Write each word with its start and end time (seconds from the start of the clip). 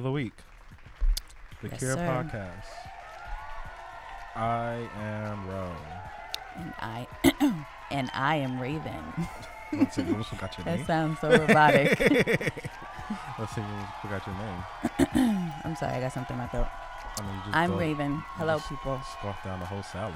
Another 0.00 0.12
week. 0.12 0.32
The 1.60 1.68
Yes, 1.68 1.78
Cure 1.78 1.92
sir. 1.92 2.06
Podcast. 2.06 2.70
I 4.34 4.88
am 4.98 5.46
Ro. 5.46 5.76
And 6.56 6.72
I 6.80 7.06
and 7.90 8.10
I 8.14 8.36
am 8.36 8.58
Raven. 8.58 9.04
Let's 9.74 9.96
see, 9.96 10.02
you 10.04 10.22
forgot 10.22 10.56
your 10.56 10.64
That 10.64 10.76
name. 10.78 10.86
sounds 10.86 11.20
so 11.20 11.28
robotic. 11.28 12.00
Let's 13.38 13.54
see, 13.54 13.60
you 13.60 13.86
forgot 14.00 14.26
your 14.26 14.36
name. 14.36 15.52
I'm 15.64 15.76
sorry, 15.76 15.96
I 15.96 16.00
got 16.00 16.14
something 16.14 16.32
in 16.34 16.38
my 16.38 16.48
throat. 16.48 16.68
I 17.18 17.20
mean, 17.20 17.34
you 17.34 17.42
just 17.44 17.56
I'm 17.56 17.76
Raven. 17.76 18.22
Hello, 18.36 18.58
people. 18.58 18.98
Scoffed 19.18 19.44
down 19.44 19.60
the 19.60 19.66
whole 19.66 19.82
salad. 19.82 20.14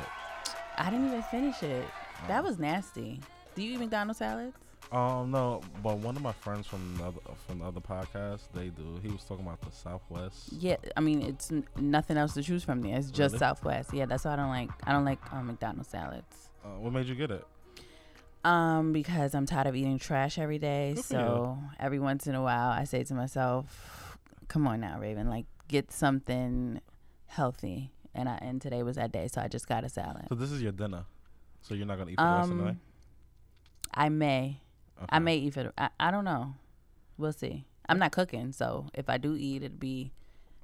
I 0.79 0.89
didn't 0.89 1.09
even 1.09 1.23
finish 1.25 1.63
it. 1.63 1.85
That 2.27 2.41
oh. 2.41 2.47
was 2.47 2.59
nasty. 2.59 3.21
Do 3.55 3.63
you 3.63 3.75
eat 3.75 3.81
McDonald's 3.81 4.19
salads? 4.19 4.57
Um, 4.93 5.31
no, 5.33 5.61
but 5.83 5.99
one 5.99 6.15
of 6.15 6.23
my 6.23 6.33
friends 6.33 6.67
from 6.67 6.95
another 6.99 7.19
from 7.47 7.59
the 7.59 7.65
other 7.65 7.81
podcast, 7.81 8.43
they 8.55 8.69
do. 8.69 9.01
He 9.03 9.09
was 9.09 9.25
talking 9.25 9.45
about 9.45 9.61
the 9.61 9.73
Southwest. 9.73 10.53
Yeah, 10.53 10.77
I 10.97 11.01
mean 11.01 11.23
it's 11.23 11.51
n- 11.51 11.67
nothing 11.77 12.17
else 12.17 12.35
to 12.35 12.43
choose 12.43 12.63
from 12.63 12.81
there. 12.83 12.97
It's 12.97 13.11
just 13.11 13.33
Really? 13.33 13.39
Southwest. 13.41 13.93
Yeah, 13.93 14.07
that's 14.07 14.25
why 14.25 14.35
I 14.35 14.37
don't 14.37 14.51
like. 14.51 14.71
I 14.85 14.93
don't 14.93 15.05
like 15.05 15.19
um, 15.33 15.49
McDonald's 15.49 15.89
salads. 15.89 16.51
Uh, 16.65 16.79
what 16.79 16.93
made 16.93 17.07
you 17.07 17.15
get 17.17 17.31
it? 17.33 17.45
Um, 18.45 18.93
because 18.93 19.35
I'm 19.35 19.47
tired 19.47 19.67
of 19.67 19.75
eating 19.75 19.99
trash 19.99 20.39
every 20.39 20.59
day. 20.59 20.93
Good 20.95 21.05
for 21.05 21.09
So 21.15 21.59
every 21.81 21.99
once 21.99 22.27
in 22.27 22.35
a 22.35 22.43
while, 22.43 22.69
I 22.71 22.85
say 22.85 23.03
to 23.05 23.15
myself, 23.15 24.19
"Come 24.49 24.67
on 24.67 24.81
now, 24.81 24.99
Raven. 25.01 25.29
Like 25.29 25.47
get 25.67 25.91
something 25.91 26.81
healthy." 27.27 27.91
And 28.15 28.29
I 28.29 28.37
and 28.43 28.61
today 28.63 28.83
was 28.85 28.95
that 28.97 29.11
day, 29.11 29.27
so 29.29 29.41
I 29.41 29.49
just 29.49 29.67
got 29.67 29.83
a 29.83 29.89
salad. 29.89 30.27
So 30.29 30.37
this 30.37 30.53
is 30.53 30.63
your 30.63 30.73
dinner. 30.73 31.05
So 31.63 31.75
you're 31.75 31.87
not 31.87 31.99
gonna 31.99 32.13
eat 32.13 32.17
for 32.17 32.23
the 32.25 32.31
rest 32.31 32.51
of 32.51 32.57
the 32.59 32.63
Um, 32.63 32.69
night. 32.69 32.77
I 33.97 34.09
may, 34.09 34.61
I 35.09 35.19
may 35.19 35.37
eat 35.37 35.57
it. 35.57 35.73
I, 35.77 35.89
I 35.99 36.11
don't 36.11 36.25
know. 36.25 36.55
We'll 37.19 37.33
see. 37.33 37.65
I'm 37.89 37.99
not 37.99 38.13
cooking, 38.13 38.53
so 38.53 38.87
if 38.95 39.09
I 39.09 39.19
do 39.19 39.35
eat, 39.37 39.63
it'd 39.63 39.79
be 39.81 40.11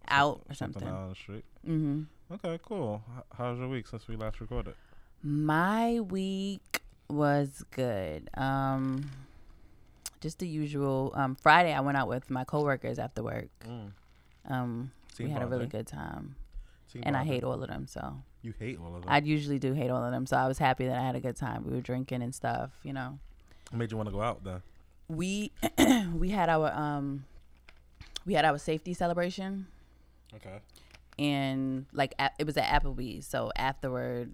out 0.09 0.43
or 0.49 0.55
something. 0.55 0.87
out 0.89 0.95
on 0.95 1.09
the 1.11 1.15
street. 1.15 1.45
hmm 1.65 2.03
Okay, 2.33 2.59
cool. 2.65 3.03
H- 3.19 3.25
how's 3.37 3.59
your 3.59 3.69
week 3.69 3.87
since 3.89 4.07
we 4.09 4.17
last 4.17 4.41
recorded? 4.41 4.75
My 5.23 6.01
week 6.01 6.81
was 7.09 7.65
good. 7.73 8.31
Um, 8.35 9.11
just 10.21 10.39
the 10.39 10.47
usual. 10.49 11.13
Um, 11.15 11.35
Friday 11.35 11.73
I 11.75 11.81
went 11.81 11.99
out 11.99 12.09
with 12.09 12.31
my 12.31 12.45
coworkers 12.45 12.99
after 12.99 13.23
work. 13.23 13.49
Mm. 13.69 13.91
Um, 14.49 14.91
Team 15.15 15.27
we 15.27 15.33
had 15.33 15.43
a 15.43 15.47
really 15.47 15.67
good 15.67 15.87
time, 15.87 16.37
Team 16.93 17.03
and 17.05 17.17
I 17.17 17.25
hate 17.25 17.45
all 17.45 17.61
of 17.63 17.69
them. 17.69 17.87
So 17.87 18.15
You 18.43 18.55
hate 18.59 18.79
all 18.81 18.95
of 18.97 19.03
them. 19.03 19.11
I 19.13 19.19
usually 19.19 19.59
do 19.59 19.73
hate 19.75 19.91
all 19.91 20.03
of 20.03 20.13
them. 20.13 20.25
So 20.27 20.37
I 20.37 20.47
was 20.47 20.57
happy 20.59 20.87
that 20.87 20.97
I 20.97 21.03
had 21.05 21.17
a 21.17 21.21
good 21.21 21.37
time. 21.37 21.65
We 21.67 21.75
were 21.75 21.81
drinking 21.83 22.23
and 22.23 22.35
stuff. 22.35 22.71
You 22.83 22.93
know, 22.95 23.19
made 23.79 23.91
you 23.91 23.97
want 23.97 24.09
to 24.09 24.13
go 24.13 24.23
out 24.23 24.43
then? 24.45 24.63
we 25.09 25.51
we 26.15 26.31
had 26.31 26.49
our 26.49 26.73
um 26.73 27.25
we 28.27 28.35
had 28.35 28.45
our 28.45 28.59
safety 28.59 28.95
celebration 28.95 29.67
Okay. 30.35 30.59
and 31.19 31.87
like 31.93 32.15
it 32.39 32.47
was 32.47 32.57
at 32.57 32.65
Applebee's. 32.83 33.27
So 33.27 33.51
afterward, 33.57 34.33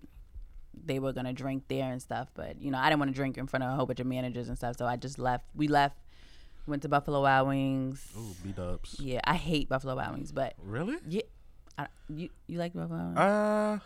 they 0.85 0.99
were 0.99 1.13
gonna 1.15 1.33
drink 1.33 1.65
there 1.69 1.91
and 1.91 2.03
stuff. 2.03 2.29
But 2.35 2.61
you 2.61 2.71
know, 2.71 2.79
I 2.79 2.89
didn't 2.91 2.99
want 3.01 3.11
to 3.11 3.15
drink 3.15 3.39
in 3.39 3.47
front 3.47 3.65
of 3.65 3.71
a 3.73 3.75
whole 3.77 3.87
bunch 3.87 4.01
of 4.01 4.07
managers 4.07 4.49
and 4.49 4.59
stuff. 4.59 4.77
So 4.77 4.85
I 4.87 4.97
just 4.97 5.19
left. 5.19 5.45
We 5.55 5.69
left. 5.69 5.97
Went 6.67 6.83
to 6.83 6.89
Buffalo 6.89 7.23
Wild 7.23 7.47
Wings. 7.49 8.05
Ooh, 8.19 8.35
B 8.45 8.51
dubs. 8.53 8.97
Yeah, 8.99 9.21
I 9.25 9.35
hate 9.37 9.69
Buffalo 9.69 9.95
Wild 9.97 10.15
Wings, 10.15 10.33
but 10.33 10.55
Really? 10.63 10.97
yeah, 11.09 11.23
I, 11.79 11.87
you 12.09 12.29
you 12.49 12.59
like 12.59 12.75
Buffalo 12.75 12.99
Wild 12.99 13.07
Wings? 13.15 13.19
Uh, 13.19 13.79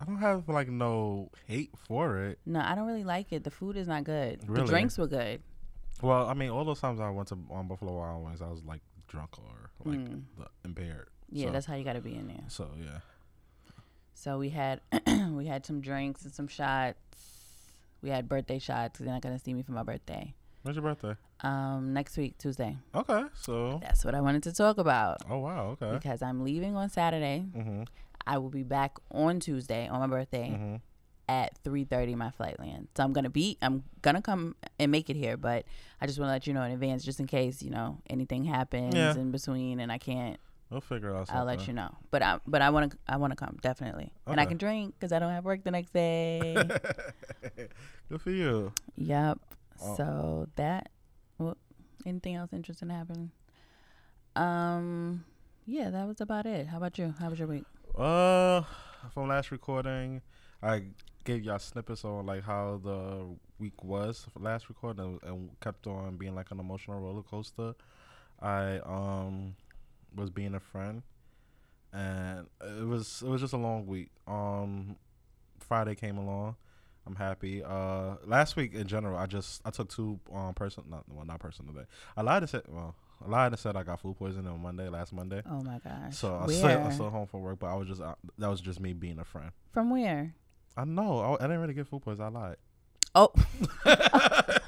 I 0.00 0.04
don't 0.04 0.18
have 0.18 0.48
like 0.48 0.68
no 0.68 1.30
hate 1.46 1.70
for 1.88 2.18
it. 2.24 2.38
no, 2.44 2.60
I 2.60 2.74
don't 2.74 2.86
really 2.86 3.04
like 3.04 3.32
it. 3.32 3.44
The 3.44 3.50
food 3.50 3.76
is 3.76 3.88
not 3.88 4.04
good. 4.04 4.40
Really? 4.48 4.62
The 4.64 4.68
drinks 4.68 4.98
were 4.98 5.06
good. 5.06 5.40
Well, 6.02 6.26
I 6.28 6.34
mean, 6.34 6.50
all 6.50 6.64
those 6.64 6.80
times 6.80 7.00
I 7.00 7.08
went 7.10 7.28
to 7.28 7.38
on 7.50 7.66
Buffalo 7.68 7.96
Wild 7.96 8.24
Wings, 8.24 8.42
I 8.42 8.48
was 8.48 8.62
like 8.64 8.82
drunk 9.08 9.38
or 9.38 9.70
like 9.90 9.98
Mm. 10.00 10.22
the, 10.38 10.46
impaired. 10.64 11.08
Yeah, 11.30 11.46
so, 11.46 11.52
that's 11.52 11.66
how 11.66 11.74
you 11.76 11.84
got 11.84 11.94
to 11.94 12.00
be 12.00 12.14
in 12.14 12.28
there. 12.28 12.44
so 12.48 12.68
yeah. 12.78 12.98
So 14.14 14.38
we 14.38 14.50
had 14.50 14.80
we 15.32 15.46
had 15.46 15.64
some 15.66 15.80
drinks 15.80 16.24
and 16.24 16.32
some 16.34 16.48
shots. 16.48 16.98
We 18.02 18.10
had 18.10 18.28
birthday 18.28 18.58
shots. 18.58 18.98
They're 18.98 19.08
not 19.08 19.22
gonna 19.22 19.38
see 19.38 19.54
me 19.54 19.62
for 19.62 19.72
my 19.72 19.82
birthday. 19.82 20.34
When's 20.62 20.76
your 20.76 20.82
birthday? 20.82 21.14
Um, 21.42 21.92
next 21.92 22.16
week 22.16 22.38
Tuesday. 22.38 22.76
Okay, 22.94 23.24
so 23.34 23.78
That's 23.82 24.04
what 24.04 24.14
I 24.14 24.20
wanted 24.20 24.42
to 24.44 24.52
talk 24.52 24.78
about 24.78 25.18
oh 25.30 25.38
wow, 25.38 25.76
okay. 25.80 25.92
because 25.92 26.22
I'm 26.22 26.42
leaving 26.44 26.76
on 26.76 26.88
Saturday. 26.88 27.44
Mhm. 27.54 27.86
I 28.26 28.38
will 28.38 28.50
be 28.50 28.62
back 28.62 28.96
on 29.10 29.40
Tuesday 29.40 29.86
on 29.88 30.00
my 30.00 30.06
birthday 30.06 30.50
Mhm. 30.50 30.80
at 31.28 31.56
3:30. 31.62 32.14
My 32.16 32.30
flight 32.30 32.58
lands. 32.58 32.90
So 32.96 33.04
I'm 33.04 33.12
gonna 33.12 33.30
be. 33.30 33.56
I'm 33.62 33.84
gonna 34.02 34.22
come 34.22 34.56
and 34.78 34.90
make 34.90 35.08
it 35.10 35.16
here, 35.16 35.36
but 35.36 35.64
I 36.00 36.06
just 36.06 36.18
want 36.18 36.28
to 36.28 36.32
let 36.32 36.46
you 36.46 36.52
know 36.54 36.62
in 36.62 36.72
advance, 36.72 37.04
just 37.04 37.20
in 37.20 37.26
case 37.26 37.62
you 37.62 37.70
know 37.70 37.98
anything 38.10 38.44
happens 38.44 38.94
Yeah. 38.94 39.14
in 39.16 39.30
between 39.30 39.80
and 39.80 39.90
I 39.92 39.98
can't. 39.98 40.38
We'll 40.70 40.80
figure 40.80 41.14
out 41.14 41.28
something. 41.28 41.36
I'll 41.36 41.44
let 41.44 41.68
you 41.68 41.72
know. 41.74 41.94
But 42.10 42.22
I 42.22 42.40
but 42.46 42.60
I 42.62 42.70
want 42.70 42.90
to 42.92 42.98
I 43.06 43.16
want 43.18 43.30
to 43.30 43.36
come 43.36 43.56
definitely, 43.62 44.12
and 44.26 44.40
I 44.40 44.46
can 44.46 44.56
drink 44.58 44.94
because 44.98 45.12
I 45.12 45.20
don't 45.20 45.30
have 45.30 45.44
work 45.44 45.62
the 45.62 45.70
next 45.70 45.92
day. 45.92 46.54
Good 48.08 48.20
for 48.20 48.30
you. 48.32 48.72
Yep. 48.96 49.38
Oh. 49.82 49.96
So 49.96 50.48
that. 50.56 50.88
What? 51.36 51.56
Anything 52.04 52.34
else 52.34 52.52
interesting 52.52 52.88
happening? 52.90 53.30
Um. 54.34 55.24
Yeah, 55.66 55.90
that 55.90 56.06
was 56.06 56.20
about 56.20 56.46
it. 56.46 56.68
How 56.68 56.76
about 56.78 56.98
you? 56.98 57.14
How 57.18 57.28
was 57.30 57.38
your 57.38 57.48
week? 57.48 57.64
Uh, 57.96 58.62
from 59.14 59.28
last 59.28 59.50
recording, 59.50 60.20
I 60.62 60.82
gave 61.24 61.42
y'all 61.44 61.58
snippets 61.58 62.04
on 62.04 62.26
like 62.26 62.42
how 62.42 62.78
the 62.84 63.24
week 63.58 63.82
was 63.82 64.26
last 64.38 64.68
recording, 64.68 65.18
and, 65.22 65.48
kept 65.62 65.86
on 65.86 66.16
being 66.18 66.34
like 66.34 66.50
an 66.50 66.60
emotional 66.60 67.00
roller 67.00 67.22
coaster. 67.22 67.74
I 68.42 68.80
um 68.80 69.56
was 70.14 70.28
being 70.28 70.54
a 70.54 70.60
friend, 70.60 71.02
and 71.90 72.46
it 72.60 72.86
was 72.86 73.22
it 73.24 73.30
was 73.30 73.40
just 73.40 73.54
a 73.54 73.58
long 73.58 73.86
week. 73.86 74.10
Um, 74.26 74.96
Friday 75.58 75.94
came 75.94 76.18
along. 76.18 76.56
I'm 77.06 77.14
happy. 77.14 77.64
Uh, 77.64 78.16
last 78.26 78.56
week 78.56 78.74
in 78.74 78.86
general, 78.88 79.16
I 79.16 79.24
just 79.24 79.62
I 79.64 79.70
took 79.70 79.88
two 79.88 80.20
um 80.34 80.52
person 80.52 80.84
not 80.90 81.04
well 81.08 81.24
not 81.24 81.40
personal 81.40 81.72
day. 81.72 81.86
I 82.14 82.20
lied 82.20 82.42
and 82.42 82.50
said 82.50 82.64
well 82.68 82.94
I 83.24 83.28
lied 83.28 83.52
and 83.52 83.58
said 83.58 83.76
I 83.76 83.82
got 83.82 84.00
food 84.00 84.16
poisoning 84.18 84.50
on 84.50 84.60
Monday 84.60 84.88
last 84.88 85.12
Monday. 85.12 85.42
Oh 85.50 85.62
my 85.62 85.78
gosh. 85.78 86.16
So 86.16 86.36
I 86.36 86.46
still, 86.52 86.66
I 86.66 86.90
still 86.90 87.10
home 87.10 87.26
from 87.26 87.40
work, 87.42 87.58
but 87.58 87.66
I 87.68 87.74
was 87.74 87.88
just 87.88 88.00
uh, 88.00 88.14
that 88.38 88.48
was 88.48 88.60
just 88.60 88.80
me 88.80 88.92
being 88.92 89.18
a 89.18 89.24
friend. 89.24 89.50
From 89.72 89.90
where? 89.90 90.34
I 90.76 90.84
know 90.84 91.20
I, 91.20 91.34
I 91.34 91.46
didn't 91.46 91.60
really 91.60 91.74
get 91.74 91.86
food 91.86 92.02
poisoning. 92.02 92.36
I 92.36 92.40
lied. 92.40 92.56
Oh. 93.14 93.32
oh, 93.86 94.58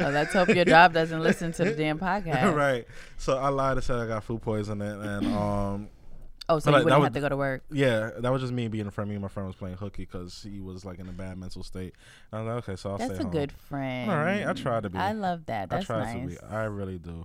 let's 0.00 0.32
hope 0.32 0.48
your 0.48 0.64
job 0.64 0.92
doesn't 0.92 1.20
listen 1.22 1.52
to 1.52 1.64
the 1.64 1.72
damn 1.72 1.98
podcast. 1.98 2.54
right. 2.56 2.86
So 3.18 3.38
I 3.38 3.48
lied 3.48 3.76
and 3.76 3.84
said 3.84 3.98
I 3.98 4.06
got 4.06 4.24
food 4.24 4.42
poisoning, 4.42 4.88
and 4.88 5.26
um, 5.28 5.88
Oh, 6.46 6.58
so 6.58 6.70
like, 6.72 6.84
you 6.84 6.90
that 6.90 7.00
wouldn't 7.00 7.00
was- 7.00 7.06
have 7.06 7.12
to 7.14 7.20
go 7.20 7.28
to 7.30 7.36
work. 7.38 7.64
yeah, 7.72 8.10
that 8.18 8.30
was 8.30 8.42
just 8.42 8.52
me 8.52 8.68
being 8.68 8.86
a 8.86 8.90
friend. 8.90 9.08
Me 9.08 9.14
and 9.16 9.22
my 9.22 9.28
friend 9.28 9.46
was 9.46 9.56
playing 9.56 9.76
hooky 9.78 10.04
because 10.04 10.46
he 10.46 10.60
was 10.60 10.84
like 10.84 10.98
in 10.98 11.08
a 11.08 11.12
bad 11.12 11.38
mental 11.38 11.62
state. 11.62 11.94
And 12.30 12.40
I 12.40 12.44
was 12.44 12.54
like, 12.54 12.64
okay, 12.68 12.76
so 12.76 12.90
I'll 12.90 12.98
That's 12.98 13.14
stay 13.14 13.20
a 13.20 13.22
home. 13.22 13.32
good 13.32 13.52
friend. 13.52 14.10
All 14.10 14.18
right, 14.18 14.46
I 14.46 14.52
try 14.52 14.78
to 14.80 14.90
be. 14.90 14.98
I 14.98 15.12
love 15.12 15.46
that. 15.46 15.70
That's 15.70 15.88
I 15.88 15.94
try 15.94 16.12
nice. 16.14 16.36
to 16.36 16.42
be. 16.42 16.46
I 16.54 16.64
really 16.64 16.98
do. 16.98 17.24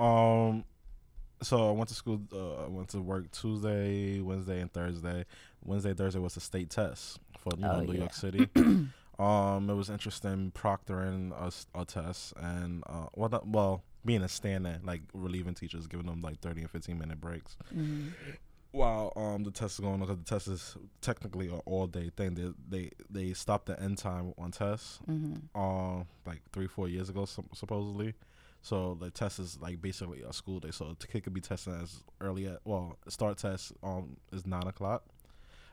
Um, 0.00 0.64
so 1.42 1.68
I 1.68 1.72
went 1.72 1.88
to 1.88 1.94
school. 1.94 2.20
Uh, 2.32 2.64
I 2.64 2.68
went 2.68 2.88
to 2.90 3.00
work 3.00 3.30
Tuesday, 3.32 4.20
Wednesday, 4.20 4.60
and 4.60 4.72
Thursday. 4.72 5.24
Wednesday, 5.64 5.94
Thursday 5.94 6.18
was 6.20 6.34
the 6.34 6.40
state 6.40 6.70
test 6.70 7.18
for 7.38 7.52
you 7.56 7.62
know 7.62 7.74
Oh, 7.76 7.80
New 7.80 7.92
yeah. 7.92 7.98
York 8.00 8.14
City. 8.14 8.48
um, 9.18 9.70
it 9.70 9.74
was 9.74 9.90
interesting 9.90 10.52
proctoring 10.54 11.32
a, 11.32 11.78
a 11.80 11.84
test 11.84 12.32
and 12.40 12.82
uh, 12.88 13.06
well, 13.14 13.28
not, 13.30 13.46
well, 13.46 13.82
being 14.04 14.22
a 14.22 14.28
stand-in, 14.28 14.80
like 14.84 15.02
relieving 15.12 15.54
teachers, 15.54 15.86
giving 15.86 16.06
them 16.06 16.20
like 16.22 16.40
thirty 16.40 16.60
and 16.62 16.70
fifteen 16.70 16.98
minute 16.98 17.20
breaks 17.20 17.56
Mhm. 17.74 18.12
while 18.72 19.12
um 19.16 19.42
the 19.42 19.50
test 19.50 19.74
is 19.74 19.80
going 19.80 19.94
on 19.94 20.00
because 20.00 20.16
the 20.18 20.24
test 20.24 20.46
is 20.48 20.76
technically 21.02 21.48
an 21.48 21.60
all 21.66 21.86
day 21.86 22.10
thing. 22.16 22.34
They 22.34 22.50
they 22.68 22.90
they 23.10 23.32
stopped 23.34 23.66
the 23.66 23.78
end 23.80 23.98
time 23.98 24.32
on 24.38 24.50
tests 24.52 25.00
Mhm. 25.08 25.42
um 25.54 26.06
like 26.26 26.40
three 26.52 26.66
four 26.66 26.88
years 26.88 27.08
ago 27.10 27.26
supposedly 27.26 28.14
so 28.62 28.94
the 29.00 29.10
test 29.10 29.38
is 29.38 29.58
like 29.60 29.80
basically 29.80 30.22
a 30.22 30.32
school 30.32 30.60
day 30.60 30.70
so 30.70 30.94
the 30.98 31.06
kid 31.06 31.22
could 31.24 31.32
be 31.34 31.40
testing 31.40 31.72
as 31.74 32.02
early 32.20 32.46
as 32.46 32.58
well 32.64 32.96
start 33.08 33.38
test 33.38 33.72
um 33.82 34.16
is 34.32 34.46
nine 34.46 34.66
o'clock 34.66 35.02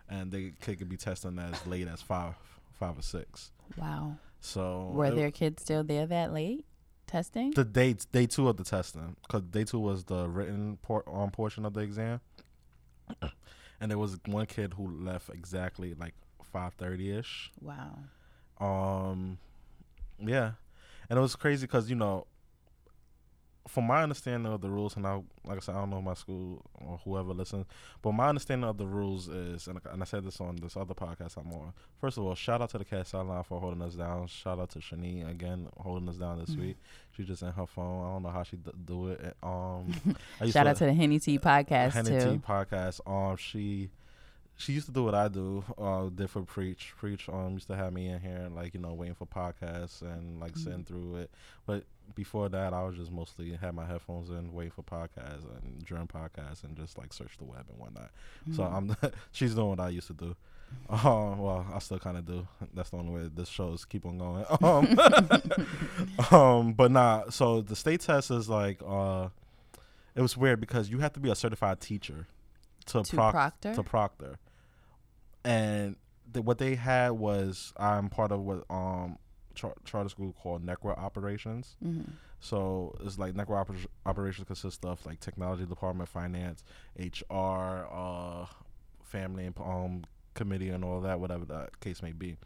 and 0.10 0.32
the 0.32 0.52
kid 0.62 0.78
could 0.78 0.88
be 0.90 0.98
testing 0.98 1.38
as 1.40 1.66
late 1.74 1.88
as 1.88 2.02
five 2.02 2.36
five 2.80 2.98
or 2.98 3.02
six 3.02 3.52
Wow. 3.78 4.16
so 4.40 4.92
Were 4.94 5.08
it- 5.08 5.16
there 5.16 5.32
kids 5.32 5.64
still 5.64 5.84
there 5.84 6.06
that 6.06 6.32
late 6.34 6.66
testing? 7.08 7.52
the 7.52 7.66
dates 7.66 8.06
day 8.06 8.26
two 8.26 8.48
of 8.48 8.56
the 8.58 8.64
testing 8.64 9.16
because 9.22 9.42
day 9.44 9.64
two 9.66 9.80
was 9.80 10.06
the 10.06 10.28
written 10.30 10.78
por- 10.82 11.04
um, 11.14 11.30
portion 11.32 11.66
of 11.66 11.74
the 11.74 11.82
exam 11.82 12.22
and 13.82 13.92
there 13.92 13.98
was 13.98 14.18
one 14.26 14.46
kid 14.46 14.74
who 14.74 14.88
left 15.04 15.30
exactly 15.30 15.94
like 15.94 16.14
5.30 16.54 17.20
ish 17.20 17.52
wow. 17.62 17.98
Um, 18.60 19.38
yeah, 20.20 20.54
and 21.10 21.20
it 21.20 21.22
was 21.22 21.36
crazy 21.36 21.68
because 21.68 21.90
you 21.90 21.96
know, 21.96 22.26
from 23.68 23.86
my 23.88 24.02
understanding 24.04 24.52
of 24.52 24.62
the 24.62 24.70
rules, 24.70 24.96
and 24.96 25.06
I 25.06 25.16
like 25.46 25.58
I 25.58 25.60
said, 25.60 25.76
I 25.76 25.80
don't 25.80 25.90
know 25.90 26.02
my 26.02 26.14
school 26.14 26.62
or 26.74 27.00
whoever 27.04 27.34
listens, 27.34 27.66
but 28.02 28.12
my 28.14 28.30
understanding 28.30 28.68
of 28.70 28.78
the 28.78 28.86
rules 28.88 29.28
is, 29.28 29.68
and, 29.68 29.80
and 29.92 30.02
I 30.02 30.06
said 30.06 30.24
this 30.26 30.40
on 30.42 30.56
this 30.58 30.76
other 30.78 30.94
podcast 30.94 31.38
I'm 31.38 31.52
on. 31.54 31.74
First 32.00 32.18
of 32.18 32.24
all, 32.26 32.36
shout 32.36 32.62
out 32.62 32.70
to 32.72 32.78
the 32.78 32.86
cat 32.86 33.08
sideline 33.08 33.44
for 33.44 33.60
holding 33.60 33.82
us 33.82 33.94
down. 33.96 34.28
Shout 34.28 34.60
out 34.60 34.70
to 34.72 34.80
Shani 34.80 35.30
again 35.30 35.68
holding 35.78 36.08
us 36.10 36.16
down 36.18 36.40
this 36.40 36.52
Mhm. 36.52 36.60
week. 36.60 36.78
She 37.12 37.24
just 37.24 37.42
in 37.44 37.52
her 37.52 37.66
phone. 37.68 38.06
I 38.06 38.14
don't 38.14 38.24
know 38.24 38.30
how 38.30 38.44
she 38.44 38.58
d- 38.58 38.72
do 38.86 39.10
it. 39.10 39.36
Um, 39.44 39.94
Shout 40.50 40.68
out 40.68 40.78
to 40.78 40.86
the 40.86 40.94
Henny 40.94 41.20
T 41.20 41.38
podcast 41.40 41.92
Henny 41.94 42.10
too. 42.20 42.32
T 42.34 42.38
podcast. 42.40 43.02
Um, 43.06 43.36
she 43.38 43.90
she 44.58 44.74
used 44.74 44.88
to 44.88 44.92
do 44.92 45.04
what 45.04 45.14
I 45.16 45.28
do. 45.28 45.64
Uh, 45.78 46.10
did 46.10 46.30
for 46.30 46.42
preach. 46.42 46.94
Preach. 46.98 47.30
Um, 47.30 47.54
used 47.54 47.68
to 47.68 47.76
have 47.76 47.94
me 47.94 48.08
in 48.08 48.20
here 48.20 48.38
and 48.38 48.56
like 48.56 48.74
you 48.74 48.80
know 48.80 48.94
waiting 48.94 49.16
for 49.16 49.26
podcasts 49.28 50.02
and 50.02 50.40
like 50.40 50.54
Mhm. 50.54 50.64
sitting 50.64 50.84
through 50.84 51.16
it. 51.18 51.32
But 51.66 51.84
before 52.16 52.50
that, 52.50 52.74
I 52.74 52.84
was 52.84 52.96
just 52.96 53.12
mostly 53.12 53.52
had 53.56 53.76
my 53.76 53.86
headphones 53.86 54.30
in, 54.30 54.54
waiting 54.54 54.72
for 54.72 54.82
podcasts 54.84 55.44
and 55.62 55.86
during 55.86 56.08
podcasts 56.08 56.64
and 56.64 56.76
just 56.76 56.98
like 56.98 57.14
search 57.14 57.38
the 57.38 57.44
web 57.46 57.66
and 57.70 57.78
whatnot. 57.80 58.10
So 58.56 58.64
Mhm. 58.64 58.74
I'm 58.74 59.12
she's 59.32 59.54
doing 59.56 59.70
what 59.70 59.80
I 59.80 59.90
used 59.90 60.08
to 60.08 60.14
do. 60.14 60.36
Um, 60.90 61.40
well, 61.40 61.66
I 61.74 61.80
still 61.80 62.00
kind 62.00 62.18
of 62.18 62.26
do. 62.26 62.46
That's 62.74 62.90
the 62.90 62.98
only 62.98 63.14
way 63.14 63.30
this 63.34 63.48
shows 63.48 63.86
keep 63.86 64.06
on 64.06 64.18
going. 64.18 64.44
Um, 64.62 65.00
um, 66.32 66.74
but 66.74 66.92
nah. 66.92 67.30
So 67.30 67.62
the 67.62 67.76
state 67.76 68.02
test 68.02 68.32
is 68.32 68.50
like, 68.50 68.82
uh, 68.86 69.30
it 70.16 70.22
was 70.22 70.36
weird 70.36 70.60
because 70.60 70.90
you 70.90 71.00
have 71.00 71.14
to 71.14 71.20
be 71.20 71.30
a 71.30 71.36
certified 71.36 71.80
teacher 71.80 72.28
to, 72.88 73.04
to 73.04 73.16
proc- 73.16 73.32
Proctor. 73.34 73.76
to 73.76 73.84
proctor, 73.84 74.40
and 75.48 75.96
the, 76.32 76.42
what 76.42 76.58
they 76.58 76.76
had 76.76 77.12
was 77.12 77.74
I'm 77.78 78.10
part 78.10 78.32
of 78.32 78.42
what 78.42 78.64
um 78.70 79.18
char- 79.56 79.76
charter 79.86 80.10
school 80.10 80.34
called 80.34 80.64
network 80.64 80.98
operations. 80.98 81.76
Mhm. 81.84 82.10
So 82.40 82.96
it's 83.04 83.18
like 83.18 83.34
network 83.36 83.68
oper- 83.68 83.88
operations 84.06 84.46
consists 84.48 84.84
of 84.86 85.04
like 85.06 85.20
technology 85.20 85.66
department, 85.66 86.10
finance, 86.10 86.64
HR, 87.00 87.88
uh, 87.92 88.46
family 89.02 89.46
and 89.46 89.56
um 89.60 90.04
committee 90.34 90.70
and 90.70 90.84
all 90.84 91.02
that, 91.02 91.20
whatever 91.20 91.46
that 91.46 91.80
case 91.80 92.02
may 92.04 92.12
be. 92.12 92.38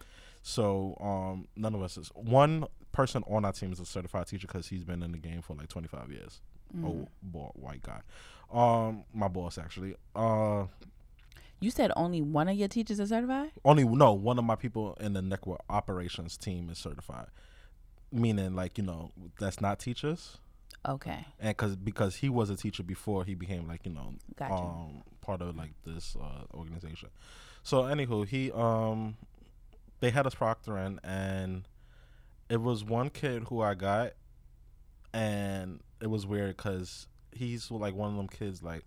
So 0.44 0.95
um, 1.01 1.48
none 1.56 1.75
of 1.75 1.81
us 1.81 1.98
is 1.98 2.09
one 2.15 2.65
person 2.94 3.24
on 3.27 3.45
our 3.45 3.51
team 3.51 3.71
is 3.74 3.80
a 3.80 3.86
certified 3.86 4.27
teacher 4.27 4.48
because 4.48 4.68
he's 4.68 4.83
been 4.83 5.03
in 5.03 5.12
the 5.12 5.18
game 5.18 5.42
for 5.42 5.56
like 5.56 5.68
25 5.69 6.09
years. 6.12 6.42
Mhm. 6.75 6.86
Oh, 6.86 7.07
boy, 7.21 7.50
white 7.56 7.83
guy. 7.83 8.01
Um, 8.51 9.03
my 9.13 9.27
boss 9.27 9.57
actually. 9.57 9.95
Uh, 10.15 10.65
You 11.61 11.69
said 11.69 11.91
only 11.95 12.21
one 12.21 12.49
of 12.49 12.57
your 12.57 12.67
teachers 12.67 12.99
are 12.99 13.05
certified. 13.05 13.51
only 13.63 13.85
no 13.85 14.13
one 14.13 14.39
of 14.39 14.43
my 14.43 14.55
people 14.55 14.97
in 14.99 15.13
the 15.13 15.21
network 15.21 15.61
operations 15.69 16.35
team 16.35 16.69
is 16.71 16.79
certified, 16.79 17.27
meaning 18.11 18.55
like 18.55 18.77
you 18.79 18.83
know 18.83 19.11
that's 19.39 19.61
not 19.61 19.79
teachers. 19.79 20.39
Okay, 20.87 21.23
and 21.39 21.55
cause 21.55 21.75
because 21.75 22.15
he 22.15 22.29
was 22.29 22.49
a 22.49 22.55
teacher 22.55 22.81
before 22.81 23.23
he 23.23 23.35
became 23.35 23.67
like 23.67 23.85
you 23.85 23.93
know 23.93 24.15
gotcha. 24.35 24.55
um 24.55 25.03
part 25.21 25.41
of 25.43 25.55
like 25.55 25.73
this 25.85 26.17
uh 26.19 26.57
organization 26.57 27.09
so 27.61 27.83
anywho 27.83 28.27
he 28.27 28.51
um 28.51 29.15
they 29.99 30.09
had 30.09 30.25
us 30.25 30.33
proctoring 30.33 30.97
and 31.03 31.67
it 32.49 32.59
was 32.59 32.83
one 32.83 33.09
kid 33.09 33.43
who 33.49 33.61
i 33.61 33.75
got 33.75 34.13
and 35.13 35.79
it 36.01 36.09
was 36.09 36.25
weird 36.25 36.57
because 36.57 37.05
he's 37.31 37.69
like 37.69 37.93
one 37.93 38.09
of 38.09 38.17
them 38.17 38.27
kids 38.27 38.63
like 38.63 38.83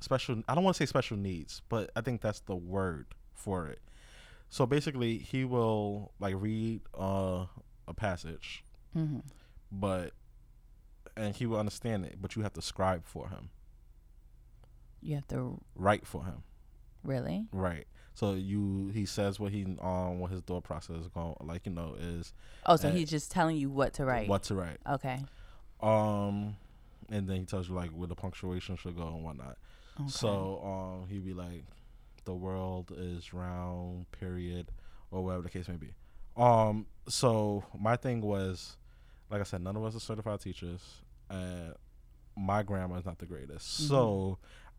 special 0.00 0.42
i 0.48 0.54
don't 0.54 0.64
want 0.64 0.76
to 0.76 0.82
say 0.82 0.86
special 0.86 1.16
needs 1.16 1.62
but 1.68 1.90
i 1.96 2.00
think 2.00 2.20
that's 2.20 2.40
the 2.40 2.54
word 2.56 3.06
for 3.34 3.66
it. 3.68 3.80
So 4.50 4.64
basically 4.66 5.18
he 5.18 5.44
will 5.44 6.12
like 6.20 6.34
read 6.38 6.80
uh 6.98 7.46
a 7.86 7.94
passage 7.94 8.64
hmm 8.92 9.18
but 9.70 10.12
and 11.16 11.34
he 11.36 11.46
will 11.46 11.58
understand 11.58 12.04
it 12.06 12.16
but 12.20 12.34
you 12.36 12.42
have 12.42 12.52
to 12.54 12.62
scribe 12.62 13.04
for 13.06 13.28
him. 13.28 13.50
You 15.00 15.14
have 15.16 15.28
to 15.28 15.60
write 15.76 16.06
for 16.06 16.24
him. 16.24 16.42
Really. 17.04 17.46
right. 17.52 17.86
So 18.14 18.32
you 18.34 18.88
he 18.92 19.06
says 19.06 19.38
what 19.38 19.52
he 19.52 19.64
um 19.80 20.18
what 20.18 20.30
his 20.32 20.40
thought 20.42 20.64
process 20.64 20.96
is 20.96 21.08
going 21.08 21.36
like 21.40 21.66
you 21.66 21.72
know 21.72 21.94
is 21.98 22.32
Oh, 22.66 22.74
so 22.76 22.90
he's 22.90 23.08
just 23.10 23.30
telling 23.30 23.56
you 23.56 23.70
what 23.70 23.92
to 23.94 24.04
write. 24.04 24.28
what 24.28 24.42
to 24.44 24.54
write. 24.56 24.78
Okay. 24.90 25.22
um 25.80 26.56
and 27.10 27.28
then 27.28 27.36
he 27.36 27.44
tells 27.44 27.68
you 27.68 27.74
like 27.74 27.90
where 27.90 28.08
the 28.08 28.14
punctuation 28.16 28.76
should 28.76 28.96
go 28.96 29.06
and 29.06 29.22
whatnot 29.24 29.56
okay. 30.00 30.10
so 30.10 30.60
um 31.02 31.08
he'd 31.08 31.24
be 31.24 31.34
like 31.34 31.64
the 32.24 32.34
world 32.34 32.92
is 32.96 33.32
round 33.32 34.10
period 34.12 34.70
or 35.10 35.24
whatever 35.24 35.42
the 35.42 35.50
case 35.50 35.68
may 35.68 35.76
be. 35.76 35.94
Um 36.36 36.86
so 37.08 37.64
my 37.78 37.96
thing 37.96 38.20
was 38.20 38.76
like 39.30 39.40
i 39.40 39.44
said 39.44 39.62
none 39.62 39.76
of 39.76 39.84
us 39.84 39.94
are 39.96 40.00
certified 40.00 40.40
teachers 40.40 40.80
and 41.30 41.74
my 42.36 42.62
grammar 42.62 42.98
is 42.98 43.04
not 43.04 43.18
the 43.18 43.26
greatest. 43.26 43.88
So 43.88 44.38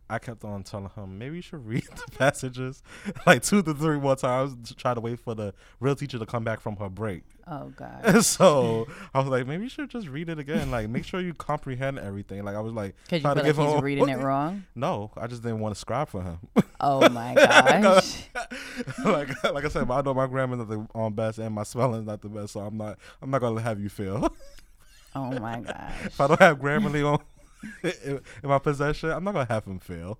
i 0.09 0.17
kept 0.19 0.43
on 0.43 0.63
telling 0.63 0.89
him 0.95 1.17
maybe 1.17 1.35
you 1.37 1.41
should 1.41 1.65
read 1.65 1.83
the 2.05 2.17
passages 2.17 2.81
like 3.27 3.43
two 3.43 3.61
to 3.61 3.73
three 3.73 3.97
more 3.99 4.15
times 4.15 4.55
to 4.67 4.75
try 4.75 4.93
to 4.93 4.99
wait 5.01 5.19
for 5.19 5.35
the 5.35 5.53
real 5.79 5.95
teacher 5.95 6.17
to 6.19 6.25
come 6.25 6.43
back 6.43 6.59
from 6.59 6.75
her 6.77 6.89
break 6.89 7.23
oh 7.47 7.71
God. 7.75 8.23
so 8.25 8.87
i 9.13 9.19
was 9.19 9.27
like 9.27 9.45
maybe 9.47 9.63
you 9.63 9.69
should 9.69 9.89
just 9.89 10.07
read 10.07 10.29
it 10.29 10.39
again 10.39 10.71
like 10.71 10.89
make 10.89 11.05
sure 11.05 11.19
you 11.21 11.33
comprehend 11.33 11.99
everything 11.99 12.43
like 12.43 12.55
i 12.55 12.59
was 12.59 12.73
like 12.73 12.95
Because 13.09 13.21
you 13.23 13.23
feel 13.23 13.33
to 13.35 13.41
like 13.41 13.55
he's 13.55 13.75
him- 13.77 13.83
reading 13.83 14.09
it 14.09 14.17
wrong. 14.19 14.63
no 14.75 15.11
i 15.17 15.27
just 15.27 15.41
didn't 15.43 15.59
want 15.59 15.75
to 15.75 15.79
scribe 15.79 16.09
for 16.09 16.21
him 16.23 16.39
Oh 16.81 17.09
my 17.09 17.33
gosh. 17.33 18.23
like 19.03 19.43
like 19.43 19.65
I 19.65 19.67
said, 19.67 19.91
I 19.91 20.01
know 20.01 20.13
my 20.13 20.27
grammar's 20.27 20.59
not 20.59 20.69
the 20.69 20.87
um, 20.97 21.11
best 21.13 21.37
and 21.39 21.53
my 21.53 21.63
spelling's 21.63 22.05
not 22.07 22.21
the 22.21 22.29
best, 22.29 22.53
so 22.53 22.61
I'm 22.61 22.77
not 22.77 22.97
I'm 23.21 23.29
not 23.29 23.41
gonna 23.41 23.59
have 23.61 23.81
you 23.81 23.89
fail. 23.89 24.33
Oh 25.13 25.37
my 25.39 25.59
gosh. 25.59 25.91
if 26.05 26.21
I 26.21 26.27
don't 26.27 26.39
have 26.39 26.59
Grammarly 26.59 27.03
on 27.05 27.19
in, 27.83 28.21
my 28.43 28.59
possession, 28.59 29.09
I'm 29.11 29.23
not 29.23 29.33
gonna 29.33 29.45
have 29.49 29.65
him 29.65 29.79
fail. 29.79 30.19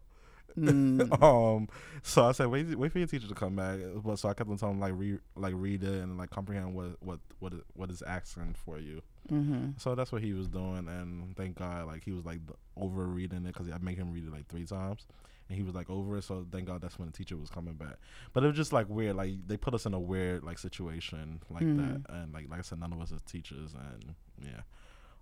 Mm. 0.58 1.10
Um, 1.24 1.68
so 2.04 2.26
I 2.26 2.32
said, 2.34 2.48
wait, 2.48 2.76
wait 2.78 2.92
for 2.92 2.98
your 2.98 3.08
teacher 3.08 3.28
to 3.28 3.36
come 3.36 3.56
back. 3.56 3.80
But 4.04 4.18
so 4.18 4.30
I 4.30 4.34
kept 4.34 4.50
on 4.50 4.58
telling 4.58 4.76
him 4.76 4.82
like 4.82 4.94
read, 4.96 5.20
like 5.36 5.54
read 5.56 5.84
it 5.84 6.02
and 6.04 6.18
like 6.18 6.32
comprehend 6.32 6.74
what 6.74 6.98
what 7.02 7.20
what 7.40 7.54
what 7.76 7.90
is 7.92 8.02
asking 8.02 8.56
for 8.66 8.78
you. 8.80 9.02
hmm 9.30 9.70
So 9.78 9.96
that's 9.96 10.12
what 10.12 10.22
he 10.22 10.34
was 10.34 10.48
doing, 10.48 10.88
and 10.88 11.36
thank 11.38 11.58
God, 11.60 11.88
like 11.88 12.04
he 12.04 12.12
was 12.12 12.26
like 12.26 12.40
over 12.76 13.06
reading 13.06 13.46
it 13.46 13.54
because 13.54 13.70
I 13.70 13.78
make 13.78 13.98
him 13.98 14.12
read 14.12 14.26
it 14.26 14.32
like 14.32 14.48
three 14.48 14.66
times, 14.66 15.06
and 15.48 15.58
he 15.58 15.64
was 15.64 15.76
like 15.76 15.90
over 15.90 16.18
it. 16.18 16.24
So 16.24 16.46
thank 16.52 16.66
God 16.68 16.82
that's 16.82 16.98
when 17.00 17.08
the 17.10 17.14
teacher 17.14 17.38
was 17.38 17.50
coming 17.50 17.76
back. 17.76 17.96
But 18.34 18.44
it 18.44 18.48
was 18.48 18.56
just 18.58 18.74
like 18.74 18.90
weird, 18.90 19.16
like 19.16 19.36
they 19.48 19.56
put 19.56 19.74
us 19.76 19.86
in 19.86 19.94
a 19.94 20.00
weird 20.00 20.44
like 20.44 20.58
situation 20.58 21.42
like 21.50 21.64
Mhm. 21.64 21.78
that, 22.04 22.14
and 22.14 22.34
like 22.34 22.50
like 22.50 22.60
I 22.60 22.64
said, 22.64 22.80
none 22.80 22.92
of 22.92 23.00
us 23.00 23.14
are 23.14 23.20
teachers, 23.20 23.76
and 23.76 24.16
yeah. 24.44 24.62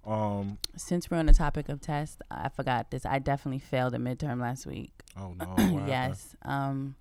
Um. 0.06 0.58
Since 0.78 1.12
we're 1.12 1.18
on 1.18 1.26
the 1.26 1.34
topic 1.34 1.68
of 1.70 1.82
tests, 1.82 2.18
I 2.32 2.50
forgot 2.50 2.92
this. 2.92 3.06
I 3.06 3.20
definitely 3.20 3.60
failed 3.60 3.94
a 3.94 3.98
midterm 3.98 4.40
last 4.40 4.66
week. 4.66 4.92
Oh 5.20 5.34
no. 5.38 5.86
yes. 5.88 6.36
Um, 6.44 6.96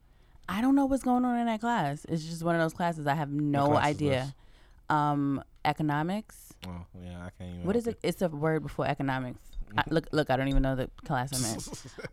I 0.48 0.60
don't 0.60 0.74
know 0.74 0.86
what's 0.86 1.02
going 1.04 1.24
on 1.24 1.38
in 1.38 1.46
that 1.46 1.60
class. 1.60 2.04
It's 2.08 2.24
just 2.24 2.42
one 2.42 2.54
of 2.54 2.60
those 2.60 2.72
classes 2.72 3.06
I 3.06 3.14
have 3.14 3.30
no 3.30 3.76
idea. 3.76 4.34
Um, 4.88 5.42
economics. 5.64 6.52
Oh 6.66 6.84
yeah, 7.02 7.18
I 7.26 7.30
can't 7.38 7.50
even. 7.54 7.64
What 7.64 7.76
is 7.76 7.86
it? 7.86 7.98
It's 8.02 8.22
a 8.22 8.28
word 8.28 8.62
before 8.62 8.86
economics. 8.86 9.40
I, 9.76 9.82
look, 9.88 10.08
look. 10.12 10.30
I 10.30 10.36
don't 10.36 10.48
even 10.48 10.62
know 10.62 10.76
the 10.76 10.88
class 11.04 11.32
I'm 11.32 11.54
in. 11.54 11.60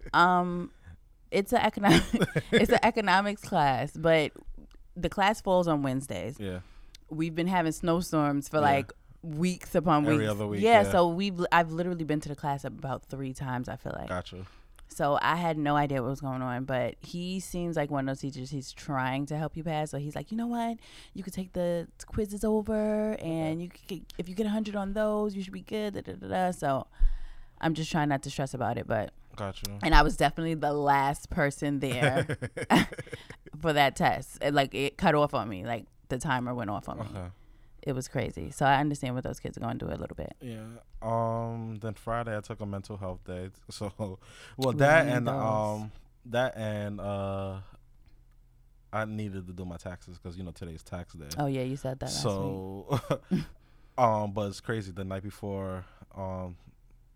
Um, 0.20 0.72
it's 1.32 1.54
an 1.54 1.62
economic. 1.62 2.04
it's 2.52 2.72
an 2.72 2.80
economics 2.84 3.42
class, 3.42 3.92
but 3.96 4.32
the 4.96 5.10
class 5.10 5.42
falls 5.42 5.68
on 5.68 5.82
Wednesdays. 5.82 6.38
yeah. 6.40 6.60
We've 7.10 7.34
been 7.36 7.48
having 7.48 7.72
snowstorms 7.72 8.50
for 8.50 8.58
Yeah. 8.58 8.62
like 8.62 8.94
weeks 9.24 9.74
upon 9.74 10.04
Every 10.06 10.18
weeks. 10.20 10.30
other 10.30 10.46
week, 10.46 10.62
yeah, 10.62 10.84
yeah. 10.84 10.92
so 10.92 11.08
we've 11.08 11.44
I've 11.52 11.72
literally 11.72 12.04
been 12.04 12.20
to 12.22 12.30
the 12.30 12.36
class 12.36 12.64
about 12.66 13.06
three 13.06 13.34
times. 13.34 13.68
I 13.70 13.78
feel 13.78 13.96
like. 13.98 14.10
Gotcha. 14.10 14.46
So 14.90 15.18
I 15.24 15.38
had 15.38 15.58
no 15.58 15.76
idea 15.76 16.04
what 16.04 16.10
was 16.12 16.22
going 16.22 16.44
on, 16.44 16.66
but 16.66 16.96
he 17.02 17.40
seems 17.40 17.76
like 17.76 17.90
one 17.90 18.08
of 18.08 18.16
those 18.16 18.22
teachers. 18.22 18.52
He's 18.52 18.72
trying 18.72 19.26
to 19.28 19.38
help 19.38 19.58
you 19.58 19.64
pass. 19.64 19.90
So 19.90 19.98
he's 19.98 20.16
like, 20.16 20.32
you 20.32 20.38
know 20.38 20.46
what? 20.46 20.78
You 21.16 21.24
could 21.24 21.34
take 21.34 21.54
the 21.54 21.88
quizzes 22.06 22.44
over, 22.44 23.14
and 23.20 23.60
you 23.60 23.70
could, 23.70 23.88
get, 23.88 24.02
if 24.20 24.30
you 24.30 24.36
get 24.36 24.46
hundred 24.46 24.76
on 24.76 24.94
those, 24.94 25.36
you 25.36 25.42
should 25.42 25.54
be 25.54 25.62
good. 25.62 25.96
Da, 25.96 26.02
da, 26.02 26.14
da, 26.14 26.28
da. 26.28 26.52
So 26.52 26.86
I'm 27.60 27.74
just 27.74 27.92
trying 27.92 28.10
not 28.10 28.22
to 28.24 28.30
stress 28.30 28.54
about 28.54 28.78
it, 28.78 28.86
but 28.86 29.14
Gotcha. 29.36 29.66
and 29.82 29.96
I 29.96 30.04
was 30.04 30.16
definitely 30.16 30.54
the 30.56 30.74
last 30.74 31.30
person 31.32 31.80
there 31.80 32.38
for 33.62 33.74
that 33.74 33.96
test. 33.96 34.38
It, 34.44 34.54
like 34.54 34.76
it 34.76 34.98
cut 34.98 35.16
off 35.16 35.34
on 35.34 35.50
me. 35.50 35.66
Like 35.66 35.86
the 36.10 36.20
timer 36.20 36.54
went 36.54 36.70
off 36.70 36.88
on 36.88 37.00
me. 37.00 37.06
It 37.86 37.94
was 37.94 38.08
crazy. 38.08 38.50
So 38.52 38.66
I 38.66 38.80
understand 38.80 39.14
what 39.16 39.24
those 39.26 39.40
kids 39.40 39.58
are 39.58 39.60
going 39.62 39.78
to 39.78 39.86
do 39.86 39.92
a 39.92 39.98
little 39.98 40.16
bit. 40.16 40.34
Yeah. 40.42 40.62
Um. 41.02 41.78
Then 41.82 41.94
Friday 41.96 42.36
I 42.36 42.40
took 42.42 42.62
a 42.62 42.66
mental 42.66 42.98
health 42.98 43.24
day. 43.26 43.50
So, 43.72 44.20
well, 44.58 44.72
that 44.74 45.08
and 45.08 45.28
those. 45.28 45.36
um, 45.82 45.92
that 46.28 46.56
and 46.58 47.02
uh, 47.02 47.58
I 48.92 49.06
needed 49.06 49.48
to 49.48 49.54
do 49.54 49.66
my 49.66 49.78
taxes 49.78 50.18
because 50.18 50.38
you 50.38 50.44
know 50.44 50.52
today's 50.52 50.84
tax 50.84 51.14
day. 51.14 51.26
Oh 51.38 51.48
yeah, 51.48 51.64
you 51.64 51.76
said 51.76 52.00
that 52.00 52.06
last 52.06 52.24
week. 52.26 52.34
so, 52.34 53.02
um, 53.98 54.32
but 54.32 54.48
it's 54.48 54.62
crazy. 54.62 54.92
The 54.92 55.04
night 55.04 55.24
before, 55.24 55.84
um, 56.16 56.56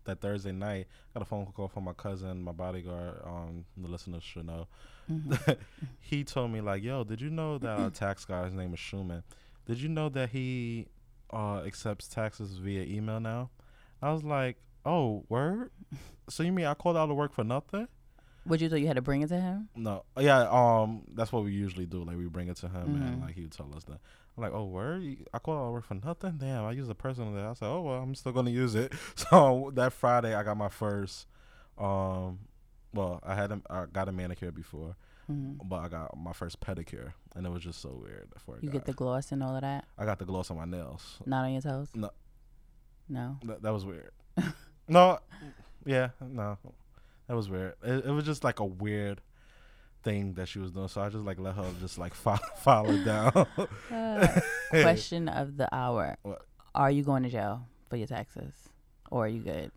that 0.04 0.20
Thursday 0.20 0.52
night, 0.52 0.86
I 1.14 1.18
got 1.18 1.22
a 1.22 1.24
phone 1.24 1.46
call 1.46 1.68
from 1.68 1.84
my 1.84 1.92
cousin, 1.92 2.42
my 2.42 2.52
bodyguard. 2.52 3.20
Um, 3.24 3.64
the 3.76 3.88
listeners 3.88 4.22
should 4.22 4.46
know. 4.46 4.66
Mhm. 5.10 5.56
he 6.00 6.24
told 6.24 6.50
me 6.50 6.60
like, 6.60 6.82
"Yo, 6.82 7.04
did 7.04 7.20
you 7.20 7.30
know 7.30 7.58
that 7.58 7.78
our 7.80 7.90
tax 7.90 8.24
guy's 8.24 8.52
name 8.52 8.74
is 8.74 8.80
Schumann? 8.80 9.22
Did 9.68 9.80
you 9.80 9.88
know 9.88 10.08
that 10.08 10.30
he 10.30 10.88
uh, 11.32 11.58
accepts 11.66 12.08
taxes 12.08 12.56
via 12.56 12.82
email 12.84 13.20
now. 13.20 13.50
I 14.02 14.12
was 14.12 14.24
like, 14.24 14.56
oh, 14.86 15.24
word. 15.28 15.70
So 16.28 16.42
you 16.42 16.52
mean 16.52 16.64
I 16.66 16.74
called 16.74 16.96
out 16.96 17.10
of 17.10 17.16
work 17.16 17.32
for 17.34 17.44
nothing? 17.44 17.86
Would 18.46 18.60
you 18.62 18.68
thought 18.70 18.80
you 18.80 18.86
had 18.86 18.96
to 18.96 19.02
bring 19.02 19.20
it 19.20 19.28
to 19.28 19.38
him? 19.38 19.68
No, 19.76 20.04
yeah, 20.18 20.48
um, 20.50 21.02
that's 21.12 21.30
what 21.32 21.44
we 21.44 21.52
usually 21.52 21.84
do. 21.84 22.02
Like 22.02 22.16
we 22.16 22.24
bring 22.28 22.48
it 22.48 22.56
to 22.58 22.68
him, 22.68 22.94
and 22.94 23.18
Mhm. 23.18 23.20
like 23.26 23.34
he 23.34 23.42
would 23.42 23.52
tell 23.52 23.70
us 23.76 23.84
that. 23.84 24.00
I'm 24.36 24.42
like, 24.42 24.52
oh, 24.54 24.64
word, 24.64 25.02
I 25.34 25.38
called 25.38 25.58
out 25.58 25.66
of 25.66 25.72
work 25.72 25.84
for 25.84 25.94
nothing. 25.96 26.38
Damn, 26.38 26.64
I 26.64 26.70
use 26.72 26.88
a 26.88 26.94
personal 26.94 27.34
day. 27.34 27.42
I 27.44 27.52
said, 27.52 27.66
oh 27.66 27.82
well, 27.82 28.00
I'm 28.02 28.14
still 28.14 28.32
gonna 28.32 28.50
use 28.50 28.74
it. 28.74 28.92
So 29.16 29.70
that 29.74 29.92
Friday, 29.92 30.34
I 30.34 30.42
got 30.44 30.56
my 30.56 30.68
first. 30.70 31.26
Um, 31.76 32.38
well, 32.94 33.20
I 33.22 33.34
had 33.34 33.52
a, 33.52 33.60
I 33.68 33.84
got 33.86 34.08
a 34.08 34.12
manicure 34.12 34.50
before, 34.52 34.96
hmm 35.28 35.52
but 35.64 35.76
I 35.76 35.88
got 35.88 36.16
my 36.18 36.32
first 36.32 36.60
pedicure, 36.60 37.12
and 37.36 37.46
it 37.46 37.50
was 37.50 37.62
just 37.62 37.80
so 37.80 37.90
weird. 37.90 38.28
You 38.60 38.70
get 38.70 38.86
the 38.86 38.92
gloss 38.92 39.30
and 39.30 39.42
all 39.42 39.54
of 39.54 39.60
that. 39.60 39.84
I 39.96 40.04
got 40.04 40.18
the 40.18 40.24
gloss 40.24 40.50
on 40.50 40.56
my 40.56 40.64
nails. 40.64 41.18
Not 41.26 41.44
on 41.44 41.52
your 41.52 41.62
toes. 41.62 41.88
No. 41.94 42.10
No. 43.08 43.36
That, 43.44 43.62
that 43.62 43.72
was 43.72 43.84
weird. 43.84 44.12
no, 44.88 45.18
yeah, 45.84 46.10
no, 46.20 46.58
that 47.26 47.34
was 47.36 47.48
weird. 47.48 47.74
It, 47.82 48.06
it 48.06 48.10
was 48.10 48.24
just 48.24 48.42
like 48.44 48.60
a 48.60 48.64
weird 48.64 49.20
thing 50.02 50.34
that 50.34 50.48
she 50.48 50.58
was 50.58 50.70
doing. 50.70 50.88
So 50.88 51.00
I 51.00 51.08
just 51.08 51.24
like 51.24 51.38
let 51.38 51.54
her 51.54 51.70
just 51.80 51.98
like 51.98 52.14
follow, 52.24 52.38
follow 52.58 52.96
down. 53.04 53.46
Uh, 53.90 54.40
question 54.70 55.28
of 55.28 55.56
the 55.56 55.72
hour: 55.74 56.16
What? 56.22 56.42
Are 56.74 56.90
you 56.90 57.02
going 57.02 57.22
to 57.24 57.28
jail 57.28 57.66
for 57.88 57.96
your 57.96 58.06
taxes, 58.06 58.54
or 59.10 59.24
are 59.24 59.28
you 59.28 59.40
good? 59.40 59.72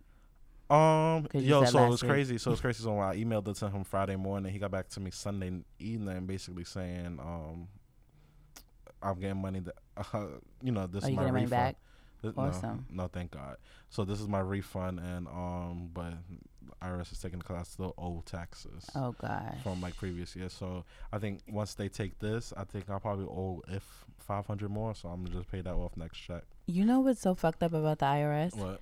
Um, 0.72 1.28
yo, 1.34 1.66
so 1.66 1.86
it 1.86 1.90
was 1.90 2.02
week. 2.02 2.10
crazy. 2.12 2.38
So 2.38 2.52
it 2.52 2.54
was 2.54 2.62
crazy. 2.68 2.84
So 2.84 2.94
when 2.94 3.06
I 3.06 3.16
emailed 3.16 3.48
it 3.48 3.56
to 3.58 3.70
him 3.70 3.84
Friday 3.84 4.16
morning, 4.16 4.52
he 4.54 4.60
got 4.60 4.72
back 4.72 4.88
to 4.90 5.00
me 5.00 5.12
Sunday 5.12 5.52
evening, 5.80 6.26
basically 6.26 6.64
saying, 6.64 7.20
um, 7.22 7.68
I'm 9.04 9.20
getting 9.20 9.42
money 9.42 9.60
that, 9.62 9.76
uh, 10.14 10.26
you 10.62 10.72
know, 10.72 10.88
this 10.88 11.04
Are 11.04 11.08
is 11.08 11.12
you 11.12 11.16
my 11.18 11.30
refund. 11.30 11.50
back? 11.50 11.76
This- 12.22 12.34
Awesome. 12.38 12.86
No, 12.90 13.04
no, 13.04 13.08
thank 13.08 13.32
God. 13.32 13.58
So 13.90 14.06
this 14.06 14.22
is 14.22 14.28
my 14.28 14.40
refund, 14.40 15.00
and 15.00 15.28
um, 15.28 15.90
but 15.92 16.14
IRS 16.84 17.12
is 17.12 17.20
taking 17.20 17.40
the 17.40 17.46
class 17.46 17.68
still 17.70 17.96
owe 17.98 18.22
taxes 18.28 18.86
Oh 18.96 19.14
gosh. 19.20 19.56
from 19.64 19.82
like 19.82 19.98
previous 19.98 20.36
years. 20.36 20.54
So 20.54 20.86
I 21.12 21.18
think 21.18 21.40
once 21.50 21.74
they 21.74 21.90
take 21.90 22.20
this, 22.20 22.54
I 22.56 22.64
think 22.64 22.90
I'll 22.92 23.00
probably 23.00 23.26
owe 23.26 23.64
if 23.68 24.06
500 24.20 24.70
more. 24.70 24.94
So 24.94 25.10
I'm 25.10 25.24
gonna 25.24 25.36
just 25.36 25.52
pay 25.52 25.62
that 25.62 25.74
off 25.74 25.98
next 25.98 26.20
check. 26.20 26.44
You 26.68 26.86
know 26.86 27.00
what's 27.00 27.22
so 27.22 27.34
fucked 27.34 27.64
up 27.64 27.74
about 27.74 27.98
the 28.00 28.06
IRS? 28.06 28.56
What? 28.56 28.80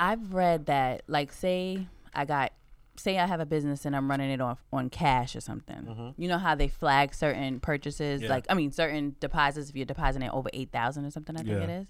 I've 0.00 0.32
read 0.34 0.66
that, 0.66 1.02
like, 1.06 1.30
say 1.32 1.86
I 2.14 2.24
got, 2.24 2.52
say 2.96 3.18
I 3.18 3.26
have 3.26 3.38
a 3.40 3.46
business 3.46 3.84
and 3.84 3.94
I'm 3.94 4.10
running 4.10 4.30
it 4.30 4.40
off 4.40 4.58
on 4.72 4.88
cash 4.90 5.36
or 5.36 5.40
something. 5.40 5.82
Mhm. 5.84 6.14
You 6.16 6.26
know 6.28 6.38
how 6.38 6.54
they 6.54 6.68
flag 6.68 7.14
certain 7.14 7.60
purchases, 7.60 8.22
Yeah. 8.22 8.28
like 8.30 8.46
I 8.48 8.54
mean, 8.54 8.72
certain 8.72 9.14
deposits 9.20 9.68
if 9.70 9.76
you're 9.76 9.84
depositing 9.86 10.30
over 10.30 10.48
eight 10.52 10.70
thousand 10.72 11.04
or 11.04 11.10
something. 11.10 11.36
I 11.36 11.40
think 11.40 11.50
Yeah. 11.50 11.64
it 11.64 11.70
is. 11.82 11.86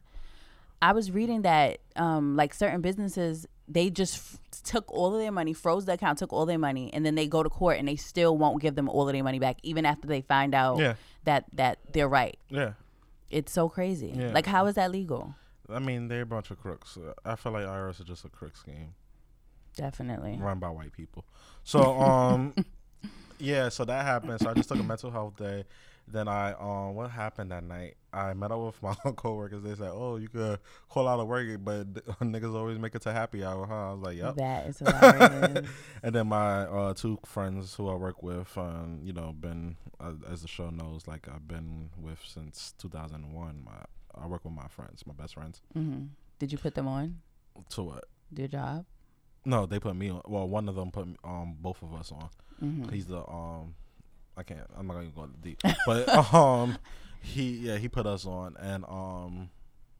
I 0.82 0.92
was 0.92 1.10
reading 1.12 1.42
that, 1.42 1.78
um, 1.96 2.36
like 2.36 2.52
certain 2.54 2.80
businesses, 2.80 3.46
they 3.68 3.90
just 3.90 4.16
f- 4.16 4.62
took 4.64 4.90
all 4.92 5.14
of 5.14 5.20
their 5.20 5.30
money, 5.30 5.52
froze 5.52 5.84
the 5.84 5.92
account, 5.92 6.18
took 6.18 6.32
all 6.32 6.46
their 6.46 6.58
money, 6.58 6.92
and 6.92 7.04
then 7.06 7.14
they 7.14 7.26
go 7.28 7.42
to 7.42 7.50
court 7.50 7.78
and 7.78 7.86
they 7.86 7.96
still 7.96 8.36
won't 8.36 8.60
give 8.62 8.74
them 8.76 8.88
all 8.88 9.06
of 9.08 9.12
their 9.12 9.22
money 9.22 9.38
back, 9.38 9.58
even 9.62 9.84
after 9.86 10.08
they 10.08 10.20
find 10.22 10.54
out 10.54 10.78
Yeah, 10.78 10.94
that 11.24 11.44
that 11.54 11.78
they're 11.92 12.08
right. 12.08 12.38
yeah. 12.48 12.72
It's 13.30 13.52
so 13.52 13.68
crazy. 13.68 14.12
Like, 14.12 14.46
how 14.46 14.66
is 14.66 14.74
that 14.74 14.90
legal? 14.90 15.34
I 15.72 15.78
mean, 15.78 16.08
they're 16.08 16.22
a 16.22 16.26
bunch 16.26 16.50
of 16.50 16.60
crooks. 16.60 16.96
Uh, 16.96 17.12
I 17.24 17.36
feel 17.36 17.52
like 17.52 17.64
IRS 17.64 18.00
is 18.00 18.06
just 18.06 18.24
a 18.24 18.28
crook 18.28 18.56
scheme 18.56 18.94
Definitely. 19.76 20.38
run 20.40 20.58
by 20.58 20.70
white 20.70 20.92
people. 20.92 21.24
So, 21.64 22.00
um, 22.00 22.54
yeah, 23.38 23.68
so 23.68 23.84
that 23.84 24.04
happened. 24.04 24.40
So 24.40 24.50
I 24.50 24.54
just 24.54 24.68
took 24.68 24.78
a 24.78 24.82
mental 24.82 25.10
health 25.10 25.36
day. 25.36 25.64
Then 26.12 26.26
I, 26.26 26.54
um, 26.54 26.96
what 26.96 27.10
happened 27.10 27.52
that 27.52 27.62
night? 27.62 27.94
I 28.12 28.34
met 28.34 28.50
up 28.50 28.58
with 28.58 28.82
my 28.82 28.94
coworkers. 29.16 29.62
They 29.62 29.76
said, 29.76 29.90
"Oh, 29.92 30.16
you 30.16 30.28
could 30.28 30.58
call 30.88 31.06
out 31.06 31.20
of 31.20 31.28
work, 31.28 31.46
but 31.62 31.92
niggas 32.20 32.52
always 32.52 32.78
make 32.78 32.96
it 32.96 33.02
to 33.02 33.12
happy 33.12 33.44
hour, 33.44 33.64
huh?" 33.64 33.90
I 33.90 33.92
was 33.92 34.00
like, 34.02 34.16
"Yep." 34.16 34.34
That 34.36 34.66
is 34.66 34.78
hilarious. 34.80 35.68
and 36.02 36.14
then 36.14 36.26
my 36.26 36.62
uh, 36.62 36.94
two 36.94 37.20
friends 37.24 37.74
who 37.76 37.88
I 37.88 37.94
work 37.94 38.24
with, 38.24 38.56
um, 38.58 39.00
you 39.04 39.12
know, 39.12 39.32
been 39.32 39.76
uh, 40.00 40.14
as 40.28 40.42
the 40.42 40.48
show 40.48 40.70
knows, 40.70 41.06
like 41.06 41.28
I've 41.28 41.46
been 41.46 41.90
with 41.96 42.18
since 42.26 42.74
2001. 42.78 43.62
My 43.64 43.84
I 44.14 44.26
work 44.26 44.44
with 44.44 44.54
my 44.54 44.68
friends, 44.68 45.04
my 45.06 45.12
best 45.14 45.34
friends. 45.34 45.60
hmm 45.72 46.04
Did 46.38 46.52
you 46.52 46.58
put 46.58 46.74
them 46.74 46.88
on 46.88 47.20
To 47.70 47.82
what? 47.82 48.04
your 48.34 48.48
job? 48.48 48.84
No, 49.44 49.66
they 49.66 49.78
put 49.80 49.96
me 49.96 50.10
on. 50.10 50.20
Well, 50.26 50.48
one 50.48 50.68
of 50.68 50.74
them 50.74 50.90
put 50.90 51.08
um 51.24 51.56
both 51.60 51.82
of 51.82 51.94
us 51.94 52.12
on. 52.12 52.28
hmm 52.58 52.88
He's 52.90 53.06
the 53.06 53.26
um, 53.28 53.74
I 54.36 54.42
can't. 54.42 54.66
I'm 54.76 54.86
not 54.86 54.94
gonna 54.94 55.06
go 55.14 55.24
into 55.24 55.38
deep, 55.38 55.60
but 55.86 56.08
um, 56.34 56.76
he 57.22 57.58
yeah 57.58 57.76
he 57.78 57.88
put 57.88 58.06
us 58.06 58.26
on, 58.26 58.56
and 58.58 58.84
um, 58.84 59.50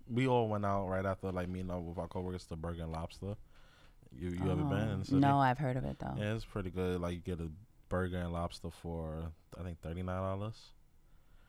we 0.08 0.26
all 0.28 0.48
went 0.48 0.64
out 0.64 0.86
right 0.88 1.04
after 1.06 1.30
like 1.32 1.48
meeting 1.48 1.70
up 1.70 1.82
with 1.82 1.98
our 1.98 2.08
coworkers 2.08 2.44
to 2.46 2.56
Burger 2.56 2.82
and 2.82 2.92
Lobster. 2.92 3.36
You 4.12 4.30
you 4.30 4.50
ever 4.50 4.64
been 4.64 4.88
in 4.88 4.98
the 5.00 5.04
city? 5.04 5.16
Oh, 5.18 5.20
No, 5.20 5.38
I've 5.38 5.58
heard 5.58 5.76
of 5.76 5.84
it 5.84 5.98
though. 5.98 6.14
Yeah, 6.18 6.34
it's 6.34 6.44
pretty 6.44 6.70
good. 6.70 7.00
Like 7.00 7.14
you 7.14 7.20
get 7.20 7.40
a 7.40 7.48
burger 7.88 8.18
and 8.18 8.32
lobster 8.32 8.70
for 8.70 9.30
I 9.58 9.62
think 9.62 9.80
thirty 9.80 10.02
nine 10.02 10.20
dollars, 10.22 10.56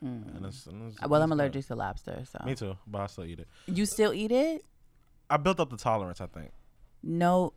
Mm. 0.03 0.35
and 0.37 0.45
it's, 0.47 0.65
and 0.65 0.91
it's 0.91 1.01
Uh, 1.03 1.07
well, 1.07 1.21
I'm 1.21 1.31
it's 1.31 1.37
good. 1.37 1.41
allergic 1.43 1.67
to 1.67 1.75
lobster, 1.75 2.23
so 2.25 2.39
Me 2.45 2.55
too, 2.55 2.75
but 2.87 3.01
I 3.01 3.07
still 3.07 3.25
eat 3.25 3.39
it. 3.39 3.47
you 3.67 3.85
still 3.85 4.13
eat 4.13 4.31
it? 4.31 4.65
I 5.29 5.37
built 5.37 5.59
up 5.59 5.69
the 5.69 5.77
tolerance. 5.77 6.19
I 6.21 6.25
think. 6.27 6.51
No, 7.03 7.53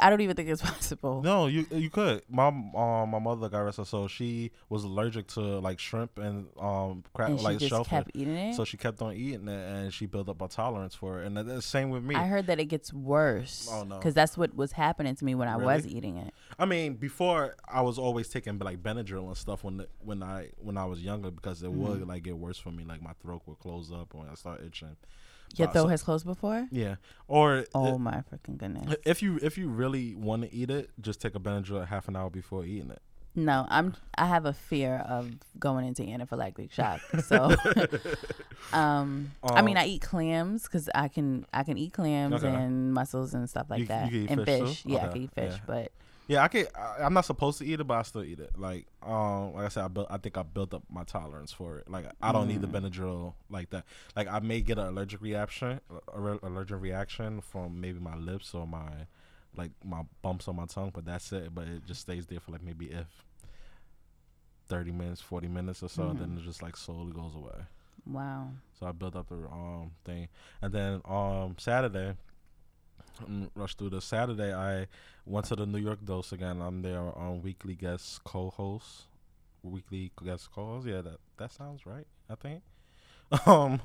I 0.00 0.10
don't 0.10 0.20
even 0.20 0.36
think 0.36 0.50
it's 0.50 0.60
possible. 0.72 1.22
No, 1.22 1.46
you 1.46 1.64
you 1.70 1.88
could. 1.88 2.22
My 2.28 2.48
um 2.48 3.10
my 3.10 3.18
mother 3.18 3.48
got 3.48 3.60
arrested, 3.60 3.86
so 3.86 4.06
she 4.06 4.50
was 4.68 4.84
allergic 4.84 5.28
to 5.28 5.40
like 5.40 5.78
shrimp 5.78 6.18
and 6.18 6.46
um 6.60 7.02
crab 7.14 7.30
and 7.30 7.40
like 7.42 7.58
shellfish. 7.60 7.88
kept 7.90 8.10
eating 8.14 8.36
it. 8.36 8.54
So 8.54 8.64
she 8.66 8.76
kept 8.76 9.00
on 9.00 9.14
eating 9.14 9.48
it, 9.48 9.68
and 9.72 9.94
she 9.94 10.04
built 10.04 10.28
up 10.28 10.42
a 10.42 10.48
tolerance 10.48 10.94
for 10.94 11.22
it. 11.22 11.26
And 11.26 11.36
the 11.38 11.62
same 11.62 11.88
with 11.88 12.04
me. 12.04 12.14
I 12.16 12.24
heard 12.26 12.46
that 12.48 12.60
it 12.60 12.66
gets 12.66 12.92
worse. 12.92 13.66
Oh, 13.70 13.84
no. 13.84 13.96
Because 13.98 14.12
that's 14.12 14.36
what 14.36 14.54
was 14.54 14.72
happening 14.72 15.14
to 15.16 15.24
me 15.24 15.34
when 15.34 15.48
I 15.48 15.56
was 15.56 15.86
eating 15.86 16.18
it. 16.18 16.34
I 16.58 16.66
mean, 16.66 16.94
before 16.94 17.54
I 17.66 17.80
was 17.80 17.98
always 17.98 18.28
taking 18.28 18.58
like 18.58 18.82
Benadryl 18.82 19.26
and 19.28 19.36
stuff 19.38 19.64
when 19.64 19.78
the, 19.78 19.88
when 20.00 20.22
I 20.22 20.50
when 20.58 20.76
I 20.76 20.84
was 20.84 21.02
younger 21.02 21.30
because 21.30 21.62
it 21.62 21.70
Mm-hmm. 21.70 21.78
would 21.80 22.06
like 22.08 22.24
get 22.24 22.36
worse 22.36 22.58
for 22.58 22.70
me. 22.70 22.84
Like 22.84 23.00
my 23.00 23.12
throat 23.22 23.40
would 23.46 23.58
close 23.58 23.90
up 23.90 24.12
when 24.12 24.28
I 24.28 24.34
start 24.34 24.60
itching. 24.66 24.96
So- 25.82 25.86
has 25.88 26.02
closed 26.02 26.24
before? 26.26 26.66
Yeah, 26.70 26.96
or 27.28 27.64
Oh 27.74 27.98
my 27.98 28.22
freaking 28.32 28.56
goodness! 28.58 28.96
if 29.04 29.22
you 29.22 29.38
if 29.42 29.56
you 29.58 29.68
really 29.68 30.14
want 30.14 30.42
to 30.42 30.52
eat 30.54 30.70
it, 30.70 30.90
just 31.00 31.20
take 31.20 31.34
a 31.34 31.40
Benadryl 31.40 31.86
half 31.86 32.08
an 32.08 32.16
hour 32.16 32.30
before 32.30 32.64
eating 32.64 32.90
it. 32.90 33.02
No, 33.34 33.66
I'm. 33.70 33.94
I 34.18 34.26
have 34.26 34.44
a 34.44 34.52
fear 34.52 34.96
of 35.08 35.30
going 35.58 35.86
into 35.86 36.02
anaphylactic 36.02 36.70
shock. 36.70 37.00
So, 37.24 37.54
um, 38.72 39.32
I 39.42 39.62
mean, 39.62 39.76
Um, 39.76 39.82
I 39.82 39.86
eat 39.86 40.02
clams 40.02 40.64
because 40.64 40.88
I 40.94 41.08
can. 41.08 41.46
I 41.52 41.62
can 41.62 41.78
eat 41.78 41.92
clams 41.92 42.34
Okay. 42.44 42.54
and 42.54 42.92
mussels 42.92 43.34
and 43.34 43.48
stuff 43.48 43.66
like 43.70 43.80
You- 43.80 43.86
that, 43.86 44.12
you 44.12 44.26
can 44.26 44.38
eat 44.38 44.38
and 44.38 44.44
fish 44.44 44.82
too? 44.82 44.90
Yeah, 44.92 45.06
I 45.06 45.08
can 45.08 45.22
eat 45.22 45.30
fish, 45.34 45.54
yeah. 45.54 45.60
but 45.66 45.92
Yeah, 46.32 46.44
I 46.44 46.48
can. 46.48 46.66
I, 46.74 47.04
I'm 47.04 47.12
not 47.14 47.24
supposed 47.26 47.58
to 47.58 47.64
eat 47.66 47.80
it, 47.80 47.84
but 47.84 47.94
I 47.98 48.02
still 48.02 48.24
eat 48.24 48.40
it. 48.40 48.50
Like, 48.56 48.86
um, 49.02 49.54
like 49.54 49.66
I 49.66 49.68
said, 49.68 49.84
I 49.84 49.88
built. 49.88 50.06
I 50.10 50.16
think 50.18 50.38
I 50.38 50.42
built 50.42 50.72
up 50.72 50.82
my 50.90 51.04
tolerance 51.04 51.52
for 51.52 51.78
it. 51.78 51.90
Like, 51.90 52.06
I 52.22 52.32
don't 52.32 52.48
need 52.48 52.60
the 52.62 52.68
Mm. 52.68 52.90
Benadryl 52.90 53.34
like 53.50 53.70
that. 53.70 53.84
Like, 54.16 54.28
I 54.28 54.38
may 54.40 54.60
get 54.62 54.78
an 54.78 54.86
allergic 54.86 55.20
reaction, 55.20 55.80
re- 56.14 56.38
allergic 56.42 56.80
reaction 56.80 57.40
from 57.40 57.80
maybe 57.80 57.98
my 57.98 58.16
lips 58.16 58.54
or 58.54 58.66
my, 58.66 58.88
like 59.56 59.72
my 59.84 60.02
bumps 60.22 60.48
on 60.48 60.56
my 60.56 60.66
tongue, 60.66 60.90
but 60.94 61.04
that's 61.04 61.32
it. 61.32 61.54
But 61.54 61.68
it 61.68 61.84
just 61.86 62.00
stays 62.02 62.26
there 62.26 62.40
for 62.40 62.52
like 62.52 62.62
maybe 62.62 62.86
if 62.86 63.08
thirty 64.68 64.92
minutes, 64.92 65.20
forty 65.20 65.48
minutes 65.48 65.82
or 65.82 65.88
so, 65.88 66.04
Mhm. 66.04 66.18
then 66.18 66.38
it 66.38 66.44
just 66.44 66.62
like 66.62 66.76
slowly 66.76 67.12
goes 67.12 67.34
away. 67.34 67.66
wow. 68.06 68.48
So 68.80 68.86
I 68.86 68.92
built 68.92 69.14
up 69.16 69.28
the 69.28 69.36
um 69.36 69.92
thing, 70.04 70.28
and 70.60 70.72
then 70.72 71.02
um 71.04 71.56
Saturday, 71.58 72.14
mm, 72.14 72.16
rush 73.54 73.74
through 73.74 73.90
the 73.90 74.00
Saturday. 74.00 74.52
I 74.54 74.86
went 75.26 75.46
to 75.46 75.56
the 75.56 75.66
New 75.66 75.78
York 75.78 76.04
Dose 76.04 76.32
again. 76.32 76.60
I'm 76.60 76.82
there 76.82 77.00
on 77.00 77.42
weekly 77.42 77.74
guest 77.74 78.22
co-host, 78.24 79.02
weekly 79.62 80.10
guest 80.24 80.50
co-host. 80.52 80.86
Yeah, 80.86 81.00
that 81.02 81.18
that 81.38 81.52
sounds 81.52 81.86
right. 81.86 82.06
I 82.30 82.34
think. 82.34 82.62
Um, 83.46 83.80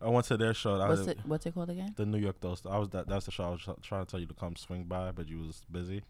I 0.00 0.08
went 0.08 0.26
to 0.26 0.36
their 0.36 0.54
show. 0.54 0.78
What's 0.78 1.06
it? 1.08 1.18
What's 1.24 1.46
it 1.46 1.54
called 1.54 1.70
again? 1.70 1.94
The 1.96 2.06
New 2.06 2.18
York 2.18 2.40
Dose. 2.40 2.62
I 2.70 2.78
was 2.78 2.90
that. 2.90 3.08
That's 3.08 3.24
the 3.26 3.32
show. 3.32 3.44
I 3.44 3.50
was 3.50 3.60
try- 3.60 3.74
trying 3.82 4.04
to 4.04 4.10
tell 4.10 4.20
you 4.20 4.26
to 4.26 4.34
come 4.34 4.54
swing 4.54 4.84
by, 4.84 5.10
but 5.10 5.28
you 5.28 5.38
was 5.38 5.62
busy. 5.70 6.02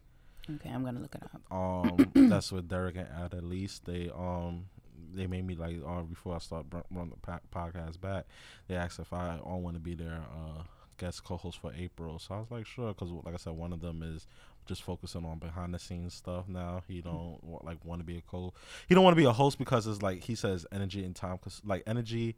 Okay, 0.57 0.69
I'm 0.71 0.85
gonna 0.85 1.01
look 1.01 1.15
it 1.15 1.23
up. 1.23 1.41
Um, 1.51 2.11
that's 2.29 2.53
with 2.53 2.69
Derek 2.69 2.97
and 2.97 3.09
Ad. 3.09 3.33
At 3.35 3.45
least 3.45 3.87
they 3.87 4.11
um 4.15 4.67
they 5.15 5.27
made 5.27 5.47
me 5.47 5.55
like 5.55 5.77
uh, 5.87 6.03
before 6.03 6.35
I 6.35 6.39
start 6.39 6.69
br- 6.69 6.79
run 6.91 7.11
the 7.11 7.39
podcast 7.55 8.01
back. 8.01 8.27
They 8.69 8.75
asked 8.75 8.99
if 8.99 9.13
I 9.13 9.39
all 9.39 9.61
want 9.61 9.77
to 9.77 9.81
be 9.81 9.95
their 9.95 10.21
uh 10.31 10.63
guest 10.97 11.25
co-host 11.25 11.59
for 11.61 11.73
April. 11.77 12.19
So 12.19 12.35
I 12.35 12.39
was 12.41 12.51
like 12.51 12.67
sure, 12.67 12.89
because 12.95 13.11
like 13.11 13.35
I 13.35 13.39
said, 13.39 13.53
one 13.55 13.73
of 13.73 13.81
them 13.81 14.03
is 14.03 14.27
just 14.67 14.83
focusing 14.83 15.25
on 15.25 15.39
behind 15.39 15.73
the 15.75 15.79
scenes 15.79 16.15
stuff 16.15 16.49
now. 16.49 16.83
He 16.89 17.01
don't 17.01 17.39
wa- 17.43 17.61
like 17.63 17.85
want 17.85 18.01
to 18.01 18.05
be 18.05 18.19
a 18.19 18.21
co. 18.21 18.53
He 18.89 18.95
don't 18.95 19.05
want 19.05 19.15
to 19.17 19.21
be 19.21 19.27
a 19.27 19.33
host 19.33 19.59
because 19.59 19.87
it's 19.87 20.03
like 20.03 20.23
he 20.25 20.35
says 20.35 20.67
energy 20.73 21.05
and 21.05 21.15
time 21.15 21.37
because 21.37 21.61
like 21.65 21.83
energy. 21.87 22.37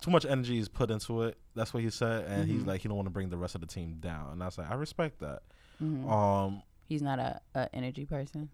Too 0.00 0.12
much 0.12 0.24
energy 0.24 0.58
is 0.58 0.68
put 0.68 0.92
into 0.92 1.22
it. 1.22 1.36
That's 1.56 1.74
what 1.74 1.82
he 1.82 1.90
said, 1.90 2.24
and 2.26 2.48
he's 2.48 2.62
Mhm. 2.62 2.66
like 2.66 2.82
he 2.82 2.88
don't 2.88 2.96
want 2.96 3.06
to 3.06 3.10
bring 3.10 3.30
the 3.30 3.36
rest 3.36 3.56
of 3.56 3.60
the 3.62 3.66
team 3.66 3.96
down. 3.98 4.30
And 4.30 4.42
I 4.42 4.46
was 4.46 4.56
like, 4.56 4.70
I 4.70 4.74
respect 4.74 5.18
that. 5.20 5.42
Mhm. 5.82 6.08
Um, 6.08 6.62
He's 6.88 7.02
not 7.02 7.18
a, 7.18 7.40
a 7.56 7.68
energy 7.74 8.04
person. 8.06 8.48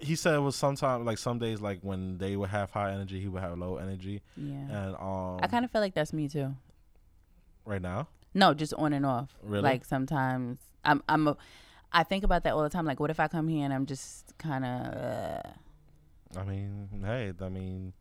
he 0.00 0.14
said 0.14 0.34
it 0.34 0.38
was 0.40 0.54
sometimes 0.54 1.04
like 1.04 1.18
some 1.18 1.38
days 1.40 1.60
like 1.60 1.80
when 1.80 2.18
they 2.18 2.36
would 2.36 2.50
have 2.50 2.70
high 2.70 2.92
energy, 2.92 3.18
he 3.20 3.26
would 3.28 3.42
have 3.42 3.58
low 3.58 3.78
energy, 3.78 4.20
Yeah. 4.36 4.54
and 4.86 4.94
um, 4.96 5.40
I 5.42 5.46
kind 5.48 5.64
of 5.64 5.70
feel 5.70 5.80
like 5.80 5.94
that's 5.94 6.12
me 6.12 6.28
too. 6.28 6.54
Right 7.68 7.82
now, 7.82 8.08
No, 8.34 8.54
just 8.54 8.72
on 8.74 8.92
and 8.92 9.04
off. 9.06 9.30
Really? 9.42 9.62
Like 9.62 9.84
sometimes 9.84 10.58
I'm 10.84 11.02
I'm 11.08 11.28
a, 11.28 11.36
I 11.92 12.02
think 12.02 12.24
about 12.24 12.42
that 12.44 12.52
all 12.54 12.62
the 12.62 12.68
time. 12.70 12.84
Like, 12.86 12.98
what 13.00 13.10
if 13.10 13.20
I 13.20 13.28
come 13.28 13.48
here 13.48 13.64
and 13.64 13.72
I'm 13.72 13.86
just 13.86 14.36
kind 14.38 14.64
of 14.64 14.94
uh, 14.96 15.42
I 16.40 16.44
mean, 16.44 16.88
hey, 17.04 17.32
I 17.40 17.48
mean, 17.48 17.92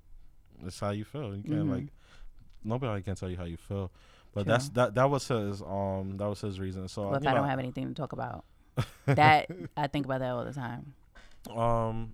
it's 0.66 0.80
how 0.80 0.90
you 0.92 1.06
feel. 1.06 1.36
You 1.36 1.44
can't 1.44 1.66
Mhm. 1.68 1.72
like 1.72 1.88
nobody 2.64 3.02
can 3.04 3.16
tell 3.16 3.30
you 3.30 3.38
how 3.38 3.46
you 3.46 3.58
feel, 3.58 3.92
but 4.34 4.44
True. 4.44 4.52
that's 4.54 4.70
that. 4.70 4.96
That 4.96 5.10
was 5.10 5.28
his 5.28 5.62
um, 5.62 6.16
that 6.18 6.28
was 6.28 6.42
his 6.42 6.60
reason. 6.60 6.88
So 6.88 7.04
well, 7.10 7.16
if 7.16 7.28
I 7.28 7.32
know, 7.32 7.38
don't 7.42 7.50
have 7.50 7.60
anything 7.60 7.88
to 7.88 7.94
talk 7.94 8.12
about? 8.14 8.44
that 9.06 9.50
I 9.76 9.88
think 9.88 10.06
about 10.06 10.20
that 10.20 10.32
all 10.32 10.46
the 10.46 10.54
time. 10.54 10.94
Um, 11.56 12.14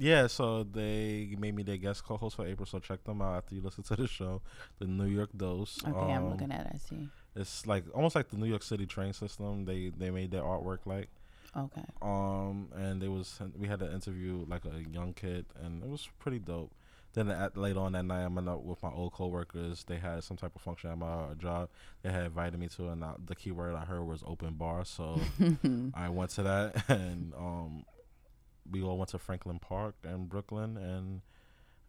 yeah. 0.00 0.26
So 0.26 0.64
they 0.64 1.34
made 1.38 1.54
me 1.54 1.62
their 1.62 1.76
guest 1.76 2.04
co-host 2.04 2.36
for 2.36 2.46
April. 2.46 2.66
So 2.66 2.78
check 2.78 3.04
them 3.04 3.22
out 3.22 3.36
after 3.36 3.54
you 3.54 3.60
listen 3.62 3.84
to 3.84 3.96
the 3.96 4.08
show. 4.08 4.42
The 4.78 4.86
New 4.86 5.06
York 5.06 5.30
Dose. 5.36 5.78
Okay, 5.86 6.12
I'm 6.12 6.24
Um, 6.24 6.30
looking 6.30 6.50
at. 6.52 6.66
it. 6.66 6.72
I 6.74 6.78
see. 6.78 7.08
It's 7.36 7.66
like 7.66 7.84
almost 7.94 8.16
like 8.16 8.28
the 8.28 8.36
New 8.36 8.46
York 8.46 8.62
City 8.62 8.86
train 8.86 9.12
system. 9.12 9.64
They 9.64 9.90
they 9.96 10.10
made 10.10 10.30
their 10.32 10.42
artwork 10.42 10.80
like. 10.86 11.08
Okay. 11.56 11.84
Um, 12.02 12.68
and 12.76 13.02
there 13.02 13.10
was 13.10 13.40
we 13.58 13.66
had 13.68 13.82
an 13.82 13.92
interview 13.92 14.44
like 14.48 14.64
a 14.64 14.82
young 14.92 15.12
kid, 15.14 15.46
and 15.62 15.82
it 15.82 15.88
was 15.88 16.08
pretty 16.18 16.38
dope. 16.38 16.72
Then 17.12 17.28
at, 17.28 17.56
later 17.56 17.80
on 17.80 17.90
that 17.92 18.04
night, 18.04 18.24
I 18.24 18.28
met 18.28 18.46
up 18.46 18.62
with 18.62 18.80
my 18.84 18.90
old 18.92 19.12
coworkers. 19.12 19.82
They 19.82 19.96
had 19.96 20.22
some 20.22 20.36
type 20.36 20.54
of 20.54 20.62
function 20.62 20.90
at 20.90 20.98
my 20.98 21.34
job. 21.38 21.68
They 22.02 22.12
had 22.12 22.26
invited 22.26 22.60
me 22.60 22.68
to, 22.76 22.90
and 22.90 23.02
I, 23.04 23.14
the 23.26 23.34
key 23.34 23.50
word 23.50 23.74
I 23.74 23.84
heard 23.84 24.04
was 24.04 24.22
open 24.24 24.54
bar. 24.54 24.84
So 24.84 25.20
I 25.94 26.08
went 26.08 26.30
to 26.32 26.44
that, 26.44 26.84
and 26.88 27.34
um, 27.34 27.84
we 28.70 28.82
all 28.82 28.96
went 28.98 29.10
to 29.10 29.18
Franklin 29.18 29.58
Park 29.58 29.94
in 30.04 30.26
Brooklyn, 30.26 30.76
and 30.76 31.20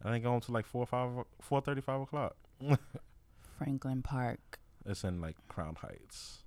I 0.04 0.10
didn't 0.12 0.24
go 0.24 0.30
home 0.30 0.40
till 0.40 0.54
like 0.54 0.66
four 0.66 0.82
or 0.82 0.86
five, 0.86 1.10
four 1.40 1.60
thirty, 1.60 1.80
five 1.80 2.00
o'clock. 2.00 2.36
Franklin 3.58 4.02
Park. 4.02 4.58
It's 4.86 5.04
in 5.04 5.20
like 5.20 5.36
Crown 5.48 5.76
Heights. 5.76 6.38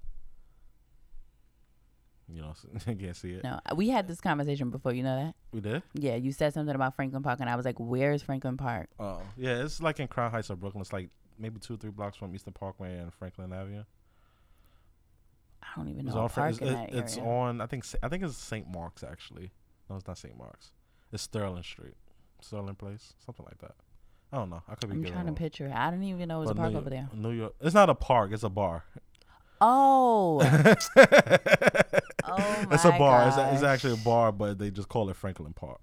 You 2.28 2.42
know, 2.42 2.54
you 2.88 2.96
can't 2.96 3.16
see 3.16 3.34
it. 3.34 3.44
No, 3.44 3.60
uh, 3.70 3.76
we 3.76 3.90
had 3.90 4.08
this 4.08 4.20
conversation 4.20 4.72
before. 4.72 4.94
You 4.94 5.04
know 5.04 5.16
that? 5.26 5.36
We 5.52 5.62
did. 5.62 5.84
Yeah, 5.94 6.16
you 6.16 6.32
said 6.32 6.54
something 6.54 6.74
about 6.76 6.96
Franklin 6.96 7.22
Park, 7.24 7.40
and 7.40 7.50
I 7.50 7.56
was 7.56 7.66
like, 7.66 7.80
"Where's 7.80 8.22
Franklin 8.24 8.58
Park?" 8.58 8.90
Oh, 9.00 9.22
yeah, 9.38 9.64
it's 9.64 9.80
like 9.82 10.00
in 10.00 10.08
Crown 10.08 10.32
Heights 10.32 10.50
of 10.50 10.60
Brooklyn. 10.60 10.82
It's 10.82 10.92
like 10.94 11.10
maybe 11.38 11.60
two, 11.60 11.76
or 11.76 11.78
three 11.78 11.92
blocks 11.92 12.18
from 12.18 12.34
Eastern 12.34 12.54
Parkway 12.54 12.98
and 12.98 13.14
Franklin 13.14 13.54
Avenue. 13.54 13.84
I 15.62 15.68
don't 15.76 15.90
even 15.90 16.08
It's 16.08 16.16
know 16.16 16.22
a 16.22 16.24
on. 16.24 16.30
Fra- 16.30 16.44
park 16.44 16.62
It's, 16.62 16.62
it- 16.94 16.98
it's 16.98 17.18
on. 17.20 17.62
I 17.62 17.68
think. 17.68 17.86
I 18.02 18.10
think 18.10 18.24
it's 18.24 18.36
St. 18.38 18.68
Mark's 18.74 19.04
actually. 19.04 19.52
No, 19.90 19.96
it's 19.98 20.08
not 20.08 20.18
St. 20.18 20.38
Mark's. 20.38 20.72
It's 21.12 21.24
Sterling 21.24 21.64
Street, 21.64 21.94
Sterling 22.42 22.76
Place, 22.76 23.14
something 23.26 23.46
like 23.46 23.60
that. 23.60 23.76
I 24.34 24.38
don't 24.38 24.50
know. 24.50 24.64
I 24.68 24.76
could 24.76 24.90
be 24.90 24.96
I'm 24.98 25.04
trying 25.04 25.26
wrong. 25.26 25.36
to 25.36 25.40
picture 25.40 25.68
it. 25.68 25.72
I 25.74 25.92
didn't 25.92 26.06
even 26.06 26.28
know 26.28 26.38
it 26.40 26.42
was 26.42 26.50
a 26.52 26.56
park 26.56 26.72
New 26.74 26.80
over 26.80 26.90
there. 26.90 27.08
New 27.14 27.32
York. 27.32 27.54
It's 27.62 27.76
not 27.76 27.90
a 27.90 27.96
park. 27.96 28.32
It's 28.34 28.44
a 28.44 28.50
bar. 28.50 28.84
Oh, 29.62 30.42
it's 30.66 30.90
oh 30.96 32.90
a 32.90 32.92
my 32.92 32.98
bar. 32.98 33.28
It's, 33.28 33.38
a, 33.38 33.54
it's 33.54 33.64
actually 33.64 33.94
a 33.94 33.98
bar, 33.98 34.32
but 34.32 34.58
they 34.60 34.72
just 34.72 34.90
call 34.90 35.10
it 35.10 35.16
Franklin 35.16 35.54
Park. 35.54 35.80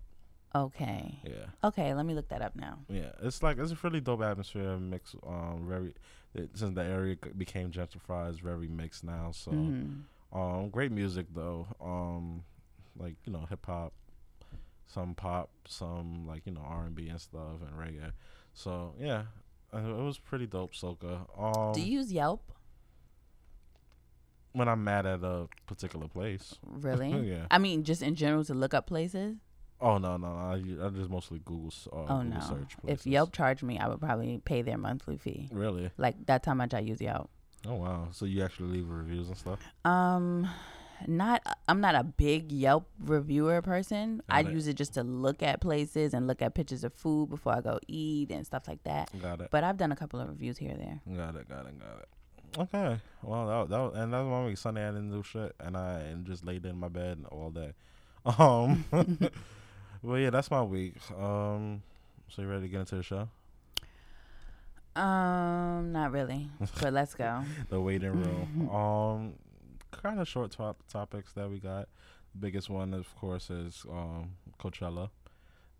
okay. 0.54 1.18
Yeah. 1.25 1.47
Okay, 1.64 1.94
let 1.94 2.04
me 2.04 2.14
look 2.14 2.28
that 2.28 2.42
up 2.42 2.54
now. 2.56 2.80
Yeah, 2.88 3.12
it's 3.23 3.42
like 3.42 3.59
it's 3.59 3.73
a 3.73 3.76
really 3.82 4.00
dope 4.00 4.23
atmosphere. 4.23 4.76
Mix, 4.76 5.14
um, 5.26 5.64
very 5.68 5.94
it, 6.35 6.50
since 6.54 6.75
the 6.75 6.82
area 6.82 7.16
became 7.37 7.71
gentrified, 7.71 8.30
it's 8.30 8.38
very 8.40 8.68
mixed 8.68 9.04
now. 9.04 9.30
So, 9.32 9.52
Mhm. 9.52 10.02
um, 10.32 10.68
great 10.71 10.92
music 10.92 11.26
though. 11.35 11.66
Um, 11.80 12.44
like 12.97 13.17
you 13.25 13.33
know, 13.33 13.47
hip 13.49 13.65
hop, 13.67 13.93
some 14.87 15.15
pop, 15.15 15.51
some 15.67 16.27
like 16.27 16.43
you 16.47 16.53
know 16.53 16.63
R 16.67 16.85
and 16.85 16.95
B 16.95 17.09
and 17.09 17.21
stuff 17.21 17.61
and 17.61 17.73
reggae. 17.79 18.13
So 18.55 18.95
yeah, 18.99 19.25
uh, 19.75 19.79
it 19.79 20.03
was 20.05 20.19
pretty 20.19 20.47
dope. 20.47 20.75
Soca. 20.75 21.26
Um, 21.39 21.73
Do 21.73 21.81
you 21.81 21.99
use 21.99 22.13
Yelp? 22.13 22.52
when 24.55 24.69
I'm 24.69 24.85
mad 24.85 25.07
at 25.07 25.25
a 25.25 25.49
particular 25.67 26.09
place. 26.09 26.55
Really? 26.63 27.11
Yeah. 27.33 27.47
I 27.50 27.59
mean, 27.59 27.85
just 27.85 28.02
in 28.02 28.15
general 28.15 28.45
to 28.45 28.55
look 28.55 28.75
up 28.75 28.87
places. 28.87 29.37
Oh 29.81 29.99
no 29.99 30.17
no, 30.17 30.28
I 30.28 30.61
just 30.91 31.11
mostly 31.11 31.41
Google 31.45 31.73
uh, 31.93 31.97
oh 31.97 32.23
Google 32.23 32.39
no! 32.39 32.41
search. 32.41 32.76
If 32.87 33.05
Yelp 33.07 33.33
charged 33.33 33.65
me, 33.65 33.78
I 33.78 33.89
would 33.89 34.00
probably 34.00 34.41
pay 34.45 34.63
their 34.63 34.78
monthly 34.78 35.17
fee. 35.17 35.49
really. 35.50 35.91
Like 35.97 36.25
that's 36.25 36.47
how 36.47 36.55
much 36.55 36.73
I 36.73 36.78
use 36.81 37.00
Yelp. 37.00 37.31
Oh 37.67 37.75
wow, 37.75 38.09
so 38.13 38.25
you 38.26 38.45
actually 38.45 38.76
leave 38.76 38.89
reviews 38.89 39.26
and 39.28 39.37
stuff. 39.37 39.59
Um, 39.85 40.49
not 41.08 41.43
I'm 41.69 41.80
not 41.80 41.95
a 41.95 42.02
big 42.04 42.50
Yelp 42.52 42.88
reviewer 42.99 43.62
person. 43.62 44.23
I 44.28 44.43
Got 44.43 44.50
it. 44.52 44.54
use 44.54 44.67
it 44.69 44.75
just 44.75 44.95
to 44.95 45.02
look 45.02 45.43
at 45.43 45.60
places 45.60 46.15
and 46.15 46.26
look 46.26 46.43
at 46.43 46.54
pictures 46.54 46.84
of 46.84 46.93
food 46.95 47.30
before 47.30 47.54
I 47.54 47.60
go 47.60 47.78
eat 47.88 48.30
and 48.30 48.45
stuff 48.47 48.69
like 48.69 48.82
that. 48.84 49.10
Got 49.21 49.41
it. 49.43 49.49
But 49.50 49.65
I've 49.65 49.76
done 49.76 49.93
a 49.93 49.97
couple 49.97 50.21
of 50.21 50.28
reviews 50.28 50.58
here 50.58 50.73
or 50.73 50.76
there. 50.76 51.00
Got 51.17 51.36
it, 51.36 51.49
got 51.49 51.67
it, 51.67 51.78
got 51.78 51.99
it. 52.00 52.08
Okay. 52.58 53.00
Well, 53.23 53.47
that, 53.47 53.71
that 53.71 53.78
was, 53.78 53.93
and 53.97 54.12
that 54.12 54.19
was 54.21 54.28
one 54.28 54.45
week. 54.47 54.58
Sunday 54.58 54.86
I 54.86 54.91
didn't 54.91 55.10
do 55.10 55.23
shit, 55.23 55.54
and 55.58 55.76
I 55.76 56.00
and 56.00 56.26
just 56.26 56.45
laid 56.45 56.65
in 56.67 56.76
my 56.78 56.88
bed 56.88 57.25
all 57.30 57.50
day. 57.50 57.73
Um, 58.38 58.84
well, 60.02 60.19
yeah, 60.19 60.30
that's 60.30 60.49
my 60.50 60.62
week. 60.62 60.95
Um, 61.19 61.82
so 62.28 62.43
you 62.43 62.49
ready 62.49 62.62
to 62.62 62.69
get 62.69 62.80
into 62.80 62.95
the 62.97 63.02
show? 63.02 63.28
Um, 64.95 65.93
not 65.93 66.12
really, 66.12 66.49
but 66.80 66.93
let's 66.93 67.15
go. 67.15 67.43
The 67.71 67.80
waiting 67.80 68.12
room. 68.12 68.69
um, 68.71 69.32
kind 69.93 70.21
of 70.21 70.26
short 70.28 70.50
top 70.50 70.83
topics 70.89 71.33
that 71.35 71.49
we 71.50 71.59
got. 71.59 71.89
The 72.35 72.39
biggest 72.41 72.69
one, 72.71 72.95
of 72.95 73.15
course, 73.17 73.50
is 73.50 73.85
um 73.91 74.33
Coachella. 74.59 75.11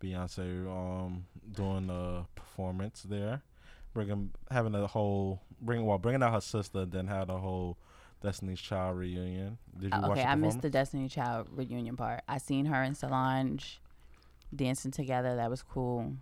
Beyonce 0.01 0.67
um 0.69 1.25
doing 1.51 1.89
a 1.89 2.25
performance 2.35 3.03
there, 3.07 3.41
bringing 3.93 4.31
having 4.51 4.75
a 4.75 4.85
whole 4.87 5.41
bring 5.61 5.85
well 5.85 5.97
bringing 5.97 6.21
out 6.23 6.33
her 6.33 6.41
sister, 6.41 6.85
then 6.85 7.07
had 7.07 7.29
a 7.29 7.37
whole 7.37 7.77
Destiny's 8.21 8.59
Child 8.61 8.97
reunion. 8.97 9.57
Did 9.77 9.91
you 9.93 9.97
Uh, 9.99 10.01
watch 10.09 10.11
okay, 10.19 10.23
I 10.27 10.35
missed 10.35 10.61
the 10.61 10.69
Destiny 10.69 11.07
Child 11.09 11.47
reunion 11.51 11.95
part. 11.97 12.21
I 12.27 12.37
seen 12.37 12.65
her 12.65 12.81
and 12.81 12.95
Solange 12.97 13.81
dancing 14.55 14.91
together. 14.91 15.35
That 15.37 15.49
was 15.49 15.61
cool. 15.63 16.13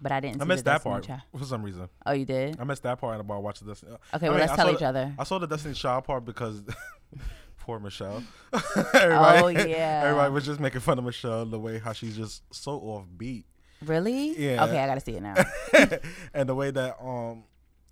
But 0.00 0.12
I 0.12 0.20
didn't 0.20 0.40
I 0.40 0.44
see 0.44 0.48
missed 0.48 0.64
the 0.64 0.70
that 0.70 0.74
Destiny 0.76 0.92
part 0.92 1.04
Child. 1.04 1.20
for 1.38 1.44
some 1.44 1.62
reason. 1.62 1.88
Oh, 2.06 2.12
you 2.12 2.24
did? 2.24 2.58
I 2.60 2.64
missed 2.64 2.82
that 2.84 3.00
part 3.00 3.20
about 3.20 3.42
watching 3.42 3.66
this. 3.66 3.82
Okay, 3.82 3.96
I 4.12 4.16
well, 4.22 4.30
mean, 4.32 4.40
let's 4.40 4.52
I 4.52 4.56
tell 4.56 4.70
each 4.72 4.78
the- 4.78 4.86
other. 4.86 5.12
I 5.18 5.24
saw 5.24 5.38
the 5.38 5.46
Destiny's 5.46 5.78
Child 5.78 6.04
part 6.04 6.24
because 6.24 6.62
poor 7.58 7.78
Michelle. 7.78 8.22
everybody, 8.94 9.42
Oh, 9.42 9.48
yeah. 9.48 10.02
Everybody 10.04 10.32
was 10.32 10.46
just 10.46 10.60
making 10.60 10.80
fun 10.80 10.98
of 10.98 11.04
Michelle 11.04 11.44
the 11.46 11.58
way 11.58 11.78
how 11.78 11.92
she's 11.92 12.16
just 12.16 12.42
so 12.54 12.80
offbeat. 12.80 13.44
Really? 13.84 14.36
Yeah. 14.38 14.64
Okay, 14.64 14.78
I 14.80 14.86
gotta 14.86 15.00
see 15.00 15.16
it 15.16 15.22
now. 15.22 15.34
and 16.34 16.48
the 16.48 16.54
way 16.54 16.70
that 16.70 16.96
um 17.00 17.44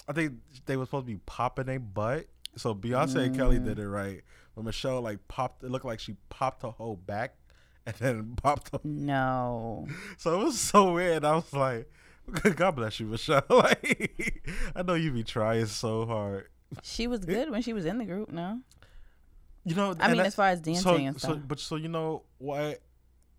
I 0.09 0.13
think 0.13 0.35
they 0.67 0.77
were 0.77 0.85
supposed 0.85 1.07
to 1.07 1.13
be 1.13 1.21
popping 1.27 1.69
a 1.69 1.79
butt. 1.79 2.27
So 2.57 2.75
Beyonce 2.75 3.27
and 3.27 3.37
Kelly 3.37 3.59
Mm. 3.59 3.65
did 3.67 3.79
it 3.79 3.89
right. 3.89 4.23
But 4.55 4.65
Michelle 4.65 5.01
like 5.03 5.27
popped 5.29 5.63
it 5.63 5.71
looked 5.71 5.85
like 5.85 6.01
she 6.01 6.17
popped 6.29 6.63
her 6.63 6.71
whole 6.71 6.97
back 6.97 7.35
and 7.85 7.95
then 7.97 8.35
popped 8.43 8.73
her 8.73 8.81
no. 8.83 9.87
so 10.17 10.41
it 10.41 10.45
was 10.45 10.59
so 10.59 10.93
weird. 10.95 11.25
I 11.25 11.35
was 11.37 11.53
like, 11.53 11.89
God 12.57 12.73
bless 12.73 12.99
you, 12.99 13.07
Michelle. 13.07 13.45
like 13.51 14.43
I 14.75 14.83
know 14.83 14.95
you 14.95 15.13
be 15.13 15.23
trying 15.23 15.67
so 15.67 16.07
hard. 16.07 16.49
She 16.83 17.07
was 17.07 17.21
good 17.25 17.51
when 17.51 17.63
she 17.63 17.73
was 17.73 17.85
in 17.85 17.99
the 17.99 18.05
group, 18.05 18.33
no? 18.33 18.61
You 19.67 19.75
know 19.75 19.95
I 20.01 20.09
mean, 20.13 20.21
as 20.21 20.35
far 20.35 20.47
as 20.49 20.61
dancing 20.61 20.83
so, 20.83 20.95
and 20.97 21.21
so 21.21 21.35
but 21.37 21.59
so 21.61 21.77
you 21.77 21.89
know 21.89 22.23
what 22.39 22.81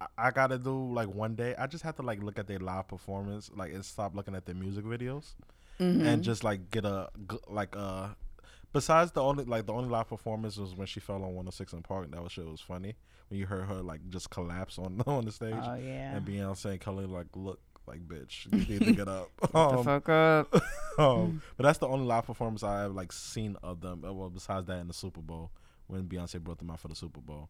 I- 0.02 0.08
I 0.18 0.32
gotta 0.32 0.60
do 0.60 0.94
like 0.94 1.08
one 1.08 1.34
day. 1.36 1.56
I 1.58 1.66
just 1.66 1.84
have 1.84 1.96
to 1.96 2.04
like 2.04 2.22
look 2.22 2.38
at 2.38 2.46
their 2.48 2.60
live 2.60 2.88
performance, 2.88 3.50
like 3.56 3.74
and 3.74 3.84
stop 3.84 4.14
looking 4.16 4.36
at 4.36 4.46
their 4.46 4.54
music 4.56 4.86
videos. 4.86 5.34
Mhm. 5.80 6.06
and 6.06 6.24
just 6.24 6.44
like 6.44 6.70
get 6.72 6.86
a 6.86 7.10
like 7.48 7.76
a. 7.76 8.16
besides 8.74 9.12
the 9.14 9.22
only 9.24 9.46
like 9.46 9.66
the 9.68 9.74
only 9.74 9.90
live 9.90 10.10
performance 10.10 10.58
was 10.58 10.76
when 10.76 10.86
she 10.88 11.00
fell 11.00 11.18
on 11.18 11.34
106 11.36 11.74
in 11.74 11.82
Park. 11.84 12.12
That 12.12 12.22
was 12.22 12.32
shit 12.32 12.46
was 12.46 12.62
funny 12.62 12.96
when 13.30 13.40
you 13.40 13.46
heard 13.46 13.66
her 13.68 13.76
like 13.82 14.02
just 14.10 14.30
collapse 14.30 14.78
on 14.80 15.02
on 15.08 15.26
the 15.26 15.32
stage 15.32 15.54
Oh, 15.56 15.76
yeah. 15.76 16.16
and 16.18 16.26
Beyonce 16.28 16.66
and 16.72 16.80
Kelly 16.82 17.06
like 17.06 17.28
look 17.36 17.60
like 17.88 18.02
bitch 18.08 18.52
you 18.52 18.78
need 18.78 18.86
to 18.86 18.92
get 18.94 19.08
up. 19.08 19.30
Shut 19.42 19.52
the 19.54 19.60
um, 19.60 19.84
fuck 19.86 20.10
up. 20.10 20.54
um, 21.00 21.42
but 21.56 21.64
that's 21.64 21.78
the 21.80 21.88
only 21.88 22.06
live 22.06 22.26
performance 22.26 22.64
I 22.64 22.82
have 22.82 22.94
like 22.94 23.12
seen 23.14 23.56
of 23.64 23.80
them. 23.82 24.04
uh, 24.06 24.12
Well, 24.14 24.30
besides 24.30 24.66
that 24.68 24.80
in 24.80 24.88
the 24.88 24.94
Super 24.94 25.22
Bowl 25.22 25.52
when 25.88 26.04
Beyonce 26.04 26.40
brought 26.40 26.60
them 26.60 26.70
out 26.70 26.80
for 26.80 26.88
the 26.88 26.96
Super 26.96 27.22
Bowl. 27.22 27.50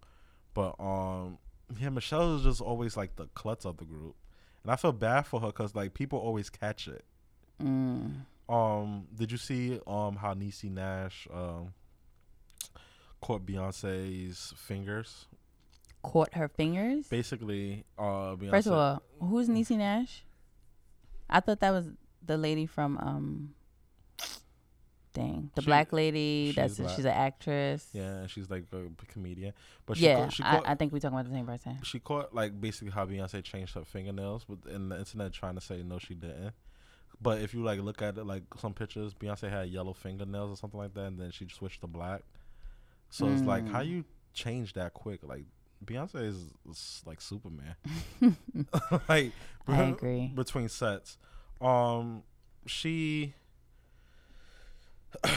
But 0.53 0.75
um, 0.79 1.37
yeah, 1.79 1.89
Michelle 1.89 2.35
is 2.35 2.43
just 2.43 2.61
always 2.61 2.97
like 2.97 3.15
the 3.15 3.27
klutz 3.33 3.65
of 3.65 3.77
the 3.77 3.85
group, 3.85 4.15
and 4.63 4.71
I 4.71 4.75
feel 4.75 4.91
bad 4.91 5.27
for 5.27 5.39
her 5.41 5.47
because 5.47 5.75
like 5.75 5.93
people 5.93 6.19
always 6.19 6.49
catch 6.49 6.87
it. 6.87 7.05
Mm. 7.61 8.21
Um, 8.49 9.07
did 9.13 9.31
you 9.31 9.37
see 9.37 9.79
um 9.85 10.15
how 10.15 10.33
Niecy 10.33 10.71
Nash 10.71 11.27
um 11.33 11.73
caught 13.21 13.45
Beyonce's 13.45 14.53
fingers? 14.55 15.27
Caught 16.03 16.33
her 16.35 16.47
fingers? 16.47 17.07
Basically, 17.07 17.83
uh, 17.97 18.35
Beyonce. 18.35 18.51
First 18.51 18.67
of 18.67 18.73
all, 18.73 19.03
who's 19.19 19.49
Niecy 19.49 19.77
Nash? 19.77 20.23
I 21.29 21.41
thought 21.41 21.59
that 21.59 21.71
was 21.71 21.89
the 22.25 22.37
lady 22.37 22.65
from 22.65 22.97
um 22.99 23.53
acting. 25.19 25.51
The 25.55 25.61
She- 25.61 25.65
black 25.65 25.93
lady, 25.93 26.45
she's 26.47 26.55
that's 26.55 26.77
black. 26.79 26.95
she's 26.95 27.05
an 27.05 27.11
actress. 27.11 27.89
Yeah, 27.93 28.27
she's 28.27 28.49
like 28.49 28.65
a 28.73 28.89
comedian. 29.07 29.53
But 29.85 29.97
she 29.97 30.05
yeah. 30.05 30.15
caught, 30.15 30.33
she 30.33 30.43
I, 30.43 30.51
caught 30.51 30.67
I 30.67 30.75
think 30.75 30.93
we're 30.93 30.99
talking 30.99 31.17
about 31.17 31.29
the 31.29 31.35
same 31.35 31.45
person. 31.45 31.79
she 31.83 31.99
caught 31.99 32.33
like 32.33 32.59
basically 32.59 32.91
how 32.91 33.05
Beyonce 33.05 33.43
changed 33.43 33.73
her 33.75 33.83
fingernails, 33.85 34.45
but 34.47 34.71
in 34.71 34.89
the 34.89 34.99
internet 34.99 35.33
trying 35.33 35.55
to 35.55 35.61
say 35.61 35.83
no, 35.83 35.99
she 35.99 36.13
didn't. 36.13 36.53
But 37.21 37.41
if 37.41 37.53
you 37.53 37.63
like 37.63 37.79
look 37.79 38.01
at 38.01 38.17
it, 38.17 38.25
like 38.25 38.43
some 38.59 38.73
pictures, 38.73 39.13
Beyonce 39.13 39.49
had 39.49 39.69
yellow 39.69 39.93
fingernails 39.93 40.51
or 40.51 40.57
something 40.57 40.79
like 40.79 40.93
that, 40.93 41.05
and 41.05 41.19
then 41.19 41.31
she 41.31 41.47
switched 41.49 41.81
to 41.81 41.87
black. 41.87 42.21
So 43.09 43.27
it's 43.29 43.41
like 43.41 43.67
how 43.67 43.81
Mm. 43.81 43.87
you 43.87 44.05
change 44.33 44.73
that 44.73 44.93
quick? 44.93 45.21
Like 45.23 45.45
Beyonce 45.83 46.21
is, 46.23 46.37
is 46.69 47.01
like 47.05 47.21
Superman. 47.21 47.75
like 49.09 49.31
I 49.67 49.83
agree. 49.83 50.31
between 50.35 50.69
sets. 50.69 51.17
Um, 51.61 52.23
she. 52.65 53.33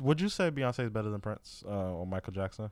Would 0.00 0.20
you 0.20 0.28
say 0.28 0.50
Beyonce 0.50 0.80
is 0.84 0.90
better 0.90 1.08
than 1.10 1.20
Prince 1.20 1.62
uh, 1.66 1.70
or 1.92 2.06
Michael 2.06 2.32
Jackson? 2.32 2.70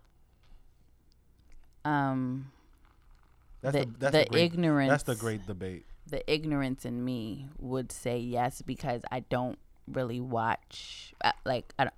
Um, 1.85 2.51
That's 3.61 3.77
the, 3.77 3.85
the, 3.85 3.93
that's 3.99 4.13
the 4.13 4.19
the 4.25 4.31
great, 4.31 4.43
ignorance. 4.43 4.91
That's 4.91 5.03
the 5.05 5.15
great 5.17 5.47
debate. 5.47 5.85
the 6.09 6.29
ignorance 6.33 6.85
in 6.85 7.05
me 7.05 7.49
would 7.59 7.91
say 7.93 8.19
yes 8.19 8.63
because 8.63 9.03
I 9.11 9.21
don't 9.21 9.59
really 9.89 10.21
watch 10.21 11.13
uh, 11.25 11.33
like 11.45 11.73
I, 11.79 11.85
don't- 11.85 11.95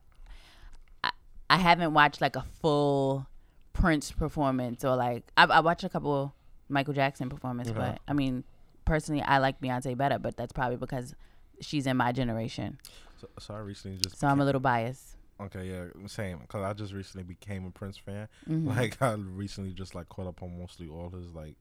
I 1.02 1.10
I 1.50 1.56
haven't 1.58 1.92
watched 1.94 2.20
like 2.22 2.36
a 2.36 2.44
full 2.62 3.26
Prince 3.74 4.10
performance 4.12 4.84
or 4.84 4.96
like 4.96 5.24
I 5.36 5.44
I 5.44 5.60
watched 5.60 5.84
a 5.84 5.88
couple 5.90 6.34
Michael 6.68 6.94
Jackson 6.94 7.28
performance 7.28 7.68
Okay. 7.68 7.78
but 7.78 7.98
I 8.08 8.12
mean 8.14 8.44
personally 8.86 9.20
I 9.22 9.36
like 9.38 9.60
Beyonce 9.60 9.96
better 9.96 10.18
but 10.18 10.36
that's 10.36 10.52
probably 10.52 10.76
because 10.76 11.14
she's 11.60 11.86
in 11.86 11.96
my 11.96 12.12
generation 12.12 12.78
So, 13.20 13.28
so 13.38 13.54
I 13.54 13.58
recently 13.58 13.98
just 13.98 14.18
so 14.18 14.26
I'm 14.26 14.40
a 14.40 14.44
little 14.44 14.60
biased 14.60 15.16
okay, 15.40 15.68
yeah, 15.68 16.06
same. 16.06 16.38
Because 16.38 16.62
I 16.62 16.72
just 16.74 16.92
recently 16.92 17.24
became 17.24 17.66
a 17.66 17.70
Prince 17.70 17.98
fan. 17.98 18.28
Mhm. 18.48 18.68
Like 18.76 19.00
I 19.02 19.14
recently 19.14 19.72
just 19.72 19.94
like 19.94 20.08
caught 20.08 20.26
up 20.26 20.42
on 20.42 20.58
mostly 20.58 20.88
all 20.88 21.10
his 21.10 21.32
like 21.34 21.56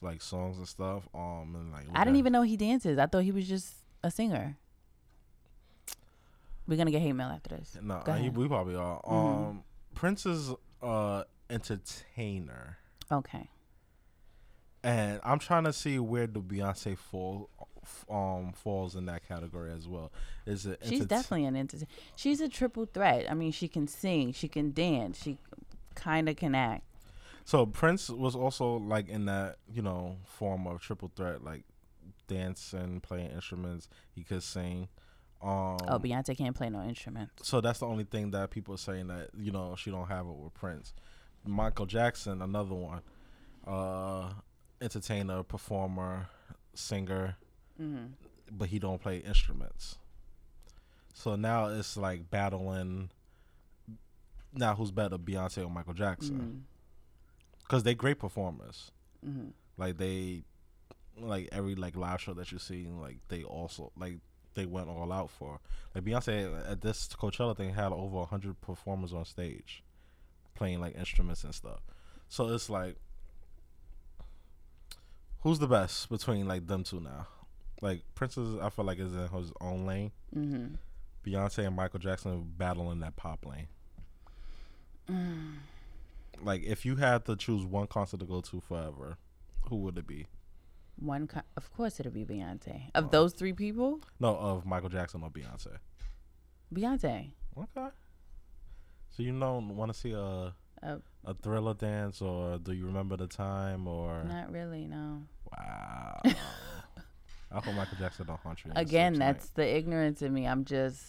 like 0.00 0.22
songs 0.22 0.58
and 0.58 0.66
stuff. 0.68 1.08
Um, 1.14 1.54
and 1.54 1.72
like 1.72 1.86
I 1.94 2.04
didn't 2.04 2.18
even 2.18 2.32
know 2.32 2.42
he 2.42 2.56
dances 2.56 2.98
I 2.98 3.06
thought 3.06 3.24
he 3.24 3.32
was 3.32 3.48
just 3.48 3.74
a 4.02 4.10
singer 4.10 4.56
we're 6.66 6.76
gonna 6.76 6.90
get 6.90 7.02
hate 7.02 7.12
mail 7.12 7.28
after 7.28 7.56
this 7.56 7.76
No, 7.82 8.00
Go 8.04 8.12
he, 8.14 8.28
we 8.30 8.46
probably 8.46 8.76
are. 8.76 9.00
Mhm. 9.02 9.48
Um, 9.50 9.64
Prince 9.94 10.24
is 10.26 10.52
uh 10.82 11.24
entertainer. 11.50 12.78
okay 13.10 13.50
And 14.82 15.20
I'm 15.24 15.38
trying 15.40 15.64
to 15.64 15.72
see 15.72 15.98
where 15.98 16.26
the 16.26 16.40
Beyonce 16.40 16.96
fall 16.96 17.50
um 18.10 18.52
falls 18.52 18.96
in 18.96 19.06
that 19.06 19.26
category 19.26 19.72
as 19.72 19.88
well. 19.88 20.12
Is 20.46 20.66
it 20.66 20.80
She's 20.84 21.06
definitely 21.06 21.46
an 21.46 21.56
entertainer. 21.56 21.90
She's 22.16 22.40
a 22.40 22.48
triple 22.48 22.86
threat. 22.86 23.30
I 23.30 23.34
mean, 23.34 23.52
she 23.52 23.68
can 23.68 23.86
sing, 23.88 24.32
she 24.32 24.48
can 24.48 24.72
dance, 24.72 25.22
she 25.22 25.38
kind 25.94 26.28
of 26.28 26.36
can 26.36 26.54
act. 26.54 26.84
so 27.44 27.66
Prince 27.66 28.08
was 28.10 28.34
also 28.36 28.76
like 28.76 29.08
in 29.08 29.24
that 29.26 29.56
you 29.72 29.82
know 29.82 30.16
form 30.24 30.66
of 30.66 30.80
triple 30.80 31.10
threat, 31.14 31.42
like 31.44 31.64
dancing, 32.28 33.00
playing 33.00 33.30
instruments. 33.30 33.88
He 34.14 34.22
could 34.22 34.42
sing. 34.42 34.88
Um, 35.42 35.78
oh, 35.88 35.98
Beyonce 35.98 36.36
can't 36.36 36.54
play 36.54 36.68
no 36.68 36.82
instrument. 36.82 37.30
so 37.42 37.62
that's 37.62 37.78
the 37.78 37.86
only 37.86 38.04
thing 38.04 38.30
that 38.32 38.50
people 38.50 38.74
are 38.74 38.78
saying 38.78 39.06
that 39.08 39.30
you 39.38 39.50
know 39.50 39.74
she 39.76 39.90
don't 39.90 40.06
have 40.06 40.26
it 40.26 40.34
with 40.36 40.52
Prince. 40.54 40.92
Michael 41.46 41.86
Jackson, 41.86 42.42
another 42.42 42.74
one, 42.74 43.00
uh, 43.66 44.30
entertainer, 44.82 45.42
performer, 45.42 46.28
singer. 46.74 47.36
Mm-hmm. 47.80 48.06
but 48.50 48.68
he 48.68 48.78
don't 48.78 49.00
play 49.00 49.18
instruments. 49.18 49.96
So 51.14 51.36
now 51.36 51.66
it's 51.66 51.96
like 51.96 52.30
battling. 52.30 53.10
Now 54.52 54.74
who's 54.74 54.90
better, 54.90 55.16
Beyonce 55.16 55.64
or 55.64 55.70
Michael 55.70 55.94
Jackson? 55.94 56.64
Because 57.62 57.82
they 57.84 57.94
great 57.94 58.18
performers. 58.18 58.90
Mm-hmm. 59.26 59.48
Like 59.76 59.96
they, 59.96 60.42
like 61.18 61.48
every 61.52 61.74
like 61.74 61.96
live 61.96 62.20
show 62.20 62.34
that 62.34 62.52
you 62.52 62.58
see, 62.58 62.86
like 62.88 63.18
they 63.28 63.44
also 63.44 63.92
like 63.96 64.18
they 64.54 64.66
went 64.66 64.88
all 64.88 65.12
out 65.12 65.30
for. 65.30 65.60
Like 65.94 66.04
Beyonce 66.04 66.70
at 66.70 66.80
this 66.80 67.08
Coachella 67.08 67.56
thing 67.56 67.74
had 67.74 67.92
over 67.92 68.24
hundred 68.24 68.60
performers 68.60 69.12
on 69.12 69.24
stage, 69.24 69.82
playing 70.54 70.80
like 70.80 70.96
instruments 70.98 71.44
and 71.44 71.54
stuff. 71.54 71.80
So 72.28 72.48
it's 72.48 72.68
like, 72.68 72.96
who's 75.42 75.58
the 75.58 75.68
best 75.68 76.08
between 76.10 76.46
like 76.46 76.66
them 76.66 76.84
two 76.84 77.00
now? 77.00 77.26
Like 77.80 78.02
Prince 78.14 78.36
is, 78.36 78.58
I 78.60 78.68
feel 78.70 78.84
like 78.84 78.98
is 78.98 79.12
in 79.14 79.28
his 79.28 79.52
own 79.60 79.86
lane. 79.86 80.12
Mm-hmm. 80.36 80.74
Beyonce 81.26 81.66
and 81.66 81.76
Michael 81.76 81.98
Jackson 81.98 82.50
battling 82.56 83.00
that 83.00 83.16
pop 83.16 83.44
lane. 83.46 83.68
Like 86.42 86.62
if 86.62 86.84
you 86.86 86.96
had 86.96 87.24
to 87.26 87.36
choose 87.36 87.64
one 87.66 87.86
concert 87.86 88.20
to 88.20 88.26
go 88.26 88.40
to 88.40 88.60
forever, 88.60 89.16
who 89.68 89.76
would 89.76 89.98
it 89.98 90.06
be? 90.06 90.26
One, 90.96 91.26
co- 91.26 91.40
of 91.56 91.72
course, 91.74 91.98
it'll 92.00 92.12
be 92.12 92.24
Beyonce. 92.24 92.90
Of 92.94 93.06
Oh. 93.06 93.08
those 93.08 93.32
three 93.32 93.52
people, 93.52 94.00
No, 94.20 94.36
of 94.36 94.64
Michael 94.66 94.88
Jackson 94.90 95.22
or 95.22 95.30
Beyonce. 95.30 95.78
Beyonce. 96.74 97.30
Okay. 97.58 97.88
So 99.10 99.22
you 99.22 99.38
don't 99.38 99.76
want 99.76 99.92
to 99.92 99.98
see 99.98 100.12
a 100.12 100.54
Uh, 100.82 100.96
a 101.26 101.34
thriller 101.34 101.74
dance, 101.74 102.22
or 102.22 102.56
do 102.58 102.72
you 102.72 102.86
remember 102.86 103.14
the 103.16 103.26
time, 103.26 103.86
or 103.86 104.24
not 104.24 104.50
really, 104.50 104.86
no. 104.86 105.22
wow? 105.52 106.20
I 107.52 107.56
hope 107.60 107.74
Michael 107.74 107.98
Jackson 107.98 108.26
don't 108.26 108.38
haunt 108.40 108.64
you. 108.64 108.70
in 108.70 108.76
Again, 108.76 109.14
that's 109.14 109.48
the 109.50 109.66
ignorance 109.66 110.22
in 110.22 110.32
me. 110.32 110.46
I'm 110.46 110.64
just. 110.64 111.04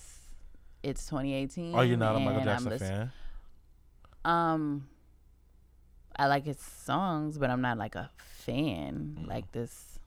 It's 0.83 1.05
2018. 1.05 1.75
Are 1.75 1.85
you 1.85 1.95
not 1.97 2.15
a 2.15 2.19
Michael 2.19 2.43
Jackson 2.43 2.79
fan? 2.79 3.11
Um, 4.25 4.87
I 6.15 6.27
like 6.27 6.45
his 6.45 6.59
songs, 6.59 7.37
but 7.37 7.49
I'm 7.51 7.61
not 7.61 7.77
like 7.77 7.95
a 7.95 8.09
fan 8.17 9.17
Mm. 9.21 9.27
like 9.27 9.51
this. 9.51 9.99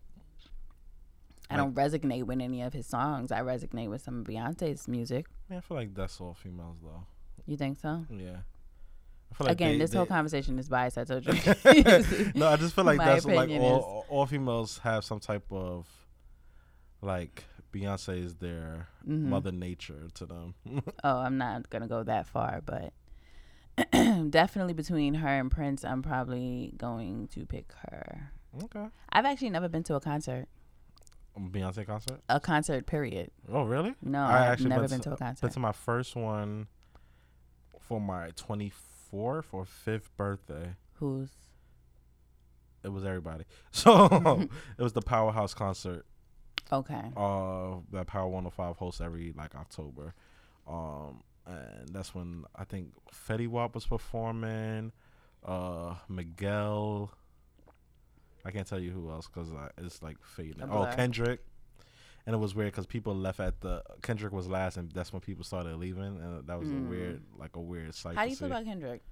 I 1.51 1.57
Like- 1.57 1.64
don't 1.64 1.75
resonate 1.75 2.25
with 2.25 2.40
any 2.40 2.62
of 2.62 2.73
his 2.73 2.87
songs. 2.87 3.31
I 3.31 3.40
resonate 3.40 3.88
with 3.88 4.03
some 4.03 4.20
of 4.20 4.27
Beyonce's 4.27 4.88
music. 4.88 5.27
Man, 5.49 5.59
I 5.59 5.61
feel 5.61 5.77
like 5.77 5.94
that's 5.94 6.20
all 6.20 6.35
females 6.35 6.79
though. 6.83 7.05
You 7.47 7.57
think 7.57 7.79
so? 7.79 8.07
Yeah. 8.11 8.38
I 9.31 9.35
feel 9.37 9.47
like 9.47 9.53
Again, 9.53 9.73
they- 9.73 9.79
this 9.79 9.92
whole 9.92 10.07
conversation 10.07 10.59
is 10.59 10.68
biased. 10.68 10.97
I 10.99 11.05
told 11.05 11.27
you. 11.27 11.33
no, 12.35 12.49
I 12.49 12.57
just 12.57 12.75
feel 12.75 12.85
like 12.85 12.99
that's 12.99 13.25
like 13.27 13.51
all, 13.51 14.05
all 14.09 14.27
females 14.27 14.79
have 14.79 15.05
some 15.05 15.20
type 15.20 15.44
of 15.53 15.87
like 17.05 17.45
Beyonce 17.73 18.23
is 18.25 18.37
their 18.37 18.88
Mhm. 19.07 19.25
mother 19.25 19.53
nature 19.53 20.09
to 20.14 20.27
them. 20.27 20.55
Oh, 21.05 21.19
I'm 21.19 21.38
not 21.38 21.69
gonna 21.71 21.88
go 21.88 22.03
that 22.05 22.27
far, 22.27 22.62
but 22.64 22.93
definitely 24.31 24.73
between 24.73 25.14
her 25.14 25.29
and 25.29 25.51
Prince, 25.51 25.85
I'm 25.85 26.03
probably 26.03 26.73
going 26.77 27.29
to 27.29 27.45
pick 27.47 27.73
her. 27.88 28.31
okay. 28.64 28.87
I've 29.12 29.25
actually 29.25 29.51
never 29.51 29.69
been 29.69 29.83
to 29.85 29.95
a 29.97 30.01
concert. 30.01 30.47
Beyonce 31.37 31.85
concert? 31.85 32.21
A 32.29 32.38
concert, 32.38 32.87
period. 32.87 33.33
Oh, 33.53 33.64
really? 33.64 33.97
No, 34.01 34.21
I 34.23 34.45
I've 34.45 34.53
actually 34.53 34.69
never 34.69 34.83
been 34.83 34.90
been 34.90 35.01
to- 35.01 35.11
to 35.11 35.14
a 35.14 35.17
Been 35.19 35.27
concert. 35.27 35.51
to 35.53 35.59
my 35.61 35.73
first 35.73 36.14
one 36.14 36.69
for 37.81 38.01
my 38.01 38.31
24th 38.31 39.47
or 39.53 39.64
5th 39.64 40.11
birthday. 40.17 40.77
Who's 40.95 41.31
It 42.85 42.90
was 42.90 43.05
everybody. 43.05 43.45
So 43.73 44.07
it 44.79 44.83
was 44.83 44.93
the 44.93 45.03
Powerhouse 45.03 45.55
concert. 45.55 46.07
Okay? 46.72 47.11
uh 47.16 47.77
that 47.92 48.07
Power 48.07 48.29
105 48.29 48.77
hosts 48.77 49.00
every 49.00 49.33
like 49.37 49.55
October. 49.55 50.14
Um 50.68 51.22
and 51.46 51.88
that's 51.90 52.14
when 52.14 52.44
I 52.57 52.64
think 52.64 52.92
Fetty 53.12 53.46
Wap 53.48 53.74
was 53.74 53.87
performing, 53.87 54.92
uh 55.44 55.94
Miguel 56.09 57.12
I 58.46 58.50
can't 58.50 58.66
tell 58.66 58.79
you 58.81 58.90
who 58.90 59.11
else 59.11 59.27
cuz 59.27 59.48
it's 59.79 60.03
like 60.03 60.16
fading. 60.22 60.62
Oh. 60.70 60.90
Kendrick. 60.94 61.40
And 62.27 62.35
it 62.35 62.38
was 62.38 62.55
weird 62.55 62.72
cuz 62.72 62.87
people 62.87 63.14
left 63.14 63.40
at 63.40 63.61
the 63.61 63.83
Kendrick 64.03 64.33
was 64.33 64.48
last 64.48 64.77
and 64.79 64.90
that's 64.92 65.12
when 65.12 65.20
people 65.20 65.44
started 65.44 65.77
leaving 65.77 66.18
and 66.20 66.46
that 66.46 66.59
was 66.59 66.68
Mm. 66.68 66.87
a 66.87 66.88
weird 66.88 67.22
like 67.37 67.57
a 67.57 67.61
weird 67.61 67.94
sight 67.94 68.16
How 68.16 68.24
do 68.24 68.31
you 68.31 68.37
feel 68.37 68.46
about 68.48 68.64
Kendrick? 68.64 69.03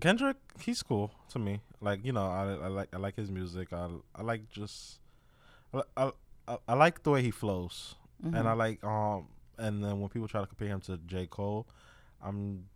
Kendrick, 0.00 0.36
he's 0.60 0.82
cool 0.82 1.10
to 1.30 1.38
me. 1.38 1.60
Like 1.80 2.04
you 2.04 2.12
know, 2.12 2.26
I, 2.26 2.44
I 2.52 2.68
like 2.68 2.88
I 2.94 2.98
like 2.98 3.16
his 3.16 3.30
music. 3.30 3.72
I 3.72 3.88
I 4.14 4.22
like 4.22 4.48
just 4.48 4.98
I 5.74 5.82
I, 5.96 6.10
I, 6.48 6.56
I 6.68 6.74
like 6.74 7.02
the 7.02 7.10
way 7.10 7.22
he 7.22 7.30
flows, 7.30 7.94
and 8.22 8.36
I 8.48 8.52
Mhm. 8.52 8.56
like 8.58 8.84
um. 8.84 9.28
And 9.58 9.84
then 9.84 10.00
when 10.00 10.08
people 10.08 10.26
try 10.26 10.40
to 10.40 10.46
compare 10.46 10.68
him 10.68 10.80
to 10.82 10.96
J 11.06 11.26
Cole, 11.26 11.66
I'm. 12.22 12.66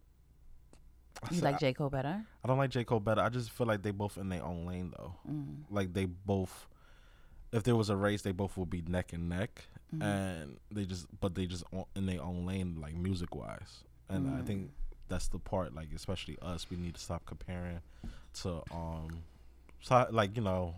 You 1.30 1.40
like 1.40 1.58
J 1.58 1.72
Cole 1.72 1.88
better? 1.88 2.24
I 2.44 2.48
don't 2.48 2.58
like 2.58 2.70
J 2.70 2.84
Cole 2.84 3.00
better. 3.00 3.22
I 3.22 3.30
just 3.30 3.50
feel 3.50 3.66
like 3.66 3.82
they 3.82 3.90
both 3.90 4.18
in 4.18 4.28
their 4.28 4.42
own 4.44 4.66
lane 4.66 4.92
though. 4.96 5.14
Mm. 5.30 5.62
Like 5.70 5.94
they 5.94 6.04
both, 6.04 6.68
if 7.52 7.62
there 7.62 7.74
was 7.74 7.88
a 7.88 7.96
race, 7.96 8.20
they 8.22 8.32
both 8.32 8.56
would 8.58 8.68
be 8.68 8.82
neck 8.82 9.14
and 9.14 9.30
neck, 9.30 9.64
Mhm. 9.94 10.02
and 10.02 10.56
they 10.70 10.84
just 10.84 11.06
but 11.20 11.34
they 11.34 11.46
just 11.46 11.64
in 11.96 12.04
their 12.04 12.22
own 12.22 12.44
lane 12.44 12.76
like 12.80 12.94
music 12.94 13.34
wise. 13.34 13.84
And 14.10 14.28
I 14.28 14.40
Mm. 14.42 14.46
think 14.46 14.70
that's 15.08 15.28
the 15.28 15.38
part 15.38 15.74
like 15.74 15.88
especially 15.94 16.38
us 16.42 16.68
we 16.70 16.76
need 16.78 16.94
to 16.94 17.00
stop 17.00 17.24
comparing 17.26 17.80
to 18.42 18.62
um 18.70 19.22
so 19.82 20.06
like 20.10 20.34
you 20.36 20.42
know 20.42 20.74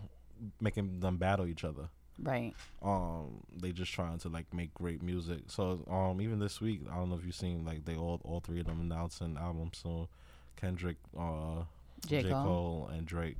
making 0.59 0.99
them 0.99 1.17
battle 1.17 1.47
each 1.47 1.63
other 1.63 1.87
Right. 2.21 2.53
Um, 2.81 3.43
they 3.55 3.71
just 3.71 3.91
trying 3.93 4.17
to 4.19 4.29
like 4.29 4.51
make 4.53 4.73
great 4.73 5.03
music. 5.03 5.43
So 5.47 5.85
um, 5.89 6.19
even 6.21 6.39
this 6.39 6.59
week, 6.59 6.81
I 6.91 6.95
don't 6.95 7.09
know 7.09 7.15
if 7.15 7.25
you've 7.25 7.35
seen 7.35 7.63
like 7.65 7.85
they 7.85 7.95
all 7.95 8.21
all 8.23 8.39
three 8.39 8.59
of 8.59 8.65
them 8.65 8.81
announcing 8.81 9.37
albums. 9.39 9.79
So 9.83 10.09
Kendrick, 10.55 10.97
uh, 11.17 11.63
J. 12.07 12.23
J. 12.23 12.29
Cole. 12.29 12.43
Cole, 12.43 12.89
and 12.93 13.05
Drake. 13.05 13.37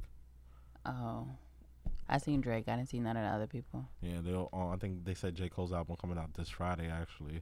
Oh. 0.86 1.28
I 2.10 2.20
seen 2.20 2.40
Drake. 2.42 2.66
I 2.68 2.76
didn't 2.78 2.90
see 2.90 3.00
none 3.00 3.18
of 3.18 3.24
the 3.24 3.30
other 3.30 3.48
people. 3.48 3.86
Yeah, 4.02 4.22
they 4.24 4.32
will 4.32 4.50
uh, 4.54 4.70
I 4.70 4.78
think 4.78 5.04
they 5.06 5.13
said 5.13 5.36
J. 5.36 5.50
Cole's 5.50 5.74
album 5.74 5.98
coming 6.00 6.18
out 6.18 6.34
this 6.36 6.50
Friday 6.50 6.88
actually. 6.90 7.42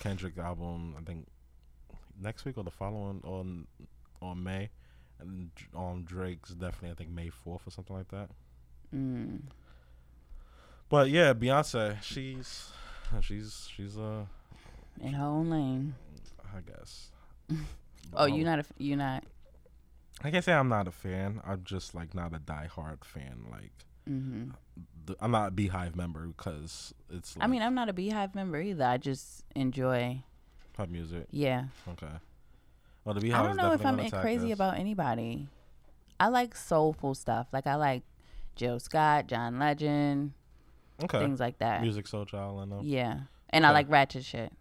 Kendrick 0.00 0.36
album, 0.38 0.96
I 0.98 1.02
think 1.02 1.26
next 2.20 2.44
week 2.44 2.58
or 2.58 2.64
the 2.64 2.70
following 2.70 3.20
on 3.24 3.66
on 4.20 4.42
May, 4.42 4.68
and 5.20 5.50
um 5.74 6.02
Drake's 6.04 6.50
definitely 6.50 6.90
I 6.90 6.94
think 6.94 7.10
May 7.10 7.30
fourth 7.30 7.66
or 7.66 7.70
something 7.70 7.96
like 7.96 8.08
that. 8.08 8.28
Mm. 8.94 9.40
But 10.88 11.10
yeah, 11.10 11.32
Beyonce, 11.34 12.00
she's 12.02 12.70
she's 13.20 13.68
she's 13.74 13.96
uh 13.98 14.24
In 15.00 15.12
her 15.14 15.24
own 15.24 15.50
lane. 15.50 15.94
I 16.56 16.60
guess. 16.60 17.10
Oh, 18.16 18.24
Um, 18.24 18.34
you 18.34 18.44
not 18.44 18.58
a, 18.58 18.60
f- 18.60 18.72
you 18.78 18.94
not. 18.96 19.24
I 20.22 20.30
can't 20.30 20.44
say 20.44 20.52
I'm 20.52 20.68
not 20.68 20.86
a 20.86 20.92
fan. 20.92 21.40
I'm 21.44 21.62
just 21.64 21.94
like 21.94 22.14
not 22.14 22.32
a 22.34 22.38
diehard 22.38 23.02
fan. 23.02 23.46
Like 23.50 23.72
hmm 24.06 24.50
the, 25.06 25.16
I'm 25.20 25.30
not 25.32 25.48
a 25.48 25.50
BeyHive 25.52 25.96
member 25.96 26.26
because 26.26 26.94
it's. 27.10 27.36
Like 27.36 27.44
I 27.44 27.46
mean, 27.48 27.62
I'm 27.62 27.74
not 27.74 27.88
a 27.88 27.92
BeyHive 27.92 28.34
member 28.34 28.60
either. 28.60 28.84
I 28.84 28.98
just 28.98 29.44
enjoy. 29.56 30.22
pop 30.74 30.88
music. 30.90 31.26
Yeah. 31.30 31.64
Okay. 31.88 32.12
Well, 33.04 33.14
the 33.14 33.20
BeyHive 33.20 33.34
I 33.34 33.42
don't 33.42 33.56
know 33.56 33.72
if 33.72 33.84
I'm 33.84 33.96
crazy 34.10 34.52
attack 34.52 34.54
about 34.54 34.78
anybody. 34.78 35.48
I 36.20 36.28
like 36.28 36.54
soulful 36.54 37.14
stuff. 37.14 37.48
Like 37.52 37.66
I 37.66 37.74
like 37.74 38.02
Jill 38.54 38.78
Scott, 38.78 39.26
John 39.26 39.58
Legend. 39.58 40.32
Okay. 41.02 41.18
things 41.18 41.40
like 41.40 41.58
that. 41.58 41.82
Music 41.82 42.06
Soul 42.06 42.24
Child. 42.24 42.60
I 42.60 42.64
know. 42.66 42.80
Yeah. 42.82 43.20
And 43.50 43.66
I 43.66 43.72
like 43.72 43.90
ratchet 43.90 44.24
shit. 44.24 44.52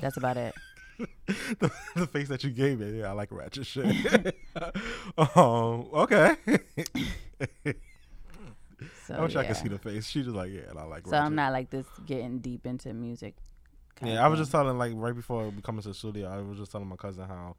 That's 0.00 0.16
about 0.16 0.36
it. 0.36 0.54
the, 1.58 1.72
the 1.96 2.06
face 2.06 2.28
that 2.28 2.44
you 2.44 2.50
gave 2.50 2.78
me. 2.78 2.98
Yeah, 2.98 3.08
I 3.08 3.12
like 3.12 3.30
ratchet 3.32 3.66
shit. 3.66 3.86
um. 5.16 5.88
Okay. 5.94 6.36
So 9.06 9.14
I 9.14 9.20
wish 9.22 9.36
I 9.36 9.42
yeah. 9.42 9.48
could 9.48 9.56
see 9.56 9.68
the 9.68 9.78
face. 9.78 10.06
She 10.06 10.22
just 10.22 10.36
like 10.36 10.52
yeah, 10.52 10.68
and 10.68 10.78
I 10.78 10.84
like. 10.84 11.06
So 11.06 11.12
ratchet. 11.12 11.26
I'm 11.26 11.34
not 11.34 11.52
like 11.52 11.70
this 11.70 11.86
getting 12.06 12.38
deep 12.38 12.66
into 12.66 12.92
music. 12.92 13.34
Yeah, 14.02 14.24
I 14.24 14.28
was 14.28 14.38
just 14.38 14.50
telling 14.50 14.78
like 14.78 14.92
right 14.94 15.14
before 15.14 15.48
we 15.48 15.60
come 15.62 15.76
into 15.76 15.88
the 15.88 15.94
studio, 15.94 16.28
I 16.28 16.40
was 16.40 16.58
just 16.58 16.72
telling 16.72 16.88
my 16.88 16.96
cousin 16.96 17.26
how 17.26 17.56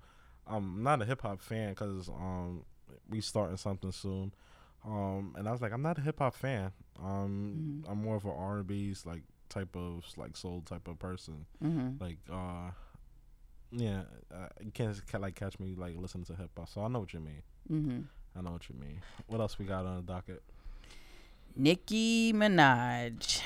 I'm 0.48 0.82
not 0.84 1.02
a 1.02 1.06
hip 1.06 1.22
hop 1.22 1.42
fan 1.42 1.70
because 1.70 2.10
um 2.10 2.64
we 3.10 3.22
starting 3.22 3.58
something 3.58 3.92
soon, 3.92 4.34
um 4.86 5.36
and 5.38 5.48
I 5.48 5.52
was 5.52 5.62
like 5.62 5.72
I'm 5.74 5.82
not 5.82 5.98
a 5.98 6.02
hip 6.02 6.20
hop 6.20 6.36
fan. 6.36 6.72
Um 7.00 7.84
Mhm. 7.86 7.92
I'm 7.92 8.02
more 8.02 8.16
of 8.16 8.26
an 8.26 8.32
R 8.36 8.58
and 8.60 8.68
B's 8.68 9.06
like 9.06 9.24
type 9.50 9.76
of 9.76 10.06
like 10.18 10.36
soul 10.38 10.62
type 10.62 10.88
of 10.88 10.98
person. 11.00 11.46
Mhm. 11.64 12.00
Like 12.02 12.18
uh 12.32 12.72
yeah, 13.74 14.04
uh, 14.34 14.48
you 14.62 14.72
can't 14.72 14.96
ca- 15.08 15.18
like 15.20 15.36
catch 15.36 15.60
me 15.60 15.76
like 15.76 15.96
listening 15.98 16.26
to 16.26 16.36
hip 16.36 16.52
hop. 16.58 16.68
So 16.70 16.84
I 16.84 16.88
know 16.88 17.00
what 17.00 17.14
you 17.14 17.20
mean. 17.22 17.42
Mhm. 17.72 18.06
I 18.36 18.42
know 18.42 18.52
what 18.52 18.68
you 18.70 18.76
mean. 18.76 19.02
What 19.28 19.40
else 19.42 19.58
we 19.60 19.66
got 19.66 19.86
on 19.86 19.98
the 19.98 20.02
docket? 20.14 20.42
Nicki 21.56 22.32
Minaj. 22.34 23.42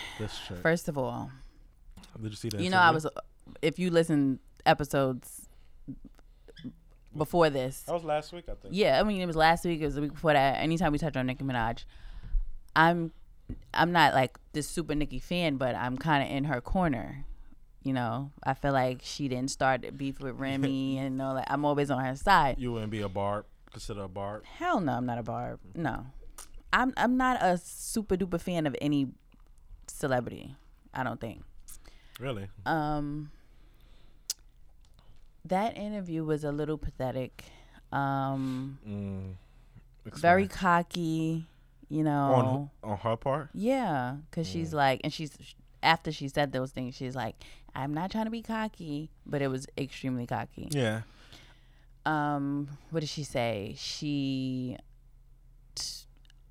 First 0.61 0.87
of 0.87 0.97
all, 0.97 1.31
Did 2.21 2.31
you 2.31 2.35
see 2.37 2.49
that? 2.49 2.61
you 2.61 2.69
know 2.69 2.77
I 2.79 2.91
was. 2.91 3.05
If 3.61 3.79
you 3.79 3.89
listen 3.91 4.39
episodes 4.65 5.44
before 7.17 7.49
this, 7.49 7.81
That 7.81 7.93
was 7.93 8.03
last 8.03 8.33
week, 8.33 8.45
I 8.49 8.53
think. 8.55 8.73
Yeah, 8.75 8.99
I 8.99 9.03
mean 9.03 9.21
it 9.21 9.25
was 9.25 9.35
last 9.35 9.65
week, 9.65 9.81
it 9.81 9.85
was 9.85 9.95
the 9.95 10.01
week 10.01 10.13
before 10.13 10.33
that. 10.33 10.59
Anytime 10.59 10.91
we 10.91 10.97
touch 10.97 11.15
on 11.15 11.25
Nicki 11.27 11.43
Minaj, 11.43 11.85
I'm 12.75 13.11
I'm 13.73 13.91
not 13.91 14.13
like 14.13 14.37
this 14.53 14.67
super 14.67 14.95
Nicki 14.95 15.19
fan, 15.19 15.57
but 15.57 15.75
I'm 15.75 15.97
kind 15.97 16.23
of 16.23 16.35
in 16.35 16.45
her 16.45 16.61
corner. 16.61 17.25
You 17.83 17.93
know, 17.93 18.31
I 18.43 18.55
feel 18.55 18.73
like 18.73 19.01
she 19.03 19.27
didn't 19.27 19.51
start 19.51 19.85
beef 19.95 20.19
with 20.19 20.35
Remy, 20.39 20.97
and 20.97 21.21
all 21.21 21.35
that. 21.35 21.47
I'm 21.51 21.65
always 21.65 21.91
on 21.91 22.03
her 22.03 22.15
side. 22.15 22.55
You 22.57 22.71
wouldn't 22.71 22.91
be 22.91 23.01
a 23.01 23.09
barb. 23.09 23.45
Consider 23.71 24.03
a 24.03 24.07
barb. 24.07 24.43
Hell 24.45 24.79
no, 24.79 24.93
I'm 24.93 25.05
not 25.05 25.17
a 25.17 25.23
barb. 25.23 25.59
No, 25.75 26.05
I'm 26.73 26.93
I'm 26.97 27.17
not 27.17 27.41
a 27.41 27.57
super 27.57 28.15
duper 28.17 28.41
fan 28.41 28.65
of 28.65 28.75
any 28.81 29.07
celebrity. 29.87 30.55
I 30.93 31.03
don't 31.03 31.19
think. 31.19 31.43
Really? 32.19 32.47
Um, 32.65 33.31
that 35.45 35.77
interview 35.77 36.23
was 36.23 36.43
a 36.43 36.51
little 36.51 36.77
pathetic. 36.77 37.45
Um, 37.91 38.79
Mm. 38.87 39.33
very 40.19 40.47
cocky, 40.47 41.45
you 41.89 42.03
know. 42.03 42.69
on 42.83 42.91
on 42.91 42.97
her 42.97 43.15
part. 43.15 43.49
Yeah, 43.53 44.17
because 44.29 44.47
she's 44.47 44.71
Mm. 44.71 44.75
like, 44.75 45.01
and 45.03 45.13
she's 45.13 45.37
after 45.83 46.11
she 46.11 46.27
said 46.27 46.51
those 46.51 46.71
things, 46.71 46.95
she's 46.95 47.15
like, 47.15 47.35
I'm 47.75 47.93
not 47.93 48.09
trying 48.11 48.25
to 48.25 48.31
be 48.31 48.41
cocky, 48.41 49.11
but 49.25 49.41
it 49.41 49.47
was 49.49 49.67
extremely 49.77 50.25
cocky. 50.25 50.67
Yeah. 50.71 51.01
Um, 52.05 52.77
what 52.91 52.99
did 53.01 53.09
she 53.09 53.23
say? 53.23 53.75
She, 53.77 54.77
t- 55.75 56.05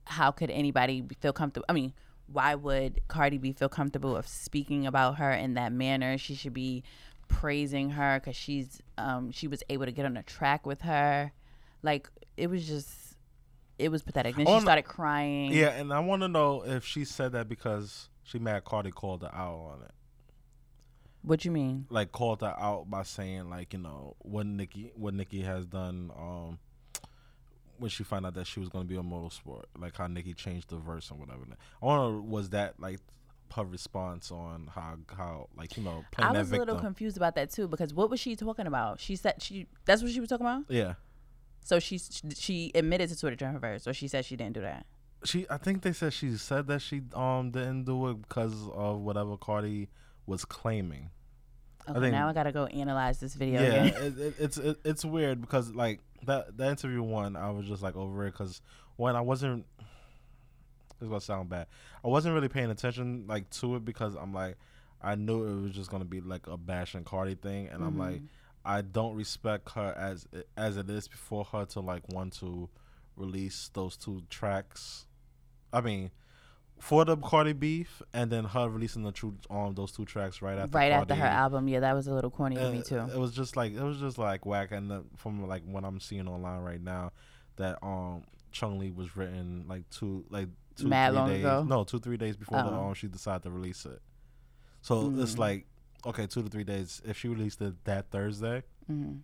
how 0.06 0.30
could 0.30 0.50
anybody 0.50 1.04
feel 1.20 1.32
comfortable? 1.32 1.64
I 1.68 1.72
mean, 1.72 1.92
why 2.26 2.54
would 2.54 3.00
Cardi 3.08 3.38
B 3.38 3.52
feel 3.52 3.68
comfortable 3.68 4.16
of 4.16 4.26
speaking 4.26 4.86
about 4.86 5.16
her 5.18 5.30
in 5.32 5.54
that 5.54 5.72
manner? 5.72 6.18
She 6.18 6.34
should 6.34 6.54
be 6.54 6.82
praising 7.28 7.90
her 7.90 8.20
because 8.20 8.36
she's, 8.36 8.80
um, 8.98 9.30
she 9.30 9.48
was 9.48 9.62
able 9.68 9.86
to 9.86 9.92
get 9.92 10.06
on 10.06 10.16
a 10.16 10.22
track 10.22 10.66
with 10.66 10.82
her. 10.82 11.32
Like 11.82 12.08
it 12.36 12.48
was 12.48 12.66
just, 12.66 12.90
it 13.78 13.90
was 13.90 14.02
pathetic. 14.02 14.36
Then 14.36 14.46
she 14.46 14.60
started 14.60 14.84
crying. 14.84 15.52
Yeah, 15.52 15.70
and 15.70 15.92
I 15.92 16.00
want 16.00 16.22
to 16.22 16.28
know 16.28 16.62
if 16.64 16.84
she 16.84 17.04
said 17.04 17.32
that 17.32 17.48
because 17.48 18.08
she 18.22 18.38
mad 18.38 18.64
Cardi 18.64 18.90
called 18.90 19.22
her 19.22 19.34
out 19.34 19.72
on 19.72 19.82
it. 19.82 19.90
What 21.22 21.44
you 21.44 21.50
mean? 21.50 21.86
Like 21.88 22.12
called 22.12 22.42
her 22.42 22.54
out 22.58 22.90
by 22.90 23.02
saying 23.02 23.48
like 23.48 23.72
you 23.72 23.78
know 23.78 24.16
what 24.18 24.46
Nicki 24.46 24.92
what 24.94 25.14
Nicki 25.14 25.40
has 25.42 25.66
done 25.66 26.10
um 26.16 26.58
when 27.78 27.90
she 27.90 28.04
found 28.04 28.26
out 28.26 28.34
that 28.34 28.46
she 28.46 28.60
was 28.60 28.68
going 28.68 28.84
to 28.84 28.88
be 28.88 28.96
a 28.96 29.02
motorsport 29.02 29.64
like 29.78 29.96
how 29.96 30.06
Nicki 30.06 30.34
changed 30.34 30.68
the 30.68 30.76
verse 30.76 31.10
and 31.10 31.18
whatever. 31.18 31.44
I 31.82 31.86
wonder 31.86 32.20
was 32.20 32.50
that 32.50 32.78
like 32.78 33.00
her 33.56 33.64
response 33.64 34.30
on 34.30 34.68
how 34.74 34.96
how 35.16 35.48
like 35.56 35.76
you 35.76 35.82
know 35.82 36.04
I 36.18 36.32
was 36.32 36.50
a 36.52 36.56
little 36.56 36.78
confused 36.78 37.16
about 37.16 37.34
that 37.36 37.50
too 37.50 37.68
because 37.68 37.94
what 37.94 38.10
was 38.10 38.20
she 38.20 38.36
talking 38.36 38.66
about? 38.66 39.00
She 39.00 39.16
said 39.16 39.42
she 39.42 39.66
that's 39.84 40.02
what 40.02 40.12
she 40.12 40.20
was 40.20 40.28
talking 40.28 40.46
about. 40.46 40.64
yeah. 40.68 40.94
So 41.62 41.78
she 41.78 41.98
she 42.36 42.70
admitted 42.74 43.08
to 43.10 43.18
Twitter 43.18 43.46
her 43.48 43.58
verse, 43.58 43.86
or 43.88 43.94
she 43.94 44.06
said 44.08 44.24
she 44.24 44.36
didn't 44.36 44.54
do 44.54 44.60
that. 44.60 44.86
She, 45.24 45.46
I 45.48 45.56
think 45.56 45.80
they 45.80 45.94
said 45.94 46.12
she 46.12 46.36
said 46.36 46.66
that 46.66 46.82
she 46.82 47.00
um 47.14 47.50
didn't 47.50 47.84
do 47.84 48.10
it 48.10 48.20
because 48.28 48.68
of 48.74 49.00
whatever 49.00 49.36
Cardi 49.38 49.88
was 50.26 50.44
claiming. 50.44 51.10
Okay, 51.88 52.00
think- 52.00 52.12
now 52.12 52.28
I 52.28 52.32
gotta 52.32 52.52
go 52.52 52.66
analyze 52.66 53.20
this 53.20 53.34
video. 53.34 53.62
yeah, 53.62 53.84
again. 53.84 54.02
it, 54.02 54.18
it, 54.18 54.34
it's 54.38 54.56
it, 54.58 54.76
it's 54.84 55.04
weird 55.04 55.40
because 55.40 55.70
like 55.74 56.00
that 56.26 56.56
that 56.58 56.68
interview 56.70 57.02
one, 57.02 57.36
I 57.36 57.50
was 57.50 57.66
just 57.66 57.82
like 57.82 57.96
over 57.96 58.26
it 58.26 58.32
because 58.32 58.60
when 58.96 59.16
I 59.16 59.20
wasn't, 59.22 59.64
it's 61.00 61.08
gonna 61.08 61.20
sound 61.20 61.48
bad. 61.48 61.66
I 62.04 62.08
wasn't 62.08 62.34
really 62.34 62.48
paying 62.48 62.70
attention 62.70 63.24
like 63.26 63.48
to 63.50 63.76
it 63.76 63.84
because 63.84 64.14
I'm 64.14 64.32
like, 64.32 64.56
I 65.02 65.14
knew 65.16 65.44
it 65.44 65.62
was 65.62 65.72
just 65.72 65.90
gonna 65.90 66.04
be 66.04 66.20
like 66.20 66.46
a 66.46 66.56
bash 66.56 66.94
and 66.94 67.04
Cardi 67.04 67.34
thing, 67.34 67.68
and 67.68 67.84
I'm 67.84 67.98
like, 67.98 68.20
Mhm. 68.22 68.28
I 68.64 68.80
don't 68.80 69.14
respect 69.14 69.70
her 69.72 69.92
as 69.96 70.26
as 70.56 70.76
it 70.76 70.88
is 70.88 71.08
before 71.08 71.44
her 71.46 71.64
to 71.66 71.80
like 71.80 72.08
want 72.08 72.32
to 72.38 72.68
release 73.16 73.70
those 73.74 73.96
two 73.96 74.22
tracks. 74.30 75.06
I 75.72 75.80
mean. 75.80 76.10
For 76.80 77.04
the 77.04 77.16
Cardi 77.16 77.52
beef, 77.52 78.02
and 78.12 78.30
then 78.32 78.44
her 78.44 78.68
releasing 78.68 79.04
the 79.04 79.12
truth 79.12 79.36
on 79.48 79.74
those 79.74 79.92
two 79.92 80.04
tracks 80.04 80.42
right 80.42 80.58
after 80.58 80.76
right 80.76 80.90
after 80.90 81.14
her 81.14 81.24
album. 81.24 81.68
Yeah, 81.68 81.80
that 81.80 81.94
was 81.94 82.08
a 82.08 82.12
little 82.12 82.30
corny 82.30 82.56
to 82.56 82.70
me 82.72 82.82
too. 82.82 82.98
It 82.98 83.16
was 83.16 83.32
just 83.32 83.56
like 83.56 83.72
it 83.72 83.82
was 83.82 83.98
just 84.00 84.18
like 84.18 84.44
whack, 84.44 84.72
and 84.72 84.90
the, 84.90 85.04
from 85.16 85.46
like 85.46 85.62
what 85.64 85.84
I'm 85.84 86.00
seeing 86.00 86.26
online 86.26 86.62
right 86.62 86.82
now, 86.82 87.12
that 87.56 87.78
um 87.80 88.24
Chun 88.50 88.78
Li 88.80 88.90
was 88.90 89.16
written 89.16 89.64
like 89.68 89.88
two 89.88 90.24
like 90.30 90.48
two 90.76 90.88
Mad 90.88 91.10
three 91.10 91.18
long 91.18 91.28
days 91.28 91.40
ago? 91.40 91.64
no 91.64 91.84
two 91.84 91.98
three 92.00 92.16
days 92.16 92.36
before 92.36 92.62
the 92.62 92.68
Oh. 92.70 92.88
um 92.88 92.94
she 92.94 93.06
decided 93.08 93.42
to 93.44 93.50
release 93.50 93.84
it. 93.86 94.00
So 94.82 95.12
it's 95.18 95.34
Mm. 95.34 95.38
like 95.38 95.66
okay 96.06 96.26
two 96.26 96.42
to 96.42 96.48
three 96.48 96.64
days 96.64 97.00
if 97.04 97.16
she 97.18 97.28
released 97.28 97.60
it 97.62 97.82
that 97.84 98.10
Thursday. 98.10 98.62
hmm 98.86 99.16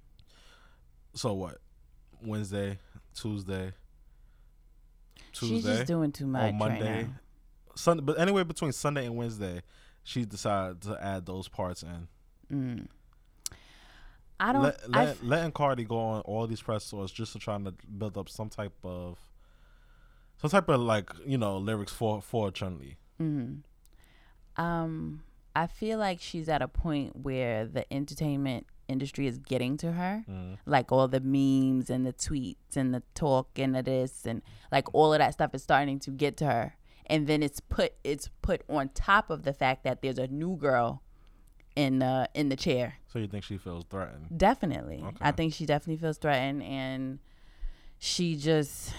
So 1.14 1.32
what? 1.34 1.58
Wednesday, 2.22 2.78
Tuesday, 3.14 3.72
She's 5.32 5.62
just 5.64 5.86
doing 5.86 6.12
too 6.12 6.26
much 6.26 6.52
on 6.52 6.58
Monday, 6.58 6.92
right 6.98 7.06
now. 7.08 7.14
Sunday. 7.76 8.02
But 8.02 8.18
anyway, 8.18 8.42
between 8.44 8.72
Sunday 8.72 9.06
and 9.06 9.16
Wednesday, 9.16 9.62
she 10.02 10.24
decided 10.24 10.82
to 10.82 11.02
add 11.02 11.24
those 11.24 11.48
parts 11.48 11.82
in. 11.82 12.08
Mm. 12.52 12.86
I 14.38 14.52
don't. 14.52 14.62
let, 14.62 14.90
let, 14.90 15.24
letting 15.24 15.52
Cardi 15.52 15.84
go 15.84 15.98
on 15.98 16.20
all 16.22 16.46
these 16.46 16.60
press 16.62 16.88
tours 16.90 17.10
just 17.12 17.32
to 17.34 17.38
trying 17.38 17.64
to 17.64 17.72
build 17.98 18.16
up 18.18 18.28
some 18.28 18.48
type 18.48 18.72
of 18.84 19.18
some 20.40 20.50
type 20.50 20.68
of 20.68 20.81
like 20.81 21.11
you 21.26 21.38
know 21.38 21.57
lyrics 21.59 21.92
for 21.92 22.20
for 22.22 22.50
Chun 22.50 22.79
Li. 22.79 22.96
Mhm. 23.20 23.62
Um, 24.57 25.22
I 25.55 25.66
feel 25.66 25.98
like 25.98 26.20
she's 26.20 26.48
at 26.48 26.62
a 26.62 26.68
point 26.68 27.16
where 27.16 27.66
the 27.66 27.90
entertainment 27.92 28.66
industry 28.88 29.26
is 29.26 29.38
getting 29.38 29.76
to 29.79 29.92
her. 29.92 30.24
Like 30.66 30.90
all 30.90 31.07
the 31.09 31.20
memes 31.20 31.90
and 31.90 32.05
the 32.05 32.12
tweets 32.12 32.76
and 32.76 32.92
the 32.92 33.03
talk 33.14 33.59
and 33.59 33.74
the 33.74 33.83
this 33.83 34.26
and 34.26 34.42
like 34.72 34.92
all 34.94 35.12
of 35.12 35.18
that 35.20 35.33
stuff 35.35 35.55
is 35.55 35.62
starting 35.62 35.98
to 36.00 36.11
get 36.11 36.37
to 36.38 36.46
her. 36.46 36.74
and 37.07 37.26
then 37.26 37.42
it's 37.42 37.59
put 37.61 37.92
it's 38.05 38.29
put 38.42 38.62
on 38.68 38.88
top 38.90 39.31
of 39.31 39.42
the 39.42 39.53
fact 39.53 39.83
that 39.85 40.00
there's 40.03 40.18
a 40.18 40.29
new 40.29 40.57
girl 40.57 41.03
in 41.76 41.98
the 42.00 42.29
in 42.35 42.48
the 42.48 42.57
chair. 42.57 42.94
So 43.12 43.18
you 43.18 43.26
think 43.29 43.44
she 43.44 43.57
feels 43.59 43.85
threatened? 43.90 44.26
Definitely. 44.37 45.05
I 45.20 45.31
think 45.33 45.55
she 45.55 45.66
definitely 45.66 45.96
feels 46.00 46.18
threatened 46.18 46.62
and 46.62 47.18
she 47.98 48.35
just 48.37 48.92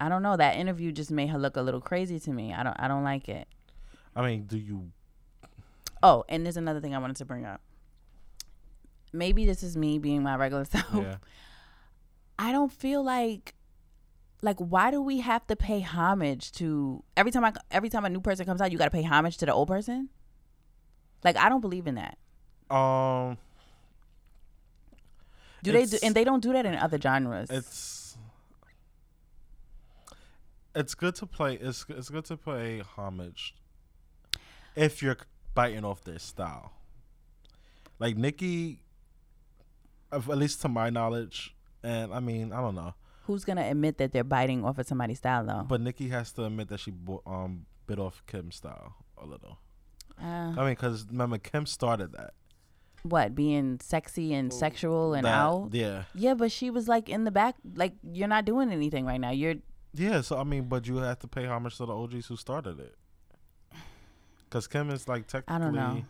I 0.00 0.08
don't 0.08 0.22
know, 0.22 0.36
that 0.36 0.56
interview 0.56 0.92
just 0.92 1.10
made 1.10 1.28
her 1.28 1.38
look 1.38 1.56
a 1.56 1.62
little 1.62 1.80
crazy 1.80 2.18
to 2.20 2.32
me. 2.32 2.52
I 2.54 2.62
don't 2.62 2.76
I 2.78 2.88
don't 2.88 3.04
like 3.04 3.28
it. 3.28 3.46
I 4.16 4.22
mean, 4.26 4.44
do 4.44 4.58
you? 4.58 4.90
Oh, 6.02 6.24
and 6.28 6.44
there's 6.44 6.56
another 6.56 6.80
thing 6.80 6.94
I 6.94 6.98
wanted 6.98 7.16
to 7.16 7.24
bring 7.24 7.44
up. 7.44 7.60
Maybe 9.12 9.44
this 9.44 9.62
is 9.62 9.76
me 9.76 9.98
being 9.98 10.22
my 10.22 10.36
regular 10.36 10.64
self. 10.76 10.86
Yeah. 10.94 11.16
I 12.38 12.52
don't 12.52 12.72
feel 12.72 13.02
like 13.02 13.54
like 14.42 14.56
why 14.58 14.90
do 14.90 15.02
we 15.02 15.20
have 15.20 15.46
to 15.48 15.56
pay 15.56 15.80
homage 15.80 16.50
to 16.52 17.04
every 17.16 17.30
time 17.30 17.44
I 17.44 17.52
every 17.70 17.90
time 17.90 18.06
a 18.06 18.08
new 18.08 18.20
person 18.20 18.46
comes 18.46 18.62
out 18.62 18.72
you 18.72 18.78
got 18.78 18.86
to 18.86 18.90
pay 18.90 19.02
homage 19.02 19.36
to 19.38 19.46
the 19.46 19.52
old 19.52 19.68
person? 19.68 20.08
Like 21.22 21.36
I 21.36 21.50
don't 21.50 21.60
believe 21.60 21.86
in 21.86 21.96
that. 21.96 22.16
Um, 22.74 23.36
Do 25.62 25.72
they 25.72 25.84
do 25.84 25.98
and 26.02 26.14
they 26.14 26.24
don't 26.24 26.40
do 26.42 26.52
that 26.54 26.64
in 26.64 26.74
other 26.76 26.98
genres. 26.98 27.50
it's 27.50 27.99
it's 30.74 30.94
good 30.94 31.14
to 31.16 31.26
play. 31.26 31.54
It's 31.54 31.84
it's 31.88 32.08
good 32.08 32.24
to 32.26 32.36
play 32.36 32.82
homage 32.96 33.54
if 34.76 35.02
you're 35.02 35.16
biting 35.54 35.84
off 35.84 36.04
their 36.04 36.18
style. 36.18 36.72
Like 37.98 38.16
Nicki, 38.16 38.82
at 40.12 40.26
least 40.28 40.62
to 40.62 40.68
my 40.68 40.90
knowledge, 40.90 41.54
and 41.82 42.12
I 42.12 42.20
mean 42.20 42.52
I 42.52 42.60
don't 42.60 42.74
know, 42.74 42.94
Who's 43.24 43.44
going 43.44 43.58
to 43.58 43.64
admit 43.64 43.98
that 43.98 44.12
they're 44.12 44.24
biting 44.24 44.64
off 44.64 44.78
of 44.78 44.86
somebody's 44.86 45.18
style 45.18 45.44
though? 45.44 45.64
but 45.68 45.80
Nicki 45.80 46.08
has 46.08 46.32
to 46.32 46.44
admit 46.44 46.68
that 46.68 46.80
she 46.80 46.92
um 47.26 47.66
bit 47.86 47.98
off 47.98 48.22
Kim's 48.26 48.56
style 48.56 48.94
a 49.18 49.26
little. 49.26 49.58
Uh, 50.22 50.24
I 50.56 50.56
mean, 50.56 50.68
because 50.70 51.06
remember 51.10 51.38
Kim 51.38 51.64
started 51.66 52.12
that. 52.12 52.34
what, 53.02 53.34
being 53.34 53.78
sexy 53.82 54.34
and 54.34 54.52
sexual 54.52 55.14
and 55.14 55.24
That- 55.24 55.34
out? 55.34 55.70
Yeah, 55.72 56.04
Yeah, 56.14 56.34
but 56.34 56.52
she 56.52 56.70
was 56.70 56.88
like 56.88 57.08
in 57.08 57.24
the 57.24 57.30
back 57.30 57.54
like 57.74 57.94
you're 58.12 58.28
not 58.28 58.44
doing 58.44 58.70
anything 58.70 59.04
right 59.06 59.20
now. 59.20 59.30
You're 59.30 59.56
yeah. 59.94 60.20
So 60.20 60.38
I 60.38 60.44
mean, 60.44 60.64
but 60.64 60.86
you 60.86 60.96
have 60.96 61.18
to 61.20 61.28
pay 61.28 61.46
homage 61.46 61.76
to 61.78 61.86
the 61.86 61.94
OGs 61.94 62.26
who 62.26 62.36
started 62.36 62.78
it. 62.80 62.96
Because 64.44 64.66
Kim 64.66 64.90
is 64.90 65.06
like 65.08 65.26
technically. 65.26 65.54
I 65.54 65.58
don't 65.58 65.74
know. 65.74 66.02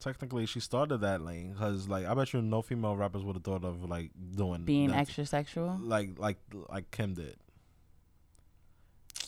technically 0.00 0.46
she 0.46 0.58
started 0.58 0.98
that 0.98 1.20
lane 1.22 1.52
because 1.52 1.88
like 1.88 2.04
I 2.06 2.14
bet 2.14 2.32
you 2.32 2.42
no 2.42 2.60
female 2.60 2.96
rappers 2.96 3.22
would 3.22 3.36
have 3.36 3.44
thought 3.44 3.64
of 3.64 3.84
like 3.88 4.10
doing 4.34 4.64
being 4.64 4.92
extra 4.92 5.24
sexual. 5.24 5.78
like 5.80 6.18
like 6.18 6.38
like 6.68 6.90
Kim 6.90 7.14
did, 7.14 7.36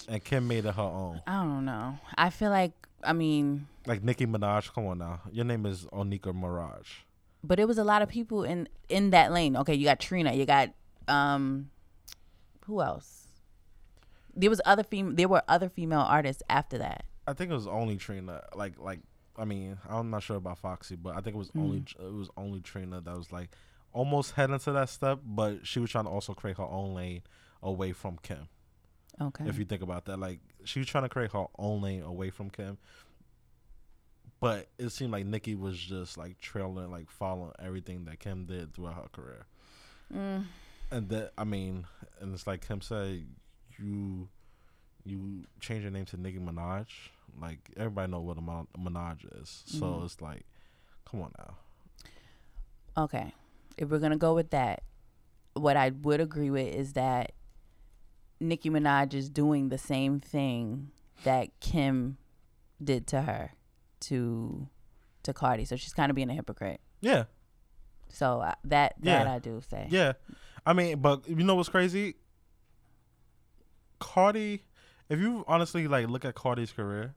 and 0.08 0.22
Kim 0.22 0.48
made 0.48 0.64
it 0.64 0.74
her 0.74 0.82
own. 0.82 1.20
I 1.26 1.42
don't 1.44 1.64
know. 1.64 1.98
I 2.16 2.30
feel 2.30 2.50
like 2.50 2.72
I 3.04 3.12
mean, 3.12 3.66
Like 3.86 4.02
Nicki 4.02 4.26
Minaj, 4.26 4.72
come 4.72 4.86
on 4.86 4.98
now, 4.98 5.20
your 5.30 5.44
name 5.44 5.66
is 5.66 5.84
Onika 5.92 6.32
Maraj. 6.34 6.86
but 7.44 7.60
it 7.60 7.68
was 7.68 7.78
a 7.78 7.84
lot 7.84 8.02
of 8.02 8.08
people 8.08 8.42
in 8.44 8.68
in 8.88 9.10
that 9.10 9.30
lane. 9.32 9.56
Okay, 9.58 9.74
you 9.74 9.84
got 9.84 10.00
Trina, 10.00 10.32
you 10.32 10.44
got 10.46 10.70
um 11.06 11.70
who 12.66 12.80
else? 12.82 13.23
There 14.36 14.50
was 14.50 14.60
other 14.64 14.82
fem- 14.82 15.16
there 15.16 15.28
were 15.28 15.42
other 15.48 15.68
female 15.68 16.00
artists 16.00 16.42
after 16.48 16.78
that. 16.78 17.04
I 17.26 17.32
think 17.32 17.50
it 17.50 17.54
was 17.54 17.66
only 17.66 17.96
Trina. 17.96 18.42
Like 18.54 18.78
like 18.78 19.00
I 19.36 19.44
mean 19.44 19.78
I'm 19.88 20.10
not 20.10 20.22
sure 20.22 20.36
about 20.36 20.58
Foxy, 20.58 20.96
but 20.96 21.16
I 21.16 21.20
think 21.20 21.36
it 21.36 21.38
was 21.38 21.50
only 21.56 21.80
Mm. 21.80 22.08
it 22.08 22.12
was 22.14 22.30
only 22.36 22.60
Trina 22.60 23.00
that 23.00 23.16
was 23.16 23.32
like 23.32 23.50
almost 23.92 24.32
heading 24.32 24.58
to 24.58 24.72
that 24.72 24.88
step, 24.88 25.20
but 25.24 25.66
she 25.66 25.78
was 25.80 25.90
trying 25.90 26.04
to 26.04 26.10
also 26.10 26.34
create 26.34 26.56
her 26.56 26.64
own 26.64 26.94
lane 26.94 27.22
away 27.62 27.92
from 27.92 28.18
Kim. 28.22 28.48
Okay. 29.20 29.46
if 29.48 29.58
you 29.58 29.64
think 29.64 29.80
about 29.82 30.06
that. 30.06 30.18
Like 30.18 30.40
she 30.64 30.80
was 30.80 30.88
trying 30.88 31.04
to 31.04 31.08
create 31.08 31.30
her 31.32 31.46
own 31.58 31.80
lane 31.82 32.02
away 32.02 32.30
from 32.30 32.50
Kim. 32.50 32.78
But 34.40 34.68
it 34.78 34.90
seemed 34.90 35.12
like 35.12 35.24
Nicki 35.24 35.54
was 35.54 35.78
just 35.78 36.18
like 36.18 36.38
trailing, 36.40 36.90
like 36.90 37.08
following 37.08 37.52
everything 37.58 38.04
that 38.06 38.18
Kim 38.20 38.44
did 38.44 38.74
throughout 38.74 38.94
her 38.96 39.08
career. 39.12 39.46
Mm, 40.12 40.44
And 40.90 41.08
that 41.08 41.32
I 41.38 41.44
mean, 41.44 41.86
and 42.20 42.34
it's 42.34 42.46
like 42.46 42.66
Kim 42.66 42.80
said, 42.80 43.24
you 43.78 44.28
you 45.04 45.44
change 45.60 45.82
your 45.82 45.90
name 45.90 46.04
to 46.06 46.16
Nicki 46.16 46.38
Minaj. 46.38 46.86
Like 47.40 47.58
everybody 47.76 48.10
know 48.10 48.20
what 48.20 48.38
a 48.38 48.40
Mon- 48.40 48.68
Minaj 48.78 49.18
is. 49.42 49.62
So 49.66 49.86
Mhm. 49.86 50.04
it's 50.04 50.20
like, 50.20 50.44
come 51.10 51.22
on 51.22 51.32
now. 51.38 51.56
okay. 52.96 53.34
If 53.76 53.88
we're 53.90 53.98
gonna 53.98 54.16
go 54.16 54.34
with 54.34 54.50
that, 54.50 54.82
what 55.54 55.76
I 55.76 55.90
would 55.90 56.20
agree 56.20 56.50
with 56.50 56.72
is 56.74 56.92
that 56.94 57.32
Nicki 58.40 58.70
Minaj 58.70 59.14
is 59.14 59.28
doing 59.28 59.68
the 59.68 59.78
same 59.78 60.20
thing 60.20 60.90
that 61.24 61.48
Kim 61.60 62.18
did 62.82 63.06
to 63.08 63.22
her 63.22 63.52
to 64.00 64.68
to 65.24 65.32
Cardi. 65.32 65.64
So 65.64 65.76
she's 65.76 65.92
kind 65.92 66.10
of 66.10 66.16
being 66.16 66.30
a 66.30 66.34
hypocrite. 66.34 66.80
Yeah, 67.00 67.24
So 68.10 68.40
uh, 68.40 68.54
that 68.64 68.94
that 69.00 69.26
Yeah. 69.26 69.32
I 69.34 69.38
do 69.38 69.60
say. 69.68 69.88
yeah. 69.90 70.12
I 70.66 70.72
mean, 70.72 71.00
but 71.00 71.28
you 71.28 71.36
know 71.44 71.54
what's 71.56 71.68
crazy? 71.68 72.14
Cardi, 74.04 74.64
if 75.08 75.18
you 75.18 75.44
honestly 75.48 75.88
like 75.88 76.08
look 76.08 76.24
at 76.24 76.34
Cardi's 76.34 76.72
career, 76.72 77.14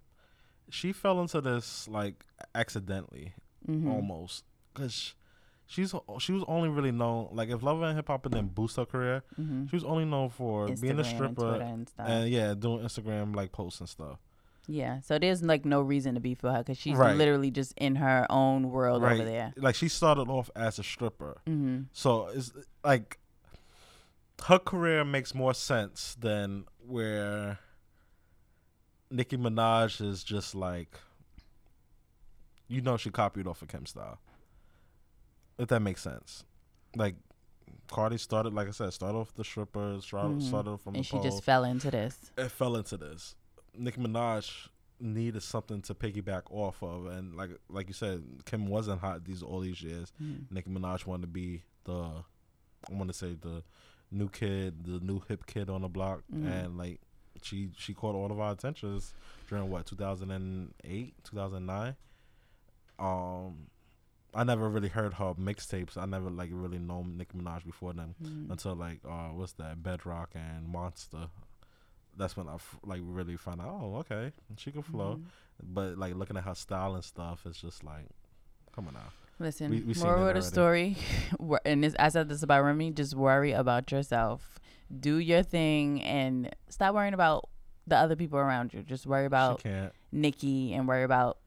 she 0.70 0.94
fell 0.94 1.20
into 1.22 1.42
this 1.42 1.88
like 1.88 2.26
accidentally 2.56 3.34
Mhm. 3.68 3.90
almost 3.92 4.46
because 4.74 5.14
she's 5.66 5.94
she 6.20 6.32
was 6.32 6.44
only 6.48 6.70
really 6.70 6.92
known 6.94 7.28
like 7.34 7.50
if 7.50 7.62
Love 7.62 7.82
and 7.82 7.96
Hip 7.98 8.08
Hop 8.08 8.24
didn't 8.24 8.56
boost 8.56 8.78
her 8.78 8.86
career, 8.86 9.24
Mhm. 9.38 9.70
she 9.70 9.76
was 9.76 9.84
only 9.84 10.06
known 10.06 10.30
for 10.30 10.68
being 10.68 10.76
a 10.76 10.76
Instagram 10.76 10.98
and 10.98 11.06
stripper 11.06 11.56
and 11.62 11.90
stuff. 11.90 12.08
and 12.08 12.30
yeah, 12.30 12.54
doing 12.54 12.80
Instagram 12.86 13.36
like 13.36 13.52
posts 13.52 13.80
and 13.82 13.90
stuff. 13.90 14.20
yeah. 14.70 15.00
So 15.02 15.18
there's 15.20 15.42
like 15.44 15.64
no 15.66 15.82
reason 15.82 16.16
to 16.16 16.22
be 16.22 16.36
for 16.36 16.52
her 16.54 16.60
because 16.60 16.78
she's 16.78 16.96
Right. 16.98 17.16
literally 17.18 17.52
just 17.52 17.74
in 17.78 17.96
her 17.96 18.26
own 18.30 18.70
world 18.70 19.02
right, 19.02 19.14
over 19.16 19.26
there. 19.26 19.54
like 19.58 19.76
she 19.76 19.88
started 19.90 20.28
off 20.30 20.50
as 20.56 20.80
a 20.80 20.84
stripper, 20.84 21.42
hmm 21.46 21.84
so 21.92 22.28
it's 22.28 22.52
like 22.84 23.18
her 24.46 24.60
career 24.60 25.04
makes 25.04 25.34
more 25.34 25.54
sense 25.54 26.16
than 26.20 26.66
where 26.88 27.60
Nicki 29.12 29.38
Minaj 29.38 30.02
is 30.06 30.24
just 30.24 30.56
like, 30.56 30.98
you 32.68 32.82
know, 32.82 32.98
she 32.98 33.10
copied 33.10 33.48
off 33.48 33.62
of 33.62 33.68
Kim 33.68 33.86
style. 33.86 34.20
If 35.58 35.70
that 35.70 35.80
makes 35.82 36.02
sense, 36.02 36.44
like 36.96 37.16
Cardi 37.90 38.18
started, 38.18 38.54
like 38.54 38.68
I 38.68 38.72
said, 38.72 38.94
started 38.94 39.18
off 39.18 39.34
the 39.34 39.44
strippers, 39.44 40.06
started, 40.06 40.38
Mhm. 40.38 40.42
started 40.48 40.78
from 40.80 40.96
And 40.96 41.04
the 41.04 41.08
she 41.08 41.12
pole. 41.14 41.24
just 41.24 41.44
fell 41.44 41.64
into 41.64 41.90
this. 41.92 42.32
it 42.38 42.50
fell 42.50 42.76
into 42.76 42.98
this. 42.98 43.36
Nicki 43.74 44.00
Minaj 44.02 44.68
needed 45.00 45.42
something 45.44 45.82
to 45.84 45.94
piggyback 45.94 46.44
off 46.52 46.82
of, 46.84 47.06
and 47.08 47.36
like 47.36 47.52
like 47.70 47.88
you 47.88 47.94
said, 47.94 48.24
Kim 48.46 48.68
wasn't 48.68 49.00
hot 49.00 49.24
these 49.26 49.42
all 49.44 49.60
these 49.62 49.82
years. 49.82 50.12
Mhm. 50.22 50.52
Nicki 50.52 50.70
Minaj 50.70 51.06
wanted 51.06 51.22
to 51.24 51.28
be 51.28 51.64
the, 51.86 51.94
I 52.90 52.94
want 52.94 53.08
to 53.10 53.14
say 53.14 53.34
the 53.36 53.64
new 54.12 54.30
kid, 54.30 54.84
the 54.86 55.00
new 55.00 55.22
hip 55.28 55.46
kid 55.46 55.70
on 55.70 55.82
the 55.82 55.88
block, 55.90 56.24
Mhm. 56.34 56.46
and 56.52 56.78
like 56.78 57.02
she 57.42 57.70
she 57.78 57.94
caught 57.94 58.16
all 58.16 58.32
of 58.32 58.40
our 58.40 58.52
attentions 58.54 59.14
during 59.48 59.70
what 59.70 59.86
2008, 59.86 61.14
2009. 61.24 61.96
Um, 63.00 63.68
I 64.34 64.44
never 64.44 64.70
really 64.70 64.90
heard 64.90 65.14
her 65.16 65.34
mixtapes. 65.36 65.98
I 65.98 66.06
never 66.06 66.30
like 66.30 66.50
really 66.52 66.80
known 66.80 67.18
Nicki 67.18 67.38
Minaj 67.38 67.64
before 67.66 67.94
then 67.94 68.16
Mhm. 68.22 68.52
until 68.52 68.76
like 68.76 69.00
uh 69.06 69.30
what's 69.30 69.54
that 69.54 69.82
Bedrock 69.84 70.32
and 70.36 70.68
Monster. 70.68 71.30
That's 72.16 72.36
when 72.36 72.48
I 72.50 72.56
f- 72.56 72.80
like 72.84 73.02
really 73.04 73.38
found 73.38 73.62
out. 73.62 73.70
Oh, 73.70 73.96
okay, 73.98 74.32
she 74.58 74.72
can 74.72 74.82
flow. 74.82 75.18
Mhm. 75.18 75.26
But 75.64 75.98
like 75.98 76.16
looking 76.16 76.38
at 76.38 76.44
her 76.46 76.56
style 76.56 76.96
and 76.96 77.04
stuff, 77.04 77.46
it's 77.46 77.62
just 77.62 77.84
like, 77.84 78.10
come 78.72 78.88
on 78.88 78.96
now. 78.96 79.12
Listen, 79.40 79.70
We- 79.72 79.82
we 79.82 79.94
seen 79.94 80.04
moral 80.04 80.28
of 80.28 80.34
the 80.36 80.42
story, 80.42 80.98
and 81.66 81.84
this, 81.84 81.96
I 82.00 82.10
said 82.10 82.28
this 82.30 82.42
about 82.44 82.64
Remy. 82.64 82.92
Just 82.92 83.16
worry 83.16 83.52
about 83.52 83.92
yourself. 83.92 84.60
Do 85.00 85.18
your 85.18 85.44
thing 85.44 86.02
and 86.02 86.56
stop 86.70 86.96
worrying 86.96 87.14
about 87.14 87.50
the 87.86 87.98
other 87.98 88.16
people 88.16 88.40
around 88.40 88.74
you. 88.74 88.82
Just 88.84 89.06
worry 89.06 89.26
about. 89.26 89.64
Nicki 90.12 90.74
and 90.74 90.88
worry 90.88 91.04
about 91.04 91.38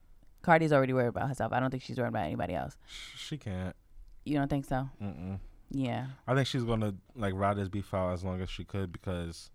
Cardi's 0.43 0.71
already 0.71 0.93
worried 0.93 1.07
about 1.07 1.27
herself. 1.27 1.51
I 1.51 1.59
don't 1.59 1.69
think 1.71 1.83
she's 1.83 1.97
worried 1.97 2.09
about 2.09 2.25
anybody 2.25 2.53
else. 2.53 2.77
She 3.17 3.37
can't. 3.37 3.75
You 4.23 4.35
don't 4.37 4.47
think 4.49 4.65
so? 4.65 4.87
Mm-mm. 5.01 5.39
Yeah. 5.71 6.05
I 6.27 6.35
think 6.35 6.47
she's 6.47 6.63
gonna 6.63 6.93
like 7.15 7.33
ride 7.33 7.57
this 7.57 7.67
beef 7.69 7.93
out 7.93 8.11
as 8.13 8.23
long 8.23 8.39
as 8.41 8.49
she 8.49 8.63
could 8.63 8.91
because 8.91 9.49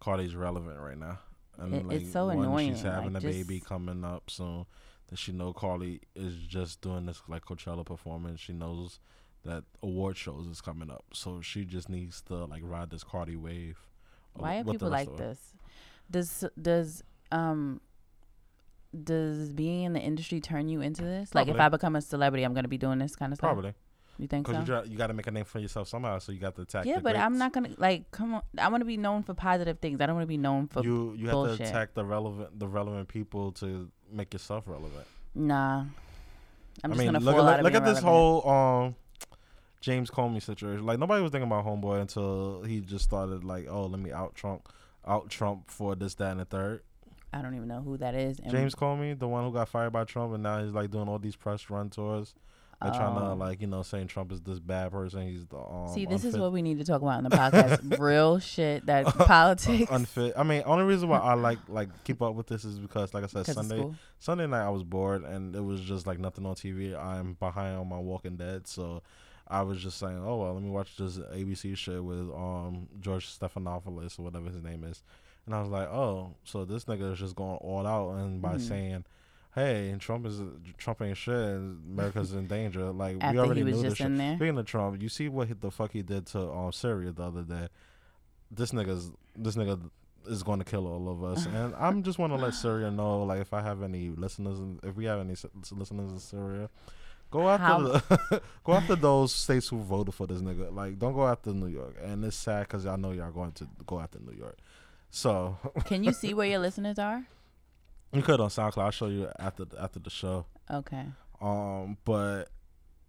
Cardi's 0.00 0.34
relevant 0.34 0.78
right 0.80 0.96
now. 0.98 1.18
And 1.58 1.74
It- 1.74 1.86
like 1.86 2.00
it's 2.02 2.12
so 2.12 2.30
annoying, 2.30 2.74
she's 2.74 2.82
having 2.82 3.12
like, 3.12 3.22
a 3.22 3.26
baby 3.26 3.60
coming 3.60 4.04
up 4.04 4.30
soon, 4.30 4.64
that 5.08 5.18
she 5.18 5.32
know 5.32 5.52
Cardi 5.52 6.00
is 6.14 6.36
just 6.36 6.80
doing 6.80 7.06
this 7.06 7.22
like 7.28 7.44
Coachella 7.44 7.84
performance. 7.84 8.40
She 8.40 8.52
knows 8.52 9.00
that 9.44 9.64
award 9.82 10.16
shows 10.16 10.46
is 10.46 10.60
coming 10.60 10.90
up, 10.90 11.04
so 11.12 11.40
she 11.40 11.64
just 11.64 11.88
needs 11.88 12.20
to 12.22 12.44
like 12.46 12.62
ride 12.64 12.90
this 12.90 13.04
Cardi 13.04 13.36
wave. 13.36 13.78
Why 14.34 14.58
are 14.58 14.64
people 14.64 14.88
like 14.90 15.16
this? 15.16 15.54
Does 16.10 16.44
does 16.60 17.02
um 17.32 17.80
does 19.04 19.52
being 19.52 19.84
in 19.84 19.92
the 19.92 20.00
industry 20.00 20.40
turn 20.40 20.68
you 20.68 20.80
into 20.80 21.02
this? 21.02 21.34
Like 21.34 21.48
if 21.48 21.58
I 21.58 21.68
become 21.68 21.96
a 21.96 22.00
celebrity, 22.00 22.44
I'm 22.44 22.54
gonna 22.54 22.68
be 22.68 22.78
doing 22.78 22.98
this 22.98 23.16
kind 23.16 23.32
of 23.32 23.38
stuff. 23.38 23.48
Probably. 23.48 23.74
You 24.18 24.26
think 24.26 24.46
so? 24.46 24.52
Because 24.54 24.86
you, 24.86 24.92
you 24.92 24.98
got 24.98 25.08
to 25.08 25.12
make 25.14 25.26
a 25.26 25.30
name 25.30 25.44
for 25.44 25.58
yourself 25.58 25.88
somehow, 25.88 26.18
so 26.18 26.32
you 26.32 26.38
got 26.38 26.54
to 26.56 26.62
attack. 26.62 26.86
yeah, 26.86 27.00
but 27.00 27.16
I'm 27.16 27.36
not 27.36 27.52
gonna 27.52 27.70
like. 27.76 28.10
Come 28.10 28.34
on, 28.34 28.42
I 28.58 28.68
want 28.68 28.80
to 28.80 28.86
be 28.86 28.96
known 28.96 29.22
for 29.22 29.34
positive 29.34 29.78
things. 29.80 30.00
I 30.00 30.06
don't 30.06 30.14
want 30.16 30.24
to 30.24 30.28
be 30.28 30.38
known 30.38 30.68
for. 30.68 30.82
you 30.82 31.14
you 31.16 31.28
have 31.28 31.58
to 31.58 31.62
attack 31.64 31.94
the 31.94 32.04
relevant 32.04 32.58
the 32.58 32.66
relevant 32.68 33.08
people 33.08 33.52
to 33.52 33.90
make 34.10 34.32
yourself 34.32 34.64
relevant. 34.66 35.06
Nah. 35.34 35.80
I'm 35.80 35.90
I 36.84 36.88
just 36.88 36.98
mean, 36.98 37.06
gonna 37.12 37.24
look 37.24 37.36
fall 37.36 37.48
at 37.48 37.54
out 37.54 37.58
of 37.60 37.64
look 37.64 37.74
at 37.74 37.84
this 37.84 38.00
whole 38.00 38.48
um 38.48 38.94
James 39.80 40.10
Comey 40.10 40.42
situation. 40.42 40.84
Like 40.84 40.98
nobody 40.98 41.22
was 41.22 41.30
thinking 41.30 41.46
about 41.50 41.64
Homeboy 41.64 42.00
until 42.00 42.62
he 42.62 42.80
just 42.80 43.04
started 43.04 43.44
like, 43.44 43.66
oh, 43.68 43.86
let 43.86 44.00
me 44.00 44.12
out 44.12 44.34
Trump, 44.34 44.68
out 45.06 45.28
Trump 45.30 45.70
for 45.70 45.94
this, 45.94 46.14
that, 46.16 46.32
and 46.32 46.40
the 46.40 46.44
third. 46.44 46.82
I 47.32 47.42
don't 47.42 47.54
even 47.54 47.68
know 47.68 47.82
who 47.82 47.96
that 47.98 48.14
is. 48.14 48.38
and- 48.40 48.50
James 48.50 48.74
Comey, 48.74 49.18
the 49.18 49.28
one 49.28 49.44
who 49.44 49.52
got 49.52 49.68
fired 49.68 49.92
by 49.92 50.04
Trump, 50.04 50.32
and 50.34 50.42
now 50.42 50.62
he's 50.62 50.72
like 50.72 50.90
doing 50.90 51.08
all 51.08 51.18
these 51.18 51.36
press 51.36 51.68
run 51.70 51.90
tours. 51.90 52.34
They're 52.82 52.90
trying 52.92 53.14
to 53.18 53.22
Oh. 53.30 53.34
like 53.34 53.60
you 53.62 53.66
know 53.66 53.82
saying 53.82 54.08
Trump 54.08 54.30
is 54.32 54.40
this 54.42 54.58
bad 54.58 54.90
person. 54.92 55.26
He's 55.26 55.46
the 55.46 55.56
um, 55.56 55.88
See, 55.94 56.04
this 56.04 56.24
is 56.24 56.36
what 56.36 56.52
we 56.52 56.60
need 56.60 56.78
to 56.78 56.84
talk 56.84 57.00
about 57.00 57.18
in 57.18 57.24
the 57.24 57.30
podcast. 57.34 57.98
Real 58.00 58.38
shit. 58.38 58.84
That 58.86 59.06
politics. 59.06 59.90
unfit. 59.90 60.34
I 60.36 60.42
mean, 60.42 60.62
only 60.66 60.84
reason 60.84 61.08
why 61.08 61.18
I 61.18 61.34
like 61.34 61.58
like 61.68 61.88
keep 62.04 62.20
up 62.20 62.34
with 62.34 62.46
this 62.48 62.64
is 62.66 62.78
because, 62.78 63.14
like 63.14 63.24
I 63.24 63.28
said 63.28 63.46
Sunday. 63.46 63.90
Sunday 64.18 64.46
night 64.46 64.64
I 64.66 64.68
was 64.70 64.82
bored 64.84 65.24
and 65.24 65.56
it 65.56 65.62
was 65.64 65.80
just 65.80 66.06
like 66.06 66.18
nothing 66.18 66.44
on 66.44 66.54
TV. 66.54 66.94
I'm 66.94 67.34
behind 67.34 67.76
on 67.78 67.88
my 67.88 67.98
Walking 67.98 68.36
Dead, 68.36 68.66
so 68.66 69.02
I 69.48 69.62
was 69.62 69.82
just 69.82 69.98
saying, 69.98 70.20
oh 70.22 70.36
well, 70.36 70.52
let 70.54 70.62
me 70.62 70.68
watch 70.70 70.96
this 70.96 71.16
ABC 71.18 71.76
shit 71.78 72.04
with 72.04 72.30
um 72.34 72.88
George 73.00 73.26
Stephanopoulos 73.26 74.18
or 74.18 74.22
whatever 74.22 74.50
his 74.50 74.62
name 74.62 74.84
is, 74.84 75.02
and 75.46 75.54
I 75.54 75.60
was 75.62 75.70
like, 75.70 75.88
oh, 75.88 76.34
so 76.44 76.64
this 76.66 76.84
nigga 76.84 77.12
is 77.12 77.18
just 77.18 77.36
going 77.36 77.56
all 77.56 77.86
out 77.86 78.16
and 78.18 78.42
by 78.42 78.56
Mhm. 78.56 78.60
saying. 78.68 79.04
Hey, 79.56 79.92
Trump 79.98 80.26
is 80.26 80.40
Trump 80.76 81.00
ain't 81.00 81.16
shit. 81.16 81.34
America's 81.34 82.34
in 82.34 82.46
danger. 82.46 82.92
Like 82.92 83.16
we 83.32 83.38
already 83.38 83.64
knew 83.64 83.82
this 83.82 83.96
shit. 83.96 84.06
Speaking 84.36 84.58
of 84.58 84.66
Trump, 84.66 85.00
you 85.00 85.08
see 85.08 85.28
what 85.30 85.48
he- 85.48 85.54
the 85.54 85.70
fuck 85.70 85.92
he 85.92 86.02
did 86.02 86.26
to 86.26 86.50
um 86.52 86.72
Syria 86.72 87.10
the 87.10 87.22
other 87.22 87.42
day. 87.42 87.68
This 88.50 88.72
nigga's 88.72 89.10
this 89.34 89.56
nigga 89.56 89.80
is 90.26 90.42
going 90.42 90.58
to 90.58 90.64
kill 90.64 90.86
all 90.86 91.08
of 91.08 91.24
us, 91.24 91.46
and 91.54 91.74
I'm 91.76 92.02
just 92.02 92.18
want 92.18 92.32
to 92.34 92.36
let 92.38 92.52
Syria 92.52 92.90
know, 92.90 93.22
like, 93.22 93.40
if 93.40 93.54
I 93.54 93.62
have 93.62 93.82
any 93.82 94.10
listeners, 94.10 94.58
in, 94.58 94.78
if 94.82 94.94
we 94.96 95.04
have 95.06 95.20
any 95.20 95.36
listeners 95.70 96.12
in 96.12 96.18
Syria, 96.18 96.68
go 97.30 97.48
after 97.48 97.64
How- 97.64 97.80
the, 97.80 98.42
go 98.64 98.74
after 98.74 98.94
those 98.96 99.32
states 99.32 99.68
who 99.68 99.78
voted 99.78 100.14
for 100.14 100.26
this 100.26 100.42
nigga. 100.42 100.74
Like, 100.74 100.98
don't 100.98 101.14
go 101.14 101.26
after 101.26 101.52
New 101.52 101.68
York, 101.68 101.96
and 102.02 102.24
it's 102.24 102.36
sad 102.36 102.66
because 102.66 102.86
I 102.86 102.96
know 102.96 103.12
y'all 103.12 103.30
going 103.30 103.52
to 103.52 103.66
go 103.86 104.00
after 104.00 104.18
New 104.18 104.36
York. 104.36 104.58
So 105.10 105.56
Can 105.86 106.04
you 106.04 106.12
see 106.12 106.34
where 106.34 106.46
your 106.48 106.58
listeners 106.58 106.98
are? 106.98 107.24
You 108.12 108.22
could 108.22 108.40
on 108.40 108.48
SoundCloud. 108.48 108.82
I'll 108.82 108.90
show 108.90 109.06
you 109.06 109.28
after 109.38 109.64
the, 109.64 109.80
after 109.80 109.98
the 109.98 110.10
show. 110.10 110.46
Okay. 110.70 111.04
Um, 111.40 111.98
but 112.04 112.44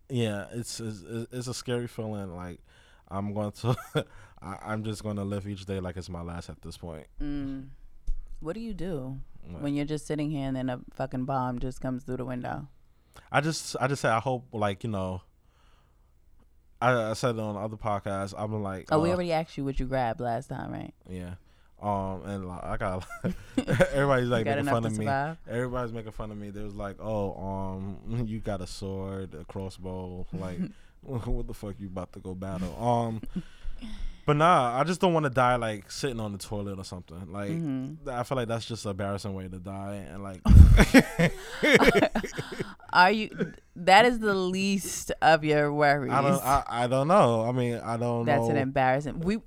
yeah, 0.10 0.48
it's 0.52 0.80
it's, 0.80 1.04
it's 1.32 1.48
a 1.48 1.54
scary 1.54 1.88
feeling. 1.88 2.36
Like 2.36 2.60
I'm 3.10 3.34
going 3.34 3.52
to, 3.52 3.76
I, 4.42 4.58
I'm 4.66 4.84
just 4.84 5.04
going 5.04 5.16
to 5.18 5.24
live 5.24 5.48
each 5.48 5.66
day 5.66 5.80
like 5.80 5.98
it's 5.98 6.10
my 6.10 6.22
last 6.22 6.50
at 6.50 6.62
this 6.62 6.78
point. 6.78 7.08
Mm. 7.22 7.68
What 8.40 8.54
do 8.54 8.60
you 8.60 8.74
do 8.74 9.18
when 9.60 9.76
you're 9.76 9.86
just 9.86 10.06
sitting 10.06 10.30
here 10.30 10.48
and 10.48 10.56
then 10.56 10.70
a 10.70 10.80
fucking 10.94 11.26
bomb 11.26 11.60
just 11.60 11.82
comes 11.82 12.04
through 12.04 12.18
the 12.18 12.26
window? 12.26 12.68
I 13.32 13.42
just 13.42 13.76
I 13.80 13.88
just 13.88 14.02
say 14.02 14.10
I 14.10 14.20
hope 14.20 14.46
like 14.52 14.84
you 14.84 14.90
know. 14.90 15.22
I, 16.80 17.10
I 17.10 17.14
said 17.14 17.36
it 17.36 17.42
on 17.42 17.58
other 17.58 17.76
podcasts. 17.76 18.36
I'm 18.38 18.62
like, 18.62 18.90
Oh, 18.92 19.00
we 19.00 19.10
uh, 19.10 19.14
already 19.14 19.32
asked 19.34 19.58
you 19.58 19.66
what 19.66 19.80
you 19.80 19.88
grabbed 19.88 20.20
last 20.20 20.48
time, 20.48 20.72
right? 20.72 20.94
yeah. 21.10 21.36
Um, 21.82 22.24
and 22.26 22.48
like, 22.48 22.64
I 22.64 22.78
got 22.78 23.08
everybody's 23.94 24.30
like 24.30 24.46
making 24.46 24.66
fun 24.66 24.86
of 24.86 24.98
me. 24.98 25.08
Everybody's 25.48 25.94
making 25.94 26.12
fun 26.12 26.32
of 26.32 26.38
me. 26.38 26.50
They 26.50 26.64
was 26.64 26.74
like, 26.74 26.96
"Oh, 27.00 27.36
um, 27.40 28.26
you 28.28 28.40
got 28.40 28.62
a 28.62 28.68
sword, 28.68 29.36
a 29.36 29.44
crossbow. 29.44 30.26
Like, 30.34 30.60
what 31.02 31.48
the 31.48 31.54
fuck 31.54 31.76
you 31.80 31.88
about 31.88 32.14
to 32.14 32.20
go 32.20 32.34
battle?" 32.34 32.76
Um, 32.84 33.22
but 34.26 34.36
nah, 34.38 34.78
I 34.78 34.84
just 34.84 35.00
don't 35.00 35.14
want 35.14 35.26
to 35.26 35.30
die 35.30 35.56
like 35.56 35.92
sitting 35.92 36.20
on 36.20 36.32
the 36.32 36.38
toilet 36.40 36.80
or 36.80 36.84
something. 36.84 37.32
Like, 37.32 37.52
Mhm. 37.52 38.08
I 38.08 38.24
feel 38.24 38.36
like 38.38 38.48
that's 38.48 38.66
just 38.66 38.84
an 38.86 38.92
embarrassing 38.92 39.34
way 39.34 39.48
to 39.48 39.60
die. 39.60 40.06
And 40.12 40.24
like, 40.24 40.42
Are 42.92 43.12
you? 43.12 43.54
That 43.76 44.06
is 44.06 44.20
the 44.20 44.34
least 44.34 45.12
of 45.22 45.44
your 45.44 45.72
worries. 45.72 46.12
I 46.12 46.22
don't, 46.22 46.44
I, 46.44 46.64
I 46.68 46.88
don't 46.88 47.08
know. 47.08 47.48
I 47.48 47.52
mean, 47.52 47.76
I 47.76 47.98
don't 47.98 48.20
know. 48.20 48.24
That's 48.26 48.46
know. 48.46 48.50
an 48.50 48.58
embarrassing. 48.58 49.20
We, 49.20 49.38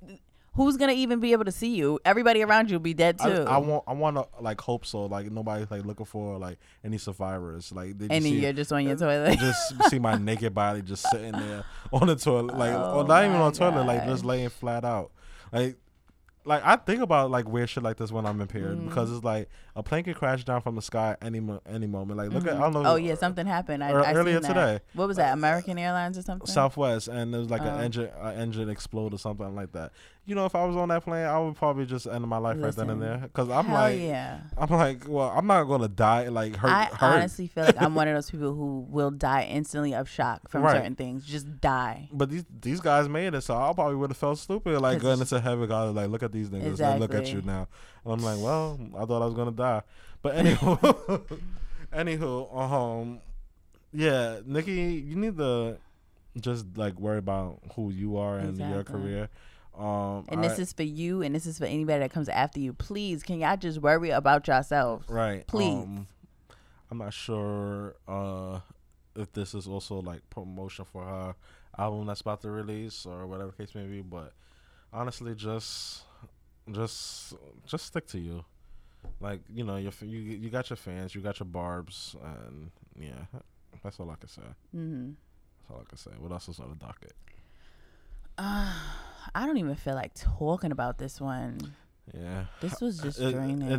who's 0.53 0.75
gonna 0.77 0.91
even 0.93 1.19
be 1.19 1.31
able 1.31 1.45
to 1.45 1.51
see 1.51 1.75
you? 1.75 1.99
Everybody 2.03 2.41
around 2.43 2.69
you 2.69 2.75
will 2.75 2.81
be 2.81 2.93
dead 2.93 3.17
too. 3.19 3.45
I 3.47 3.57
want, 3.57 3.83
I 3.87 3.93
want 3.93 4.17
to 4.17 4.27
like 4.41 4.59
hope 4.59 4.85
so. 4.85 5.05
Like 5.05 5.31
nobody's 5.31 5.71
like 5.71 5.85
looking 5.85 6.05
for 6.05 6.37
like 6.37 6.57
any 6.83 6.97
survivors. 6.97 7.71
Like 7.71 7.97
they 7.97 8.07
and 8.15 8.25
you're 8.25 8.53
just 8.53 8.71
on 8.73 8.85
your 8.85 8.95
toilet. 8.97 9.39
just 9.39 9.89
see 9.89 9.99
my 9.99 10.15
naked 10.17 10.53
body 10.53 10.81
just 10.81 11.09
sitting 11.09 11.31
there 11.31 11.63
on 11.93 12.07
the 12.07 12.15
toilet, 12.15 12.57
like 12.57 12.73
Oh 12.73 12.99
or 12.99 13.03
not 13.07 13.23
even 13.25 13.37
on 13.37 13.53
the 13.53 13.57
toilet, 13.59 13.85
like 13.85 14.05
just 14.05 14.25
laying 14.25 14.49
flat 14.49 14.83
out. 14.83 15.11
Like, 15.53 15.77
like 16.43 16.63
I 16.65 16.75
think 16.75 17.01
about 17.03 17.29
like 17.29 17.47
weird 17.47 17.69
shit 17.69 17.83
like 17.83 17.97
this 17.97 18.11
when 18.11 18.25
I'm 18.25 18.41
impaired 18.41 18.75
Mm. 18.79 18.87
because 18.89 19.11
it's 19.11 19.23
like 19.23 19.47
a 19.75 19.83
plane 19.83 20.03
could 20.03 20.15
crash 20.15 20.43
down 20.43 20.61
from 20.61 20.75
the 20.75 20.81
sky 20.81 21.15
any 21.21 21.39
mo- 21.39 21.61
any 21.67 21.85
moment. 21.85 22.17
Like 22.17 22.31
look 22.31 22.47
at 22.47 22.55
I 22.55 22.61
don't 22.61 22.73
know. 22.73 22.83
oh 22.85 22.95
yeah, 22.95 23.13
something 23.13 23.45
happened. 23.45 23.83
I, 23.83 23.89
I 23.91 24.13
earlier 24.15 24.39
today. 24.39 24.79
What 24.95 25.07
was 25.07 25.17
that? 25.17 25.33
American 25.33 25.77
Airlines 25.77 26.17
or 26.17 26.23
something? 26.23 26.47
Southwest, 26.47 27.09
and 27.09 27.31
there 27.31 27.39
was 27.39 27.51
like 27.51 27.61
Oh. 27.61 27.67
an 27.67 27.83
engine, 27.83 28.09
an 28.19 28.35
engine 28.39 28.69
explode 28.69 29.13
or 29.13 29.19
something 29.19 29.53
like 29.55 29.71
that. 29.73 29.91
You 30.23 30.35
know, 30.35 30.45
if 30.45 30.53
I 30.53 30.63
was 30.65 30.75
on 30.75 30.89
that 30.89 31.03
plane, 31.03 31.25
I 31.25 31.39
would 31.39 31.55
probably 31.55 31.85
just 31.87 32.05
end 32.05 32.25
my 32.27 32.37
life 32.37 32.55
right 32.61 32.73
then 32.75 32.91
and 32.91 33.01
there. 33.01 33.17
Because 33.17 33.49
I'm 33.49 33.65
Hell 33.65 33.73
like, 33.75 33.99
yeah. 33.99 34.41
I'm 34.55 34.69
like, 34.69 35.03
well, 35.07 35.33
I'm 35.35 35.47
not 35.47 35.63
gonna 35.63 35.87
die 35.87 36.27
like 36.27 36.55
hurt. 36.55 36.69
I 36.69 36.83
hurt. 36.85 37.01
honestly 37.15 37.47
feel 37.47 37.65
like 37.65 37.81
I'm 37.81 37.95
one 38.01 38.07
of 38.07 38.13
those 38.13 38.29
people 38.29 38.53
who 38.53 38.85
will 38.87 39.09
die 39.09 39.47
instantly 39.49 39.95
of 39.95 40.07
shock 40.07 40.47
from 40.47 40.61
Right. 40.61 40.77
certain 40.77 40.95
things. 40.95 41.25
Just 41.25 41.59
die. 41.59 42.07
But 42.13 42.29
these 42.29 42.45
these 42.61 42.79
guys 42.79 43.09
made 43.09 43.33
it, 43.33 43.41
so 43.41 43.55
I 43.55 43.73
probably 43.73 43.95
would 43.95 44.11
have 44.11 44.17
felt 44.17 44.37
stupid, 44.37 44.79
Like 44.79 45.01
going 45.01 45.19
into 45.19 45.39
heaven. 45.39 45.67
God, 45.67 45.95
like 45.95 46.09
look 46.09 46.21
at 46.21 46.31
these 46.31 46.49
niggas, 46.49 46.79
like, 46.79 46.99
look 46.99 47.15
at 47.15 47.33
you 47.33 47.41
now. 47.41 47.67
And 48.05 48.13
I'm 48.13 48.21
like, 48.23 48.37
well, 48.39 48.79
I 48.97 49.05
thought 49.05 49.23
I 49.23 49.25
was 49.25 49.33
gonna 49.33 49.51
die, 49.51 49.81
but 50.21 50.35
anywho, 50.45 51.39
anywho, 51.93 52.55
um, 52.55 53.21
yeah, 53.91 54.39
Nicki, 54.45 54.71
you 54.71 55.15
need 55.15 55.37
to 55.37 55.77
just 56.39 56.65
like 56.77 56.99
worry 56.99 57.17
about 57.17 57.59
who 57.75 57.89
you 57.89 58.17
are 58.17 58.37
and 58.37 58.57
your 58.57 58.83
career. 58.83 59.29
Um, 59.77 60.25
And 60.27 60.41
I- 60.41 60.47
this 60.49 60.59
is 60.59 60.73
for 60.73 60.83
you, 60.83 61.21
and 61.21 61.33
this 61.33 61.45
is 61.45 61.57
for 61.57 61.65
anybody 61.65 61.99
that 61.99 62.11
comes 62.11 62.27
after 62.29 62.59
you. 62.59 62.73
Please, 62.73 63.23
can 63.23 63.39
y'all 63.39 63.57
just 63.57 63.79
worry 63.81 64.09
about 64.09 64.47
yourselves? 64.47 65.07
right. 65.09 65.45
please. 65.47 65.83
Um, 65.83 66.07
I'm 66.89 66.97
not 66.97 67.13
sure 67.13 67.95
uh 68.07 68.59
if 69.15 69.31
this 69.31 69.53
is 69.53 69.65
also 69.67 70.01
like 70.01 70.29
promotion 70.29 70.83
for 70.85 71.03
her 71.05 71.35
album 71.77 72.05
that's 72.05 72.19
about 72.21 72.41
to 72.41 72.51
release 72.51 73.05
or 73.05 73.25
whatever 73.27 73.51
case 73.53 73.73
may 73.75 73.85
be, 73.85 74.01
but 74.01 74.33
honestly, 74.91 75.33
just 75.35 76.03
just 76.71 77.33
just 77.65 77.85
stick 77.85 78.07
to 78.07 78.19
you. 78.19 78.43
Like 79.21 79.39
you 79.53 79.63
know, 79.63 79.77
your 79.77 79.93
you 80.01 80.19
you 80.19 80.49
got 80.49 80.69
your 80.69 80.77
fans, 80.77 81.15
you 81.15 81.21
got 81.21 81.39
your 81.39 81.47
barbs, 81.47 82.15
and 82.23 82.71
yeah, 82.99 83.25
that's 83.83 83.99
all 83.99 84.09
I 84.11 84.15
can 84.15 84.27
say. 84.29 84.41
hmm 84.71 85.11
That's 85.61 85.71
all 85.71 85.81
I 85.81 85.89
can 85.89 85.97
say. 85.97 86.11
What 86.19 86.31
else 86.33 86.49
is 86.49 86.59
on 86.59 86.69
the 86.69 86.75
docket? 86.75 87.13
Uh, 88.37 88.73
I 89.35 89.45
don't 89.45 89.57
even 89.57 89.75
feel 89.75 89.95
like 89.95 90.11
talking 90.13 90.71
about 90.71 90.97
this 90.97 91.21
one. 91.21 91.73
Yeah, 92.13 92.45
This 92.59 92.81
was 92.81 92.99
just 92.99 93.19
It- 93.19 93.27
it- 93.27 93.31
draining. 93.33 93.71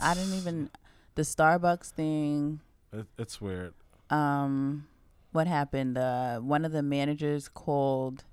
I 0.00 0.14
didn't 0.14 0.34
even 0.34 0.70
the 1.14 1.22
Starbucks 1.22 1.90
thing. 1.90 2.60
it, 2.92 3.06
it's 3.16 3.40
weird. 3.40 3.72
Um, 4.10 4.86
what 5.32 5.46
happened? 5.46 5.96
Uh, 5.96 6.38
one 6.40 6.64
of 6.64 6.72
the 6.72 6.82
managers 6.82 7.48
called 7.48 8.24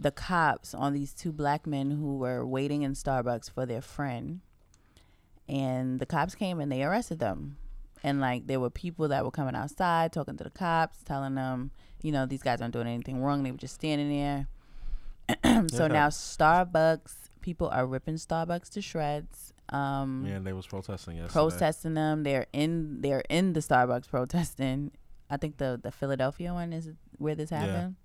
the 0.00 0.10
cops 0.10 0.74
on 0.74 0.92
these 0.92 1.12
two 1.12 1.32
black 1.32 1.66
men 1.66 1.90
who 1.92 2.16
were 2.18 2.44
waiting 2.46 2.82
in 2.82 2.92
Starbucks 2.92 3.50
for 3.50 3.66
their 3.66 3.80
friend, 3.82 4.40
and 5.48 5.98
the 6.00 6.06
cops 6.06 6.34
came 6.34 6.60
and 6.60 6.70
they 6.70 6.82
arrested 6.82 7.18
them. 7.20 7.56
And 8.04 8.20
like 8.20 8.46
there 8.46 8.60
were 8.60 8.70
people 8.70 9.08
that 9.08 9.24
were 9.24 9.30
coming 9.32 9.54
outside 9.56 10.12
talking 10.12 10.36
to 10.36 10.44
the 10.44 10.50
cops, 10.50 11.02
telling 11.04 11.34
them, 11.34 11.70
you 12.02 12.12
know, 12.12 12.26
these 12.26 12.42
guys 12.42 12.60
aren't 12.60 12.72
doing 12.74 12.86
anything 12.86 13.20
wrong. 13.22 13.42
They 13.42 13.50
were 13.50 13.56
just 13.56 13.74
standing 13.74 14.08
there. 14.10 14.46
so 15.70 15.86
now 15.88 16.08
Starbucks 16.08 17.14
people 17.40 17.68
are 17.68 17.86
ripping 17.86 18.16
Starbucks 18.16 18.70
to 18.70 18.82
shreds. 18.82 19.52
Um, 19.70 20.24
Yeah, 20.26 20.38
they 20.38 20.52
was 20.52 20.66
protesting 20.66 21.16
yesterday. 21.16 21.32
protesting 21.32 21.94
them. 21.94 22.22
They're 22.22 22.46
in 22.52 23.00
they're 23.02 23.24
in 23.28 23.52
the 23.52 23.60
Starbucks 23.60 24.08
protesting. 24.08 24.92
I 25.30 25.36
think 25.36 25.58
the 25.58 25.78
the 25.82 25.90
Philadelphia 25.92 26.54
one 26.54 26.72
is 26.72 26.90
where 27.18 27.34
this 27.34 27.50
happened. 27.50 27.96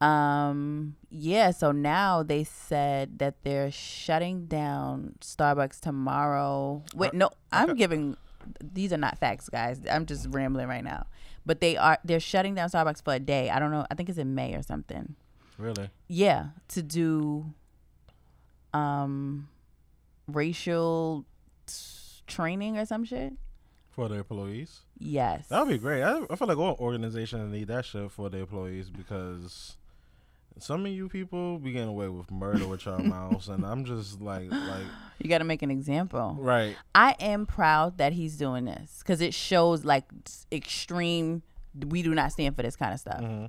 Yeah. 0.00 0.46
Um 0.48 0.96
yeah, 1.10 1.52
so 1.52 1.72
now 1.72 2.22
they 2.22 2.44
said 2.44 3.18
that 3.18 3.36
they're 3.44 3.70
shutting 3.70 4.46
down 4.46 5.14
Starbucks 5.20 5.80
tomorrow. 5.80 6.82
Wait, 6.94 7.14
Uh, 7.14 7.16
no, 7.16 7.30
I'm 7.52 7.70
okay. 7.70 7.78
giving 7.78 8.16
these 8.62 8.92
are 8.92 8.98
not 8.98 9.18
facts, 9.18 9.48
guys. 9.48 9.80
I'm 9.90 10.06
just 10.06 10.28
rambling 10.30 10.68
right 10.68 10.84
now. 10.84 11.06
But 11.46 11.60
they 11.60 11.76
are 11.76 11.98
they're 12.04 12.20
shutting 12.20 12.54
down 12.54 12.68
Starbucks 12.68 13.02
for 13.02 13.14
a 13.14 13.20
day. 13.20 13.48
I 13.48 13.58
don't 13.58 13.70
know. 13.70 13.86
I 13.90 13.94
think 13.94 14.08
it's 14.08 14.18
in 14.18 14.34
May 14.34 14.54
or 14.54 14.62
something. 14.62 15.14
Really? 15.58 15.90
Yeah, 16.08 16.46
to 16.68 16.82
do 16.82 17.52
um 18.74 19.48
racial 20.28 21.24
t- 21.66 21.74
training 22.26 22.76
or 22.78 22.84
some 22.84 23.04
shit. 23.04 23.32
for 23.90 24.08
the 24.08 24.16
employees. 24.16 24.80
Yes. 24.98 25.48
That 25.48 25.60
would 25.60 25.72
be 25.72 25.78
great. 25.78 26.02
I, 26.02 26.20
I 26.28 26.36
feel 26.36 26.48
like 26.48 26.58
all 26.58 26.76
organizations 26.80 27.50
need 27.52 27.68
that 27.68 27.84
shit 27.86 28.10
for 28.10 28.28
the 28.28 28.38
employees 28.38 28.90
because 28.90 29.76
some 30.58 30.84
of 30.84 30.92
you 30.92 31.08
people 31.08 31.58
be 31.58 31.72
getting 31.72 31.88
away 31.88 32.08
with 32.08 32.30
murder 32.30 32.66
with 32.66 32.84
your 32.84 32.98
mouths, 33.14 33.48
and 33.48 33.64
I'm 33.64 33.84
just 33.84 34.20
like, 34.20 34.50
like, 34.50 34.84
You 35.18 35.30
got 35.30 35.38
to 35.38 35.44
make 35.44 35.62
an 35.62 35.70
example. 35.70 36.36
right? 36.38 36.76
I 36.94 37.14
am 37.20 37.46
proud 37.46 37.96
that 37.98 38.12
he's 38.12 38.36
doing 38.36 38.64
this 38.66 38.98
because 38.98 39.20
it 39.22 39.32
shows 39.32 39.84
like 39.84 40.04
extreme. 40.52 41.42
We 41.88 42.02
do 42.02 42.14
not 42.14 42.32
stand 42.32 42.56
for 42.56 42.62
this 42.62 42.76
kind 42.76 42.92
of 42.92 43.00
stuff, 43.00 43.20
hmm 43.20 43.46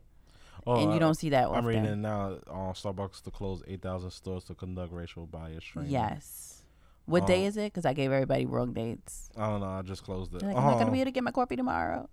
Oh, 0.67 0.75
and 0.81 0.89
you 0.91 0.97
I- 0.97 0.99
don't 0.99 1.15
see 1.15 1.29
that 1.29 1.47
I'm 1.49 1.65
reading 1.65 2.01
now. 2.01 2.33
Uh, 2.47 2.73
Starbucks 2.73 3.21
to 3.23 3.31
close 3.31 3.63
8,000 3.67 4.11
stores 4.11 4.43
to 4.45 4.53
conduct 4.53 4.91
racial 4.91 5.25
bias 5.25 5.63
training. 5.63 5.91
Yes. 5.91 6.61
What 7.05 7.25
day 7.25 7.45
Oh. 7.45 7.47
is 7.47 7.55
it? 7.57 7.71
Because 7.73 7.85
I 7.85 7.93
gave 7.93 8.11
everybody 8.11 8.45
wrong 8.45 8.73
dates. 8.73 9.29
I 9.37 9.47
don't 9.49 9.61
know. 9.61 9.67
I 9.67 9.81
just 9.81 10.03
closed 10.03 10.35
it. 10.35 10.41
Like, 10.41 10.55
I'm 10.57 10.63
not 10.63 10.73
gonna 10.73 10.87
Oh. 10.89 10.91
be 10.91 10.99
able 10.99 11.05
to 11.05 11.11
get 11.11 11.23
my 11.23 11.31
coffee 11.31 11.55
tomorrow. 11.55 12.09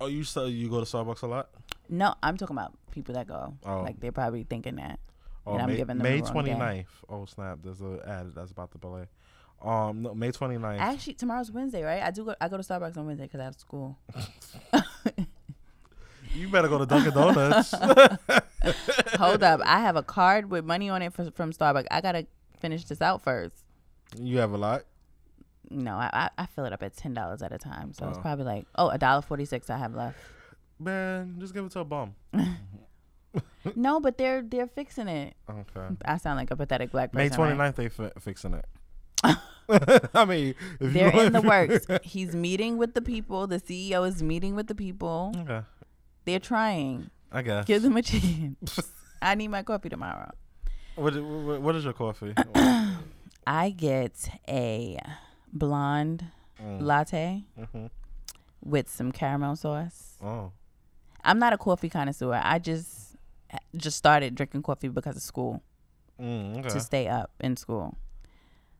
Oh, 0.00 0.06
you 0.06 0.24
said 0.24 0.46
you 0.48 0.70
go 0.70 0.82
to 0.82 0.86
Starbucks 0.86 1.22
a 1.22 1.26
lot? 1.26 1.50
No, 1.90 2.14
I'm 2.22 2.38
talking 2.38 2.56
about 2.56 2.72
people 2.90 3.14
that 3.16 3.26
go. 3.26 3.54
Oh. 3.66 3.82
Like 3.82 4.00
they're 4.00 4.12
probably 4.12 4.44
thinking 4.44 4.76
that. 4.76 4.98
Oh, 5.46 5.52
And 5.52 5.62
I'm 5.62 5.68
May, 5.68 5.76
giving 5.76 5.98
them 5.98 6.02
May 6.04 6.20
the 6.22 6.32
wrong 6.32 6.44
day. 6.44 6.52
29th. 6.54 6.86
Oh, 7.10 7.24
snap. 7.26 7.58
There's 7.62 7.82
a 7.82 8.00
ad 8.06 8.32
that's 8.34 8.50
about 8.52 8.70
to 8.72 8.78
play. 8.78 9.08
Um, 9.60 10.00
no, 10.02 10.14
May 10.14 10.30
29th. 10.32 10.78
Actually, 10.80 11.14
tomorrow's 11.14 11.50
Wednesday, 11.52 11.82
right? 11.82 12.02
I 12.02 12.10
do 12.10 12.24
go. 12.24 12.34
I 12.40 12.48
go 12.48 12.56
to 12.56 12.62
Starbucks 12.62 12.96
on 12.96 13.04
Wednesday 13.06 13.24
because 13.26 13.40
I 13.40 13.44
have 13.44 13.56
school. 13.56 13.98
you 16.34 16.48
better 16.48 16.68
go 16.68 16.78
to 16.78 16.86
Dunkin' 16.86 17.12
Donuts. 17.14 17.72
Hold 19.18 19.42
up, 19.42 19.60
I 19.64 19.80
have 19.80 19.96
a 19.96 20.02
card 20.02 20.50
with 20.50 20.64
money 20.64 20.88
on 20.88 21.02
it 21.02 21.12
for, 21.12 21.30
from 21.32 21.52
Starbucks. 21.52 21.86
I 21.90 22.00
gotta 22.00 22.26
finish 22.58 22.84
this 22.84 23.00
out 23.00 23.22
first. 23.22 23.54
you 24.18 24.38
have 24.38 24.52
a 24.52 24.58
lot. 24.58 24.82
No, 25.70 25.92
I 25.94 26.10
I, 26.12 26.30
I 26.42 26.46
fill 26.46 26.64
it 26.64 26.72
up 26.72 26.82
at 26.82 26.96
ten 26.96 27.14
dollars 27.14 27.42
at 27.42 27.52
a 27.52 27.58
time, 27.58 27.92
so 27.92 28.08
it's 28.08 28.18
Oh. 28.18 28.20
probably 28.20 28.44
like 28.44 28.66
oh 28.76 28.88
a 28.88 28.98
dollar 28.98 29.22
forty 29.22 29.44
six 29.44 29.70
I 29.70 29.78
have 29.78 29.94
left. 29.94 30.18
Man, 30.78 31.36
just 31.38 31.54
give 31.54 31.64
it 31.64 31.72
to 31.72 31.80
a 31.80 31.84
bum. 31.84 32.14
no, 33.76 34.00
but 34.00 34.18
they're 34.18 34.42
they're 34.42 34.66
fixing 34.66 35.08
it. 35.08 35.34
Okay. 35.48 35.94
I 36.04 36.16
sound 36.16 36.38
like 36.38 36.50
a 36.50 36.56
pathetic 36.56 36.90
black 36.90 37.12
person. 37.12 37.24
May 37.24 37.28
person. 37.36 37.56
29th, 37.56 37.58
right? 37.58 37.76
they 37.76 37.88
fi- 37.88 38.12
fixing 38.18 38.54
it. 38.54 38.66
I 40.14 40.24
mean, 40.24 40.54
if 40.80 40.92
They're 40.92 41.10
in 41.26 41.32
the 41.32 41.42
works. 41.42 41.86
He's 42.02 42.34
meeting 42.34 42.76
with 42.76 42.94
the 42.94 43.02
people. 43.02 43.46
The 43.46 43.60
CEO 43.60 44.06
is 44.08 44.22
meeting 44.22 44.56
with 44.56 44.66
the 44.66 44.74
people. 44.74 45.32
Okay. 45.36 45.60
They're 46.30 46.40
trying. 46.40 47.10
I 47.32 47.42
guess. 47.42 47.64
Give 47.66 47.82
them 47.82 47.96
a 47.96 48.02
chance. 48.02 48.80
I 49.22 49.34
need 49.34 49.48
my 49.48 49.62
coffee 49.62 49.88
tomorrow. 49.88 50.30
What, 50.96 51.14
what, 51.22 51.60
what 51.60 51.76
is 51.76 51.84
your 51.84 51.92
coffee? 51.92 52.34
I 53.46 53.70
get 53.70 54.28
a 54.48 54.98
blonde 55.52 56.24
Mm. 56.62 56.82
latte 56.82 57.42
hmm 57.72 57.86
with 58.62 58.90
some 58.90 59.10
caramel 59.12 59.56
sauce. 59.56 60.18
Oh. 60.22 60.52
I'm 61.24 61.38
not 61.38 61.54
a 61.54 61.56
coffee 61.58 61.88
connoisseur. 61.88 62.38
I 62.44 62.58
just 62.58 63.16
just 63.74 63.96
started 63.96 64.34
drinking 64.34 64.62
coffee 64.62 64.88
because 64.88 65.16
of 65.16 65.22
school 65.22 65.62
Mm, 66.20 66.58
okay. 66.58 66.68
to 66.68 66.80
stay 66.80 67.08
up 67.08 67.30
in 67.40 67.56
school. 67.56 67.96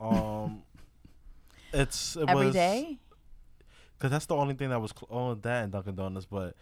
Um, 0.00 0.62
it's 1.72 2.16
it 2.16 2.28
Every 2.28 2.46
was, 2.46 2.54
day? 2.54 2.98
Cause 3.98 4.10
that's 4.10 4.26
the 4.26 4.36
only 4.36 4.54
thing 4.54 4.68
that 4.70 4.80
was 4.80 4.92
cl- 4.92 5.08
only 5.10 5.40
that 5.42 5.64
and 5.64 5.72
Dunkin' 5.72 5.94
Donuts, 5.94 6.26
but 6.26 6.54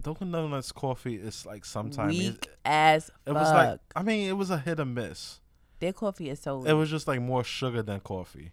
Dunkin' 0.00 0.30
Donuts 0.30 0.72
coffee 0.72 1.16
is 1.16 1.46
like 1.46 1.64
sometimes 1.64 2.18
it, 2.18 2.32
Weak 2.32 2.48
as 2.66 3.08
it 3.08 3.32
fuck. 3.32 3.34
was 3.34 3.50
like 3.50 3.80
I 3.94 4.02
mean 4.02 4.28
it 4.28 4.34
was 4.34 4.50
a 4.50 4.58
hit 4.58 4.78
or 4.78 4.84
miss. 4.84 5.40
Their 5.80 5.94
coffee 5.94 6.28
is 6.30 6.40
so. 6.40 6.64
It 6.64 6.72
was 6.74 6.90
just 6.90 7.08
like 7.08 7.20
more 7.20 7.44
sugar 7.44 7.82
than 7.82 8.00
coffee. 8.00 8.52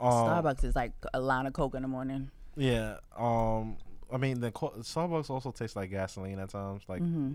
Um, 0.00 0.10
Starbucks 0.10 0.64
is 0.64 0.76
like 0.76 0.92
a 1.12 1.20
line 1.20 1.46
of 1.46 1.52
coke 1.52 1.74
in 1.74 1.82
the 1.82 1.88
morning. 1.88 2.30
Yeah. 2.56 2.98
Um. 3.16 3.76
I 4.12 4.16
mean, 4.16 4.40
the 4.40 4.50
co- 4.50 4.72
Starbucks 4.78 5.28
also 5.28 5.52
tastes 5.52 5.76
like 5.76 5.90
gasoline 5.90 6.38
at 6.38 6.48
times. 6.50 6.82
Like, 6.88 7.00
hmm 7.00 7.34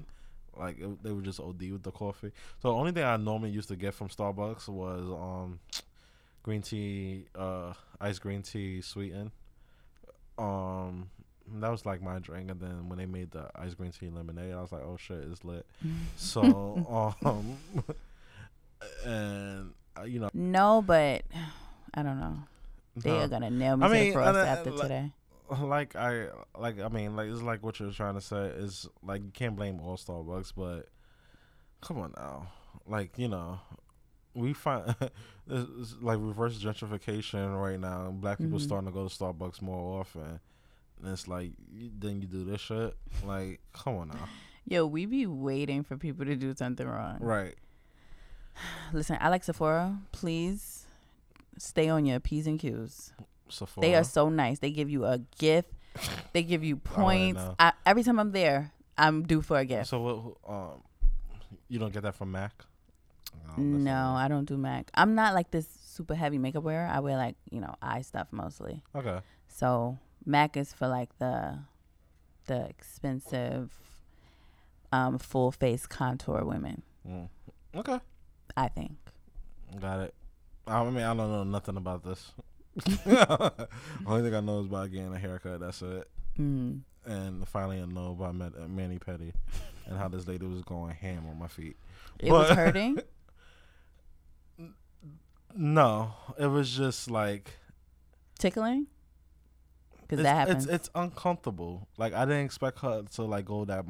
like 0.57 0.79
it, 0.79 1.03
they 1.03 1.11
were 1.11 1.21
just 1.21 1.39
OD 1.39 1.61
with 1.71 1.83
the 1.83 1.91
coffee. 1.91 2.31
So 2.61 2.69
the 2.69 2.75
only 2.75 2.91
thing 2.91 3.03
I 3.03 3.17
normally 3.17 3.49
used 3.51 3.69
to 3.69 3.75
get 3.75 3.93
from 3.93 4.09
Starbucks 4.09 4.67
was 4.69 5.01
um, 5.09 5.59
green 6.43 6.61
tea, 6.61 7.25
uh, 7.35 7.73
iced 7.99 8.21
green 8.21 8.41
tea 8.41 8.81
sweetened. 8.81 9.31
Um, 10.37 11.09
that 11.59 11.69
was 11.69 11.85
like 11.85 12.01
my 12.01 12.19
drink, 12.19 12.49
and 12.49 12.59
then 12.59 12.87
when 12.89 12.97
they 12.97 13.05
made 13.05 13.31
the 13.31 13.49
ice 13.55 13.73
green 13.73 13.91
tea 13.91 14.09
lemonade, 14.09 14.53
I 14.53 14.61
was 14.61 14.71
like, 14.71 14.81
oh 14.83 14.97
shit, 14.97 15.25
it's 15.31 15.43
lit. 15.43 15.65
So 16.17 17.15
um, 17.25 17.57
and 19.05 19.71
uh, 19.97 20.03
you 20.03 20.19
know, 20.19 20.29
No, 20.33 20.81
but 20.85 21.23
I 21.93 22.03
don't 22.03 22.19
know. 22.19 22.37
They 22.95 23.09
no. 23.11 23.19
are 23.21 23.27
gonna 23.27 23.49
nail 23.49 23.77
me 23.77 23.85
I 23.85 23.87
to 23.87 23.93
mean, 23.93 24.07
the 24.07 24.13
cross 24.13 24.35
uh, 24.35 24.39
after 24.39 24.71
like- 24.71 24.81
today. 24.81 25.11
like 25.63 25.95
I 25.95 26.27
like 26.57 26.79
I 26.79 26.87
mean 26.89 27.15
like 27.15 27.29
it's 27.29 27.41
like 27.41 27.63
what 27.63 27.79
you're 27.79 27.91
trying 27.91 28.15
to 28.15 28.21
say 28.21 28.45
is 28.47 28.87
like 29.03 29.23
you 29.23 29.31
can't 29.31 29.55
blame 29.55 29.79
all 29.79 29.97
Starbucks, 29.97 30.53
but 30.55 30.87
come 31.81 31.99
on 31.99 32.13
now, 32.17 32.47
like 32.87 33.17
you 33.17 33.27
know, 33.27 33.59
we 34.33 34.53
find 34.53 34.95
it's 35.49 35.95
like 36.01 36.17
reverse 36.21 36.57
gentrification 36.63 37.59
right 37.61 37.79
now. 37.79 38.09
Black 38.11 38.37
people 38.39 38.57
Mhm. 38.59 38.61
starting 38.61 38.87
to 38.87 38.93
go 38.93 39.07
to 39.07 39.13
Starbucks 39.13 39.61
more 39.61 39.99
often. 39.99 40.39
And 41.01 41.11
it's 41.11 41.27
like 41.27 41.51
then 41.99 42.21
you 42.21 42.27
do 42.27 42.45
this 42.45 42.61
shit. 42.61 42.95
Like, 43.25 43.59
come 43.73 43.95
on 43.97 44.07
now, 44.09 44.29
Yo, 44.65 44.85
we 44.85 45.05
be 45.05 45.25
waiting 45.25 45.83
for 45.83 45.97
people 45.97 46.25
to 46.25 46.35
do 46.35 46.53
something 46.55 46.87
wrong. 46.87 47.17
right? 47.19 47.55
Listen, 48.93 49.17
I 49.19 49.29
like 49.29 49.43
Sephora. 49.43 49.97
Please 50.13 50.87
stay 51.57 51.89
on 51.89 52.05
your 52.05 52.19
P's 52.21 52.47
and 52.47 52.57
Q's. 52.59 53.11
Sephora. 53.53 53.87
They 53.87 53.95
are 53.95 54.03
so 54.03 54.29
nice. 54.29 54.59
They 54.59 54.71
give 54.71 54.89
you 54.89 55.05
a 55.05 55.19
gift. 55.37 55.71
They 56.33 56.43
give 56.43 56.63
you 56.63 56.75
points. 56.97 57.39
know. 57.39 57.55
I, 57.59 57.73
every 57.85 58.03
time 58.03 58.19
I'm 58.19 58.31
there, 58.31 58.71
I'm 58.97 59.23
due 59.23 59.41
for 59.41 59.57
a 59.57 59.65
gift. 59.65 59.87
So 59.87 59.99
what? 60.01 60.53
Um, 60.53 60.81
you 61.69 61.79
don't 61.79 61.93
get 61.93 62.03
that 62.03 62.15
from 62.15 62.31
Mac? 62.31 62.53
No, 63.57 64.13
I 64.15 64.27
don't 64.27 64.45
do 64.45 64.57
MAC. 64.57 64.89
I'm 64.95 65.15
not 65.15 65.33
like 65.33 65.51
this 65.51 65.67
super 65.85 66.15
heavy 66.15 66.37
makeup 66.37 66.63
wearer. 66.63 66.87
I 66.87 66.99
wear 66.99 67.17
like 67.17 67.35
you 67.51 67.59
know 67.61 67.75
eye 67.81 68.01
stuff 68.01 68.27
mostly. 68.31 68.83
Okay. 68.95 69.19
So 69.47 69.97
MAC 70.25 70.57
is 70.57 70.73
for 70.73 70.87
like 70.87 71.17
the 71.19 71.59
the 72.47 72.65
expensive 72.65 73.71
um, 74.91 75.17
full 75.19 75.51
face 75.51 75.85
contour 75.85 76.43
women. 76.43 76.81
Mm. 77.07 77.29
Okay. 77.75 77.99
I 78.57 78.67
think. 78.69 78.97
Got 79.79 79.99
it. 80.01 80.13
I 80.67 80.83
mean, 80.85 80.97
I 81.03 81.13
don't 81.13 81.17
know 81.31 81.43
nothing 81.43 81.77
about 81.77 82.03
this. 82.03 82.31
Only 84.07 84.23
thing 84.23 84.35
I 84.35 84.39
know 84.39 84.59
is 84.59 84.65
about 84.65 84.91
getting 84.91 85.13
a 85.13 85.19
haircut. 85.19 85.59
That's 85.59 85.81
it. 85.81 86.09
Mm. 86.39 86.81
And 87.05 87.47
finally, 87.47 87.81
I 87.81 87.85
know 87.85 88.11
about 88.11 88.35
Met- 88.35 88.53
uh, 88.57 88.67
mani-pedi 88.67 89.33
and 89.85 89.97
how 89.97 90.07
this 90.07 90.27
lady 90.27 90.45
was 90.45 90.61
going 90.63 90.93
ham 90.93 91.25
on 91.29 91.37
my 91.37 91.47
feet. 91.47 91.75
It 92.19 92.31
was 92.31 92.49
hurting. 92.49 92.99
No, 95.55 96.13
it 96.39 96.47
was 96.47 96.75
just 96.75 97.09
like 97.11 97.51
Tickling? 98.39 98.87
Because 100.01 100.23
that 100.23 100.35
happens. 100.35 100.65
It's, 100.65 100.73
it's 100.73 100.89
uncomfortable. 100.95 101.87
Like 101.97 102.13
I 102.13 102.25
didn't 102.25 102.45
expect 102.45 102.79
her 102.79 103.03
to 103.03 103.23
like 103.23 103.45
go 103.45 103.63
that. 103.65 103.85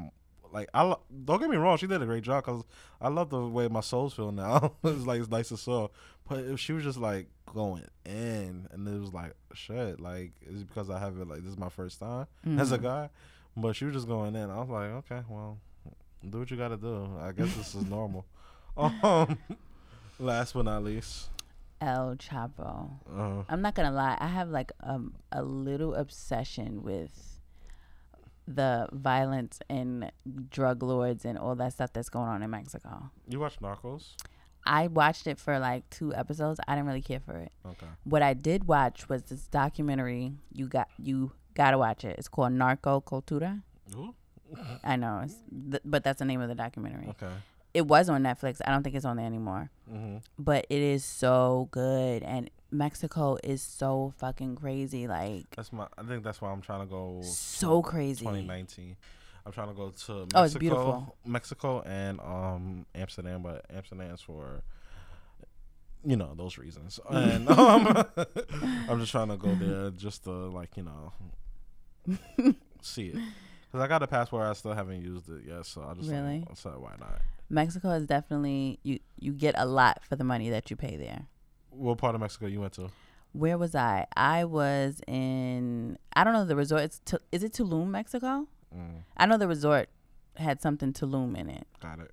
Like 0.51 0.69
I 0.73 0.83
lo- 0.83 1.01
don't 1.25 1.39
get 1.39 1.49
me 1.49 1.57
wrong, 1.57 1.77
she 1.77 1.87
did 1.87 2.01
a 2.01 2.05
great 2.05 2.23
job 2.23 2.43
because 2.43 2.63
I 3.01 3.07
love 3.07 3.29
the 3.29 3.39
way 3.47 3.67
my 3.67 3.79
soles 3.79 4.13
feel 4.13 4.31
now. 4.31 4.73
it's 4.83 5.05
like 5.05 5.21
it's 5.21 5.29
nice 5.29 5.49
and 5.51 5.59
soft. 5.59 5.93
But 6.29 6.39
if 6.45 6.59
she 6.59 6.73
was 6.73 6.83
just 6.83 6.97
like 6.97 7.27
going 7.53 7.83
in, 8.05 8.67
and 8.71 8.87
it 8.87 8.99
was 8.99 9.13
like 9.13 9.33
shit. 9.53 9.99
Like 9.99 10.31
it's 10.41 10.63
because 10.63 10.89
I 10.89 10.99
have 10.99 11.17
it. 11.19 11.27
Like 11.27 11.41
this 11.43 11.51
is 11.51 11.57
my 11.57 11.69
first 11.69 11.99
time 11.99 12.27
as 12.57 12.71
a 12.71 12.77
Mhm. 12.77 12.83
guy. 12.83 13.09
But 13.55 13.75
she 13.75 13.85
was 13.85 13.93
just 13.93 14.07
going 14.07 14.35
in. 14.35 14.49
I 14.49 14.59
was 14.59 14.69
like, 14.69 14.89
okay, 15.05 15.21
well, 15.29 15.59
do 16.27 16.39
what 16.39 16.49
you 16.49 16.57
got 16.57 16.69
to 16.69 16.77
do. 16.77 17.07
I 17.21 17.31
guess 17.33 17.53
this 17.55 17.75
is 17.75 17.85
normal. 17.85 18.25
Um, 18.75 19.37
last 20.17 20.53
but 20.55 20.65
not 20.65 20.83
least, 20.83 21.29
El 21.79 22.15
Chapo. 22.15 22.89
uh, 23.15 23.43
I'm 23.47 23.61
not 23.61 23.75
gonna 23.75 23.91
lie. 23.91 24.17
I 24.19 24.27
have 24.27 24.49
like 24.49 24.71
um, 24.81 25.13
a 25.31 25.43
little 25.43 25.93
obsession 25.93 26.81
with 26.81 27.39
the 28.47 28.87
violence 28.91 29.59
and 29.69 30.11
drug 30.49 30.81
lords 30.83 31.23
and 31.23 31.37
all 31.37 31.55
that 31.55 31.73
stuff 31.73 31.93
that's 31.93 32.09
going 32.09 32.27
on 32.27 32.41
in 32.43 32.49
Mexico. 32.49 33.09
you 33.27 33.39
watch 33.39 33.59
Narcos? 33.59 34.15
I 34.65 34.87
watched 34.87 35.27
it 35.27 35.37
for 35.39 35.59
like 35.59 35.89
two 35.89 36.13
episodes. 36.15 36.59
I 36.67 36.75
didn't 36.75 36.87
really 36.87 37.01
care 37.01 37.19
for 37.19 37.35
it. 37.37 37.51
Okay. 37.65 37.85
What 38.03 38.21
I 38.21 38.33
did 38.33 38.67
watch 38.67 39.09
was 39.09 39.23
this 39.23 39.47
documentary. 39.47 40.33
You 40.51 40.67
got 40.67 40.87
you 40.97 41.31
gotta 41.53 41.77
watch 41.77 42.03
it. 42.05 42.17
It's 42.17 42.27
called 42.27 42.53
Narco 42.53 43.01
Cultura. 43.01 43.61
I 44.83 44.95
know, 44.95 45.25
th- 45.71 45.81
but 45.83 46.03
that's 46.03 46.19
the 46.19 46.25
name 46.25 46.41
of 46.41 46.47
the 46.49 46.55
documentary. 46.55 47.07
Okay. 47.09 47.31
It 47.73 47.87
was 47.87 48.07
on 48.07 48.21
Netflix. 48.21 48.61
I 48.65 48.71
don't 48.71 48.83
think 48.83 48.95
it's 48.95 49.05
on 49.05 49.17
there 49.17 49.25
anymore. 49.25 49.69
hmm 49.89 50.17
but 50.37 50.65
it 50.69 50.81
is 50.81 51.03
so 51.03 51.67
good 51.71 52.21
and 52.23 52.49
Mexico 52.71 53.37
is 53.43 53.61
so 53.61 54.13
fucking 54.17 54.55
crazy. 54.55 55.07
Like 55.07 55.45
That's 55.55 55.71
my. 55.73 55.87
I 55.97 56.03
think 56.03 56.23
that's 56.23 56.41
why 56.41 56.51
I'm 56.51 56.61
trying 56.61 56.81
to 56.81 56.85
go. 56.85 57.21
so 57.23 57.81
crazy. 57.81 58.25
2019. 58.25 58.95
I'm 59.45 59.51
trying 59.51 59.67
to 59.69 59.73
go 59.73 59.89
to 59.89 60.13
Mexico, 60.13 60.39
Oh, 60.39 60.43
it's 60.43 60.53
beautiful. 60.55 61.15
Mexico 61.25 61.81
and 61.81 62.19
um 62.21 62.85
Amsterdam, 62.95 63.41
but 63.43 63.65
Amsterdam's 63.73 64.21
for 64.21 64.63
you 66.05 66.15
know 66.17 66.33
those 66.35 66.57
reasons. 66.57 66.99
And 67.09 67.49
um, 67.49 67.87
I'm 68.87 68.99
just 68.99 69.11
trying 69.11 69.29
to 69.29 69.37
go 69.37 69.55
there 69.55 69.89
just 69.91 70.23
to 70.25 70.31
like 70.31 70.75
you 70.77 70.83
know 70.83 71.11
see 72.81 73.07
it 73.07 73.15
because 73.61 73.81
I 73.83 73.87
got 73.87 74.03
a 74.03 74.07
passport. 74.07 74.45
I 74.47 74.53
still 74.53 74.73
haven't 74.73 75.01
used 75.01 75.29
it 75.29 75.43
yet, 75.47 75.65
so 75.65 75.83
I 75.89 75.93
just 75.93 76.09
Really? 76.09 76.45
so 76.55 76.69
why 76.79 76.95
not? 76.99 77.21
Mexico 77.49 77.91
is 77.91 78.05
definitely 78.07 78.79
you 78.83 78.99
you 79.19 79.31
get 79.33 79.55
a 79.57 79.65
lot 79.65 80.03
for 80.03 80.15
the 80.15 80.23
money 80.23 80.49
that 80.49 80.69
you 80.69 80.75
pay 80.75 80.97
there. 80.97 81.25
What 81.69 81.97
part 81.97 82.15
of 82.15 82.21
Mexico 82.21 82.45
you 82.47 82.61
went 82.61 82.73
to? 82.73 82.89
Where 83.33 83.57
was 83.57 83.73
I? 83.75 84.05
I 84.15 84.45
was 84.45 85.01
in 85.07 85.97
I 86.15 86.23
don't 86.23 86.33
know 86.33 86.45
the 86.45 86.55
resort. 86.55 86.81
It's 86.83 87.01
Tu- 87.05 87.19
is 87.31 87.43
it 87.43 87.53
Tulum, 87.53 87.87
Mexico? 87.89 88.47
Mm, 88.75 89.03
I 89.17 89.25
know 89.25 89.37
the 89.37 89.47
resort 89.47 89.89
had 90.35 90.61
something 90.61 90.93
Tulum 90.93 91.37
in 91.37 91.49
it, 91.49 91.67
got 91.79 91.99
it. 91.99 92.11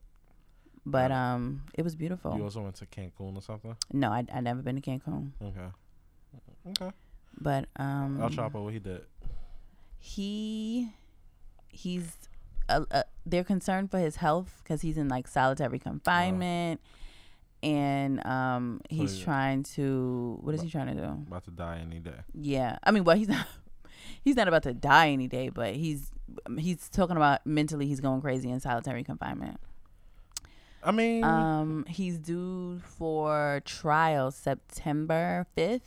but 0.84 1.08
Got 1.08 1.10
it. 1.10 1.14
um, 1.14 1.62
it 1.74 1.82
was 1.82 1.94
beautiful. 1.96 2.36
You 2.36 2.44
also 2.44 2.62
went 2.62 2.74
to 2.76 2.86
Cancun 2.86 3.36
or 3.36 3.42
something? 3.42 3.76
no, 3.92 4.10
I 4.10 4.24
I 4.32 4.40
never 4.40 4.60
been 4.62 4.76
to 4.80 4.82
Cancun, 4.82 5.30
Okay. 5.42 5.68
Okay. 6.68 6.90
but 7.40 7.64
um, 7.76 8.20
El 8.20 8.28
Chapo, 8.30 8.62
what 8.64 8.72
he 8.74 8.78
did? 8.78 9.02
he 9.98 10.90
he's 11.68 12.16
uh, 12.68 12.84
uh, 12.90 13.02
they're 13.26 13.44
concerned 13.44 13.90
for 13.90 13.98
his 13.98 14.16
health 14.16 14.60
because 14.62 14.80
he's 14.82 14.96
in 14.96 15.08
like 15.08 15.28
solitary 15.28 15.78
confinement 15.78 16.80
and 17.62 18.24
um 18.26 18.80
he's 18.88 19.16
he- 19.18 19.22
trying 19.24 19.62
to 19.62 20.38
what 20.40 20.54
is 20.54 20.62
he 20.62 20.70
trying 20.70 20.86
to 20.86 20.94
do 20.94 21.24
About 21.28 21.44
to 21.44 21.50
die 21.50 21.78
any 21.82 21.98
day. 21.98 22.14
yeah 22.34 22.78
i 22.82 22.90
mean 22.90 23.04
well 23.04 23.16
he's 23.16 23.28
not 23.36 23.46
he's 24.22 24.36
not 24.36 24.48
about 24.48 24.62
to 24.62 24.72
die 24.74 25.10
any 25.10 25.26
day 25.28 25.48
but 25.48 25.74
he's 25.74 26.10
he's 26.58 26.88
talking 26.88 27.16
about 27.16 27.44
mentally 27.46 27.86
he's 27.86 28.00
going 28.00 28.20
crazy 28.20 28.50
in 28.50 28.60
solitary 28.60 29.02
confinement 29.04 29.58
I 30.82 30.92
mean, 30.92 31.24
um 31.24 31.84
he's 31.88 32.18
due 32.18 32.78
for 32.80 33.60
trial 33.64 34.30
september 34.30 35.46
5th 35.56 35.80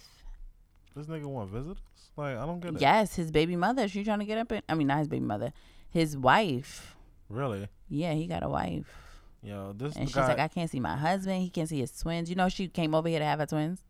this 0.96 1.08
nigga 1.08 1.26
want 1.26 1.50
visitors? 1.50 1.82
Like, 2.16 2.38
I 2.38 2.46
don't 2.46 2.60
get 2.60 2.76
it. 2.76 2.82
yes 2.82 3.16
his 3.16 3.32
baby 3.32 3.56
mother 3.56 3.88
she 3.88 4.04
trying 4.04 4.20
to 4.20 4.26
get 4.26 4.38
up 4.38 4.52
in 4.52 4.62
i 4.70 4.76
mean 4.76 4.88
not 4.88 5.00
his 5.00 5.08
baby 5.08 5.26
mother 5.26 5.52
his 5.90 6.16
wife 6.16 6.96
Really? 7.30 7.68
yeah 7.90 8.14
he 8.14 8.28
got 8.28 8.44
a 8.44 8.50
wife 8.50 9.00
Yo, 9.46 9.74
this 9.76 9.94
And 9.98 10.08
she's 10.08 10.16
guy. 10.16 10.28
like, 10.30 10.40
I 10.40 10.48
can't 10.48 10.70
see 10.70 10.80
my 10.80 10.96
husband. 10.96 11.42
He 11.42 11.50
can't 11.50 11.68
see 11.68 11.80
his 11.82 11.92
twins. 12.00 12.30
You 12.30 12.36
know, 12.38 12.48
she 12.48 12.70
came 12.70 12.96
over 12.96 13.10
here 13.10 13.20
to 13.20 13.26
have 13.26 13.40
her 13.40 13.46
twins. 13.46 13.82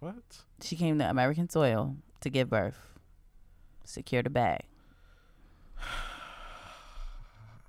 what? 0.00 0.14
She 0.62 0.76
came 0.76 0.98
to 0.98 1.08
American 1.08 1.48
soil 1.48 1.96
to 2.20 2.28
give 2.28 2.50
birth. 2.50 2.76
Secure 3.84 4.22
the 4.22 4.30
bag. 4.30 4.60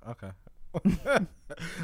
Okay. 0.08 0.30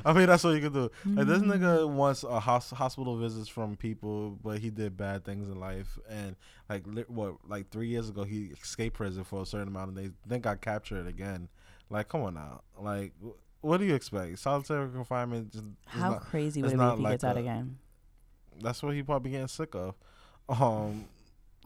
I 0.05 0.13
mean, 0.15 0.27
that's 0.27 0.43
what 0.43 0.51
you 0.55 0.61
can 0.61 0.73
do. 0.73 0.91
Like 1.07 1.27
this 1.27 1.39
Mm-hmm. 1.39 1.53
nigga 1.53 1.89
wants 1.89 2.25
a 2.25 2.41
hos- 2.41 2.71
hospital 2.71 3.17
visits 3.19 3.47
from 3.49 3.77
people, 3.77 4.39
but 4.43 4.59
he 4.59 4.71
did 4.71 4.97
bad 4.97 5.25
things 5.25 5.49
in 5.49 5.61
life. 5.61 5.99
And 6.09 6.35
like, 6.69 6.85
li- 6.87 7.05
what, 7.07 7.35
like 7.47 7.71
three 7.71 7.89
years 7.89 8.09
ago, 8.09 8.25
he 8.25 8.47
escaped 8.61 8.97
prison 8.97 9.25
for 9.25 9.43
a 9.43 9.47
certain 9.47 9.69
amount 9.69 9.91
and 9.91 9.99
they 9.99 10.11
then 10.27 10.41
got 10.41 10.61
captured 10.63 11.07
again. 11.07 11.49
Like, 11.91 12.09
come 12.09 12.23
on 12.23 12.35
now. 12.35 12.63
Like, 12.79 13.13
wh- 13.25 13.65
what 13.65 13.77
do 13.79 13.85
you 13.85 13.95
expect? 13.95 14.39
Solitary 14.39 14.89
confinement. 14.91 15.53
Just, 15.53 15.65
How 15.87 16.11
not- 16.13 16.23
crazy 16.23 16.63
would 16.63 16.73
it 16.73 16.79
be 16.79 16.83
if 16.85 16.97
he 16.97 17.03
like 17.03 17.13
gets 17.13 17.25
out 17.25 17.37
again? 17.37 17.79
that's 18.61 18.83
what 18.83 18.95
he 18.95 19.03
probably 19.05 19.31
getting 19.31 19.47
sick 19.49 19.75
of. 19.77 19.95
Um, 20.49 21.05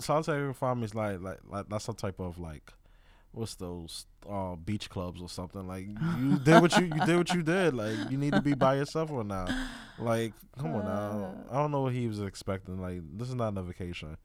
solitary 0.00 0.46
confinement 0.46 0.84
is 0.90 0.94
like, 0.94 1.20
like, 1.20 1.38
like 1.48 1.68
that's 1.68 1.84
some 1.84 1.94
type 1.94 2.20
of 2.20 2.38
like, 2.38 2.72
what's 3.32 3.54
those 3.54 4.06
uh, 4.28 4.54
beach 4.56 4.90
clubs 4.90 5.20
or 5.22 5.28
something? 5.28 5.66
Like 5.66 5.86
you 6.18 6.38
did 6.44 6.60
what 6.60 6.76
you 6.78 6.86
you 6.86 7.06
did 7.06 7.16
what 7.16 7.32
you 7.34 7.42
did. 7.42 7.74
Like 7.74 8.10
you 8.10 8.18
need 8.18 8.32
to 8.32 8.40
be 8.42 8.54
by 8.54 8.76
yourself 8.76 9.10
or 9.10 9.24
now. 9.24 9.46
Like 9.98 10.32
come 10.58 10.74
on 10.74 10.84
now. 10.84 11.34
I 11.50 11.56
don't 11.56 11.70
know 11.70 11.82
what 11.82 11.92
he 11.92 12.06
was 12.08 12.20
expecting. 12.20 12.80
Like 12.80 13.00
this 13.16 13.28
is 13.28 13.34
not 13.34 13.56
a 13.56 13.62
vacation. 13.62 14.16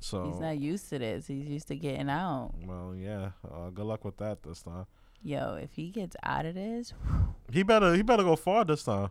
So 0.00 0.24
He's 0.26 0.40
not 0.40 0.58
used 0.58 0.88
to 0.90 0.98
this. 0.98 1.28
He's 1.28 1.46
used 1.48 1.68
to 1.68 1.76
getting 1.76 2.10
out. 2.10 2.54
well, 2.66 2.92
yeah. 2.96 3.30
Uh, 3.48 3.70
good 3.70 3.84
luck 3.84 4.04
with 4.04 4.16
that 4.16 4.42
this 4.42 4.62
time. 4.62 4.86
Yo, 5.22 5.54
if 5.54 5.74
he 5.74 5.90
gets 5.90 6.16
out 6.24 6.44
of 6.44 6.56
this, 6.56 6.92
He 7.52 7.62
better 7.62 7.94
he 7.94 8.02
better 8.02 8.24
go 8.24 8.34
far 8.34 8.64
this 8.64 8.82
time, 8.82 9.10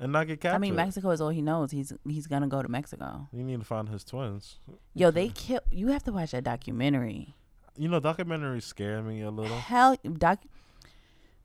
and 0.00 0.10
not 0.12 0.26
get 0.26 0.40
captured. 0.40 0.56
I 0.56 0.58
mean, 0.58 0.74
Mexico 0.74 1.10
is 1.10 1.20
all 1.20 1.28
he 1.28 1.42
knows. 1.42 1.70
He's 1.70 1.92
he's 2.08 2.26
gonna 2.26 2.48
go 2.48 2.62
to 2.62 2.68
Mexico. 2.68 3.28
You 3.32 3.44
need 3.44 3.60
to 3.60 3.66
find 3.66 3.88
his 3.88 4.02
twins. 4.02 4.58
Yo, 4.94 5.10
they 5.12 5.28
kill. 5.28 5.60
You 5.70 5.88
have 5.88 6.02
to 6.04 6.12
watch 6.12 6.32
that 6.32 6.42
documentary. 6.44 7.36
You 7.76 7.88
know, 7.88 8.00
documentaries 8.00 8.64
scare 8.64 9.00
me 9.02 9.20
a 9.22 9.30
little. 9.30 9.56
Hell, 9.56 9.96
doc. 10.18 10.40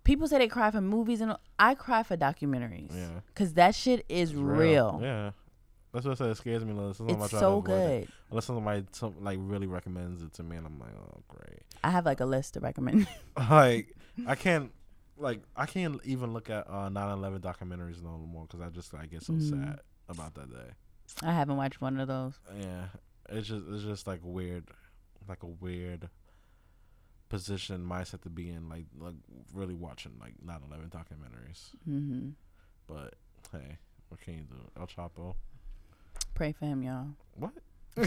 People 0.03 0.27
say 0.27 0.37
they 0.37 0.47
cry 0.47 0.71
for 0.71 0.81
movies, 0.81 1.21
and 1.21 1.35
I 1.59 1.75
cry 1.75 2.03
for 2.03 2.15
documentaries. 2.15 2.95
Yeah. 2.95 3.21
Cause 3.33 3.53
that 3.53 3.73
shit 3.75 4.05
is 4.07 4.31
It's 4.31 4.39
real. 4.39 4.99
Yeah. 5.01 5.31
That's 5.91 6.05
what 6.05 6.11
I 6.11 6.15
said. 6.15 6.29
It 6.31 6.37
scares 6.37 6.63
me 6.65 6.71
a 6.71 6.75
little. 6.75 6.93
Sometimes 6.93 7.23
It's 7.23 7.31
so 7.31 7.57
avoid 7.57 7.71
it. 7.71 7.99
good. 8.01 8.07
Unless 8.29 8.45
somebody 8.45 8.85
some, 8.91 9.15
like 9.21 9.39
really 9.41 9.65
recommends 9.67 10.21
it 10.21 10.33
to 10.33 10.43
me, 10.43 10.57
and 10.57 10.65
I'm 10.67 10.77
like, 10.79 10.89
oh 10.95 11.21
great. 11.27 11.61
I 11.83 11.89
have 11.89 12.05
like 12.05 12.19
a 12.19 12.25
list 12.25 12.55
to 12.55 12.59
recommend. 12.59 13.07
like 13.49 13.95
I 14.27 14.35
can't, 14.35 14.71
like 15.17 15.41
I 15.55 15.65
can't 15.65 15.99
even 16.03 16.33
look 16.33 16.49
at 16.49 16.67
uh 16.69 16.89
9/11 16.89 17.39
documentaries 17.41 18.01
no 18.03 18.17
more 18.17 18.43
because 18.45 18.61
I 18.61 18.69
just 18.69 18.93
I 18.93 19.05
get 19.05 19.23
so 19.23 19.33
Mhm. 19.33 19.49
sad 19.49 19.79
about 20.09 20.33
that 20.35 20.49
day. 20.51 20.71
I 21.23 21.31
haven't 21.31 21.57
watched 21.57 21.81
one 21.81 21.99
of 21.99 22.07
those. 22.07 22.39
Yeah, 22.59 22.87
it's 23.29 23.47
just 23.47 23.65
it's 23.69 23.83
just 23.83 24.07
like 24.07 24.19
weird, 24.23 24.65
like 25.27 25.43
a 25.43 25.47
weird 25.47 26.09
position 27.29 27.85
mindset 27.85 28.21
to 28.21 28.29
be 28.29 28.49
in. 28.49 28.69
Like 28.69 28.85
like 28.97 29.15
really 29.53 29.73
watching 29.73 30.13
like 30.19 30.33
9/11 30.45 30.89
documentaries. 30.89 31.71
hmm 31.85 32.29
But 32.87 33.15
hey, 33.51 33.77
what 34.09 34.19
can 34.21 34.33
you 34.35 34.41
do? 34.41 34.55
El 34.79 34.87
Chapo. 34.87 35.35
Pray 36.33 36.51
for 36.51 36.65
him, 36.65 36.83
y'all. 36.83 37.07
What? 37.37 37.53
No 37.97 38.05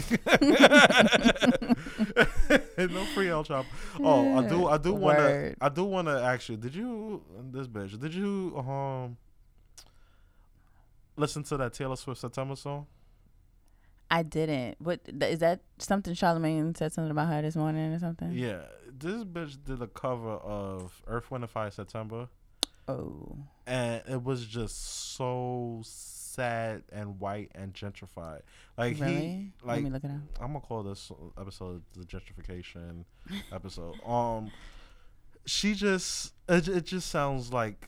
free 3.15 3.29
El 3.29 3.43
Chapo. 3.43 3.65
Oh, 3.99 4.37
I 4.37 4.47
do. 4.47 4.67
I 4.67 4.77
do 4.77 4.93
want 4.93 5.17
to. 5.17 5.55
I 5.59 5.69
do 5.69 5.83
want 5.83 6.07
to 6.07 6.19
ask 6.19 6.49
you. 6.49 6.57
Did 6.57 6.75
you 6.75 7.23
this 7.51 7.67
bitch? 7.67 7.99
Did 7.99 8.13
you 8.13 8.55
um 8.57 9.17
listen 11.15 11.43
to 11.43 11.57
that 11.57 11.73
Taylor 11.73 11.95
Swift 11.95 12.21
September 12.21 12.55
song? 12.55 12.85
I 14.11 14.23
didn't. 14.23 14.77
What 14.79 15.01
is 15.07 15.39
that? 15.39 15.61
Something 15.77 16.13
Charlemagne 16.13 16.73
said 16.75 16.93
something 16.93 17.11
about 17.11 17.27
her 17.27 17.41
this 17.41 17.55
morning 17.55 17.93
or 17.93 17.99
something. 17.99 18.31
Yeah, 18.33 18.61
this 18.91 19.23
bitch 19.23 19.63
did 19.63 19.81
a 19.81 19.87
cover 19.87 20.33
of 20.33 21.01
Earth, 21.07 21.29
Wind, 21.31 21.43
and 21.43 21.51
Fire 21.51 21.71
September, 21.71 22.27
Oh, 22.87 23.37
and 23.67 24.01
it 24.07 24.23
was 24.23 24.45
just 24.47 25.15
so 25.15 25.81
sad 26.39 26.83
and 26.91 27.19
white 27.19 27.51
and 27.53 27.73
gentrified. 27.73 28.41
Like 28.77 28.95
he, 28.95 29.03
really? 29.03 29.51
like 29.63 29.75
Let 29.77 29.83
me 29.83 29.89
look 29.89 30.03
it 30.03 30.11
up. 30.11 30.21
I'm 30.41 30.47
gonna 30.53 30.61
call 30.61 30.83
this 30.83 31.11
episode 31.37 31.83
the 31.93 32.05
gentrification 32.05 33.03
episode. 33.51 33.95
Um, 34.05 34.51
she 35.45 35.73
just 35.73 36.33
it, 36.47 36.67
it 36.67 36.85
just 36.85 37.09
sounds 37.09 37.51
like 37.51 37.87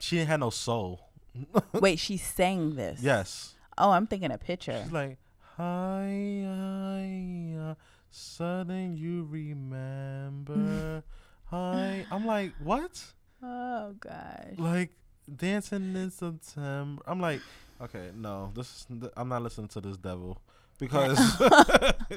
she 0.00 0.18
had 0.18 0.40
no 0.40 0.50
soul. 0.50 1.10
Wait, 1.72 1.98
she 1.98 2.16
sang 2.16 2.74
this. 2.74 3.00
Yes, 3.02 3.54
Oh, 3.78 3.90
I'm 3.90 4.06
thinking 4.06 4.30
a 4.30 4.38
picture. 4.38 4.80
she's 4.82 4.92
like 4.92 5.18
hi, 5.56 6.42
hi, 6.46 7.54
uh, 7.70 7.74
sudden 8.10 8.96
you 8.96 9.24
remember. 9.30 11.02
hi, 11.44 12.04
I'm 12.10 12.26
like 12.26 12.52
what? 12.62 13.02
Oh 13.42 13.94
gosh. 14.00 14.56
Like 14.58 14.90
dancing 15.34 15.94
in 15.96 16.10
September. 16.10 17.02
I'm 17.06 17.20
like, 17.20 17.40
okay, 17.80 18.10
no, 18.14 18.50
this 18.54 18.86
is 18.90 19.08
I'm 19.16 19.28
not 19.28 19.42
listening 19.42 19.68
to 19.68 19.80
this 19.80 19.96
devil 19.96 20.40
because 20.78 21.18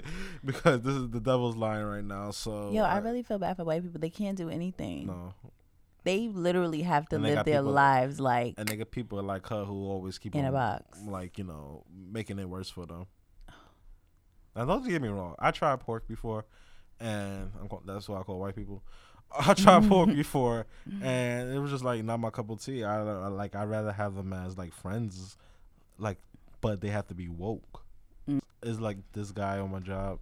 because 0.44 0.82
this 0.82 0.96
is 0.96 1.10
the 1.10 1.20
devil's 1.20 1.56
lying 1.56 1.86
right 1.86 2.04
now. 2.04 2.32
So 2.32 2.72
Yo, 2.72 2.84
I 2.84 2.98
really 3.00 3.24
feel 3.24 3.40
bad 3.40 3.58
for 3.58 3.64
white 3.64 3.84
people. 3.84 4.00
They 4.00 4.10
can't 4.10 4.38
do 4.38 4.50
anything. 4.50 5.08
no, 5.08 5.34
They 6.04 6.28
literally 6.28 6.82
have 6.84 7.08
to 7.10 7.20
live 7.20 7.46
their 7.46 7.60
people- 7.62 7.72
lives 7.72 8.20
like 8.20 8.56
and 8.58 8.68
they 8.68 8.76
get 8.76 8.92
people 8.92 9.22
like 9.24 9.48
her 9.48 9.64
who 9.66 9.86
always 9.88 10.18
keep 10.18 10.36
in 10.36 10.46
a 10.46 10.52
box. 10.52 11.00
like 11.06 11.38
you 11.38 11.44
know 11.44 11.84
making 11.94 12.40
it 12.40 12.50
worse 12.50 12.70
for 12.70 12.86
them. 12.86 13.06
Now 14.56 14.66
don't 14.66 14.88
get 14.88 15.02
me 15.02 15.10
wrong. 15.10 15.36
I 15.38 15.52
tried 15.52 15.80
pork 15.82 16.08
before, 16.08 16.46
and 17.00 17.52
I'm 17.60 17.68
call, 17.68 17.82
that's 17.86 18.08
why 18.08 18.20
I 18.20 18.24
call 18.24 18.40
white 18.40 18.56
people. 18.56 18.84
I 19.40 19.54
tried 19.54 19.88
pork 19.90 20.10
before, 20.16 20.66
and 21.02 21.54
it 21.54 21.60
was 21.60 21.72
just 21.72 21.84
like 21.84 22.04
not 22.04 22.20
my 22.20 22.30
cup 22.30 22.50
of 22.50 22.62
tea. 22.64 22.84
I, 22.84 23.00
I 23.02 23.28
like 23.28 23.56
I'd 23.56 23.70
rather 23.70 23.92
have 23.92 24.16
them 24.16 24.34
as 24.34 24.58
like 24.58 24.74
friends, 24.74 25.38
like, 25.98 26.18
but 26.62 26.82
they 26.82 26.90
have 26.90 27.08
to 27.08 27.14
be 27.16 27.28
woke. 27.28 27.84
Mm. 28.30 28.40
It's 28.64 28.80
like 28.80 28.98
this 29.14 29.32
guy 29.32 29.60
on 29.60 29.72
my 29.72 29.80
job. 29.80 30.20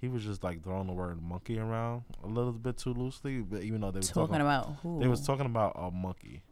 He 0.00 0.08
was 0.08 0.24
just 0.24 0.44
like 0.44 0.62
throwing 0.62 0.86
the 0.88 0.92
word 0.92 1.22
monkey 1.22 1.58
around 1.58 2.02
a 2.22 2.26
little 2.26 2.52
bit 2.52 2.76
too 2.76 2.92
loosely, 2.92 3.38
but 3.38 3.62
even 3.62 3.80
though 3.80 3.90
they 3.90 3.98
were 4.00 4.02
Talking 4.02 4.26
talking, 4.28 4.40
about 4.42 4.76
who? 4.82 5.00
they 5.00 5.06
was 5.08 5.26
talking 5.26 5.46
about 5.46 5.72
a 5.74 5.90
monkey, 5.90 6.42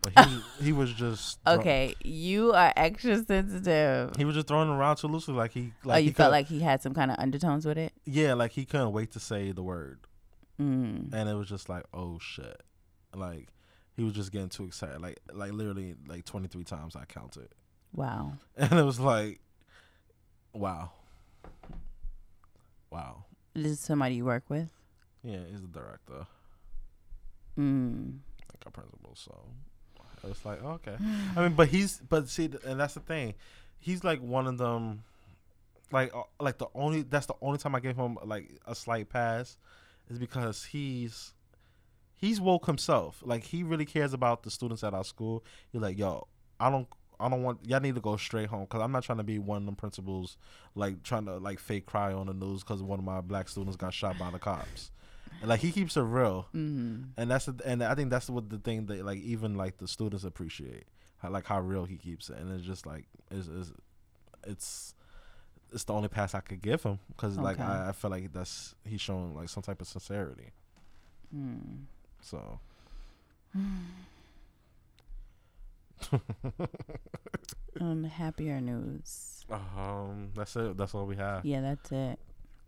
But 0.00 0.12
he 0.18 0.34
was, 0.34 0.42
he 0.62 0.72
was 0.72 0.92
just 0.94 1.38
throw- 1.44 1.54
Okay, 1.54 1.94
you 2.02 2.52
are 2.54 2.72
extra 2.76 3.22
sensitive. 3.22 4.16
He 4.16 4.24
was 4.24 4.34
just 4.34 4.48
throwing 4.48 4.70
around 4.70 4.96
too 4.96 5.08
loosely, 5.08 5.34
like 5.34 5.52
he 5.52 5.72
like 5.84 5.96
oh, 5.96 5.98
you 5.98 6.04
he 6.06 6.12
felt 6.12 6.32
like 6.32 6.46
he 6.46 6.60
had 6.60 6.80
some 6.80 6.94
kind 6.94 7.10
of 7.10 7.18
undertones 7.18 7.66
with 7.66 7.76
it. 7.78 7.92
yeah, 8.06 8.32
like 8.32 8.52
he 8.52 8.64
couldn't 8.64 8.92
wait 8.92 9.10
to 9.12 9.20
say 9.20 9.52
the 9.52 9.62
word, 9.62 9.98
Mm. 10.60 11.12
and 11.12 11.28
it 11.28 11.34
was 11.34 11.48
just 11.48 11.68
like 11.68 11.84
oh 11.92 12.18
shit, 12.20 12.62
like 13.14 13.48
he 13.96 14.02
was 14.04 14.12
just 14.14 14.30
getting 14.32 14.48
too 14.48 14.64
excited, 14.64 15.00
like 15.00 15.18
like 15.32 15.52
literally 15.52 15.94
like 16.06 16.24
twenty 16.24 16.46
three 16.48 16.64
times 16.64 16.94
I 16.96 17.04
counted, 17.06 17.48
Wow. 17.92 18.34
and 18.56 18.72
it 18.72 18.82
was 18.84 19.00
like, 19.00 19.40
wow, 20.52 20.92
wow, 22.90 23.24
This 23.54 23.72
is 23.72 23.80
somebody 23.80 24.16
you 24.16 24.24
work 24.24 24.44
with. 24.48 24.68
yeah, 25.22 25.38
he's 25.50 25.62
the 25.62 25.68
director, 25.68 26.26
Mm. 27.58 28.18
like 28.52 28.66
a 28.66 28.70
principal, 28.70 29.12
so 29.14 29.36
it 30.24 30.28
was 30.28 30.44
like 30.44 30.62
okay. 30.62 30.96
I 31.36 31.42
mean, 31.42 31.52
but 31.54 31.68
he's 31.68 31.98
but 32.08 32.28
see, 32.28 32.50
and 32.66 32.80
that's 32.80 32.94
the 32.94 33.00
thing. 33.00 33.34
He's 33.78 34.02
like 34.02 34.20
one 34.20 34.46
of 34.46 34.58
them, 34.58 35.02
like 35.92 36.14
uh, 36.14 36.22
like 36.40 36.58
the 36.58 36.66
only 36.74 37.02
that's 37.02 37.26
the 37.26 37.34
only 37.42 37.58
time 37.58 37.74
I 37.74 37.80
gave 37.80 37.96
him 37.96 38.18
like 38.24 38.50
a 38.66 38.74
slight 38.74 39.08
pass, 39.08 39.56
is 40.08 40.18
because 40.18 40.64
he's 40.64 41.32
he's 42.16 42.40
woke 42.40 42.66
himself. 42.66 43.22
Like 43.24 43.44
he 43.44 43.62
really 43.62 43.84
cares 43.84 44.12
about 44.12 44.42
the 44.42 44.50
students 44.50 44.82
at 44.84 44.94
our 44.94 45.04
school. 45.04 45.44
He's 45.72 45.82
like, 45.82 45.98
yo, 45.98 46.26
I 46.60 46.70
don't. 46.70 46.88
I 47.20 47.28
don't 47.28 47.44
want 47.44 47.60
y'all 47.64 47.78
need 47.78 47.94
to 47.94 48.00
go 48.00 48.16
straight 48.16 48.48
home 48.48 48.62
because 48.62 48.82
I'm 48.82 48.90
not 48.90 49.04
trying 49.04 49.18
to 49.18 49.24
be 49.24 49.38
one 49.38 49.58
of 49.58 49.66
them 49.66 49.76
principals 49.76 50.36
like 50.74 51.04
trying 51.04 51.26
to 51.26 51.36
like 51.36 51.60
fake 51.60 51.86
cry 51.86 52.12
on 52.12 52.26
the 52.26 52.34
news 52.34 52.64
because 52.64 52.82
one 52.82 52.98
of 52.98 53.04
my 53.04 53.20
black 53.20 53.48
students 53.48 53.76
got 53.76 53.94
shot 53.94 54.18
by 54.18 54.30
the 54.32 54.38
cops. 54.40 54.90
And 55.40 55.48
like 55.48 55.60
he 55.60 55.70
keeps 55.70 55.96
it 55.96 56.02
real 56.02 56.48
Mm. 56.52 57.10
and 57.16 57.30
that's 57.30 57.46
the, 57.46 57.54
and 57.64 57.84
I 57.84 57.94
think 57.94 58.10
that's 58.10 58.28
what 58.28 58.50
the 58.50 58.58
thing 58.58 58.86
that 58.86 59.04
like 59.06 59.20
even 59.20 59.54
like 59.54 59.78
the 59.78 59.86
students 59.86 60.24
appreciate 60.24 60.84
how, 61.18 61.30
like 61.30 61.46
how 61.46 61.60
real 61.60 61.84
he 61.84 61.96
keeps 61.96 62.30
it, 62.30 62.36
and 62.36 62.52
it's 62.52 62.66
just 62.66 62.84
like 62.84 63.04
it's 63.30 63.46
it's 63.46 63.72
it's, 64.46 64.93
it's 65.74 65.84
the 65.84 65.92
only 65.92 66.08
pass 66.08 66.34
I 66.34 66.40
could 66.40 66.62
give 66.62 66.82
him 66.82 66.98
because 67.08 67.36
like 67.36 67.58
Okay. 67.60 67.64
I, 67.68 67.88
I 67.90 67.92
feel 67.92 68.10
like 68.10 68.32
that's 68.32 68.74
he's 68.86 69.00
showing 69.02 69.34
like 69.34 69.48
some 69.50 69.62
type 69.62 69.80
of 69.82 69.88
sincerity. 69.88 70.52
Mm. 71.36 71.82
So 72.22 72.58
On 77.80 78.04
happier 78.10 78.60
news. 78.60 79.44
um, 79.50 80.30
that's 80.34 80.56
it. 80.56 80.76
That's 80.76 80.94
all 80.94 81.06
we 81.06 81.16
have. 81.16 81.44
Yeah, 81.44 81.60
that's 81.60 81.92
it. 81.92 82.18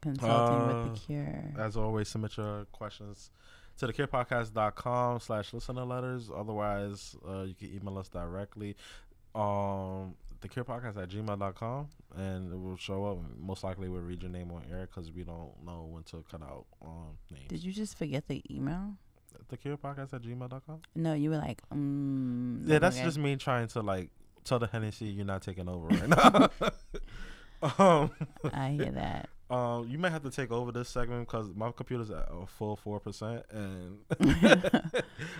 Consulting 0.02 0.66
with 0.66 0.76
Uh, 0.76 0.92
the 0.92 0.98
cure. 1.00 1.44
As 1.58 1.76
always, 1.76 2.08
submit 2.08 2.36
your 2.36 2.66
questions 2.66 3.30
to 3.78 3.86
the 3.86 3.92
thecurepodcast.com 3.92 5.20
slash 5.20 5.52
listener 5.52 5.84
letters. 5.84 6.30
Otherwise, 6.34 7.16
uh, 7.28 7.42
you 7.42 7.54
can 7.54 7.74
email 7.74 7.98
us 7.98 8.08
directly. 8.08 8.76
Um, 9.34 10.14
thecurepodcast 10.40 11.02
at 11.02 11.08
gmail.com 11.08 11.88
and 12.16 12.52
it 12.52 12.56
will 12.56 12.76
show 12.76 13.06
up. 13.06 13.18
Most 13.38 13.64
likely, 13.64 13.88
we'll 13.88 14.02
read 14.02 14.22
your 14.22 14.30
name 14.30 14.50
on 14.52 14.62
air 14.70 14.88
because 14.90 15.10
we 15.12 15.22
don't 15.24 15.52
know 15.64 15.88
when 15.90 16.02
to 16.04 16.24
cut 16.30 16.42
out 16.42 16.66
um, 16.84 17.18
names. 17.30 17.48
Did 17.48 17.64
you 17.64 17.72
just 17.72 17.96
forget 17.98 18.26
the 18.28 18.42
email? 18.50 18.94
Thecurepodcast 19.52 20.14
at 20.14 20.22
gmail.com? 20.22 20.80
No, 20.94 21.12
you 21.14 21.30
were 21.30 21.38
like, 21.38 21.60
mm, 21.70 22.66
Yeah, 22.66 22.78
that's 22.78 22.96
okay. 22.96 23.04
just 23.04 23.18
me 23.18 23.36
trying 23.36 23.68
to 23.68 23.82
like 23.82 24.10
tell 24.44 24.58
the 24.58 24.66
Hennessy 24.66 25.06
you're 25.06 25.26
not 25.26 25.42
taking 25.42 25.68
over 25.68 25.88
right 25.88 26.08
now. 26.08 26.50
um, 27.78 28.10
I 28.52 28.70
hear 28.70 28.92
that. 28.92 29.28
Um, 29.48 29.86
you 29.88 29.96
might 29.98 30.10
have 30.10 30.24
to 30.24 30.30
take 30.30 30.50
over 30.50 30.72
this 30.72 30.88
segment 30.88 31.28
because 31.28 31.54
my 31.54 31.70
computer's 31.70 32.10
at 32.10 32.26
a 32.30 32.46
full 32.46 32.74
four 32.76 32.98
percent, 32.98 33.44
and 33.50 33.98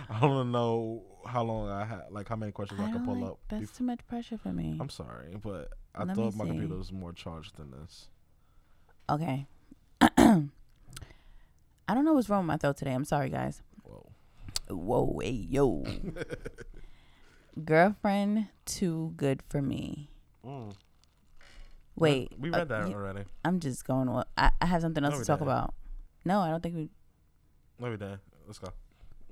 I 0.09 0.19
don't 0.21 0.51
know 0.51 1.03
how 1.25 1.43
long 1.43 1.69
I 1.69 1.83
have, 1.85 2.03
like 2.09 2.29
how 2.29 2.37
many 2.37 2.53
questions 2.53 2.79
I, 2.79 2.85
I 2.85 2.91
can 2.91 3.05
pull 3.05 3.15
like- 3.19 3.31
up. 3.31 3.39
That's 3.49 3.71
bef- 3.71 3.77
too 3.77 3.83
much 3.83 4.07
pressure 4.07 4.37
for 4.37 4.53
me. 4.53 4.77
I'm 4.79 4.89
sorry, 4.89 5.35
but 5.43 5.69
I 5.93 6.03
Let 6.05 6.15
thought 6.15 6.35
my 6.35 6.45
see. 6.45 6.51
computer 6.51 6.75
was 6.77 6.91
more 6.93 7.11
charged 7.11 7.57
than 7.57 7.71
this. 7.71 8.07
Okay. 9.09 9.45
I 10.01 11.93
don't 11.93 12.05
know 12.05 12.13
what's 12.13 12.29
wrong 12.29 12.41
with 12.43 12.47
my 12.47 12.57
throat 12.57 12.77
today. 12.77 12.93
I'm 12.93 13.05
sorry, 13.05 13.29
guys. 13.29 13.61
Whoa. 13.83 14.05
Whoa, 14.69 15.19
hey, 15.21 15.31
yo. 15.31 15.83
Girlfriend, 17.63 18.47
too 18.65 19.13
good 19.17 19.41
for 19.49 19.61
me. 19.61 20.09
Mm. 20.45 20.73
Wait. 21.97 22.31
we 22.37 22.51
uh, 22.51 22.59
read 22.59 22.69
that 22.69 22.85
already. 22.93 23.21
I'm 23.43 23.59
just 23.59 23.85
going. 23.85 24.09
Well, 24.11 24.25
I, 24.37 24.51
I 24.61 24.65
have 24.67 24.81
something 24.81 25.03
else 25.03 25.15
No, 25.15 25.19
to 25.19 25.25
talk 25.25 25.39
didn't. 25.39 25.51
about. 25.51 25.73
No, 26.25 26.39
I 26.41 26.49
don't 26.49 26.61
think 26.61 26.75
we. 26.75 26.89
No, 27.79 27.89
we 27.89 27.97
did. 27.97 28.19
Let's 28.45 28.59
go. 28.59 28.69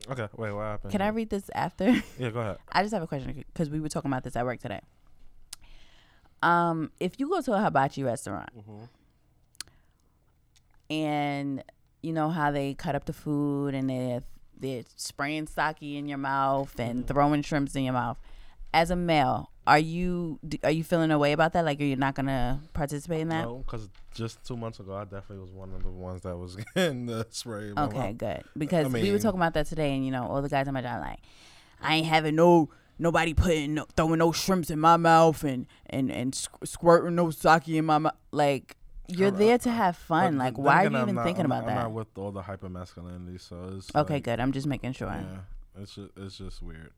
Okay, 0.09 0.27
wait, 0.35 0.51
what 0.51 0.61
happened? 0.63 0.91
Can 0.91 1.01
I 1.01 1.07
read 1.09 1.29
this 1.29 1.49
after? 1.55 1.85
Yeah, 2.19 2.29
go 2.31 2.39
ahead. 2.41 2.57
I 2.71 2.81
just 2.83 2.93
have 2.93 3.01
a 3.03 3.07
question 3.07 3.43
because 3.53 3.69
we 3.69 3.79
were 3.79 3.89
talking 3.89 4.11
about 4.11 4.23
this 4.23 4.35
at 4.35 4.45
work 4.45 4.59
today. 4.59 4.81
Um, 6.43 6.91
if 6.99 7.19
you 7.19 7.29
go 7.29 7.41
to 7.41 7.53
a 7.53 7.59
hibachi 7.61 8.03
restaurant 8.03 8.49
Mm-hmm. 8.57 8.83
and 10.89 11.63
you 12.03 12.13
know 12.13 12.29
how 12.29 12.51
they 12.51 12.73
cut 12.75 12.93
up 12.95 13.05
the 13.05 13.13
food 13.13 13.73
and 13.73 13.89
they're 13.89 14.21
they're 14.57 14.83
spraying 14.95 15.47
sake 15.47 15.81
in 15.81 16.07
your 16.07 16.17
mouth 16.17 16.79
and 16.79 17.07
throwing 17.07 17.41
shrimps 17.41 17.75
in 17.75 17.83
your 17.83 17.93
mouth, 17.93 18.17
as 18.73 18.89
a 18.91 18.95
male, 18.95 19.49
are 19.67 19.79
you 19.79 20.39
d- 20.47 20.59
are 20.63 20.71
you 20.71 20.83
feeling 20.83 21.11
a 21.11 21.17
way 21.17 21.31
about 21.33 21.53
that? 21.53 21.65
Like, 21.65 21.79
are 21.81 21.83
you 21.85 21.95
not 21.95 22.15
gonna 22.15 22.61
participate 22.73 23.21
in 23.21 23.29
that? 23.29 23.43
No, 23.45 23.57
because 23.65 23.89
just 24.13 24.43
two 24.45 24.55
months 24.55 24.79
ago, 24.79 24.95
I 24.95 25.03
definitely 25.05 25.39
was 25.39 25.51
one 25.51 25.73
of 25.73 25.83
the 25.83 25.89
ones 25.89 26.21
that 26.21 26.37
was 26.37 26.55
getting 26.75 27.05
the 27.07 27.25
spray. 27.31 27.69
in 27.69 27.73
my 27.75 27.83
Okay, 27.85 27.97
mouth. 28.09 28.17
good. 28.17 28.43
Because 28.57 28.87
we 28.91 29.01
were 29.01 29.13
mean- 29.13 29.19
talking 29.19 29.39
about 29.39 29.53
that 29.55 29.65
today, 29.67 29.95
and 29.95 30.05
you 30.05 30.11
know, 30.11 30.23
all 30.27 30.41
the 30.41 30.49
guys 30.49 30.67
on 30.67 30.73
my 30.75 30.81
job 30.81 31.01
like, 31.01 31.19
I 31.81 31.95
ain't 31.95 32.07
having 32.07 32.35
no 32.35 32.69
nobody 32.97 33.33
putting 33.33 33.73
no, 33.73 33.85
throwing 33.97 34.19
no 34.19 34.31
shrimps 34.31 34.69
in 34.69 34.79
my 34.79 34.97
mouth 34.97 35.43
and 35.43 35.65
and 35.89 36.11
and 36.11 36.33
squ- 36.33 36.65
squirting 36.67 37.15
no 37.15 37.29
sake 37.31 37.67
in 37.69 37.85
my 37.85 37.97
mouth. 37.97 38.13
Like, 38.31 38.77
you're 39.07 39.29
I'm- 39.29 39.37
there 39.37 39.57
to 39.57 39.71
have 39.71 39.95
But 39.95 40.05
fun. 40.05 40.31
th- 40.33 40.39
Like, 40.39 40.55
then 40.55 40.63
why 40.63 40.75
are 40.75 40.79
again, 40.81 40.91
you 40.93 40.97
I'm 40.99 41.03
even 41.03 41.15
not- 41.15 41.25
thinking 41.25 41.45
I'm 41.45 41.51
about 41.51 41.63
I'm 41.63 41.67
that? 41.75 41.81
not 41.83 41.91
with 41.91 42.07
all 42.17 42.31
the 42.31 42.41
hyper 42.43 42.69
masculinity, 42.69 43.37
so 43.39 43.73
it's 43.77 43.93
Okay, 43.95 44.13
like, 44.15 44.23
good. 44.23 44.39
I'm 44.39 44.51
just 44.51 44.67
making 44.67 44.93
sure. 44.93 45.07
Yeah, 45.09 45.81
it's 45.81 45.95
just, 45.95 46.11
it's 46.17 46.37
just 46.37 46.61
weird. 46.61 46.91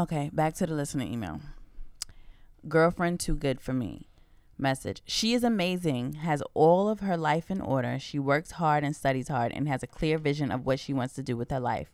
Okay, 0.00 0.30
back 0.32 0.54
to 0.54 0.66
the 0.66 0.72
listener 0.72 1.04
email. 1.04 1.40
Girlfriend 2.66 3.20
too 3.20 3.34
good 3.34 3.60
for 3.60 3.74
me. 3.74 4.08
Message. 4.56 5.02
She 5.04 5.34
is 5.34 5.44
amazing, 5.44 6.14
has 6.14 6.42
all 6.54 6.88
of 6.88 7.00
her 7.00 7.18
life 7.18 7.50
in 7.50 7.60
order. 7.60 7.98
She 7.98 8.18
works 8.18 8.52
hard 8.52 8.82
and 8.82 8.96
studies 8.96 9.28
hard 9.28 9.52
and 9.52 9.68
has 9.68 9.82
a 9.82 9.86
clear 9.86 10.16
vision 10.16 10.50
of 10.50 10.64
what 10.64 10.80
she 10.80 10.94
wants 10.94 11.12
to 11.16 11.22
do 11.22 11.36
with 11.36 11.50
her 11.50 11.60
life. 11.60 11.92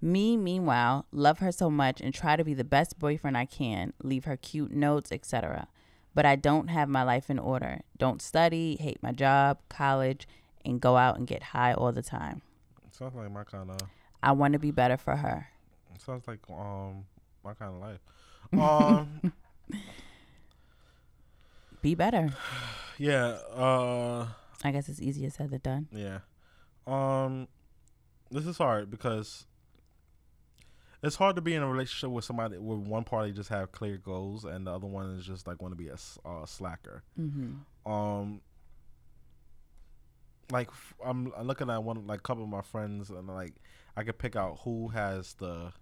Me, 0.00 0.36
meanwhile, 0.36 1.06
love 1.10 1.40
her 1.40 1.50
so 1.50 1.68
much 1.68 2.00
and 2.00 2.14
try 2.14 2.36
to 2.36 2.44
be 2.44 2.54
the 2.54 2.62
best 2.62 3.00
boyfriend 3.00 3.36
I 3.36 3.46
can, 3.46 3.92
leave 4.04 4.24
her 4.26 4.36
cute 4.36 4.70
notes, 4.70 5.10
etc. 5.10 5.66
But 6.14 6.24
I 6.24 6.36
don't 6.36 6.68
have 6.68 6.88
my 6.88 7.02
life 7.02 7.28
in 7.28 7.40
order. 7.40 7.80
Don't 7.98 8.22
study, 8.22 8.76
hate 8.76 9.02
my 9.02 9.10
job, 9.10 9.58
college, 9.68 10.28
and 10.64 10.80
go 10.80 10.96
out 10.96 11.18
and 11.18 11.26
get 11.26 11.42
high 11.42 11.74
all 11.74 11.90
the 11.90 12.02
time. 12.02 12.42
sounds 12.92 13.16
like 13.16 13.32
my 13.32 13.42
kind 13.42 13.68
of. 13.68 13.80
I 14.22 14.30
want 14.30 14.52
to 14.52 14.60
be 14.60 14.70
better 14.70 14.96
for 14.96 15.16
her. 15.16 15.48
Sounds 15.98 16.26
like 16.26 16.40
um 16.48 17.04
my 17.44 17.54
kind 17.54 17.74
of 17.74 17.80
life. 17.80 18.00
Um, 18.52 19.32
Be 21.82 21.94
better. 21.94 22.32
yeah. 22.98 23.38
Uh, 23.54 24.28
I 24.64 24.70
guess 24.70 24.88
it's 24.88 25.00
easier 25.00 25.30
said 25.30 25.50
than 25.50 25.60
done. 25.60 25.88
yeah. 25.92 26.18
Um, 26.86 27.48
this 28.30 28.46
is 28.46 28.58
hard 28.58 28.90
because 28.90 29.46
it's 31.02 31.16
hard 31.16 31.36
to 31.36 31.42
be 31.42 31.54
in 31.54 31.62
a 31.62 31.68
relationship 31.68 32.10
with 32.10 32.24
somebody 32.24 32.58
where 32.58 32.76
one 32.78 33.04
party 33.04 33.32
just 33.32 33.48
have 33.50 33.72
clear 33.72 33.98
goals 33.98 34.44
and 34.44 34.66
the 34.66 34.72
other 34.74 34.86
one 34.86 35.10
is 35.16 35.24
just 35.24 35.46
like 35.46 35.60
want 35.62 35.72
to 35.72 35.76
be 35.76 35.88
a 35.88 35.94
uh, 36.28 36.46
slacker. 36.46 37.02
Mm-hmm. 37.18 37.90
um 37.92 38.40
like 40.50 40.68
f- 40.68 40.94
I'm, 41.04 41.32
I'm 41.36 41.46
looking 41.46 41.70
at 41.70 41.82
one 41.82 42.06
like 42.06 42.22
couple 42.22 42.42
of 42.42 42.48
my 42.50 42.62
friends 42.62 43.10
and 43.10 43.26
like 43.28 43.54
I 43.96 44.02
could 44.02 44.18
pick 44.18 44.34
out 44.36 44.60
who 44.64 44.88
has 44.88 45.34
the 45.34 45.72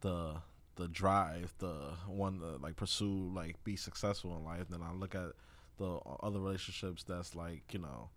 the 0.00 0.34
the 0.78 0.88
drive 0.88 1.54
the 1.58 1.74
one 2.06 2.38
to 2.40 2.56
like 2.62 2.76
pursue 2.76 3.30
like 3.34 3.62
be 3.64 3.76
successful 3.76 4.36
in 4.36 4.44
life 4.44 4.64
then 4.70 4.80
I 4.82 4.92
look 4.92 5.14
at 5.14 5.32
the 5.76 5.98
other 6.22 6.40
relationships 6.40 7.04
that's 7.04 7.34
like 7.34 7.62
you 7.72 7.80
know 7.80 8.10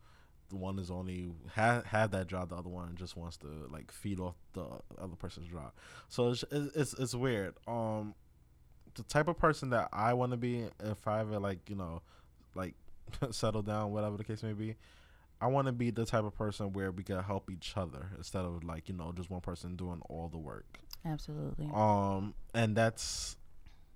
the 0.50 0.58
one 0.58 0.80
is 0.80 0.92
only 0.92 1.32
ha- 1.56 1.84
have 1.86 2.12
that 2.12 2.28
drive 2.28 2.50
the 2.50 2.56
other 2.56 2.70
one 2.70 2.96
just 2.96 3.18
wants 3.18 3.38
to 3.38 3.48
like 3.72 3.92
feed 3.92 4.20
off 4.20 4.36
the 4.54 4.66
other 5.02 5.16
person's 5.18 5.48
drive 5.48 5.72
so 6.08 6.30
it's 6.30 6.44
it's 6.52 6.76
it's, 6.76 6.94
it's 6.94 7.16
weird 7.16 7.56
um 7.68 8.14
the 8.96 9.04
type 9.04 9.28
of 9.28 9.38
person 9.38 9.70
that 9.72 9.90
I 9.94 10.14
want 10.14 10.32
to 10.32 10.38
be 10.38 10.66
if 10.84 11.08
I 11.08 11.22
ever 11.22 11.40
like 11.40 11.70
you 11.70 11.76
know 11.76 12.02
like 12.56 12.76
settle 13.32 13.62
down, 13.62 13.92
whatever 13.92 14.18
the 14.18 14.24
case 14.24 14.44
may 14.44 14.54
be. 14.54 14.76
I 15.40 15.48
want 15.48 15.66
to 15.68 15.72
be 15.72 15.90
the 15.90 16.06
type 16.06 16.24
of 16.24 16.36
person 16.38 16.72
where 16.74 16.92
we 16.92 17.04
can 17.04 17.22
help 17.24 17.50
each 17.50 17.74
other 17.76 18.10
instead 18.18 18.46
of 18.46 18.64
like 18.64 18.90
you 18.90 18.96
know 18.96 19.12
just 19.16 19.30
one 19.30 19.42
person 19.42 19.76
doing 19.76 20.02
all 20.10 20.30
the 20.30 20.38
work. 20.38 20.80
Absolutely. 21.06 21.70
Um, 21.74 22.34
and 22.54 22.76
that's 22.76 23.38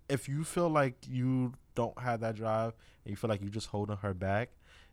if 0.09 0.27
you 0.29 0.43
feel 0.43 0.69
like 0.69 0.95
you 1.09 1.53
don't 1.75 1.97
have 1.99 2.19
that 2.21 2.35
drive 2.35 2.73
and 3.03 3.11
you 3.11 3.15
feel 3.15 3.29
like 3.29 3.41
you're 3.41 3.49
just 3.49 3.67
holding 3.67 3.97
her 3.97 4.13
back, 4.13 4.49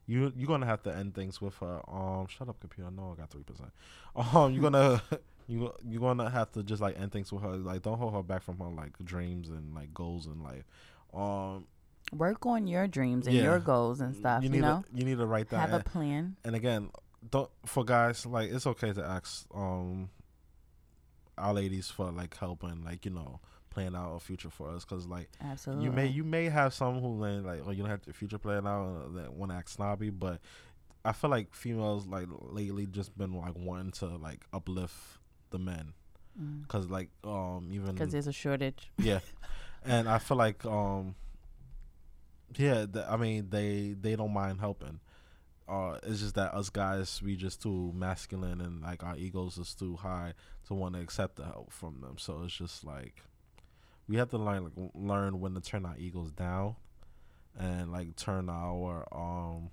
you 0.06 0.32
you're 0.36 0.48
gonna 0.48 0.66
have 0.66 0.82
to 0.84 0.94
end 0.94 1.14
things 1.14 1.40
with 1.40 1.56
her. 1.58 1.80
Um, 1.88 2.26
shut 2.28 2.48
up, 2.48 2.60
computer. 2.60 2.88
I 2.88 2.92
know 2.94 3.12
I 3.16 3.20
got 3.20 3.30
three 3.30 3.42
percent. 3.44 3.70
Um, 4.16 4.52
you're 4.52 4.62
gonna 4.62 5.02
You 5.48 5.72
you're 5.86 6.00
gonna 6.00 6.30
have 6.30 6.52
to 6.52 6.62
just 6.62 6.80
like 6.80 6.98
end 6.98 7.12
things 7.12 7.32
with 7.32 7.42
her. 7.42 7.50
Like 7.56 7.82
don't 7.82 7.98
hold 7.98 8.14
her 8.14 8.22
back 8.22 8.42
from 8.42 8.58
her 8.58 8.68
like 8.68 8.96
dreams 9.04 9.48
and 9.50 9.74
like 9.74 9.92
goals 9.92 10.26
in 10.26 10.42
life. 10.42 10.64
Um, 11.12 11.66
Work 12.12 12.46
on 12.46 12.66
your 12.66 12.86
dreams 12.88 13.26
and 13.26 13.34
Yeah. 13.36 13.42
your 13.44 13.58
goals 13.58 14.00
and 14.00 14.14
stuff. 14.14 14.42
you 14.44 14.50
You, 14.50 14.60
know, 14.60 14.82
to, 14.92 14.98
you 14.98 15.04
need 15.04 15.18
to 15.18 15.26
write 15.26 15.48
that. 15.50 15.68
have 15.70 15.80
a 15.80 15.84
plan. 15.84 16.36
and 16.44 16.54
again, 16.54 16.90
don't 17.30 17.50
for 17.66 17.84
guys 17.84 18.24
like 18.26 18.50
it's 18.52 18.66
okay 18.66 18.92
to 18.92 19.04
ask 19.04 19.46
um 19.54 20.10
our 21.43 21.55
ladies 21.55 21.90
for 21.90 22.11
like 22.11 22.36
helping, 22.36 22.84
like 22.84 23.05
you 23.05 23.11
know 23.11 23.40
plan 23.70 23.97
out 23.97 24.14
a 24.14 24.20
future 24.20 24.51
for 24.51 24.68
us 24.68 24.84
because 24.84 25.07
like 25.07 25.30
Absolutely. 25.43 25.84
you 25.84 25.90
may 25.90 26.07
you 26.07 26.24
may 26.24 26.45
have 26.45 26.74
some 26.74 27.01
who 27.01 27.14
like, 27.18 27.45
like 27.45 27.61
oh 27.66 27.70
you 27.70 27.82
don't 27.82 27.90
have 27.90 28.05
the 28.05 28.12
future 28.12 28.38
plan 28.38 28.66
out 28.66 29.07
uh, 29.07 29.09
that 29.16 29.32
want 29.32 29.51
to 29.51 29.57
act 29.57 29.70
snobby, 29.70 30.11
but 30.11 30.40
I 31.05 31.12
feel 31.12 31.30
like 31.30 31.55
females 31.55 32.07
like 32.07 32.28
lately 32.30 32.86
just 32.86 33.16
been 33.16 33.32
like 33.34 33.57
wanting 33.57 33.93
to 33.93 34.07
like 34.07 34.40
uplift 34.53 34.95
the 35.51 35.59
men 35.59 35.95
because 36.62 36.88
like 36.88 37.11
um 37.24 37.68
even 37.72 37.95
because 37.95 38.12
there's 38.12 38.26
a 38.26 38.32
shortage. 38.32 38.90
yeah, 38.99 39.20
and 39.84 40.09
I 40.09 40.18
feel 40.18 40.36
like 40.36 40.64
um 40.64 41.14
yeah 42.57 42.86
th- 42.86 43.07
I 43.09 43.16
mean 43.16 43.49
they 43.51 43.95
they 44.01 44.16
don't 44.16 44.32
mind 44.32 44.61
helping. 44.61 45.01
Uh, 45.68 45.98
it's 46.02 46.20
just 46.20 46.34
that 46.34 46.54
us 46.54 46.70
guys 46.70 47.22
we 47.22 47.36
just 47.36 47.62
too 47.62 47.92
masculine 47.94 48.60
and 48.60 48.82
like 48.82 49.02
our 49.02 49.16
egos 49.16 49.58
is 49.58 49.74
too 49.74 49.96
high 49.96 50.34
to 50.66 50.74
want 50.74 50.94
to 50.94 51.00
accept 51.00 51.36
the 51.36 51.44
help 51.44 51.72
from 51.72 52.00
them. 52.00 52.16
So 52.18 52.42
it's 52.44 52.54
just 52.54 52.84
like 52.84 53.22
we 54.08 54.16
have 54.16 54.30
to 54.30 54.38
learn 54.38 54.64
like 54.64 54.90
learn 54.94 55.40
when 55.40 55.54
to 55.54 55.60
turn 55.60 55.86
our 55.86 55.96
egos 55.96 56.30
down 56.32 56.76
and 57.58 57.92
like 57.92 58.16
turn 58.16 58.48
our 58.48 59.06
um 59.12 59.70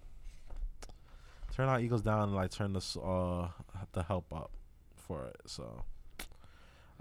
turn 1.53 1.67
our 1.67 1.79
egos 1.79 2.01
down 2.01 2.23
and 2.23 2.35
like 2.35 2.51
turn 2.51 2.73
this 2.73 2.95
uh 2.97 3.49
the 3.93 4.03
help 4.03 4.33
up 4.33 4.51
for 4.95 5.25
it. 5.25 5.41
So 5.47 5.83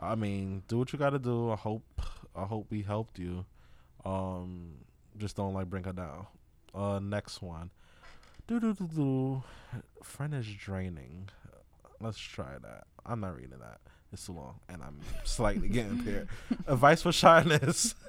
I 0.00 0.14
mean, 0.14 0.62
do 0.68 0.78
what 0.78 0.92
you 0.92 0.98
got 0.98 1.10
to 1.10 1.18
do. 1.18 1.50
I 1.50 1.56
hope 1.56 1.84
I 2.34 2.44
hope 2.44 2.66
we 2.70 2.82
helped 2.82 3.18
you. 3.18 3.44
Um, 4.04 4.74
just 5.16 5.36
don't 5.36 5.54
like 5.54 5.68
bring 5.68 5.84
her 5.84 5.92
down. 5.92 6.26
Uh, 6.74 7.00
next 7.00 7.42
one. 7.42 7.70
Do 8.48 8.58
do 8.58 8.72
do 8.72 8.88
do. 8.88 9.42
Friend 10.02 10.34
is 10.34 10.46
draining. 10.46 11.28
Let's 12.00 12.18
try 12.18 12.56
that. 12.62 12.84
I'm 13.04 13.20
not 13.20 13.36
reading 13.36 13.58
that. 13.60 13.78
It's 14.10 14.24
too 14.24 14.32
long, 14.32 14.54
and 14.70 14.82
I'm 14.82 15.00
slightly 15.24 15.68
getting 15.68 15.98
impaired. 15.98 16.28
Advice 16.66 17.02
for 17.02 17.12
shyness. 17.12 17.94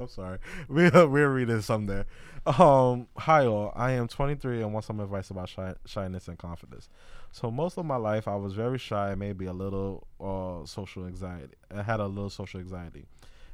I'm 0.00 0.08
sorry. 0.08 0.38
We 0.66 0.88
we're 0.94 1.28
reading 1.28 1.60
some 1.60 1.84
there. 1.84 2.06
Um, 2.46 3.08
hi 3.18 3.44
all. 3.44 3.74
I 3.76 3.90
am 3.92 4.08
23 4.08 4.62
and 4.62 4.72
want 4.72 4.86
some 4.86 5.00
advice 5.00 5.28
about 5.28 5.50
shy, 5.50 5.74
shyness 5.84 6.26
and 6.28 6.38
confidence. 6.38 6.88
So 7.32 7.50
most 7.50 7.76
of 7.76 7.84
my 7.84 7.96
life, 7.96 8.26
I 8.26 8.36
was 8.36 8.54
very 8.54 8.78
shy, 8.78 9.10
and 9.10 9.20
maybe 9.20 9.44
a 9.44 9.52
little 9.52 10.06
uh 10.18 10.64
social 10.64 11.04
anxiety. 11.04 11.52
I 11.70 11.82
had 11.82 12.00
a 12.00 12.06
little 12.06 12.30
social 12.30 12.60
anxiety, 12.60 13.04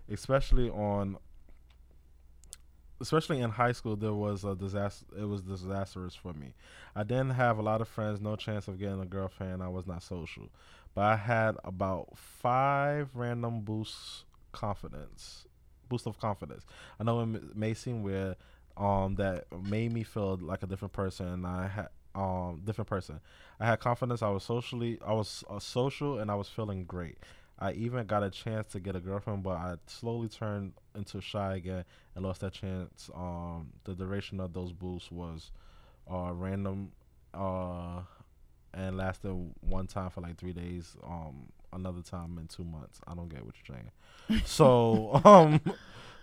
especially 0.08 0.70
on. 0.70 1.16
Especially 3.02 3.40
in 3.40 3.50
high 3.50 3.72
school, 3.72 3.96
there 3.96 4.14
was 4.14 4.44
a 4.44 4.54
disaster. 4.54 5.06
It 5.18 5.24
was 5.26 5.42
disastrous 5.42 6.14
for 6.14 6.32
me. 6.32 6.54
I 6.96 7.02
didn't 7.02 7.30
have 7.32 7.58
a 7.58 7.62
lot 7.62 7.82
of 7.82 7.88
friends, 7.88 8.20
no 8.20 8.36
chance 8.36 8.68
of 8.68 8.78
getting 8.78 9.00
a 9.00 9.06
girlfriend. 9.06 9.62
I 9.62 9.68
was 9.68 9.86
not 9.88 10.02
social, 10.04 10.50
but 10.94 11.02
I 11.02 11.16
had 11.16 11.56
about 11.64 12.16
five 12.16 13.10
random 13.14 13.62
boosts 13.62 14.24
confidence, 14.52 15.46
boost 15.88 16.06
of 16.06 16.18
confidence. 16.20 16.64
I 17.00 17.04
know 17.04 17.20
it 17.22 17.56
may 17.56 17.74
seem 17.74 18.02
weird, 18.04 18.36
um, 18.76 19.16
that 19.16 19.46
made 19.64 19.92
me 19.92 20.04
feel 20.04 20.38
like 20.40 20.62
a 20.62 20.66
different 20.66 20.92
person. 20.92 21.44
I 21.44 21.68
had 21.68 21.88
um 22.14 22.62
different 22.64 22.88
person. 22.88 23.20
I 23.60 23.66
had 23.66 23.80
confidence. 23.80 24.22
I 24.22 24.28
was 24.30 24.44
socially, 24.44 24.98
I 25.06 25.12
was 25.14 25.44
uh, 25.50 25.58
social, 25.58 26.18
and 26.20 26.30
I 26.30 26.36
was 26.36 26.48
feeling 26.48 26.84
great. 26.84 27.18
I 27.58 27.72
even 27.72 28.06
got 28.06 28.22
a 28.22 28.30
chance 28.30 28.68
to 28.72 28.80
get 28.80 28.96
a 28.96 29.00
girlfriend, 29.00 29.42
but 29.42 29.56
I 29.56 29.74
slowly 29.86 30.28
turned 30.28 30.72
into 30.96 31.20
shy 31.20 31.56
again 31.56 31.84
and 32.14 32.24
lost 32.24 32.40
that 32.40 32.52
chance. 32.52 33.10
Um, 33.14 33.68
the 33.84 33.94
duration 33.94 34.40
of 34.40 34.52
those 34.52 34.72
boosts 34.72 35.10
was 35.10 35.52
uh 36.10 36.32
random, 36.32 36.90
uh, 37.34 38.00
and 38.74 38.96
lasted 38.96 39.32
one 39.60 39.86
time 39.86 40.10
for 40.10 40.20
like 40.20 40.38
three 40.38 40.52
days. 40.52 40.96
Um, 41.04 41.52
another 41.72 42.02
time 42.02 42.38
in 42.38 42.46
two 42.48 42.64
months. 42.64 43.00
I 43.06 43.14
don't 43.14 43.28
get 43.28 43.44
what 43.44 43.54
you're 43.66 43.76
saying. 43.76 44.42
so 44.46 45.20
um, 45.24 45.60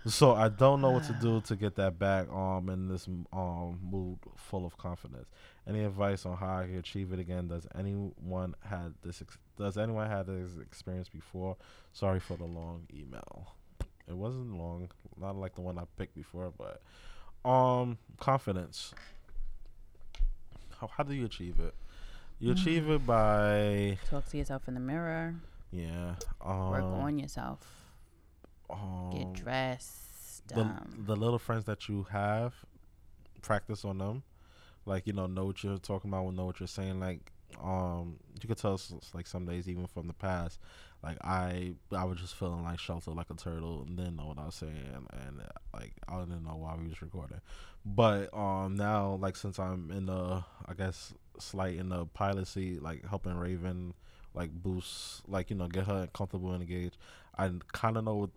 so 0.06 0.32
I 0.32 0.48
don't 0.48 0.80
know 0.80 0.90
what 0.90 1.04
to 1.04 1.12
do 1.20 1.40
to 1.46 1.56
get 1.56 1.76
that 1.76 1.98
back. 1.98 2.30
Um, 2.30 2.68
in 2.68 2.88
this 2.88 3.06
um 3.32 3.78
mood 3.82 4.18
full 4.36 4.66
of 4.66 4.76
confidence. 4.78 5.28
Any 5.66 5.84
advice 5.84 6.26
on 6.26 6.36
how 6.36 6.58
I 6.58 6.66
can 6.66 6.78
achieve 6.78 7.12
it 7.12 7.18
again? 7.18 7.48
Does 7.48 7.66
anyone 7.74 8.54
had 8.64 8.94
this? 9.02 9.22
Ex- 9.22 9.38
does 9.60 9.78
anyone 9.78 10.08
had 10.08 10.26
this 10.26 10.56
experience 10.60 11.08
before? 11.08 11.56
Sorry 11.92 12.18
for 12.20 12.36
the 12.36 12.44
long 12.44 12.86
email. 12.92 13.54
It 14.08 14.16
wasn't 14.16 14.56
long, 14.56 14.88
not 15.20 15.36
like 15.36 15.54
the 15.54 15.60
one 15.60 15.78
I 15.78 15.84
picked 15.96 16.14
before, 16.16 16.52
but 16.56 16.82
um, 17.48 17.98
confidence. 18.18 18.92
How 20.80 20.88
how 20.88 21.04
do 21.04 21.14
you 21.14 21.26
achieve 21.26 21.60
it? 21.60 21.74
You 22.38 22.52
achieve 22.52 22.88
it 22.88 23.06
by 23.06 23.98
Talk 24.08 24.26
to 24.30 24.38
yourself 24.38 24.66
in 24.66 24.74
the 24.74 24.80
mirror. 24.80 25.34
yeah. 25.70 26.14
Um, 26.40 26.70
Work 26.70 26.82
on 26.84 27.18
yourself. 27.18 27.60
um, 28.70 29.10
Get 29.12 29.32
dressed. 29.34 30.48
the 30.48 30.62
um, 30.62 31.04
the 31.06 31.14
little 31.14 31.38
friends 31.38 31.64
that 31.66 31.88
you 31.88 32.06
have, 32.10 32.54
practice 33.42 33.84
on 33.84 33.98
them. 33.98 34.22
Like 34.86 35.06
you 35.06 35.12
know, 35.12 35.26
know 35.26 35.44
what 35.44 35.62
you're 35.62 35.76
talking 35.78 36.10
about, 36.10 36.32
know 36.34 36.46
what 36.46 36.58
you're 36.60 36.66
saying. 36.66 36.98
Like, 36.98 37.30
um, 37.62 38.16
you 38.40 38.48
could 38.48 38.58
tell 38.58 38.80
like 39.14 39.26
some 39.26 39.46
days 39.46 39.68
even 39.68 39.86
from 39.86 40.06
the 40.06 40.12
past. 40.12 40.58
Like 41.02 41.16
I, 41.24 41.74
I 41.92 42.04
was 42.04 42.18
just 42.18 42.34
feeling 42.34 42.62
like 42.62 42.78
sheltered 42.78 43.14
like 43.14 43.30
a 43.30 43.34
turtle, 43.34 43.84
and 43.86 43.96
didn't 43.96 44.16
know 44.16 44.26
what 44.26 44.38
I 44.38 44.46
was 44.46 44.54
saying, 44.54 45.06
and 45.26 45.40
uh, 45.40 45.44
like 45.72 45.92
I 46.08 46.18
didn't 46.20 46.44
know 46.44 46.56
why 46.56 46.76
we 46.76 46.88
was 46.88 47.00
recording. 47.00 47.40
But 47.84 48.32
um, 48.34 48.76
now 48.76 49.14
like 49.14 49.36
since 49.36 49.58
I'm 49.58 49.90
in 49.90 50.06
the, 50.06 50.44
I 50.66 50.74
guess 50.76 51.14
slight 51.38 51.76
in 51.76 51.88
the 51.88 52.06
pilot 52.06 52.46
seat, 52.48 52.82
like 52.82 53.08
helping 53.08 53.36
Raven, 53.36 53.94
like 54.34 54.50
boost, 54.50 55.28
like 55.28 55.48
you 55.48 55.56
know, 55.56 55.68
get 55.68 55.86
her 55.86 56.08
comfortable 56.12 56.52
and 56.52 56.62
engaged. 56.62 56.98
I 57.38 57.50
kind 57.72 57.96
of 57.96 58.04
know 58.04 58.16
what 58.16 58.30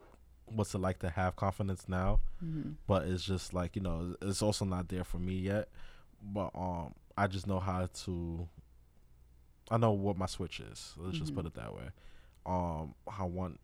what's 0.45 0.73
it 0.75 0.79
like 0.79 0.99
to 0.99 1.09
have 1.09 1.35
confidence 1.35 1.85
now 1.87 2.19
mhm. 2.43 2.75
but 2.85 3.07
it's 3.07 3.23
just 3.23 3.53
like 3.53 3.75
you 3.75 3.81
know 3.81 4.15
it's 4.21 4.41
also 4.41 4.65
not 4.65 4.89
there 4.89 5.03
for 5.03 5.17
me 5.17 5.33
yet 5.33 5.69
but 6.21 6.51
um 6.55 6.93
i 7.17 7.27
just 7.27 7.47
know 7.47 7.59
how 7.59 7.87
to 7.93 8.47
i 9.71 9.77
know 9.77 9.91
what 9.91 10.17
my 10.17 10.25
switch 10.25 10.59
is 10.59 10.93
let's 10.97 11.17
just 11.17 11.33
put 11.35 11.45
Mhm. 11.45 11.47
it 11.47 11.53
that 11.55 11.73
way 11.75 11.89
um 12.45 12.93
i 13.07 13.23
want 13.23 13.59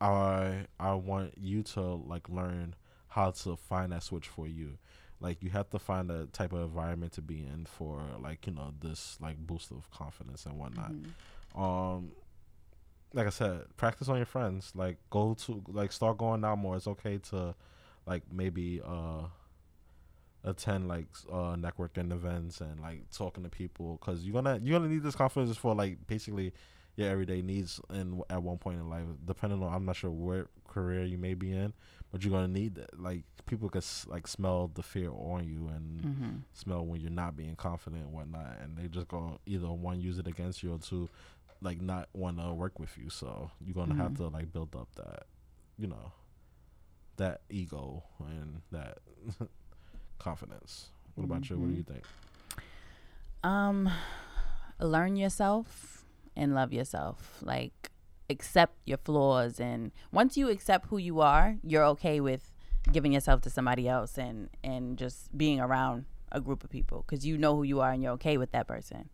i 0.00 0.66
i 0.78 0.92
want 0.94 1.36
you 1.38 1.62
to 1.62 1.80
like 1.80 2.28
learn 2.28 2.74
how 3.08 3.30
to 3.30 3.56
find 3.56 3.92
that 3.92 4.02
switch 4.02 4.28
for 4.28 4.46
you 4.46 4.78
like 5.20 5.42
you 5.42 5.48
have 5.50 5.70
to 5.70 5.78
find 5.78 6.10
a 6.10 6.26
type 6.26 6.52
of 6.52 6.60
environment 6.60 7.12
to 7.12 7.22
be 7.22 7.38
in 7.38 7.64
for 7.64 8.02
like 8.20 8.46
you 8.46 8.52
know 8.52 8.74
this 8.80 9.16
like 9.20 9.38
boost 9.38 9.70
of 9.70 9.90
confidence 9.90 10.44
and 10.44 10.58
whatnot 10.58 10.92
Mhm. 11.54 11.60
um 11.60 12.10
like 13.14 13.28
I 13.28 13.30
said, 13.30 13.64
practice 13.78 14.08
on 14.10 14.16
your 14.18 14.26
friends. 14.26 14.72
Like 14.74 14.98
go 15.08 15.32
to 15.46 15.62
like 15.68 15.90
start 15.92 16.18
going 16.18 16.44
out 16.44 16.58
more. 16.58 16.76
It's 16.76 16.88
okay 16.88 17.16
to 17.30 17.54
like 18.04 18.24
maybe 18.30 18.82
uh 18.84 19.28
attend 20.46 20.88
like 20.88 21.06
uh 21.30 21.54
networking 21.56 22.12
events 22.12 22.60
and 22.60 22.80
like 22.80 23.10
talking 23.10 23.42
to 23.44 23.50
people 23.50 23.98
because 24.00 24.22
you're 24.24 24.32
gonna 24.32 24.58
you're 24.62 24.78
gonna 24.78 24.90
need 24.90 25.02
this 25.02 25.16
confidence 25.16 25.56
for 25.56 25.74
like 25.74 25.98
basically 26.06 26.52
your 26.96 27.08
everyday 27.10 27.42
needs 27.42 27.80
and 27.90 28.22
at 28.30 28.42
one 28.42 28.56
point 28.56 28.78
in 28.78 28.88
life 28.88 29.04
depending 29.26 29.62
on 29.62 29.74
i'm 29.74 29.84
not 29.84 29.96
sure 29.96 30.10
what 30.10 30.46
career 30.68 31.04
you 31.04 31.18
may 31.18 31.34
be 31.34 31.52
in 31.52 31.72
but 32.12 32.22
you're 32.22 32.30
gonna 32.32 32.46
need 32.48 32.76
that 32.76 32.98
like 32.98 33.24
people 33.46 33.68
could 33.68 33.82
s- 33.82 34.06
like 34.08 34.26
smell 34.26 34.70
the 34.74 34.82
fear 34.82 35.10
on 35.10 35.44
you 35.44 35.68
and 35.68 36.00
Mhm. 36.02 36.42
smell 36.52 36.86
when 36.86 37.00
you're 37.00 37.10
not 37.10 37.36
being 37.36 37.54
confident 37.56 38.04
and 38.04 38.12
whatnot, 38.12 38.56
and 38.62 38.76
they 38.78 38.88
just 38.88 39.08
go 39.08 39.38
either 39.46 39.70
one 39.70 40.00
use 40.00 40.18
it 40.18 40.26
against 40.26 40.62
you 40.62 40.72
or 40.72 40.78
two, 40.78 41.08
like 41.60 41.80
not 41.80 42.08
want 42.14 42.38
to 42.38 42.52
work 42.54 42.78
with 42.80 42.96
you. 42.96 43.10
So 43.10 43.50
you're 43.60 43.74
gonna 43.74 43.94
have 43.94 44.12
Mhm. 44.12 44.16
to 44.16 44.28
like 44.28 44.52
build 44.52 44.74
up 44.74 44.88
that, 44.96 45.26
you 45.78 45.86
know, 45.86 46.12
that 47.16 47.42
ego 47.50 48.02
and 48.20 48.62
that 48.72 48.98
confidence. 50.18 50.90
What 51.14 51.24
about 51.24 51.48
you? 51.48 51.58
What 51.58 51.70
do 51.70 51.74
you 51.74 51.82
think? 51.82 52.04
Um, 53.42 53.90
learn 54.80 55.16
yourself 55.16 56.04
and 56.34 56.54
love 56.54 56.72
yourself. 56.72 57.38
Like, 57.42 57.90
accept 58.28 58.74
your 58.84 58.98
flaws, 58.98 59.60
and 59.60 59.92
once 60.12 60.36
you 60.36 60.48
accept 60.50 60.86
who 60.88 60.98
you 60.98 61.20
are, 61.20 61.56
you're 61.62 61.84
okay 61.84 62.20
with 62.20 62.52
giving 62.92 63.12
yourself 63.12 63.40
to 63.42 63.50
somebody 63.50 63.88
else 63.88 64.16
and 64.16 64.48
and 64.62 64.96
just 64.96 65.36
being 65.36 65.58
around 65.58 66.04
a 66.30 66.40
group 66.40 66.62
of 66.62 66.70
people 66.70 67.04
because 67.06 67.26
you 67.26 67.36
know 67.36 67.56
who 67.56 67.62
you 67.62 67.80
are 67.80 67.90
and 67.90 68.02
you're 68.02 68.12
okay 68.12 68.36
with 68.36 68.52
that 68.52 68.68
person. 68.68 69.08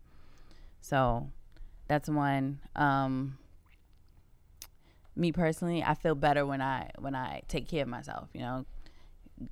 So, 0.81 1.29
that's 1.87 2.09
one. 2.09 2.59
Um, 2.75 3.37
me 5.15 5.31
personally, 5.31 5.83
I 5.83 5.93
feel 5.93 6.15
better 6.15 6.45
when 6.45 6.61
I 6.61 6.89
when 6.97 7.15
I 7.15 7.41
take 7.47 7.67
care 7.67 7.83
of 7.83 7.87
myself. 7.87 8.29
You 8.33 8.41
know, 8.41 8.65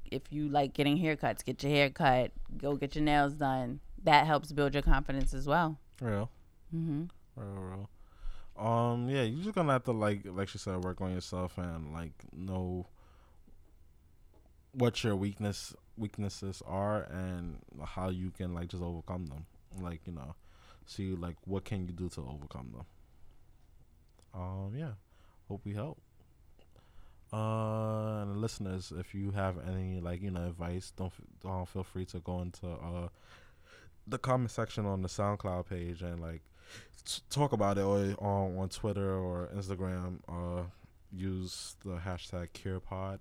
if 0.09 0.23
you 0.31 0.47
like 0.49 0.73
getting 0.73 0.97
haircuts, 0.97 1.43
get 1.43 1.61
your 1.63 1.71
hair 1.71 1.89
cut, 1.89 2.31
go 2.57 2.75
get 2.75 2.95
your 2.95 3.03
nails 3.03 3.33
done. 3.33 3.79
That 4.03 4.25
helps 4.25 4.51
build 4.51 4.73
your 4.73 4.83
confidence 4.83 5.33
as 5.33 5.47
well. 5.47 5.77
Real. 6.01 6.29
Mm-hmm. 6.75 7.03
Real, 7.35 7.61
real. 7.61 7.89
Um, 8.57 9.09
yeah, 9.09 9.23
you're 9.23 9.43
just 9.43 9.55
gonna 9.55 9.73
have 9.73 9.83
to 9.85 9.91
like, 9.91 10.21
like 10.25 10.49
she 10.49 10.57
said, 10.57 10.83
work 10.83 11.01
on 11.01 11.13
yourself 11.13 11.57
and 11.57 11.93
like 11.93 12.13
know 12.33 12.87
what 14.73 15.03
your 15.03 15.15
weakness 15.15 15.73
weaknesses 15.97 16.63
are 16.65 17.03
and 17.03 17.59
how 17.85 18.09
you 18.09 18.31
can 18.31 18.53
like 18.53 18.69
just 18.69 18.83
overcome 18.83 19.27
them. 19.27 19.45
Like 19.79 20.01
you 20.05 20.13
know, 20.13 20.35
see 20.85 21.13
like 21.13 21.37
what 21.45 21.65
can 21.65 21.85
you 21.87 21.93
do 21.93 22.09
to 22.09 22.21
overcome 22.21 22.71
them. 22.73 22.85
Um, 24.33 24.73
yeah, 24.75 24.91
hope 25.47 25.61
we 25.65 25.73
help. 25.73 25.99
Uh, 27.33 28.23
and 28.23 28.37
listeners, 28.41 28.91
if 28.97 29.15
you 29.15 29.31
have 29.31 29.55
any 29.67 30.01
like 30.01 30.21
you 30.21 30.31
know 30.31 30.45
advice, 30.47 30.91
don't 30.95 31.07
f- 31.07 31.21
don't 31.41 31.67
feel 31.67 31.83
free 31.83 32.05
to 32.05 32.19
go 32.19 32.41
into 32.41 32.67
uh 32.67 33.07
the 34.07 34.17
comment 34.17 34.51
section 34.51 34.85
on 34.85 35.01
the 35.01 35.07
SoundCloud 35.07 35.67
page 35.69 36.01
and 36.01 36.19
like 36.21 36.41
t- 37.05 37.21
talk 37.29 37.53
about 37.53 37.77
it 37.77 37.83
or 37.83 37.97
on 38.19 38.57
on 38.57 38.69
Twitter 38.69 39.15
or 39.15 39.49
Instagram. 39.55 40.19
Uh, 40.27 40.63
use 41.13 41.75
the 41.85 41.97
hashtag 41.97 42.49
CurePod, 42.51 43.19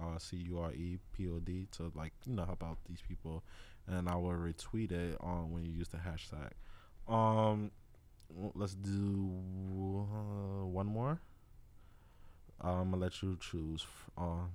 uh, 0.00 0.18
C 0.18 0.36
U 0.48 0.58
R 0.58 0.72
E 0.72 0.98
P 1.16 1.28
O 1.28 1.38
D 1.38 1.66
to 1.72 1.92
like 1.94 2.12
you 2.26 2.34
know 2.34 2.44
help 2.44 2.62
out 2.62 2.78
these 2.88 3.00
people, 3.06 3.42
and 3.86 4.08
I 4.08 4.16
will 4.16 4.32
retweet 4.32 4.92
it 4.92 5.16
on 5.20 5.50
when 5.50 5.64
you 5.64 5.72
use 5.72 5.88
the 5.88 5.98
hashtag. 5.98 6.50
Um, 7.12 7.70
let's 8.54 8.74
do 8.74 9.30
uh, 10.12 10.66
one 10.66 10.86
more. 10.86 11.20
I'm 12.62 12.90
gonna 12.90 12.96
let 12.98 13.22
you 13.22 13.36
choose. 13.40 13.86
Um, 14.18 14.50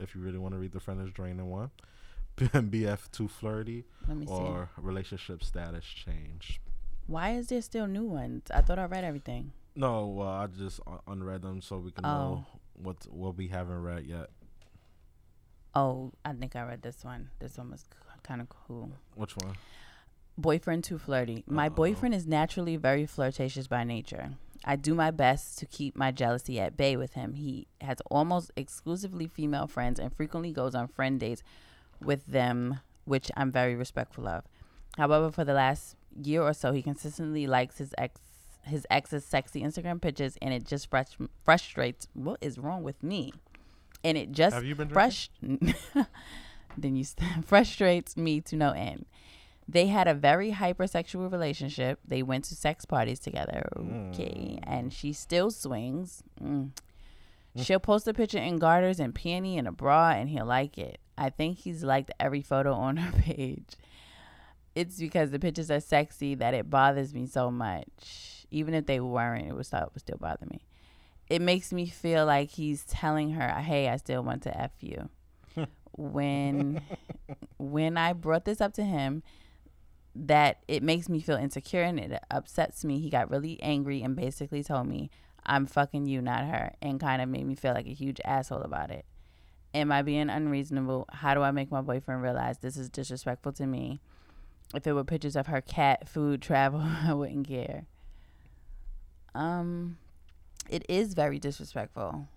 if 0.00 0.14
you 0.14 0.20
really 0.20 0.38
want 0.38 0.54
to 0.54 0.58
read 0.58 0.72
the 0.72 0.80
friend 0.80 1.00
is 1.06 1.12
draining 1.12 1.48
one, 1.50 1.70
BF 2.38 3.10
too 3.12 3.28
flirty 3.28 3.84
me 4.08 4.26
see. 4.26 4.32
or 4.32 4.70
relationship 4.78 5.42
status 5.44 5.84
change. 5.84 6.60
Why 7.06 7.32
is 7.32 7.48
there 7.48 7.60
still 7.62 7.86
new 7.86 8.04
ones? 8.04 8.44
I 8.54 8.60
thought 8.62 8.78
I 8.78 8.84
read 8.86 9.04
everything. 9.04 9.52
No, 9.74 10.06
well, 10.06 10.28
I 10.28 10.46
just 10.46 10.80
un- 10.86 10.98
unread 11.06 11.42
them 11.42 11.60
so 11.60 11.78
we 11.78 11.90
can 11.90 12.02
know 12.02 12.46
what 12.74 12.96
what 13.10 13.36
we 13.36 13.48
haven't 13.48 13.82
read 13.82 14.06
yet. 14.06 14.30
Oh, 15.74 16.12
I 16.24 16.32
think 16.32 16.54
I 16.56 16.62
read 16.64 16.82
this 16.82 17.02
one. 17.04 17.30
This 17.38 17.56
one 17.56 17.70
was 17.70 17.84
kind 18.22 18.40
of 18.40 18.48
cool. 18.48 18.90
Which 19.14 19.36
one? 19.38 19.54
Boyfriend 20.38 20.84
too 20.84 20.98
flirty. 20.98 21.44
My 21.46 21.66
Uh-oh. 21.66 21.70
boyfriend 21.74 22.14
is 22.14 22.26
naturally 22.26 22.76
very 22.76 23.06
flirtatious 23.06 23.66
by 23.66 23.84
nature. 23.84 24.32
I 24.64 24.76
do 24.76 24.94
my 24.94 25.10
best 25.10 25.58
to 25.58 25.66
keep 25.66 25.96
my 25.96 26.10
jealousy 26.12 26.60
at 26.60 26.76
bay 26.76 26.96
with 26.96 27.14
him. 27.14 27.34
He 27.34 27.66
has 27.80 27.98
almost 28.10 28.52
exclusively 28.56 29.26
female 29.26 29.66
friends 29.66 29.98
and 29.98 30.14
frequently 30.14 30.52
goes 30.52 30.74
on 30.74 30.88
friend 30.88 31.18
dates 31.18 31.42
with 32.00 32.24
them, 32.26 32.80
which 33.04 33.30
I'm 33.36 33.50
very 33.50 33.74
respectful 33.74 34.28
of. 34.28 34.44
However, 34.96 35.30
for 35.30 35.44
the 35.44 35.54
last 35.54 35.96
year 36.22 36.42
or 36.42 36.52
so, 36.52 36.72
he 36.72 36.82
consistently 36.82 37.46
likes 37.46 37.78
his 37.78 37.94
ex 37.98 38.20
his 38.64 38.86
ex's 38.90 39.24
sexy 39.24 39.60
Instagram 39.62 40.00
pictures, 40.00 40.36
and 40.40 40.54
it 40.54 40.64
just 40.64 40.88
frus- 40.88 41.28
frustrates. 41.44 42.06
What 42.14 42.38
is 42.40 42.58
wrong 42.58 42.84
with 42.84 43.02
me? 43.02 43.32
And 44.04 44.16
it 44.16 44.30
just 44.30 44.54
Have 44.54 44.64
you 44.64 44.76
been 44.76 44.88
frust- 44.88 45.30
then 46.78 46.94
you 46.94 47.02
st- 47.02 47.44
frustrates 47.44 48.16
me 48.16 48.40
to 48.42 48.54
no 48.56 48.70
end. 48.70 49.06
They 49.72 49.86
had 49.86 50.06
a 50.06 50.12
very 50.12 50.52
hypersexual 50.52 51.32
relationship. 51.32 51.98
They 52.06 52.22
went 52.22 52.44
to 52.46 52.54
sex 52.54 52.84
parties 52.84 53.20
together. 53.20 53.70
Okay. 54.10 54.58
And 54.64 54.92
she 54.92 55.14
still 55.14 55.50
swings. 55.50 56.22
Mm. 56.42 56.72
She'll 57.56 57.80
post 57.80 58.06
a 58.06 58.12
picture 58.12 58.38
in 58.38 58.58
garters 58.58 59.00
and 59.00 59.14
panty 59.14 59.58
and 59.58 59.66
a 59.66 59.72
bra, 59.72 60.10
and 60.10 60.28
he'll 60.28 60.44
like 60.44 60.76
it. 60.76 60.98
I 61.16 61.30
think 61.30 61.58
he's 61.58 61.82
liked 61.82 62.10
every 62.20 62.42
photo 62.42 62.74
on 62.74 62.96
her 62.98 63.12
page. 63.12 63.76
It's 64.74 64.98
because 64.98 65.30
the 65.30 65.38
pictures 65.38 65.70
are 65.70 65.80
sexy 65.80 66.34
that 66.34 66.52
it 66.52 66.68
bothers 66.68 67.14
me 67.14 67.26
so 67.26 67.50
much. 67.50 68.46
Even 68.50 68.74
if 68.74 68.84
they 68.84 69.00
weren't, 69.00 69.48
it 69.48 69.54
would 69.54 69.64
still, 69.64 69.80
it 69.80 69.90
would 69.94 70.00
still 70.00 70.18
bother 70.18 70.46
me. 70.50 70.60
It 71.28 71.40
makes 71.40 71.72
me 71.72 71.86
feel 71.86 72.26
like 72.26 72.50
he's 72.50 72.84
telling 72.84 73.30
her, 73.32 73.48
"Hey, 73.48 73.88
I 73.88 73.96
still 73.96 74.22
want 74.22 74.42
to 74.42 74.60
f 74.60 74.72
you." 74.80 75.08
when 75.92 76.82
when 77.58 77.96
I 77.96 78.12
brought 78.12 78.44
this 78.44 78.60
up 78.60 78.74
to 78.74 78.82
him, 78.82 79.22
that 80.14 80.58
it 80.68 80.82
makes 80.82 81.08
me 81.08 81.20
feel 81.20 81.36
insecure 81.36 81.82
and 81.82 81.98
it 81.98 82.22
upsets 82.30 82.84
me. 82.84 83.00
He 83.00 83.10
got 83.10 83.30
really 83.30 83.62
angry 83.62 84.02
and 84.02 84.14
basically 84.14 84.62
told 84.62 84.86
me, 84.86 85.10
I'm 85.44 85.66
fucking 85.66 86.06
you, 86.06 86.22
not 86.22 86.44
her, 86.44 86.72
and 86.80 87.00
kind 87.00 87.20
of 87.20 87.28
made 87.28 87.46
me 87.46 87.54
feel 87.54 87.72
like 87.74 87.86
a 87.86 87.94
huge 87.94 88.20
asshole 88.24 88.62
about 88.62 88.90
it. 88.90 89.04
Am 89.74 89.90
I 89.90 90.02
being 90.02 90.28
unreasonable? 90.28 91.06
How 91.10 91.34
do 91.34 91.42
I 91.42 91.50
make 91.50 91.70
my 91.70 91.80
boyfriend 91.80 92.22
realize 92.22 92.58
this 92.58 92.76
is 92.76 92.90
disrespectful 92.90 93.52
to 93.54 93.66
me? 93.66 94.00
If 94.74 94.86
it 94.86 94.92
were 94.92 95.04
pictures 95.04 95.36
of 95.36 95.46
her 95.48 95.60
cat, 95.60 96.08
food, 96.08 96.42
travel, 96.42 96.82
I 96.82 97.14
wouldn't 97.14 97.48
care. 97.48 97.86
Um, 99.34 99.96
it 100.68 100.84
is 100.88 101.14
very 101.14 101.38
disrespectful. 101.38 102.28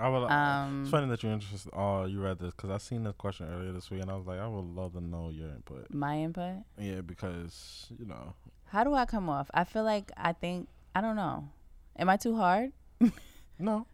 I 0.00 0.08
would. 0.08 0.30
Um, 0.30 0.80
it's 0.82 0.90
funny 0.90 1.06
that 1.08 1.22
you're 1.22 1.32
interested. 1.32 1.70
Oh, 1.74 2.06
you 2.06 2.22
read 2.22 2.38
this 2.38 2.54
because 2.54 2.70
I 2.70 2.78
seen 2.78 3.04
this 3.04 3.14
question 3.18 3.48
earlier 3.52 3.70
this 3.72 3.90
week, 3.90 4.00
and 4.00 4.10
I 4.10 4.16
was 4.16 4.26
like, 4.26 4.40
I 4.40 4.48
would 4.48 4.64
love 4.64 4.94
to 4.94 5.00
know 5.00 5.28
your 5.28 5.48
input. 5.50 5.92
My 5.92 6.16
input. 6.20 6.64
Yeah, 6.78 7.02
because 7.02 7.86
you 7.98 8.06
know, 8.06 8.32
How 8.64 8.82
do 8.82 8.94
I 8.94 9.04
come 9.04 9.28
off? 9.28 9.50
I 9.52 9.64
feel 9.64 9.84
like 9.84 10.10
I 10.16 10.32
think 10.32 10.68
I 10.94 11.02
don't 11.02 11.16
know. 11.16 11.50
Am 11.98 12.08
I 12.08 12.16
too 12.16 12.34
hard? 12.34 12.72
no, 13.58 13.86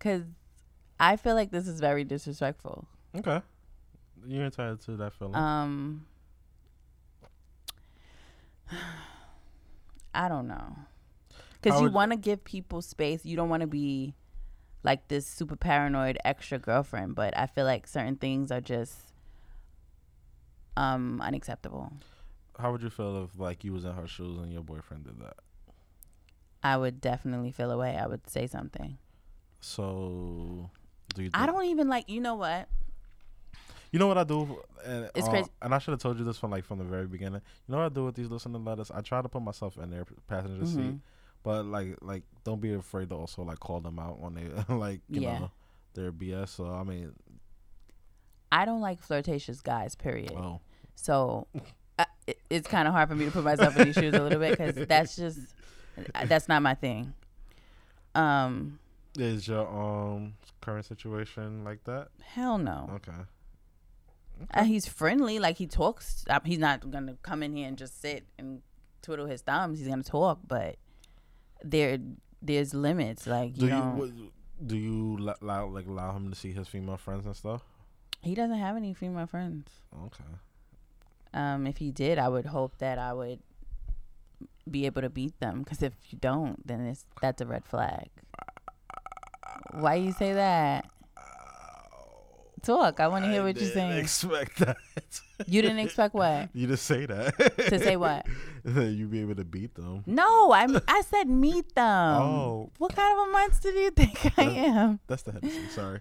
Cause 0.00 0.22
I 1.00 1.16
feel 1.16 1.34
like 1.34 1.50
this 1.50 1.66
is 1.66 1.80
very 1.80 2.04
disrespectful. 2.04 2.86
okay, 3.16 3.40
you're 4.26 4.44
entitled 4.44 4.82
to 4.82 4.96
that 4.98 5.14
feeling. 5.14 5.34
Um, 5.34 6.04
I 10.14 10.28
don't 10.28 10.46
know. 10.46 10.76
Cause 11.62 11.72
How 11.74 11.82
you 11.84 11.90
want 11.90 12.10
to 12.10 12.18
give 12.18 12.44
people 12.44 12.82
space. 12.82 13.24
You 13.24 13.36
don't 13.36 13.48
want 13.48 13.62
to 13.62 13.66
be 13.66 14.14
like 14.82 15.08
this 15.08 15.26
super 15.26 15.56
paranoid 15.56 16.18
extra 16.24 16.58
girlfriend. 16.58 17.14
But 17.14 17.36
I 17.36 17.46
feel 17.46 17.64
like 17.64 17.86
certain 17.86 18.16
things 18.16 18.50
are 18.50 18.60
just 18.60 19.12
um 20.76 21.20
unacceptable. 21.20 21.92
How 22.58 22.72
would 22.72 22.82
you 22.82 22.90
feel 22.90 23.24
if 23.24 23.38
like 23.38 23.64
you 23.64 23.72
was 23.72 23.84
in 23.84 23.92
her 23.94 24.06
shoes 24.06 24.38
and 24.38 24.52
your 24.52 24.62
boyfriend 24.62 25.04
did 25.04 25.18
that? 25.20 25.36
I 26.62 26.76
would 26.76 27.00
definitely 27.00 27.50
feel 27.50 27.70
away. 27.70 27.96
I 27.96 28.06
would 28.06 28.28
say 28.28 28.46
something. 28.46 28.98
So, 29.60 30.70
do 31.14 31.24
you? 31.24 31.30
I 31.34 31.46
don't 31.46 31.64
even 31.66 31.88
like. 31.88 32.08
You 32.08 32.20
know 32.20 32.34
what? 32.34 32.68
You 33.90 33.98
know 33.98 34.06
what 34.06 34.16
I 34.18 34.24
do? 34.24 34.62
And, 34.84 35.10
It's 35.14 35.26
uh, 35.26 35.30
crazy. 35.30 35.50
And 35.60 35.74
I 35.74 35.78
should 35.78 35.92
have 35.92 36.00
told 36.00 36.18
you 36.18 36.24
this 36.24 36.38
from 36.38 36.50
like 36.50 36.64
from 36.64 36.78
the 36.78 36.84
very 36.84 37.06
beginning. 37.06 37.42
You 37.68 37.72
know 37.72 37.78
what 37.78 37.92
I 37.92 37.94
do 37.94 38.04
with 38.06 38.14
these 38.14 38.30
listening 38.30 38.64
letters? 38.64 38.90
I 38.90 39.00
try 39.02 39.20
to 39.22 39.28
put 39.28 39.42
myself 39.42 39.76
in 39.76 39.90
their 39.90 40.06
passenger 40.28 40.64
seat, 40.64 40.78
Mhm. 40.78 41.00
But 41.42 41.64
like 41.66 41.96
like 42.02 42.22
don't 42.44 42.60
be 42.60 42.72
afraid 42.74 43.08
to 43.10 43.14
also 43.16 43.42
like 43.42 43.60
call 43.60 43.80
them 43.80 43.98
out 43.98 44.18
on 44.22 44.34
their 44.34 44.64
like 44.76 45.00
you 45.08 45.22
Yeah. 45.22 45.38
know 45.40 45.50
their 45.94 46.12
BS. 46.12 46.48
So 46.50 46.66
I 46.66 46.82
mean, 46.84 47.12
I 48.50 48.64
don't 48.64 48.80
like 48.80 49.00
flirtatious 49.02 49.60
guys. 49.60 49.94
Period. 49.94 50.32
oh, 50.36 50.60
So 50.94 51.46
uh, 51.98 52.04
it, 52.26 52.38
it's 52.50 52.68
kind 52.68 52.86
of 52.88 52.94
hard 52.94 53.08
for 53.08 53.14
me 53.14 53.24
to 53.26 53.30
put 53.30 53.44
myself 53.44 53.76
in 53.76 53.86
these 53.86 53.94
shoes 53.94 54.14
a 54.14 54.22
little 54.22 54.38
bit 54.38 54.56
because 54.58 54.74
that's 54.88 55.16
just 55.16 55.38
uh, 56.14 56.24
that's 56.26 56.48
not 56.48 56.62
my 56.62 56.74
thing. 56.74 57.14
Um, 58.14 58.78
is 59.18 59.46
your 59.48 59.66
um 59.68 60.34
current 60.60 60.84
situation 60.86 61.64
like 61.64 61.84
that? 61.84 62.08
hell 62.22 62.58
no. 62.58 62.90
Okay. 62.96 63.18
Uh, 64.52 64.64
he's 64.64 64.86
friendly, 64.88 65.38
like 65.38 65.56
he 65.56 65.66
talks. 65.66 66.24
Uh, 66.28 66.40
he's 66.44 66.58
not 66.58 66.90
gonna 66.90 67.16
come 67.22 67.42
in 67.42 67.54
here 67.54 67.68
and 67.68 67.76
just 67.78 68.00
sit 68.00 68.24
and 68.38 68.60
twiddle 69.02 69.26
his 69.26 69.40
thumbs. 69.42 69.78
He's 69.78 69.88
gonna 69.88 70.02
talk, 70.02 70.40
but 70.46 70.76
there 71.64 71.98
there's 72.40 72.74
limits. 72.74 73.26
Like 73.26 73.54
Do 73.54 73.66
you 73.66 73.72
what, 73.74 74.10
do 74.66 74.76
you 74.76 75.16
lo- 75.18 75.34
allow 75.42 75.66
like 75.68 75.86
allow 75.86 76.12
him 76.16 76.30
to 76.30 76.36
see 76.36 76.52
his 76.52 76.68
female 76.68 76.96
friends 76.96 77.26
and 77.26 77.36
stuff? 77.36 77.62
he 78.22 78.36
doesn't 78.36 78.58
have 78.58 78.76
any 78.76 78.94
female 78.94 79.26
friends. 79.26 79.68
Okay. 80.06 80.22
Um, 81.34 81.66
if 81.66 81.78
he 81.78 81.90
did, 81.90 82.18
I 82.18 82.28
would 82.28 82.46
hope 82.46 82.78
that 82.78 82.96
I 82.98 83.12
would 83.12 83.40
be 84.70 84.86
able 84.86 85.02
to 85.02 85.10
beat 85.10 85.38
them. 85.40 85.62
Because 85.62 85.82
if 85.82 85.92
you 86.10 86.18
don't, 86.18 86.64
then 86.66 86.86
it's 86.86 87.04
that's 87.20 87.40
a 87.42 87.46
red 87.46 87.64
flag. 87.64 88.08
Why 89.72 89.94
you 89.96 90.12
say 90.12 90.32
that? 90.34 90.88
Talk. 92.62 93.00
I 93.00 93.08
want 93.08 93.24
to 93.24 93.30
hear 93.30 93.42
what 93.42 93.56
you're 93.56 93.68
didn't 93.68 93.74
saying. 93.74 93.98
Expect 93.98 94.58
that. 94.58 94.76
You 95.46 95.62
didn't 95.62 95.80
expect 95.80 96.14
what? 96.14 96.48
you 96.54 96.68
just 96.68 96.84
say 96.84 97.06
that 97.06 97.36
To 97.68 97.78
say 97.78 97.96
what? 97.96 98.24
that 98.64 98.90
you 98.90 99.06
be 99.06 99.20
able 99.20 99.34
to 99.34 99.44
beat 99.44 99.74
them. 99.74 100.04
No, 100.06 100.52
I 100.52 100.66
I 100.86 101.02
said 101.02 101.28
meet 101.28 101.74
them. 101.74 102.22
Oh. 102.22 102.70
What 102.78 102.94
kind 102.94 103.18
of 103.18 103.28
a 103.28 103.30
monster 103.32 103.72
do 103.72 103.78
you 103.78 103.90
think 103.90 104.38
I 104.38 104.42
am? 104.44 105.00
That's 105.08 105.22
the 105.22 105.32
Hennessy. 105.32 105.68
Sorry. 105.70 106.00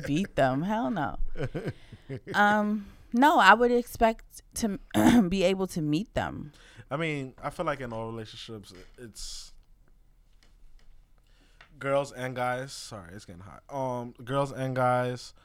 beat 0.06 0.36
them. 0.36 0.62
Hell 0.62 0.90
no. 0.90 1.16
Um, 2.34 2.86
no, 3.12 3.38
I 3.38 3.54
would 3.54 3.72
expect 3.72 4.42
to 4.56 4.78
be 5.28 5.42
able 5.44 5.66
to 5.68 5.80
meet 5.80 6.12
them. 6.14 6.52
I 6.90 6.96
mean, 6.96 7.34
I 7.42 7.50
feel 7.50 7.66
like 7.66 7.80
in 7.80 7.92
all 7.92 8.06
relationships, 8.06 8.72
it's 8.98 9.52
girls 11.78 12.12
and 12.12 12.34
guys. 12.36 12.72
Sorry, 12.72 13.12
it's 13.14 13.24
getting 13.24 13.42
hot. 13.42 13.62
Um, 13.70 14.14
girls 14.24 14.52
and 14.52 14.74
guys. 14.76 15.34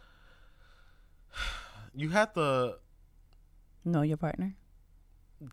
You 1.93 2.09
have 2.09 2.33
to 2.33 2.77
Know 3.83 4.01
your 4.01 4.17
partner. 4.17 4.55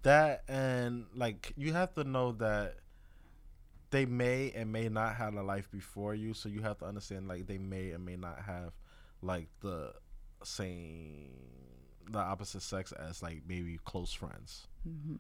that 0.03 0.45
and 0.49 1.07
like 1.15 1.53
you 1.57 1.73
have 1.73 1.95
to 1.95 2.05
know 2.05 2.33
that 2.33 2.77
they 3.91 4.05
may 4.07 4.53
and 4.53 4.71
may 4.73 4.89
not 4.89 5.15
have 5.17 5.35
a 5.35 5.43
life 5.43 5.71
before 5.71 6.15
you, 6.15 6.35
so 6.35 6.49
you 6.49 6.61
have 6.63 6.79
to 6.79 6.85
understand 6.85 7.27
like 7.27 7.47
they 7.47 7.59
may 7.59 7.91
and 7.93 8.05
may 8.05 8.17
not 8.17 8.41
have 8.43 8.73
like 9.23 9.49
the 9.61 9.93
same 10.45 11.31
the 12.11 12.19
opposite 12.19 12.63
sex 12.63 12.93
as 12.93 13.23
like 13.23 13.43
maybe 13.49 13.79
close 13.85 14.13
friends. 14.13 14.67
hmm 14.85 15.17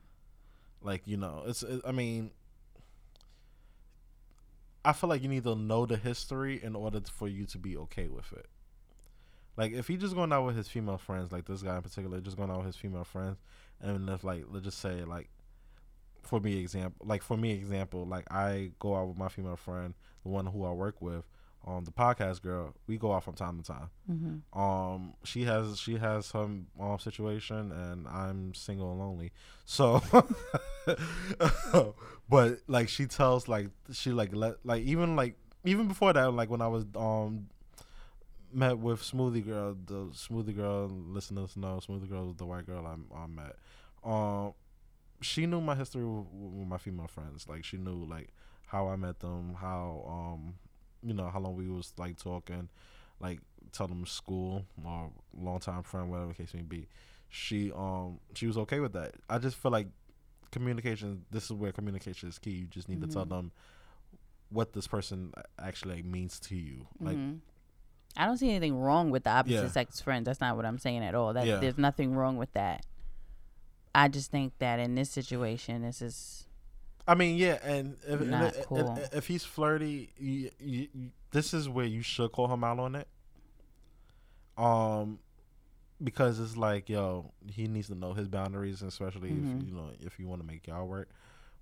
Like 0.83 1.03
you 1.07 1.17
know, 1.17 1.45
it's 1.47 1.63
it, 1.63 1.81
I 1.87 1.93
mean. 1.93 2.31
I 4.85 4.93
feel 4.93 5.11
like 5.11 5.23
you 5.23 5.29
need 5.29 5.45
to 5.45 5.55
know 5.55 5.87
the 5.87 5.97
history 5.97 6.63
in 6.63 6.75
order 6.75 7.01
for 7.13 7.29
you 7.29 7.45
to 7.47 7.59
be 7.59 7.77
okay 7.77 8.09
with 8.09 8.33
it. 8.33 8.47
Like 9.57 9.73
if 9.73 9.89
he 9.89 9.97
just 9.97 10.15
going 10.15 10.33
out 10.33 10.47
with 10.47 10.57
his 10.57 10.69
female 10.69 10.99
friends, 10.99 11.33
like 11.33 11.47
this 11.47 11.63
guy 11.63 11.77
in 11.77 11.83
particular, 11.83 12.21
just 12.21 12.37
going 12.37 12.51
out 12.51 12.59
with 12.59 12.67
his 12.67 12.77
female 12.77 13.05
friends, 13.05 13.39
and 13.81 14.09
if 14.09 14.23
like 14.23 14.45
let's 14.49 14.65
just 14.65 14.79
say 14.79 15.05
like, 15.05 15.29
for 16.23 16.41
me 16.41 16.59
example, 16.61 17.07
like 17.07 17.23
for 17.23 17.37
me 17.37 17.53
example, 17.53 18.07
like 18.07 18.33
I 18.33 18.71
go 18.79 18.95
out 18.97 19.09
with 19.09 19.19
my 19.19 19.29
female 19.29 19.57
friend, 19.57 19.95
the 20.23 20.29
one 20.29 20.47
who 20.47 20.65
I 20.65 20.71
work 20.71 21.03
with, 21.03 21.27
um, 21.67 21.85
the 21.85 21.91
podcast 21.91 22.41
girl, 22.43 22.75
we 22.87 22.99
go 22.99 23.13
out 23.13 23.25
from 23.25 23.35
time 23.35 23.61
to 23.61 23.65
time. 23.65 23.91
hmm 24.07 24.59
Um, 24.59 25.15
she 25.25 25.43
has 25.45 25.79
she 25.81 25.97
has 25.97 26.27
some 26.27 26.69
um 26.79 26.99
situation, 27.01 27.73
and 27.73 28.07
I'm 28.07 28.55
single 28.55 28.93
and 28.93 29.01
lonely. 29.01 29.33
So, 29.65 30.01
but 32.29 32.59
like 32.67 32.89
she 32.89 33.07
tells 33.07 33.49
like 33.49 33.69
she 33.93 34.11
like 34.13 34.35
let 34.35 34.65
like 34.65 34.83
even 34.83 35.17
like 35.17 35.35
even 35.65 35.89
before 35.89 36.13
that, 36.13 36.33
like 36.33 36.51
when 36.51 36.63
I 36.63 36.69
was 36.69 36.85
um 36.97 37.49
met 38.53 38.79
with 38.79 39.03
Smoothie 39.03 39.45
Girl, 39.45 39.77
the 39.87 40.07
Smoothie 40.13 40.57
Girl 40.57 40.89
listeners 40.89 41.57
know 41.57 41.81
Smoothie 41.87 42.09
Girl 42.09 42.27
was 42.27 42.37
the 42.37 42.47
white 42.47 42.67
girl 42.67 42.87
I, 42.87 43.17
I 43.17 43.27
met. 43.27 43.57
Um, 44.05 44.55
she 45.21 45.47
knew 45.47 45.61
my 45.61 45.75
history 45.75 46.05
with, 46.05 46.27
with 46.33 46.69
my 46.69 46.79
female 46.79 47.09
friends. 47.09 47.47
Like 47.49 47.65
she 47.65 47.77
knew 47.77 48.05
like 48.05 48.29
how 48.67 48.89
I 48.89 48.97
met 48.97 49.21
them, 49.21 49.55
how 49.61 50.05
um 50.09 50.55
you 51.03 51.15
know 51.15 51.29
how 51.29 51.41
long 51.41 51.57
we 51.57 51.69
was 51.69 51.93
like 51.99 52.19
talking, 52.19 52.69
like 53.21 53.41
tell 53.73 53.89
them 53.89 54.07
school 54.07 54.65
or 54.85 55.11
long 55.39 55.61
time 55.61 55.83
friend, 55.83 56.11
whatever 56.11 56.29
the 56.29 56.35
case 56.35 56.55
may 56.55 56.63
be. 56.63 56.89
She 57.29 57.73
um 57.73 58.21
she 58.35 58.47
was 58.47 58.57
okay 58.59 58.81
with 58.81 58.93
that. 58.95 59.15
I 59.29 59.39
just 59.39 59.57
feel 59.57 59.73
like 59.73 59.89
communication. 60.51 61.25
This 61.31 61.45
is 61.45 61.53
where 61.53 61.73
communication 61.73 62.29
is 62.29 62.39
key. 62.39 62.51
You 62.53 62.67
just 62.67 62.89
need 62.89 63.01
to 63.01 63.07
tell 63.07 63.25
Mhm. 63.27 63.29
them 63.31 63.53
what 64.51 64.73
this 64.73 64.87
person 64.87 65.33
actually 65.59 66.03
means 66.03 66.39
to 66.41 66.57
you. 66.57 66.87
Like 67.01 67.17
hmm 67.17 67.35
I 68.17 68.25
don't 68.27 68.39
see 68.39 68.51
anything 68.51 68.75
wrong 68.77 69.11
with 69.11 69.25
the 69.25 69.31
opposite 69.31 69.55
Yeah. 69.63 69.69
sex 69.69 70.01
friends. 70.01 70.25
That's 70.25 70.41
not 70.41 70.57
what 70.57 70.65
I'm 70.67 70.79
saying 70.79 71.05
at 71.05 71.15
all. 71.15 71.35
That 71.35 71.47
Yeah. 71.47 71.57
there's 71.59 71.79
nothing 71.79 72.15
wrong 72.15 72.37
with 72.37 72.53
that. 72.55 72.85
I 73.95 74.09
just 74.09 74.31
think 74.31 74.55
that 74.59 74.81
in 74.81 74.95
this 74.95 75.11
situation, 75.11 75.83
this 75.83 76.01
is 76.03 76.47
I 77.07 77.15
mean, 77.15 77.37
yeah, 77.37 77.59
and 77.63 77.97
if 78.07 78.21
Not 78.21 78.55
if- 78.57 78.67
cool. 78.67 78.97
if, 78.99 79.15
if 79.15 79.27
he's 79.29 79.43
flirty, 79.45 80.13
you, 80.19 80.51
you, 80.59 80.89
you, 80.95 81.11
this 81.31 81.55
is 81.55 81.67
where 81.69 81.87
you 81.87 82.03
should 82.03 82.33
call 82.33 82.49
him 82.53 82.63
out 82.65 82.79
on 82.79 82.95
it. 82.97 83.09
Um, 84.59 85.19
because 86.03 86.39
it's 86.41 86.57
like, 86.57 86.89
yo, 86.89 87.33
he 87.47 87.67
needs 87.67 87.89
to 87.89 87.95
know 87.95 88.13
his 88.13 88.29
boundaries, 88.29 88.83
especially 88.83 89.31
Mhm. 89.31 89.61
if 89.63 89.67
you 89.69 89.73
know 89.75 89.91
if 90.01 90.19
you 90.19 90.27
want 90.29 90.41
to 90.41 90.47
make 90.47 90.67
y'all 90.67 90.87
work. 90.87 91.09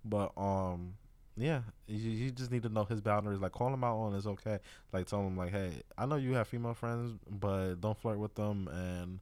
But 0.05 0.33
um, 0.37 0.95
yeah, 1.37 1.63
you, 1.87 2.11
you 2.11 2.31
just 2.31 2.51
need 2.51 2.63
to 2.63 2.69
know 2.69 2.85
his 2.85 3.01
boundaries. 3.01 3.41
Like, 3.41 3.53
call 3.53 3.73
him 3.73 3.85
out 3.85 3.97
on 3.99 4.15
is 4.15 4.27
okay. 4.27 4.59
Like, 4.93 5.07
tell 5.07 5.21
him 5.27 5.37
like, 5.37 5.51
hey, 5.53 5.83
I 5.99 6.07
know 6.07 6.17
you 6.17 6.33
have 6.35 6.49
female 6.49 6.75
friends, 6.75 7.19
but 7.29 7.77
don't 7.77 7.97
flirt 7.99 8.19
with 8.19 8.35
them, 8.35 8.69
and 8.69 9.21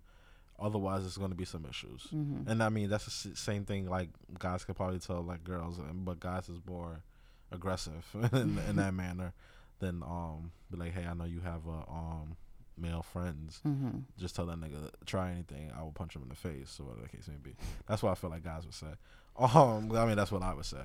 otherwise, 0.59 1.05
it's 1.05 1.17
going 1.17 1.31
to 1.31 1.37
be 1.37 1.45
some 1.45 1.65
issues. 1.69 2.09
mhm. 2.13 2.47
And 2.49 2.63
I 2.63 2.69
mean, 2.69 2.89
that's 2.91 3.23
the 3.25 3.35
same 3.37 3.65
thing. 3.65 3.89
Like 3.89 4.11
guys 4.39 4.65
could 4.65 4.77
probably 4.77 4.99
tell 5.01 5.23
like 5.23 5.43
girls, 5.45 5.81
but 5.93 6.21
guys 6.21 6.49
is 6.49 6.59
more 6.67 7.03
aggressive 7.51 8.05
in, 8.33 8.59
in 8.69 8.77
that 8.77 8.95
manner 9.03 9.33
than 9.81 10.03
um 10.03 10.53
be 10.71 10.77
like, 10.79 10.93
hey, 10.93 11.05
I 11.07 11.15
know 11.15 11.25
you 11.25 11.41
have 11.41 11.67
a 11.67 11.91
um 11.91 12.37
male 12.79 13.03
friends. 13.03 13.61
hmm 13.63 13.91
Just 14.19 14.35
tell 14.37 14.47
that 14.47 14.59
nigga 14.61 14.91
try 15.07 15.31
anything, 15.31 15.71
I 15.77 15.83
will 15.83 15.93
punch 15.93 16.15
him 16.17 16.23
in 16.23 16.29
the 16.29 16.35
face 16.35 16.79
or 16.81 16.85
whatever 16.87 17.03
the 17.03 17.17
case 17.17 17.29
may 17.29 17.37
be. 17.43 17.55
That's 17.87 18.03
what 18.03 18.11
I 18.13 18.15
feel 18.15 18.31
like 18.31 18.43
guys 18.45 18.65
would 18.65 18.75
say. 18.75 18.87
Um, 19.37 19.91
I 19.97 20.07
mean, 20.07 20.15
that's 20.15 20.31
what 20.31 20.43
I 20.45 20.55
would 20.55 20.65
say. 20.65 20.83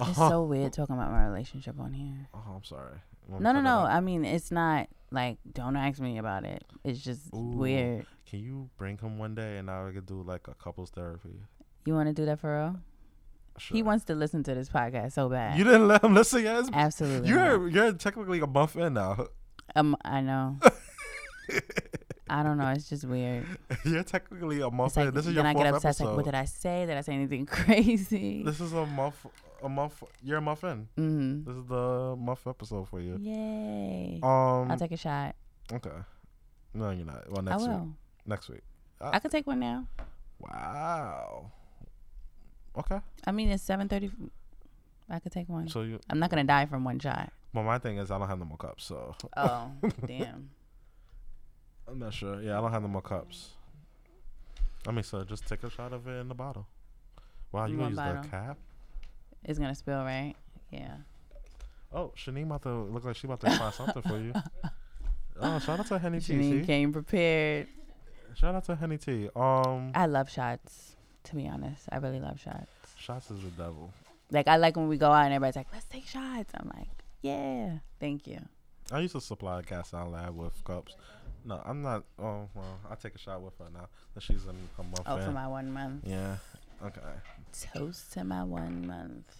It's 0.00 0.16
so 0.16 0.42
weird 0.42 0.72
talking 0.72 0.96
about 0.96 1.12
my 1.12 1.24
relationship 1.24 1.78
on 1.78 1.92
here. 1.92 2.26
Oh, 2.34 2.54
I'm 2.56 2.64
sorry. 2.64 2.96
You 3.28 3.32
want 3.34 3.42
me 3.42 3.44
No, 3.44 3.52
no, 3.52 3.60
no. 3.60 3.70
out? 3.70 3.90
I 3.92 4.00
mean, 4.00 4.24
it's 4.24 4.50
not 4.50 4.88
like 5.12 5.38
don't 5.52 5.76
ask 5.76 6.00
me 6.00 6.18
about 6.18 6.42
it. 6.44 6.64
It's 6.82 6.98
just 6.98 7.32
Ooh. 7.32 7.38
weird. 7.56 8.06
Can 8.28 8.40
you 8.40 8.70
bring 8.76 8.98
him 8.98 9.18
one 9.18 9.36
day 9.36 9.56
and 9.58 9.70
I 9.70 9.88
could 9.94 10.06
do 10.06 10.20
like 10.20 10.48
a 10.48 10.54
couples 10.54 10.90
therapy? 10.90 11.42
You 11.86 11.94
want 11.94 12.08
to 12.08 12.12
do 12.12 12.26
that 12.26 12.40
for 12.40 12.52
real? 12.58 12.76
Sure. 13.58 13.76
He 13.76 13.84
wants 13.84 14.04
to 14.06 14.16
listen 14.16 14.42
to 14.44 14.54
this 14.54 14.68
podcast 14.68 15.12
so 15.12 15.28
bad. 15.28 15.56
You 15.56 15.62
didn't 15.62 15.86
let 15.86 16.02
him 16.02 16.12
listen 16.14 16.42
yet. 16.42 16.70
Absolutely. 16.72 17.28
You're 17.28 17.58
not. 17.60 17.72
you're 17.72 17.92
technically 17.92 18.40
a 18.40 18.48
month 18.48 18.74
in 18.74 18.94
now. 18.94 19.28
Um, 19.76 19.96
I 20.04 20.22
know. 20.22 20.58
I 22.28 22.42
don't 22.42 22.56
know. 22.56 22.68
It's 22.68 22.88
just 22.88 23.04
weird. 23.04 23.44
You're 23.84 24.02
technically 24.04 24.60
a 24.60 24.70
month 24.70 24.96
like. 24.96 25.12
This 25.12 25.26
is 25.26 25.34
your 25.34 25.44
I 25.46 25.52
fourth 25.52 25.64
get 25.64 25.74
upset. 25.74 25.88
episode. 25.90 26.04
Like, 26.06 26.16
what 26.16 26.24
did 26.24 26.34
I 26.34 26.44
say? 26.46 26.86
Did 26.86 26.96
I 26.96 27.00
say 27.02 27.12
anything 27.14 27.44
crazy? 27.58 28.42
this 28.42 28.60
is 28.60 28.72
a 28.72 28.86
month. 28.86 29.26
A 29.62 29.68
month. 29.68 30.02
You're 30.24 30.38
a 30.38 30.40
month 30.40 30.64
in. 30.64 30.88
mm 30.98 31.44
This 31.44 31.56
is 31.56 31.64
the 31.66 32.16
month 32.18 32.46
episode 32.46 32.88
for 32.88 33.00
you. 33.00 33.16
Yay! 33.20 34.18
Um. 34.22 34.70
I'll 34.70 34.78
take 34.78 34.92
a 34.92 34.96
shot. 34.96 35.34
okay. 35.72 35.90
No, 36.74 36.90
you're 36.90 37.04
not. 37.04 37.28
Well, 37.30 37.40
I 37.46 37.50
next 37.50 37.62
week. 37.62 37.68
will. 37.70 37.88
Next 38.26 38.48
week. 38.48 38.62
I 39.00 39.18
could 39.18 39.30
take 39.30 39.46
one 39.46 39.60
now. 39.60 39.86
Wow. 40.40 41.50
Okay. 42.78 43.00
I 43.26 43.32
mean, 43.32 43.50
it's 43.50 43.62
seven 43.62 43.88
thirty. 43.88 44.10
I 45.10 45.18
could 45.18 45.32
take 45.32 45.48
one. 45.48 45.68
So 45.68 45.82
you. 45.82 46.00
I'm 46.08 46.18
not 46.18 46.30
gonna 46.30 46.44
die 46.44 46.64
from 46.66 46.84
one 46.84 46.98
shot. 46.98 47.30
Well, 47.52 47.64
my 47.64 47.78
thing 47.78 47.98
is 47.98 48.10
I 48.10 48.18
don't 48.18 48.28
have 48.28 48.38
no 48.38 48.46
more 48.46 48.56
cups, 48.56 48.84
so 48.84 49.14
Oh, 49.36 49.70
damn. 50.06 50.48
I'm 51.92 51.98
not 51.98 52.14
sure. 52.14 52.40
Yeah, 52.40 52.56
I 52.56 52.62
don't 52.62 52.72
have 52.72 52.80
no 52.80 52.88
more 52.88 53.02
cups. 53.02 53.50
I 54.88 54.92
mean, 54.92 55.02
so 55.02 55.22
just 55.24 55.46
take 55.46 55.62
a 55.62 55.68
shot 55.68 55.92
of 55.92 56.08
it 56.08 56.20
in 56.20 56.28
the 56.28 56.34
bottle. 56.34 56.66
Wow, 57.52 57.66
you 57.66 57.76
gonna 57.76 57.90
use 57.90 57.96
bottle. 57.96 58.22
the 58.22 58.28
cap? 58.28 58.56
It's 59.44 59.58
gonna 59.58 59.74
spill, 59.74 60.02
right? 60.02 60.34
Yeah. 60.70 60.96
Oh, 61.92 62.10
Shanique 62.16 62.44
about 62.44 62.62
to 62.62 62.84
look 62.84 63.04
like 63.04 63.16
she 63.16 63.26
about 63.26 63.40
to 63.40 63.50
find 63.50 63.74
something 63.74 64.02
for 64.02 64.18
you. 64.18 64.32
Oh, 65.38 65.58
shout 65.58 65.80
out 65.80 65.86
to 65.88 65.98
Henny 65.98 66.20
T. 66.20 66.32
Janine 66.32 66.60
see? 66.60 66.66
came 66.66 66.94
prepared. 66.94 67.68
Shout 68.36 68.54
out 68.54 68.64
to 68.64 68.74
Henny 68.74 68.96
T. 68.96 69.28
Um, 69.36 69.92
I 69.94 70.06
love 70.06 70.30
shots. 70.30 70.96
To 71.24 71.36
be 71.36 71.46
honest, 71.46 71.84
I 71.92 71.98
really 71.98 72.20
love 72.20 72.40
shots. 72.40 72.70
shots 72.98 73.30
is 73.30 73.42
the 73.42 73.50
devil. 73.50 73.92
Like 74.30 74.48
I 74.48 74.56
like 74.56 74.76
when 74.76 74.88
we 74.88 74.96
go 74.96 75.10
out 75.12 75.26
and 75.26 75.34
everybody's 75.34 75.56
like, 75.56 75.68
"Let's 75.74 75.84
take 75.84 76.06
shots." 76.06 76.52
I'm 76.54 76.70
like, 76.74 76.88
"Yeah, 77.20 77.78
thank 78.00 78.26
you." 78.26 78.40
I 78.90 79.00
used 79.00 79.14
to 79.14 79.20
supply 79.20 79.60
a 79.60 79.62
Cast 79.62 79.90
Sound 79.90 80.12
Lab 80.12 80.36
with 80.36 80.64
cups. 80.64 80.96
No, 81.44 81.60
I'm 81.64 81.82
not. 81.82 82.04
Oh 82.18 82.48
well, 82.54 82.78
I 82.90 82.94
take 82.94 83.14
a 83.14 83.18
shot 83.18 83.40
with 83.42 83.56
her 83.58 83.66
now 83.72 83.88
that 84.14 84.22
she's 84.22 84.44
in 84.44 84.56
her 84.76 84.82
month. 84.82 85.02
Oh, 85.06 85.18
for 85.18 85.30
my 85.32 85.46
one 85.48 85.72
month. 85.72 86.04
yeah. 86.06 86.36
Okay. 86.84 87.00
Toast 87.74 88.12
to 88.14 88.24
my 88.24 88.42
one 88.42 88.86
month. 88.86 89.36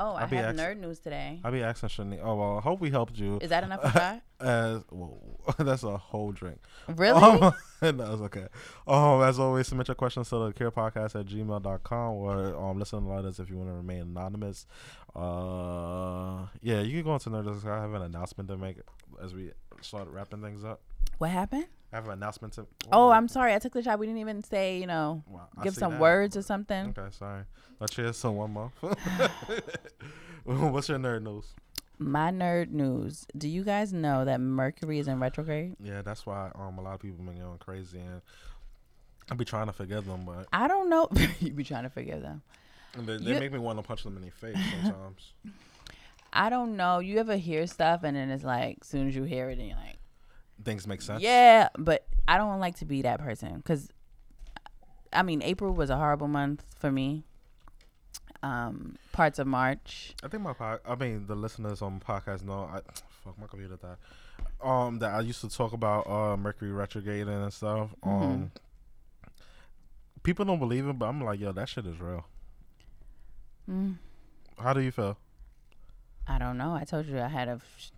Oh, 0.00 0.12
I 0.12 0.22
I'll 0.22 0.28
be 0.28 0.36
have 0.36 0.46
ax- 0.50 0.58
nerd 0.60 0.78
news 0.78 1.00
today. 1.00 1.40
I'll 1.42 1.50
be 1.50 1.62
asking 1.62 1.88
Shani. 1.88 2.20
Oh 2.22 2.36
well, 2.36 2.58
I 2.58 2.60
hope 2.60 2.80
we 2.80 2.88
helped 2.90 3.16
you. 3.18 3.38
Is 3.42 3.50
that 3.50 3.64
enough 3.64 3.82
for 3.84 3.90
shot? 3.90 4.22
As 4.40 4.82
whoa, 4.90 5.18
that's 5.58 5.82
a 5.82 5.96
whole 5.96 6.30
drink. 6.30 6.58
Really? 6.86 7.20
Um, 7.20 7.52
no, 7.96 8.12
it's 8.12 8.22
okay. 8.22 8.46
Um, 8.86 9.22
as 9.22 9.40
always, 9.40 9.66
submit 9.66 9.88
your 9.88 9.96
questions 9.96 10.28
to 10.30 10.36
the 10.46 10.52
care 10.52 10.70
podcast 10.70 11.18
at 11.18 11.26
gmail.com 11.26 12.12
or 12.14 12.56
um, 12.56 12.78
listen 12.78 13.02
to 13.02 13.08
letters 13.12 13.40
if 13.40 13.50
you 13.50 13.56
want 13.56 13.70
to 13.70 13.74
remain 13.74 14.02
anonymous. 14.02 14.66
Uh, 15.16 16.46
yeah, 16.62 16.80
you 16.80 16.92
can 17.02 17.02
go 17.02 17.14
into 17.14 17.30
Nerdist. 17.30 17.64
I 17.66 17.80
have 17.80 17.92
an 17.94 18.02
announcement 18.02 18.48
to 18.50 18.56
make 18.56 18.76
as 19.22 19.34
we 19.34 19.50
start 19.80 20.08
wrapping 20.10 20.42
things 20.42 20.64
up. 20.64 20.80
What 21.18 21.30
happened? 21.30 21.66
I 21.92 21.96
have 21.96 22.06
an 22.06 22.12
announcement 22.12 22.52
to. 22.54 22.66
Oh, 22.92 23.10
I'm 23.10 23.28
sorry. 23.28 23.54
I 23.54 23.58
took 23.58 23.72
the 23.72 23.82
shot. 23.82 23.98
We 23.98 24.06
didn't 24.06 24.20
even 24.20 24.42
say, 24.42 24.78
you 24.78 24.86
know, 24.86 25.22
I 25.56 25.62
give 25.64 25.74
some 25.74 25.92
that. 25.92 26.00
words 26.00 26.36
or 26.36 26.42
something. 26.42 26.94
Okay, 26.98 27.08
sorry. 27.10 27.44
Let's 27.80 27.94
cheers 27.94 28.20
to 28.22 28.30
one 28.30 28.52
month. 28.52 28.72
What's 30.44 30.88
your 30.88 30.98
nerd 30.98 31.22
news? 31.22 31.46
My 31.98 32.30
nerd 32.30 32.70
news. 32.70 33.26
Do 33.36 33.48
you 33.48 33.64
guys 33.64 33.92
know 33.92 34.24
that 34.24 34.40
Mercury 34.40 34.98
is 34.98 35.08
in 35.08 35.18
retrograde? 35.20 35.76
Yeah, 35.82 36.02
that's 36.02 36.24
why 36.26 36.50
um 36.54 36.78
a 36.78 36.82
lot 36.82 36.94
of 36.94 37.00
people 37.00 37.24
been 37.24 37.36
going 37.38 37.58
crazy 37.58 37.98
and 37.98 38.20
I 39.30 39.34
be 39.34 39.44
trying 39.44 39.66
to 39.66 39.72
forgive 39.72 40.06
them, 40.06 40.24
but 40.24 40.46
I 40.52 40.68
don't 40.68 40.88
know. 40.88 41.08
you 41.40 41.52
be 41.52 41.64
trying 41.64 41.82
to 41.84 41.90
forgive 41.90 42.22
them. 42.22 42.42
they, 42.96 43.16
they 43.18 43.32
You- 43.34 43.40
make 43.40 43.52
me 43.52 43.58
want 43.58 43.78
to 43.78 43.82
punch 43.82 44.04
them 44.04 44.16
in 44.16 44.22
the 44.24 44.30
face 44.30 44.56
sometimes. 44.82 45.32
I 46.32 46.50
don't 46.50 46.76
know. 46.76 46.98
You 46.98 47.18
ever 47.18 47.36
hear 47.36 47.66
stuff 47.66 48.02
and 48.04 48.16
then 48.16 48.30
it's 48.30 48.44
like, 48.44 48.78
as 48.82 48.86
soon 48.88 49.08
as 49.08 49.16
you 49.16 49.24
hear 49.24 49.48
it, 49.50 49.58
and 49.58 49.68
you're 49.68 49.76
like, 49.76 49.97
Things 50.64 50.86
make 50.86 51.00
sense. 51.02 51.22
yeah, 51.22 51.68
but 51.78 52.06
I 52.26 52.36
don't 52.36 52.58
like 52.60 52.76
to 52.76 52.84
be 52.84 53.02
that 53.02 53.20
person 53.20 53.56
because, 53.56 53.88
I 55.12 55.22
mean, 55.22 55.40
April 55.42 55.72
was 55.72 55.88
a 55.90 55.96
horrible 55.96 56.28
month 56.28 56.64
for 56.78 56.90
me. 56.90 57.24
Um, 58.42 58.96
parts 59.12 59.38
of 59.40 59.46
March. 59.48 60.14
I 60.22 60.28
think 60.28 60.42
my 60.44 60.52
pod, 60.52 60.80
I 60.86 60.94
mean 60.94 61.26
the 61.26 61.34
listeners 61.34 61.82
on 61.82 61.98
podcast 62.00 62.44
know 62.44 62.70
I 62.72 62.80
fuck 63.24 63.36
my 63.38 63.46
computer 63.48 63.76
died. 63.76 63.96
Um, 64.62 64.98
that 65.00 65.10
I 65.12 65.20
used 65.22 65.40
to 65.40 65.48
talk 65.48 65.72
about 65.72 66.06
uh 66.08 66.36
Mercury 66.36 66.70
retrograding 66.70 67.28
and 67.28 67.52
stuff. 67.52 67.90
Um, 68.04 68.12
Mm-hmm. 68.12 68.44
people 70.22 70.44
don't 70.44 70.58
believe 70.60 70.86
it, 70.86 70.98
but 70.98 71.06
I'm 71.06 71.20
like, 71.24 71.40
yo, 71.40 71.50
that 71.52 71.68
shit 71.68 71.86
is 71.86 71.98
real. 72.00 72.26
Mm, 73.68 73.96
How 74.58 74.72
do 74.72 74.80
you 74.80 74.90
feel? 74.92 75.18
I 76.26 76.38
don't 76.38 76.58
know. 76.58 76.74
I 76.74 76.84
told 76.84 77.06
you 77.06 77.18
I 77.18 77.28
had 77.28 77.48
a 77.48 77.60
sh- 77.76 77.90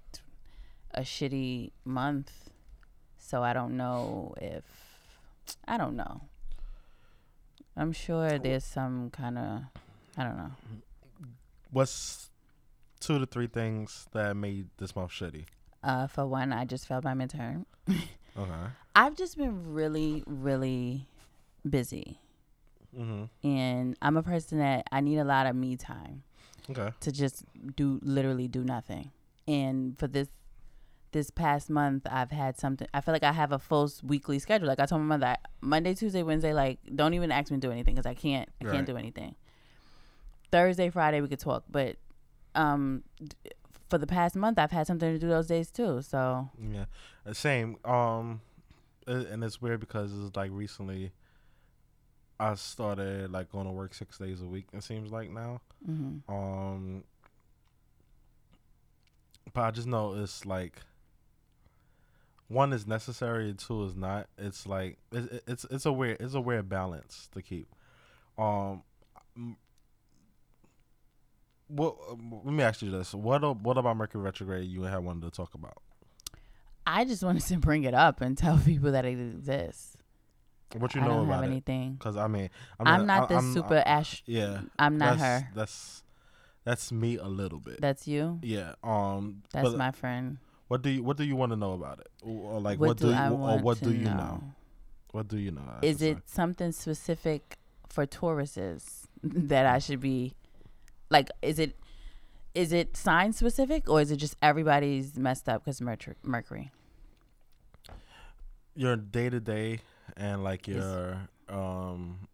a 0.93 1.03
shitty 1.03 1.70
month, 1.85 2.49
so 3.31 3.44
I 3.44 3.52
don't 3.52 3.77
know 3.77 4.35
if 4.40 4.65
I 5.69 5.77
don't 5.78 5.94
know. 5.94 6.20
I'm 7.77 7.93
sure 7.93 8.39
there's 8.40 8.65
some 8.65 9.11
kind 9.11 9.39
of 9.39 9.62
I 10.16 10.24
don't 10.24 10.36
know. 10.36 10.51
What's 11.70 12.31
two 12.98 13.19
to 13.20 13.27
three 13.27 13.47
things 13.47 14.09
that 14.12 14.36
made 14.36 14.66
this 14.78 14.97
month 14.97 15.12
shitty? 15.12 15.44
Uh, 15.82 16.07
for 16.09 16.27
one, 16.27 16.52
I 16.52 16.65
just 16.65 16.86
failed 16.89 17.05
my 17.05 17.15
midterm. 17.15 17.65
Okay. 17.89 18.51
I've 18.97 19.15
just 19.16 19.39
been 19.39 19.73
really, 19.73 20.24
really 20.27 21.07
busy, 21.69 22.19
Mm-hmm. 22.98 23.47
and 23.48 23.97
I'm 24.02 24.16
a 24.16 24.23
person 24.23 24.59
that 24.59 24.85
I 24.90 25.01
need 25.01 25.19
a 25.19 25.24
lot 25.24 25.47
of 25.47 25.55
me 25.55 25.77
time. 25.77 26.24
Okay. 26.69 26.93
to 27.01 27.11
just 27.12 27.44
do 27.77 28.01
literally 28.02 28.48
do 28.48 28.62
nothing. 28.65 29.12
And 29.48 29.97
for 29.98 30.07
this 30.09 30.28
this 31.12 31.31
past 31.31 31.69
month, 31.70 32.07
I've 32.11 32.31
had 32.31 32.59
something. 32.59 32.87
I 32.95 33.01
feel 33.01 33.12
like 33.12 33.23
I 33.24 33.32
have 33.32 33.53
a 33.53 33.59
full 33.59 33.91
weekly 34.03 34.39
schedule. 34.39 34.69
Like 34.69 34.78
I 34.81 34.87
told 34.87 35.03
my 35.03 35.16
mother, 35.16 35.27
I- 35.27 35.37
Monday, 35.61 35.95
Tuesday, 35.95 36.23
Wednesday, 36.23 36.53
like 36.53 36.78
don't 36.95 37.15
even 37.15 37.32
ask 37.32 37.51
me 37.51 37.57
to 37.59 37.66
do 37.66 37.73
anything 37.73 37.95
because 37.95 38.07
I 38.07 38.15
can't. 38.15 38.49
I 38.61 38.65
Right. 38.66 38.74
can't 38.74 38.87
do 38.87 38.97
anything. 38.97 39.35
Thursday, 40.53 40.91
Friday, 40.91 41.20
we 41.20 41.28
could 41.28 41.39
talk, 41.41 41.65
but 41.70 41.97
um, 42.55 43.03
d- 43.23 43.37
for 43.89 43.99
the 43.99 44.07
past 44.07 44.35
month, 44.37 44.59
I've 44.59 44.70
had 44.73 44.87
something 44.87 45.12
to 45.12 45.19
do 45.19 45.28
those 45.28 45.47
days 45.47 45.70
too. 45.70 46.03
So 46.03 46.49
Yeah. 46.61 46.85
Uh, 47.27 47.32
Same. 47.32 47.77
Um, 47.85 48.41
and 49.07 49.43
it's 49.45 49.61
weird 49.61 49.81
because 49.81 50.12
it's 50.12 50.37
like 50.37 50.51
recently. 50.53 51.12
I 52.39 52.55
started 52.55 53.31
like 53.31 53.53
going 53.53 53.66
to 53.66 53.73
work 53.73 53.93
six 53.93 54.16
days 54.16 54.41
a 54.41 54.47
week. 54.47 54.66
It 54.73 54.82
seems 54.82 55.11
like 55.12 55.31
now. 55.31 55.61
mhm. 55.87 56.23
Um, 56.27 57.05
but 59.53 59.61
I 59.62 59.70
just 59.70 59.87
know 59.87 60.15
it's 60.15 60.47
like 60.47 60.81
one 62.51 62.72
is 62.72 62.85
necessary 62.86 63.48
and 63.48 63.59
two 63.59 63.85
is 63.85 63.94
not. 63.94 64.27
It's 64.36 64.66
like 64.66 64.98
it, 65.12 65.43
it's 65.47 65.64
it's 65.70 65.86
a 65.86 65.93
weird 65.93 66.18
it's 66.20 66.35
a 66.35 66.40
weird 66.40 66.68
balance 66.68 67.28
to 67.32 67.40
keep. 67.43 67.68
Um, 68.36 68.82
what? 71.68 71.97
Let 72.44 72.52
me 72.52 72.62
ask 72.62 72.82
you 72.82 72.90
this: 72.90 73.14
what 73.14 73.43
what 73.60 73.78
about 73.78 73.97
Mercury 73.97 74.22
retrograde? 74.22 74.68
You 74.68 74.82
had 74.82 74.98
wanted 75.05 75.22
to 75.22 75.31
talk 75.31 75.55
about. 75.55 75.78
I 76.86 77.05
just 77.05 77.22
wanted 77.22 77.43
to 77.44 77.59
bring 77.59 77.85
it 77.85 77.94
up 77.94 78.20
and 78.20 78.36
tell 78.36 78.59
people 78.64 78.93
that 78.93 79.05
it 79.05 79.18
exists. 79.18 79.97
What 80.77 80.94
you 80.94 81.01
know 81.01 81.06
I 81.06 81.10
don't 81.10 81.24
about 81.27 81.35
have 81.36 81.44
it? 81.44 81.47
anything. 81.52 81.93
Because 81.94 82.16
I 82.16 82.27
mean, 82.28 82.48
I'm 82.78 83.06
not, 83.06 83.24
I- 83.24 83.27
this 83.35 83.43
I'm- 83.44 83.52
super 83.55 83.77
I- 83.77 83.81
ash. 83.82 84.22
yeah, 84.27 84.60
I'm 84.78 84.98
not 84.98 85.18
that's, 85.18 85.22
her. 85.43 85.48
That's 85.55 86.02
that's 86.64 86.93
me 86.93 87.16
a 87.16 87.27
little 87.27 87.59
bit. 87.60 87.81
That's 87.81 88.06
you. 88.09 88.39
yeah. 88.43 88.74
Um. 88.82 89.43
That's 89.52 89.68
but 89.70 89.78
my 89.78 89.90
friend. 89.93 90.39
What 90.70 90.82
do 90.82 90.90
you 90.90 91.02
What 91.02 91.16
do 91.16 91.24
you 91.24 91.34
want 91.34 91.51
to 91.51 91.56
know 91.56 91.72
about 91.72 91.98
it? 91.98 92.06
Or 92.22 92.60
like 92.60 92.78
what, 92.78 92.90
what, 92.90 92.97
do, 92.98 93.09
you 93.09 93.12
I 93.12 93.28
or 93.28 93.59
what 93.59 93.80
do 93.80 93.90
you 93.90 94.05
know? 94.05 94.16
know? 94.16 94.44
What 95.10 95.26
do 95.26 95.36
you 95.36 95.51
know? 95.51 95.62
Is 95.82 96.01
it 96.01 96.18
something 96.26 96.70
specific 96.70 97.56
for 97.88 98.06
Tauruses 98.06 99.09
that 99.24 99.66
I 99.66 99.80
should 99.80 99.98
be 99.98 100.36
like? 101.10 101.28
Is 101.42 101.59
it 101.59 101.76
is 102.55 102.72
it 102.72 102.97
sign 102.97 103.32
specific 103.32 103.90
or 103.90 104.01
is 104.01 104.12
it 104.12 104.18
just 104.18 104.36
everybody's 104.42 105.18
messed 105.18 105.48
up 105.48 105.64
because 105.64 105.80
Mercury? 105.80 106.14
Mercury. 106.22 106.70
your 108.76 108.94
day 108.94 109.28
to 109.28 109.40
day 109.40 109.80
and 110.16 110.44
like 110.44 110.68
your 110.68 111.18
um 111.48 112.28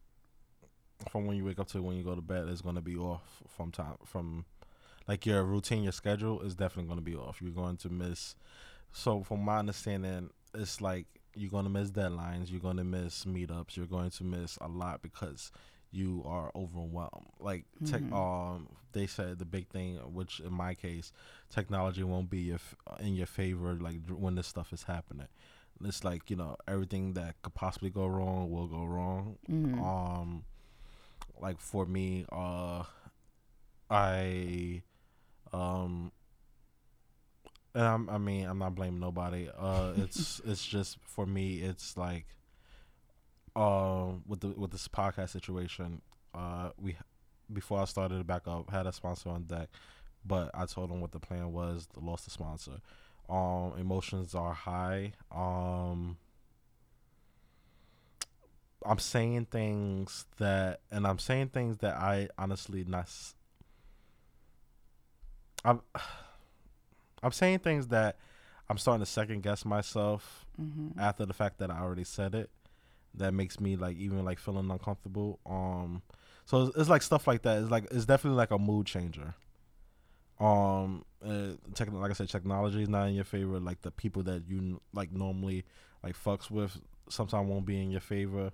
from 1.09 1.25
when 1.25 1.39
you 1.39 1.45
wake 1.47 1.59
up 1.59 1.69
to 1.69 1.81
when 1.81 1.97
you 1.97 2.03
go 2.03 2.15
to 2.15 2.21
bed 2.21 2.51
is 2.51 2.61
going 2.61 2.75
to 2.75 2.83
be 2.83 2.97
off 2.97 3.23
from 3.49 3.73
time 3.73 3.95
from 4.05 4.45
like 5.09 5.25
your 5.27 5.43
routine, 5.45 5.83
your 5.83 5.93
schedule 5.93 6.41
is 6.43 6.55
definitely 6.55 6.89
going 6.89 6.99
to 6.99 7.05
be 7.05 7.17
off. 7.17 7.41
You're 7.41 7.53
going 7.53 7.77
to 7.79 7.89
miss. 7.91 8.35
So 8.93 9.23
from 9.23 9.45
my 9.45 9.59
understanding, 9.59 10.31
it's 10.55 10.81
like 10.81 11.07
you're 11.35 11.51
going 11.51 11.65
to 11.65 11.71
miss 11.71 11.91
deadlines. 11.91 12.51
You're 12.51 12.61
going 12.61 12.79
to 12.79 12.85
miss 12.85 13.25
meetups. 13.25 13.77
You're 13.77 13.87
going 13.87 14.11
to 14.11 14.25
miss 14.25 14.57
a 14.61 14.69
lot 14.69 15.03
because 15.03 15.53
you 15.93 16.23
are 16.27 16.51
overwhelmed. 16.55 17.29
Like 17.39 17.65
tech, 17.85 18.03
Mhm. 18.03 18.13
um, 18.13 18.69
they 18.93 19.07
said 19.07 19.39
the 19.39 19.45
big 19.45 19.69
thing, 19.69 19.97
which 20.13 20.41
in 20.41 20.53
my 20.53 20.75
case, 20.75 21.13
technology 21.51 22.03
won't 22.03 22.29
be 22.31 22.51
if, 22.51 22.75
in 23.01 23.15
your 23.15 23.27
favor. 23.27 23.75
Like 23.75 24.01
when 24.09 24.35
this 24.35 24.47
stuff 24.47 24.73
is 24.73 24.83
happening, 24.85 25.29
it's 25.85 26.03
like 26.05 26.31
you 26.31 26.37
know 26.37 26.57
everything 26.67 27.13
that 27.15 27.41
could 27.43 27.55
possibly 27.55 27.91
go 27.91 28.07
wrong 28.07 28.51
will 28.51 28.67
go 28.67 28.85
wrong. 28.85 29.39
Mhm. 29.49 29.79
Um, 29.83 30.45
like 31.39 31.61
for 31.61 31.85
me, 31.87 32.25
uh, 32.33 32.85
I, 33.91 34.83
um, 35.57 36.13
and 37.75 37.85
I'm, 37.85 38.11
I 38.11 38.19
mean, 38.19 38.47
I'm 38.47 38.59
not 38.59 38.75
blaming 38.75 39.01
nobody. 39.01 39.49
Uh, 39.57 39.93
it's 39.97 40.41
it's 40.45 40.65
just 40.65 40.99
for 41.05 41.27
me, 41.27 41.57
it's 41.57 41.97
like, 41.97 42.27
um, 43.55 44.23
with 44.27 44.41
the 44.41 44.49
with 44.49 44.71
this 44.71 44.89
podcast 44.89 45.31
situation, 45.31 46.03
uh, 46.35 46.71
we 46.81 46.97
before 47.53 47.81
I 47.81 47.85
started 47.85 48.21
it 48.21 48.27
back 48.27 48.43
up, 48.47 48.71
had 48.71 48.87
a 48.87 48.93
sponsor 48.93 49.31
on 49.31 49.45
deck, 49.45 49.69
but 50.25 50.51
I 50.55 50.67
told 50.67 50.91
them 50.91 51.01
what 51.01 51.13
the 51.13 51.21
plan 51.21 51.53
was. 51.53 51.89
Lost 52.01 52.25
the 52.25 52.31
sponsor. 52.31 52.81
Um, 53.29 53.75
emotions 53.79 54.35
are 54.35 54.55
high. 54.55 55.13
Um. 55.35 56.19
I'm 58.85 59.01
saying 59.01 59.47
things 59.47 60.27
that, 60.37 60.81
and 60.93 61.09
I'm 61.09 61.19
saying 61.19 61.49
things 61.49 61.79
that 61.79 61.97
I 61.97 62.29
honestly 62.39 62.85
not. 62.87 63.11
I'm, 65.67 65.81
I'm 67.23 67.33
saying 67.33 67.61
things 67.61 67.89
that 67.89 68.17
I'm 68.69 68.79
starting 68.79 69.05
to 69.05 69.11
second 69.11 69.43
guess 69.43 69.65
myself 69.65 70.45
Mhm. 70.61 70.99
after 70.99 71.27
the 71.27 71.35
fact 71.35 71.59
that 71.59 71.71
I 71.71 71.79
already 71.81 72.05
said 72.05 72.35
it. 72.35 72.51
That 73.15 73.33
makes 73.33 73.59
me 73.61 73.77
like 73.77 73.97
even 73.97 74.25
like 74.25 74.39
feeling 74.39 74.71
uncomfortable. 74.71 75.39
Um, 75.47 76.03
so 76.45 76.65
it's, 76.67 76.77
it's 76.77 76.89
like 76.91 77.01
stuff 77.03 77.27
like 77.27 77.43
that. 77.43 77.63
It's 77.63 77.71
like 77.71 77.87
it's 77.91 78.05
definitely 78.05 78.37
like 78.37 78.51
a 78.51 78.59
mood 78.59 78.87
changer. 78.87 79.35
Um, 80.39 81.05
uh, 81.25 81.53
tech, 81.75 81.91
like 81.93 82.11
I 82.11 82.15
said, 82.15 82.29
technology 82.29 82.83
is 82.83 82.89
not 82.91 83.09
in 83.09 83.15
your 83.15 83.25
favor. 83.25 83.59
Like 83.59 83.81
the 83.81 83.91
people 83.91 84.23
that 84.25 84.43
you 84.49 84.81
like 84.93 85.13
normally 85.13 85.65
like 86.05 86.15
fucks 86.15 86.51
with 86.51 86.79
sometimes 87.09 87.49
won't 87.49 87.65
be 87.65 87.81
in 87.83 87.91
your 87.91 88.01
favor, 88.03 88.51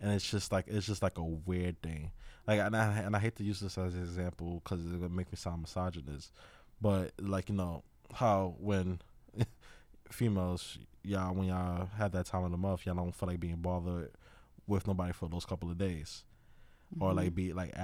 and 0.00 0.12
it's 0.12 0.28
just 0.30 0.52
like 0.52 0.66
it's 0.68 0.86
just 0.86 1.02
like 1.02 1.18
a 1.18 1.22
weird 1.24 1.80
thing. 1.82 2.10
Like 2.46 2.60
and 2.60 2.76
I 2.76 2.98
and 3.00 3.14
I 3.14 3.18
hate 3.18 3.36
to 3.36 3.44
use 3.44 3.60
this 3.60 3.76
as 3.78 3.94
an 3.94 4.02
example 4.02 4.60
because 4.64 4.84
it's 4.84 4.94
gonna 4.94 5.08
make 5.08 5.30
me 5.32 5.36
sound 5.36 5.62
misogynist, 5.62 6.32
but 6.80 7.12
like 7.20 7.48
you 7.48 7.54
know 7.54 7.82
how 8.14 8.54
when 8.58 9.00
females 10.10 10.78
y'all 11.02 11.34
when 11.34 11.46
y'all 11.48 11.88
have 11.96 12.12
that 12.12 12.26
time 12.26 12.44
of 12.44 12.50
the 12.50 12.56
month 12.56 12.86
y'all 12.86 12.94
don't 12.94 13.14
feel 13.14 13.28
like 13.28 13.38
being 13.40 13.56
bothered 13.56 14.10
with 14.66 14.86
nobody 14.86 15.12
for 15.12 15.28
those 15.28 15.44
couple 15.44 15.70
of 15.70 15.76
days 15.78 16.24
or 17.00 17.12
like 17.12 17.30
Mhm. 17.32 17.34
be 17.34 17.52
like 17.52 17.74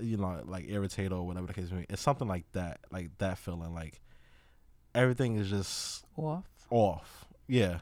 you 0.00 0.16
know 0.16 0.42
like 0.46 0.64
irritated 0.68 1.12
or 1.12 1.26
whatever 1.26 1.46
the 1.46 1.52
case 1.52 1.70
may 1.70 1.80
be 1.80 1.86
it's 1.90 2.00
something 2.00 2.26
like 2.26 2.50
that 2.52 2.80
like 2.90 3.10
that 3.18 3.36
feeling 3.36 3.74
like 3.74 4.00
everything 4.94 5.36
is 5.36 5.50
just 5.50 6.04
off. 6.16 6.44
off 6.70 7.26
yeah 7.46 7.80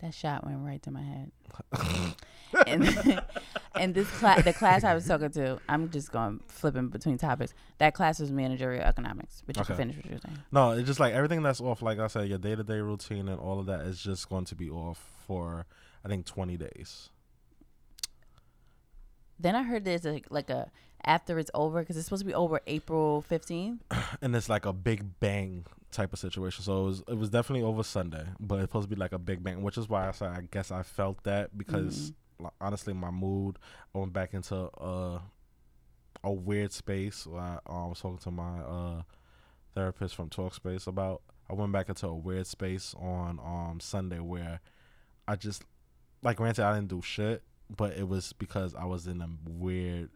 That 0.00 0.14
shot 0.14 0.44
went 0.44 0.58
right 0.64 0.82
to 0.82 0.90
my 0.90 1.02
head. 1.02 1.30
and 2.66 3.22
and 3.76 3.94
this 3.94 4.08
class, 4.18 4.42
the 4.42 4.52
class 4.52 4.82
I 4.84 4.94
was 4.94 5.06
talking 5.06 5.30
to, 5.32 5.58
I'm 5.68 5.90
just 5.90 6.10
going 6.10 6.40
flipping 6.48 6.88
between 6.88 7.18
topics. 7.18 7.54
That 7.78 7.94
class 7.94 8.18
was 8.18 8.32
managerial 8.32 8.82
economics, 8.84 9.42
but 9.46 9.56
you 9.56 9.64
can 9.64 9.76
finish 9.76 9.96
what 9.96 10.06
you're 10.06 10.18
saying. 10.18 10.38
no 10.50 10.70
it's 10.72 10.86
just 10.86 10.98
like 10.98 11.14
everything 11.14 11.42
that's 11.42 11.60
off 11.60 11.82
like 11.82 11.98
i 11.98 12.06
said 12.08 12.28
your 12.28 12.38
day-to-day 12.38 12.78
routine 12.80 13.28
and 13.28 13.38
all 13.38 13.58
of 13.60 13.66
that 13.66 13.82
is 13.82 14.00
just 14.02 14.28
going 14.28 14.44
to 14.44 14.54
be 14.54 14.68
off 14.70 14.98
for 15.26 15.66
i 16.04 16.08
think 16.08 16.26
20 16.26 16.56
days 16.56 17.10
Then 19.38 19.54
I 19.56 19.62
heard 19.64 19.84
there's 19.84 20.06
a, 20.06 20.20
like 20.30 20.50
a 20.50 20.70
after 21.04 21.38
it's 21.38 21.50
over 21.54 21.80
because 21.80 21.96
it's 21.96 22.06
supposed 22.06 22.20
to 22.22 22.26
be 22.26 22.34
over 22.34 22.60
April 22.66 23.24
15th. 23.28 23.78
and 24.22 24.36
it's 24.36 24.48
like 24.48 24.66
a 24.66 24.72
big 24.72 25.18
bang 25.18 25.64
type 25.92 26.12
of 26.12 26.18
situation. 26.18 26.64
So 26.64 26.82
it 26.82 26.84
was 26.84 27.02
it 27.08 27.16
was 27.16 27.30
definitely 27.30 27.64
over 27.64 27.82
Sunday, 27.82 28.24
but 28.40 28.56
it's 28.56 28.64
supposed 28.64 28.88
to 28.88 28.94
be 28.94 28.98
like 28.98 29.12
a 29.12 29.18
big 29.18 29.42
bang, 29.42 29.62
which 29.62 29.78
is 29.78 29.88
why 29.88 30.08
I 30.08 30.12
said 30.12 30.30
I 30.30 30.42
guess 30.50 30.70
I 30.70 30.82
felt 30.82 31.22
that 31.24 31.56
because 31.56 32.12
like, 32.40 32.52
honestly, 32.60 32.92
my 32.92 33.10
mood 33.10 33.58
I 33.94 33.98
went 33.98 34.12
back 34.12 34.34
into 34.34 34.56
uh, 34.56 35.20
a 36.24 36.32
weird 36.32 36.72
space. 36.72 37.26
Where 37.26 37.40
I, 37.40 37.58
uh, 37.66 37.84
I 37.84 37.86
was 37.86 38.00
talking 38.00 38.18
to 38.18 38.30
my 38.30 38.60
uh, 38.60 39.02
therapist 39.74 40.14
from 40.14 40.28
Talkspace 40.30 40.86
about. 40.86 41.22
I 41.50 41.54
went 41.54 41.72
back 41.72 41.88
into 41.88 42.06
a 42.06 42.14
weird 42.14 42.46
space 42.46 42.94
on 42.98 43.38
um 43.38 43.78
Sunday 43.80 44.20
where 44.20 44.60
I 45.28 45.36
just 45.36 45.64
like 46.22 46.38
granted 46.38 46.64
I 46.64 46.74
didn't 46.74 46.88
do 46.88 47.02
shit, 47.02 47.42
but 47.74 47.96
it 47.96 48.08
was 48.08 48.32
because 48.32 48.74
I 48.74 48.84
was 48.84 49.06
in 49.06 49.20
a 49.20 49.28
weird 49.46 50.10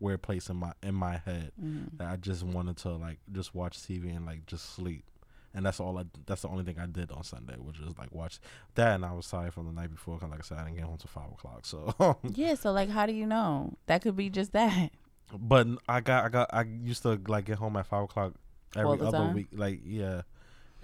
weird 0.00 0.22
place 0.22 0.48
in 0.48 0.56
my 0.56 0.72
in 0.82 0.94
my 0.94 1.18
head 1.18 1.52
Mhm. 1.62 1.98
that 1.98 2.08
I 2.08 2.16
just 2.16 2.42
wanted 2.42 2.76
to 2.78 2.90
like 2.92 3.18
just 3.32 3.54
watch 3.54 3.78
TV 3.78 4.14
and 4.16 4.26
like 4.26 4.46
just 4.46 4.74
sleep 4.74 5.04
and 5.52 5.66
that's 5.66 5.80
all. 5.80 5.98
I, 5.98 6.04
that's 6.26 6.42
the 6.42 6.48
only 6.48 6.62
thing 6.62 6.78
I 6.78 6.86
did 6.86 7.10
on 7.10 7.24
Sunday, 7.24 7.56
which 7.58 7.78
is 7.80 7.98
like 7.98 8.14
watch 8.14 8.38
that. 8.76 8.94
And 8.94 9.04
I 9.04 9.12
was 9.12 9.28
tired 9.28 9.52
from 9.52 9.66
the 9.66 9.72
night 9.72 9.90
before, 9.90 10.16
cause 10.16 10.30
like 10.30 10.38
I 10.38 10.42
said, 10.42 10.58
I 10.58 10.64
didn't 10.64 10.76
get 10.76 10.84
home 10.84 10.96
till 10.96 11.08
five 11.08 11.28
o'clock. 11.32 11.66
So, 11.66 12.16
Yeah, 12.34 12.54
so 12.54 12.70
like 12.70 12.88
how 12.88 13.04
do 13.06 13.12
you 13.12 13.26
know? 13.26 13.74
That 13.86 14.02
could 14.02 14.14
be 14.16 14.30
just 14.30 14.52
that. 14.52 14.90
but 15.36 15.66
I 15.88 16.00
got 16.00 16.24
I 16.24 16.28
got 16.28 16.50
I 16.52 16.62
used 16.62 17.02
to 17.02 17.20
like 17.26 17.46
get 17.46 17.58
home 17.58 17.76
at 17.76 17.86
five 17.86 18.04
o'clock 18.04 18.34
every 18.76 19.00
other 19.00 19.18
time? 19.18 19.34
week. 19.34 19.48
Like 19.52 19.80
yeah, 19.84 20.22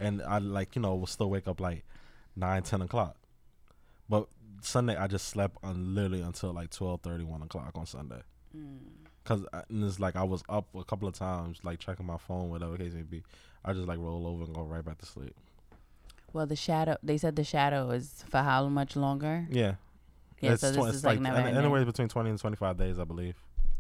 and 0.01 0.21
I 0.23 0.39
like 0.39 0.75
you 0.77 0.83
know 0.83 0.97
will 0.97 1.07
still 1.07 1.31
wake 1.31 1.47
up 1.47 1.61
like 1.61 1.85
nine 2.35 2.65
ten 2.65 2.83
o'clock, 2.83 3.17
but 4.09 4.27
Sunday 4.63 4.97
I 4.97 5.07
just 5.07 5.29
slept 5.29 5.59
on 5.63 5.95
literally 5.95 6.23
until 6.23 6.53
like 6.53 6.71
12, 6.71 7.05
1 7.05 7.43
o'clock 7.43 7.71
on 7.77 7.87
Sunday. 7.87 8.23
Cause 9.24 9.45
I, 9.53 9.62
and 9.69 9.83
it's 9.85 9.99
like 9.99 10.15
I 10.15 10.23
was 10.23 10.43
up 10.49 10.69
a 10.74 10.85
couple 10.85 11.09
of 11.09 11.15
times, 11.15 11.59
like 11.65 11.81
checking 11.81 12.07
my 12.07 12.16
phone, 12.16 12.49
whatever 12.51 12.77
the 12.77 12.85
case 12.85 12.95
may 12.95 13.03
be. 13.03 13.23
I 13.65 13.73
just 13.73 13.89
like 13.89 13.99
roll 13.99 14.27
over 14.27 14.45
and 14.45 14.55
go 14.55 14.62
right 14.62 14.85
back 14.85 14.99
to 14.99 15.07
sleep. 15.07 15.35
Well, 16.33 16.47
the 16.47 16.55
shadow. 16.57 16.97
They 17.03 17.19
said 17.19 17.35
the 17.35 17.43
shadow 17.45 17.91
is 17.91 18.24
for 18.28 18.39
how 18.39 18.69
much 18.69 18.95
longer? 18.95 19.47
Yeah, 19.51 19.74
Yeah, 20.41 20.53
It's 20.53 20.61
so 20.61 20.69
this 20.69 20.77
twen- 20.77 20.89
is 20.91 20.97
it's 20.97 21.05
like, 21.05 21.20
never 21.20 21.39
an- 21.39 21.57
anywhere 21.57 21.85
between 21.85 22.09
twenty 22.09 22.31
and 22.31 22.39
twenty 22.39 22.57
five 22.57 22.77
days, 22.77 22.99
I 23.01 23.05
believe. 23.05 23.35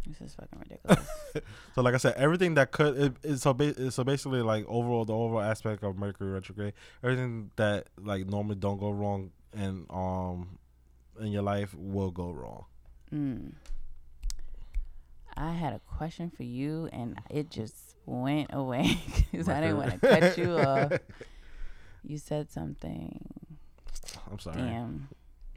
This 0.06 0.20
is 0.20 0.34
fucking 0.34 0.58
ridiculous. 0.58 1.08
So 1.74 1.82
like 1.82 1.94
I 1.94 1.98
said, 1.98 2.14
everything 2.16 2.54
that 2.54 2.72
could 2.72 2.96
it, 2.98 3.12
it's 3.22 3.42
so 3.42 3.52
ba- 3.52 3.90
so 3.90 4.02
basically 4.04 4.40
like 4.42 4.64
overall 4.66 5.04
the 5.04 5.12
overall 5.14 5.42
aspect 5.42 5.84
of 5.84 5.96
Mercury 5.98 6.30
retrograde, 6.32 6.72
everything 7.04 7.50
that 7.56 7.88
like 8.02 8.26
normally 8.26 8.54
don't 8.56 8.78
go 8.80 8.90
wrong 8.90 9.30
in 9.54 9.84
um 9.90 10.58
in 11.20 11.28
your 11.28 11.42
life 11.42 11.74
will 11.74 12.10
go 12.10 12.30
wrong. 12.30 12.64
mm. 13.12 13.52
I 15.36 15.52
had 15.52 15.72
a 15.72 15.80
question 15.80 16.30
for 16.30 16.42
you, 16.44 16.88
and 16.92 17.18
it 17.30 17.50
just 17.50 17.74
went 18.06 18.50
away 18.52 18.98
because 19.32 19.48
I 19.48 19.60
didn't 19.60 19.76
want 19.78 19.92
to 19.92 19.98
cut 19.98 20.38
you 20.38 20.52
off. 20.58 20.92
You 22.04 22.18
said 22.18 22.50
something. 22.50 23.20
I'm 24.30 24.38
sorry, 24.38 24.56
Damn. 24.56 25.08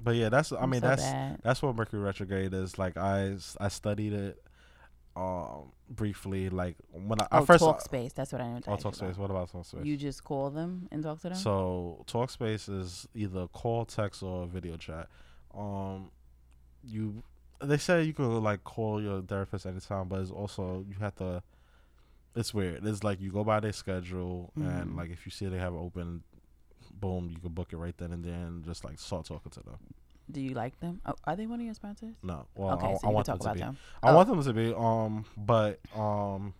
but 0.03 0.15
yeah, 0.15 0.29
that's 0.29 0.51
I 0.51 0.57
I'm 0.61 0.69
mean 0.69 0.81
so 0.81 0.87
that's 0.87 1.03
bad. 1.03 1.39
that's 1.43 1.61
what 1.61 1.75
Mercury 1.75 2.01
retrograde 2.01 2.53
is. 2.53 2.77
Like 2.77 2.97
I 2.97 3.35
I 3.59 3.67
studied 3.67 4.13
it 4.13 4.43
um 5.15 5.71
briefly. 5.89 6.49
Like 6.49 6.75
when 6.91 7.21
I, 7.21 7.27
I 7.31 7.39
Oh, 7.39 7.45
first 7.45 7.63
Talkspace. 7.63 8.13
That's 8.13 8.31
what 8.31 8.41
I 8.41 8.47
know. 8.51 8.61
oh 8.67 8.75
Talkspace. 8.77 9.17
What 9.17 9.29
about 9.29 9.51
Talkspace? 9.51 9.85
You 9.85 9.97
just 9.97 10.23
call 10.23 10.49
them 10.49 10.87
and 10.91 11.03
talk 11.03 11.21
to 11.21 11.29
them. 11.29 11.37
So 11.37 12.03
Talkspace 12.07 12.69
is 12.69 13.07
either 13.13 13.47
call, 13.47 13.85
text, 13.85 14.23
or 14.23 14.45
video 14.47 14.77
chat. 14.77 15.07
Um, 15.55 16.11
you 16.83 17.23
they 17.61 17.77
say 17.77 18.03
you 18.03 18.13
could 18.13 18.39
like 18.39 18.63
call 18.63 19.01
your 19.01 19.21
therapist 19.21 19.65
anytime, 19.65 20.07
but 20.07 20.21
it's 20.21 20.31
also 20.31 20.85
you 20.87 20.95
have 20.99 21.15
to. 21.15 21.43
It's 22.35 22.53
weird. 22.53 22.85
It's 22.85 23.03
like 23.03 23.19
you 23.19 23.31
go 23.31 23.43
by 23.43 23.59
their 23.59 23.73
schedule, 23.73 24.51
and 24.55 24.91
Mhm. 24.91 24.95
like 24.97 25.09
if 25.11 25.25
you 25.25 25.31
see 25.31 25.47
they 25.47 25.57
have 25.57 25.73
open, 25.73 26.23
boom, 26.93 27.29
you 27.29 27.37
can 27.39 27.49
book 27.53 27.73
it 27.73 27.77
right 27.77 27.97
then 27.97 28.11
and 28.13 28.23
then. 28.23 28.33
And 28.33 28.65
just 28.65 28.83
like 28.85 28.99
start 28.99 29.25
talking 29.25 29.51
to 29.51 29.61
them. 29.63 29.77
Do 30.31 30.39
you 30.39 30.51
like 30.53 30.79
them? 30.79 31.01
Oh, 31.07 31.15
are 31.25 31.35
they 31.35 31.47
one 31.47 31.59
of 31.59 31.65
your 31.65 31.73
sponsors? 31.73 32.15
No, 32.21 32.45
well, 32.55 32.75
okay, 32.75 32.91
I, 32.93 32.97
so 32.97 33.07
I 33.07 33.11
want 33.11 33.25
can 33.25 33.33
them 33.33 33.39
talk 33.39 33.39
to 33.39 33.43
about 33.45 33.53
be. 33.55 33.59
them. 33.61 33.77
I 34.03 34.11
Oh. 34.11 34.15
want 34.15 34.29
them 34.29 34.43
to 34.43 34.53
be. 34.53 34.73
Um, 34.75 35.25
but 35.35 35.79
um, 35.99 36.53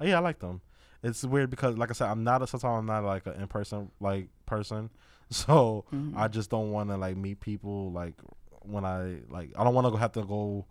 yeah, 0.00 0.16
I 0.16 0.20
like 0.20 0.38
them. 0.38 0.62
It's 1.02 1.22
weird 1.24 1.50
because, 1.50 1.76
like 1.76 1.90
I 1.90 1.92
said, 1.92 2.08
I'm 2.08 2.24
not 2.24 2.42
a 2.42 2.46
sometimes 2.46 2.78
I'm 2.80 2.86
not 2.86 3.04
like 3.04 3.26
an 3.26 3.34
in 3.34 3.46
person 3.48 3.90
like 4.00 4.28
person, 4.46 4.88
so 5.30 5.84
Mhm. 5.92 6.16
I 6.16 6.28
just 6.28 6.48
don't 6.48 6.70
want 6.72 6.88
to 6.90 6.96
like 6.96 7.16
meet 7.16 7.40
people 7.40 7.92
like 7.92 8.14
when 8.64 8.84
I 8.84 9.18
like 9.28 9.50
I 9.56 9.64
don't 9.64 9.74
want 9.74 9.92
to 9.92 9.96
have 9.98 10.12
to 10.12 10.22
go 10.24 10.66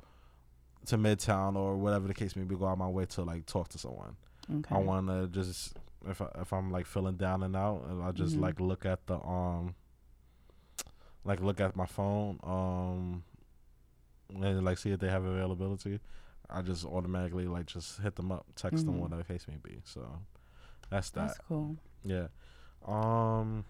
to 0.87 0.97
Midtown 0.97 1.55
or 1.55 1.77
whatever 1.77 2.07
the 2.07 2.13
case 2.13 2.35
may 2.35 2.43
be. 2.43 2.55
Go 2.55 2.65
out 2.67 2.77
my 2.77 2.87
way 2.87 3.05
to 3.07 3.23
like 3.23 3.45
talk 3.45 3.69
to 3.69 3.77
someone. 3.77 4.15
Okay. 4.53 4.75
I 4.75 4.79
want 4.79 5.07
to 5.07 5.27
just 5.27 5.77
if 6.07 6.21
I, 6.21 6.27
if 6.39 6.51
I'm 6.51 6.71
like 6.71 6.85
feeling 6.87 7.15
down 7.15 7.43
and 7.43 7.55
out, 7.55 7.85
and 7.89 8.01
I 8.03 8.11
just 8.11 8.35
Mhm. 8.35 8.41
like 8.41 8.59
look 8.59 8.85
at 8.85 9.05
the 9.07 9.15
um 9.23 9.75
like 11.23 11.39
look 11.39 11.59
at 11.61 11.75
my 11.75 11.85
phone 11.85 12.39
um 12.43 13.23
and 14.33 14.65
like 14.65 14.77
see 14.77 14.91
if 14.91 14.99
they 14.99 15.09
have 15.09 15.23
availability. 15.25 15.99
I 16.49 16.61
just 16.61 16.83
automatically 16.85 17.47
like 17.47 17.65
just 17.67 17.99
hit 18.01 18.15
them 18.15 18.31
up, 18.31 18.45
text 18.55 18.85
them 18.85 18.95
Mhm. 18.95 18.99
whatever 18.99 19.21
the 19.23 19.27
case 19.33 19.47
may 19.47 19.57
be. 19.61 19.81
So 19.85 20.19
that's 20.89 21.09
that. 21.11 21.27
That's 21.27 21.39
cool. 21.47 21.77
yeah. 22.03 22.27
Um. 22.85 23.63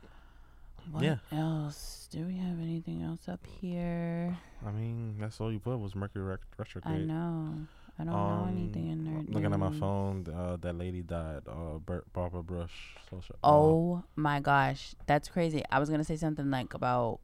What 0.92 1.04
Yeah. 1.04 1.18
else? 1.32 2.08
Do 2.12 2.26
we 2.26 2.36
have 2.38 2.60
anything 2.60 3.02
else 3.02 3.28
up 3.30 3.46
here? 3.46 4.38
I 4.66 4.72
mean, 4.72 5.18
that's 5.20 5.40
all 5.40 5.52
you 5.52 5.60
put 5.60 5.78
was 5.78 5.96
Mercury 5.96 6.24
rec- 6.26 6.40
retrograde. 6.58 7.02
I 7.02 7.06
know. 7.06 7.68
I 8.00 8.04
don't 8.04 8.14
know 8.14 8.20
Um, 8.20 8.58
anything 8.58 8.88
in 8.90 9.06
there. 9.06 9.24
Looking 9.34 9.54
at 9.54 9.60
my 9.60 9.72
phone, 9.72 10.26
uh, 10.28 10.58
that 10.58 10.74
lady 10.74 11.02
died. 11.04 11.44
Uh, 11.48 11.78
Bar- 11.80 12.04
Barbara 12.14 12.42
Bush. 12.44 12.72
Social, 13.10 13.36
uh, 13.44 13.48
Oh 13.50 14.04
my 14.16 14.40
gosh, 14.40 14.96
that's 15.06 15.28
crazy. 15.30 15.64
I 15.72 15.80
was 15.80 15.90
gonna 15.90 16.04
say 16.04 16.16
something 16.16 16.50
like 16.50 16.74
about 16.74 17.20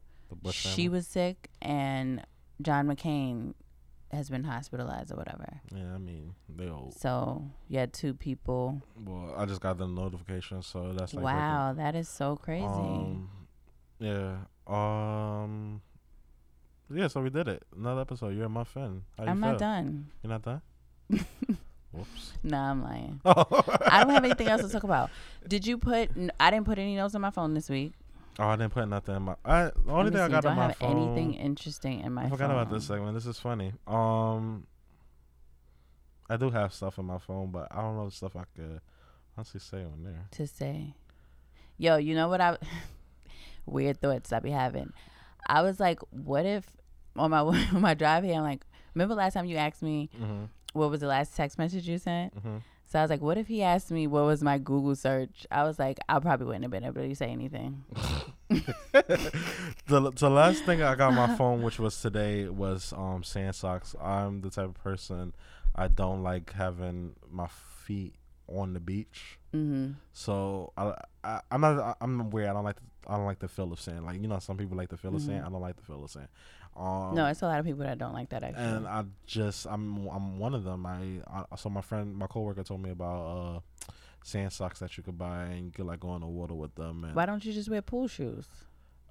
she 0.50 0.68
family. 0.82 0.88
was 0.90 1.06
sick 1.06 1.50
and 1.60 2.24
John 2.62 2.86
McCain 2.86 3.54
has 4.12 4.30
been 4.30 4.44
hospitalized 4.44 5.12
or 5.12 5.16
whatever. 5.16 5.60
Yeah, 5.74 5.94
I 5.94 5.98
mean, 5.98 6.34
they 6.48 6.68
old. 6.68 6.94
So 6.94 7.50
you 7.68 7.78
had 7.78 7.92
two 7.92 8.14
people. 8.14 8.80
Well, 9.04 9.34
I 9.36 9.44
just 9.46 9.60
got 9.60 9.78
the 9.78 9.86
notification, 9.86 10.62
so 10.62 10.92
that's 10.92 11.12
like 11.14 11.24
wow, 11.24 11.72
that 11.74 11.94
is 11.94 12.08
so 12.08 12.36
crazy. 12.36 12.64
Um, 12.64 13.28
yeah. 13.98 14.36
Um. 14.66 15.80
Yeah, 16.90 17.08
so 17.08 17.20
we 17.20 17.30
did 17.30 17.48
it. 17.48 17.62
Another 17.76 18.00
episode. 18.00 18.34
You're 18.34 18.46
a 18.46 18.48
month 18.50 18.76
in. 18.76 19.02
How 19.18 19.24
I'm 19.24 19.40
feel? 19.40 19.50
not 19.50 19.58
done. 19.58 20.10
You're 20.22 20.30
not 20.30 20.42
done. 20.42 20.62
Whoops. 21.92 22.32
Nah, 22.42 22.70
I'm 22.70 22.82
lying. 22.82 23.20
I 23.24 24.02
don't 24.04 24.10
have 24.10 24.24
anything 24.24 24.48
else 24.48 24.62
to 24.62 24.68
talk 24.68 24.84
about. 24.84 25.10
Did 25.46 25.66
you 25.66 25.78
put? 25.78 26.10
n- 26.16 26.30
I 26.38 26.50
didn't 26.50 26.66
put 26.66 26.78
any 26.78 26.96
notes 26.96 27.14
on 27.14 27.20
my 27.20 27.30
phone 27.30 27.54
this 27.54 27.68
week. 27.70 27.92
Oh, 28.38 28.46
I 28.48 28.56
didn't 28.56 28.72
put 28.72 28.86
nothing 28.88 29.16
in 29.16 29.22
my. 29.22 29.34
I 29.44 29.64
the 29.64 29.90
only 29.92 30.10
thing 30.10 30.20
I 30.20 30.26
see, 30.26 30.32
got 30.32 30.42
do 30.42 30.48
on 30.48 30.52
I 30.52 30.56
my 30.56 30.66
have 30.68 30.76
phone. 30.76 30.96
anything 31.08 31.34
interesting 31.34 32.00
in 32.00 32.12
my 32.12 32.22
phone. 32.22 32.32
I 32.32 32.36
forgot 32.36 32.50
about 32.50 32.70
this 32.70 32.84
segment. 32.86 33.14
This 33.14 33.26
is 33.26 33.38
funny. 33.38 33.72
Um, 33.86 34.66
I 36.30 36.36
do 36.36 36.50
have 36.50 36.72
stuff 36.72 36.98
in 36.98 37.06
my 37.06 37.18
phone, 37.18 37.50
but 37.50 37.68
I 37.70 37.80
don't 37.80 37.96
know 37.96 38.04
the 38.06 38.12
stuff 38.14 38.36
I 38.36 38.44
could 38.54 38.80
honestly 39.36 39.60
say 39.60 39.78
on 39.82 40.04
there. 40.04 40.26
to 40.32 40.46
say. 40.46 40.94
Yo, 41.78 41.96
you 41.96 42.14
know 42.14 42.28
what 42.28 42.40
I 42.40 42.58
weird 43.68 44.00
thoughts 44.00 44.32
I 44.32 44.40
be 44.40 44.50
having. 44.50 44.92
I 45.46 45.62
was 45.62 45.78
like, 45.80 46.00
what 46.10 46.44
if 46.46 46.64
on 47.16 47.30
my 47.30 47.38
on 47.74 47.80
my 47.80 47.94
drive 47.94 48.24
here, 48.24 48.34
I'm 48.36 48.42
like, 48.42 48.64
remember 48.94 49.14
last 49.14 49.34
time 49.34 49.46
you 49.46 49.56
asked 49.56 49.82
me 49.82 50.10
Mm-hmm. 50.20 50.44
what 50.72 50.90
was 50.90 51.00
the 51.00 51.06
last 51.06 51.36
text 51.36 51.58
message 51.58 51.88
you 51.88 51.98
sent? 51.98 52.34
Mm-hmm. 52.36 52.56
So 52.86 52.98
I 52.98 53.02
was 53.02 53.10
like, 53.10 53.20
what 53.20 53.36
if 53.36 53.48
he 53.48 53.62
asked 53.62 53.90
me 53.90 54.06
what 54.06 54.24
was 54.24 54.42
my 54.42 54.56
Google 54.58 54.96
search? 54.96 55.46
I 55.50 55.64
was 55.64 55.78
like, 55.78 55.98
I 56.08 56.18
probably 56.20 56.46
wouldn't 56.46 56.64
have 56.64 56.70
been 56.70 56.84
able 56.84 57.02
to 57.06 57.14
say 57.14 57.26
anything. 57.28 57.84
the 58.48 60.12
the 60.14 60.30
last 60.30 60.64
thing 60.64 60.82
I 60.82 60.94
got 60.94 61.08
on 61.08 61.14
my 61.14 61.36
phone, 61.36 61.62
which 61.62 61.78
was 61.78 62.00
today, 62.00 62.48
was 62.48 62.92
um 62.96 63.22
sand 63.22 63.54
socks. 63.54 63.94
I'm 64.02 64.40
the 64.40 64.50
type 64.50 64.66
of 64.66 64.74
person 64.74 65.34
I 65.74 65.88
don't 65.88 66.22
like 66.22 66.52
having 66.54 67.14
my 67.30 67.46
feet 67.84 68.14
on 68.48 68.72
the 68.72 68.80
beach. 68.80 69.38
hmm 69.52 69.90
So 70.12 70.72
I, 70.76 70.94
I 71.22 71.40
I'm 71.50 71.60
not 71.60 71.96
I'm 72.00 72.30
weird. 72.30 72.48
I 72.48 72.52
don't 72.54 72.64
like 72.64 72.76
the, 72.76 72.82
I 73.08 73.16
don't 73.16 73.24
like 73.26 73.38
the 73.38 73.48
feel 73.48 73.72
of 73.72 73.80
sand. 73.80 74.04
Like 74.04 74.20
you 74.20 74.28
know, 74.28 74.38
some 74.38 74.56
people 74.56 74.76
like 74.76 74.88
the 74.90 74.96
feel 74.96 75.14
of 75.14 75.22
sand. 75.22 75.42
Mhm. 75.42 75.46
I 75.46 75.50
don't 75.50 75.60
like 75.60 75.76
the 75.76 75.82
feel 75.82 76.04
of 76.04 76.10
sand. 76.10 76.28
Um, 76.76 77.14
no, 77.14 77.26
it's 77.26 77.42
a 77.42 77.46
lot 77.46 77.58
of 77.58 77.64
people 77.66 77.84
that 77.84 77.98
don't 77.98 78.12
like 78.12 78.28
that 78.28 78.42
actually. 78.44 78.62
and 78.64 78.86
I 78.86 79.04
just 79.26 79.66
I'm 79.66 80.06
I'm 80.08 80.38
one 80.38 80.54
of 80.54 80.64
them. 80.64 80.86
I, 80.86 81.20
I 81.26 81.56
so 81.56 81.68
my 81.70 81.80
friend 81.80 82.14
my 82.14 82.26
coworker 82.26 82.62
told 82.62 82.82
me 82.82 82.90
about 82.90 83.20
uh 83.56 83.92
sand 84.22 84.52
socks 84.52 84.78
that 84.80 84.96
you 84.96 85.02
could 85.02 85.16
buy 85.16 85.44
and 85.44 85.64
you 85.66 85.70
could 85.72 85.86
like 85.86 86.00
go 86.00 86.14
in 86.14 86.20
the 86.20 86.26
water 86.26 86.54
with 86.54 86.74
them. 86.74 87.04
And 87.04 87.14
Why 87.14 87.26
don't 87.26 87.44
you 87.44 87.52
just 87.52 87.68
wear 87.70 87.82
pool 87.82 88.08
shoes? 88.08 88.46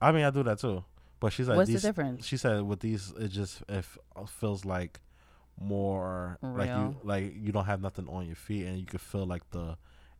I 0.01 0.11
mean 0.11 0.23
I 0.25 0.29
do 0.29 0.43
that 0.43 0.59
too. 0.59 0.83
But 1.19 1.33
she's 1.33 1.47
like 1.47 1.57
What's 1.57 1.69
these, 1.69 1.81
the 1.81 1.87
difference? 1.89 2.25
She 2.25 2.37
said 2.37 2.61
with 2.61 2.79
these 2.81 3.11
it 3.17 3.29
just 3.29 3.63
it 3.67 3.83
feels 4.27 4.63
like 4.63 4.99
more 5.59 6.37
like 6.43 6.69
you 6.69 6.75
Real. 6.75 7.01
like 7.03 7.33
you 7.35 7.51
don't 7.51 7.65
have 7.65 7.81
nothing 7.81 8.07
on 8.07 8.27
your 8.27 8.35
feet 8.35 8.65
and 8.67 8.77
you 8.77 8.85
could 8.85 9.01
feel 9.01 9.25
like 9.25 9.49
the 9.49 9.75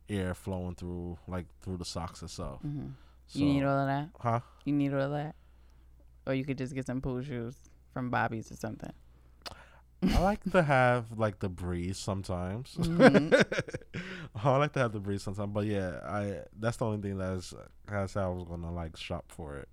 air 0.08 0.34
flowing 0.34 0.74
through 0.74 1.18
like 1.28 1.46
through 1.62 1.76
the 1.76 1.84
socks 1.84 2.22
itself. 2.22 2.60
hmm 2.62 2.88
So, 3.28 3.38
you 3.38 3.44
need 3.46 3.64
all 3.64 3.78
of 3.78 3.86
that. 3.86 4.08
huh? 4.18 4.40
You 4.64 4.72
need 4.74 4.92
all 4.92 5.00
of 5.02 5.10
that, 5.12 5.34
or 6.26 6.34
you 6.34 6.44
could 6.44 6.58
just 6.58 6.74
get 6.74 6.86
some 6.86 7.00
pool 7.00 7.22
shoes 7.22 7.54
from 7.92 8.10
Bobby's 8.10 8.50
or 8.50 8.56
something. 8.56 8.92
I 10.14 10.20
like 10.20 10.44
to 10.52 10.62
have 10.62 11.18
like 11.18 11.40
the 11.40 11.48
breeze 11.48 11.98
sometimes. 11.98 12.76
Mhm. 12.78 13.32
I 14.44 14.56
like 14.56 14.72
to 14.74 14.78
have 14.80 14.92
the 14.92 15.00
breeze 15.00 15.22
sometimes, 15.24 15.52
but 15.52 15.66
yeah, 15.66 15.98
I 16.06 16.42
that's 16.58 16.76
the 16.76 16.86
only 16.86 17.00
thing 17.02 17.18
that's 17.18 17.52
I 17.88 18.06
said 18.06 18.22
I 18.22 18.28
was 18.28 18.44
gonna 18.44 18.72
like 18.72 18.96
shop 18.96 19.24
for 19.28 19.56
it 19.56 19.68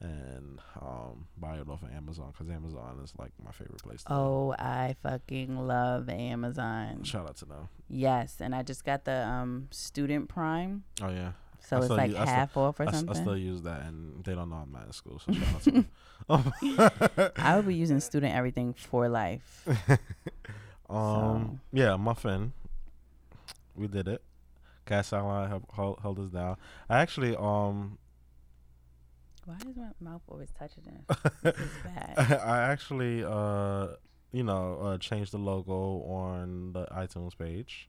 and 0.00 0.60
um 0.80 1.26
buy 1.36 1.56
it 1.56 1.68
off 1.68 1.82
of 1.82 1.90
Amazon 1.92 2.32
because 2.32 2.48
Amazon 2.48 3.00
is 3.02 3.12
like 3.18 3.32
my 3.44 3.50
favorite 3.50 3.82
place. 3.82 4.04
To 4.04 4.12
Oh, 4.14 4.54
I 4.58 4.94
fucking 5.02 5.56
love 5.66 6.08
Amazon. 6.08 7.02
shout 7.02 7.28
out 7.28 7.36
to 7.38 7.44
them. 7.44 7.68
Yes, 7.88 8.36
and 8.40 8.54
I 8.54 8.62
just 8.62 8.84
got 8.84 9.04
the 9.04 9.26
um 9.26 9.66
student 9.72 10.28
prime, 10.28 10.84
Oh 11.02 11.10
yeah, 11.10 11.32
so 11.60 11.76
I 11.76 11.80
it's 11.80 11.88
like 11.90 12.10
use- 12.10 12.18
I 12.18 12.24
still- 12.24 12.34
half 12.34 12.56
off 12.56 12.80
or 12.80 12.88
I, 12.88 12.92
something. 12.92 13.16
I 13.16 13.20
still 13.20 13.36
use 13.36 13.62
that, 13.62 13.82
and 13.82 14.24
they 14.24 14.34
don't 14.34 14.50
know 14.50 14.56
I'm 14.56 14.72
not 14.72 14.86
in 14.86 14.92
school, 14.92 15.18
so 15.18 15.32
shout 15.32 15.54
out 15.54 15.62
to 15.62 15.70
them. 15.70 15.88
I 17.36 17.56
would 17.56 17.66
be 17.66 17.74
using 17.74 18.00
student 18.00 18.34
everything 18.34 18.74
for 18.74 19.08
life. 19.08 19.66
um, 20.90 21.60
yeah, 21.72 21.96
muffin. 21.96 22.52
We 23.74 23.88
did 23.88 24.08
it. 24.08 24.22
Lab 24.90 25.64
held, 25.74 25.98
held 26.02 26.18
us 26.18 26.30
down. 26.30 26.56
I 26.88 26.98
actually 26.98 27.36
um 27.36 27.96
Why 29.44 29.54
is 29.68 29.76
my 29.76 29.90
mouth 30.00 30.22
always 30.28 30.50
touching 30.58 30.82
it? 30.86 31.16
This 31.42 31.54
is 31.56 31.70
bad. 31.84 32.40
I 32.40 32.62
actually, 32.72 33.24
uh, 33.24 33.88
you 34.32 34.42
know, 34.42 34.78
uh, 34.82 34.98
changed 34.98 35.32
the 35.32 35.38
logo 35.38 36.02
on 36.10 36.72
the 36.72 36.86
iTunes 36.86 37.38
page. 37.38 37.88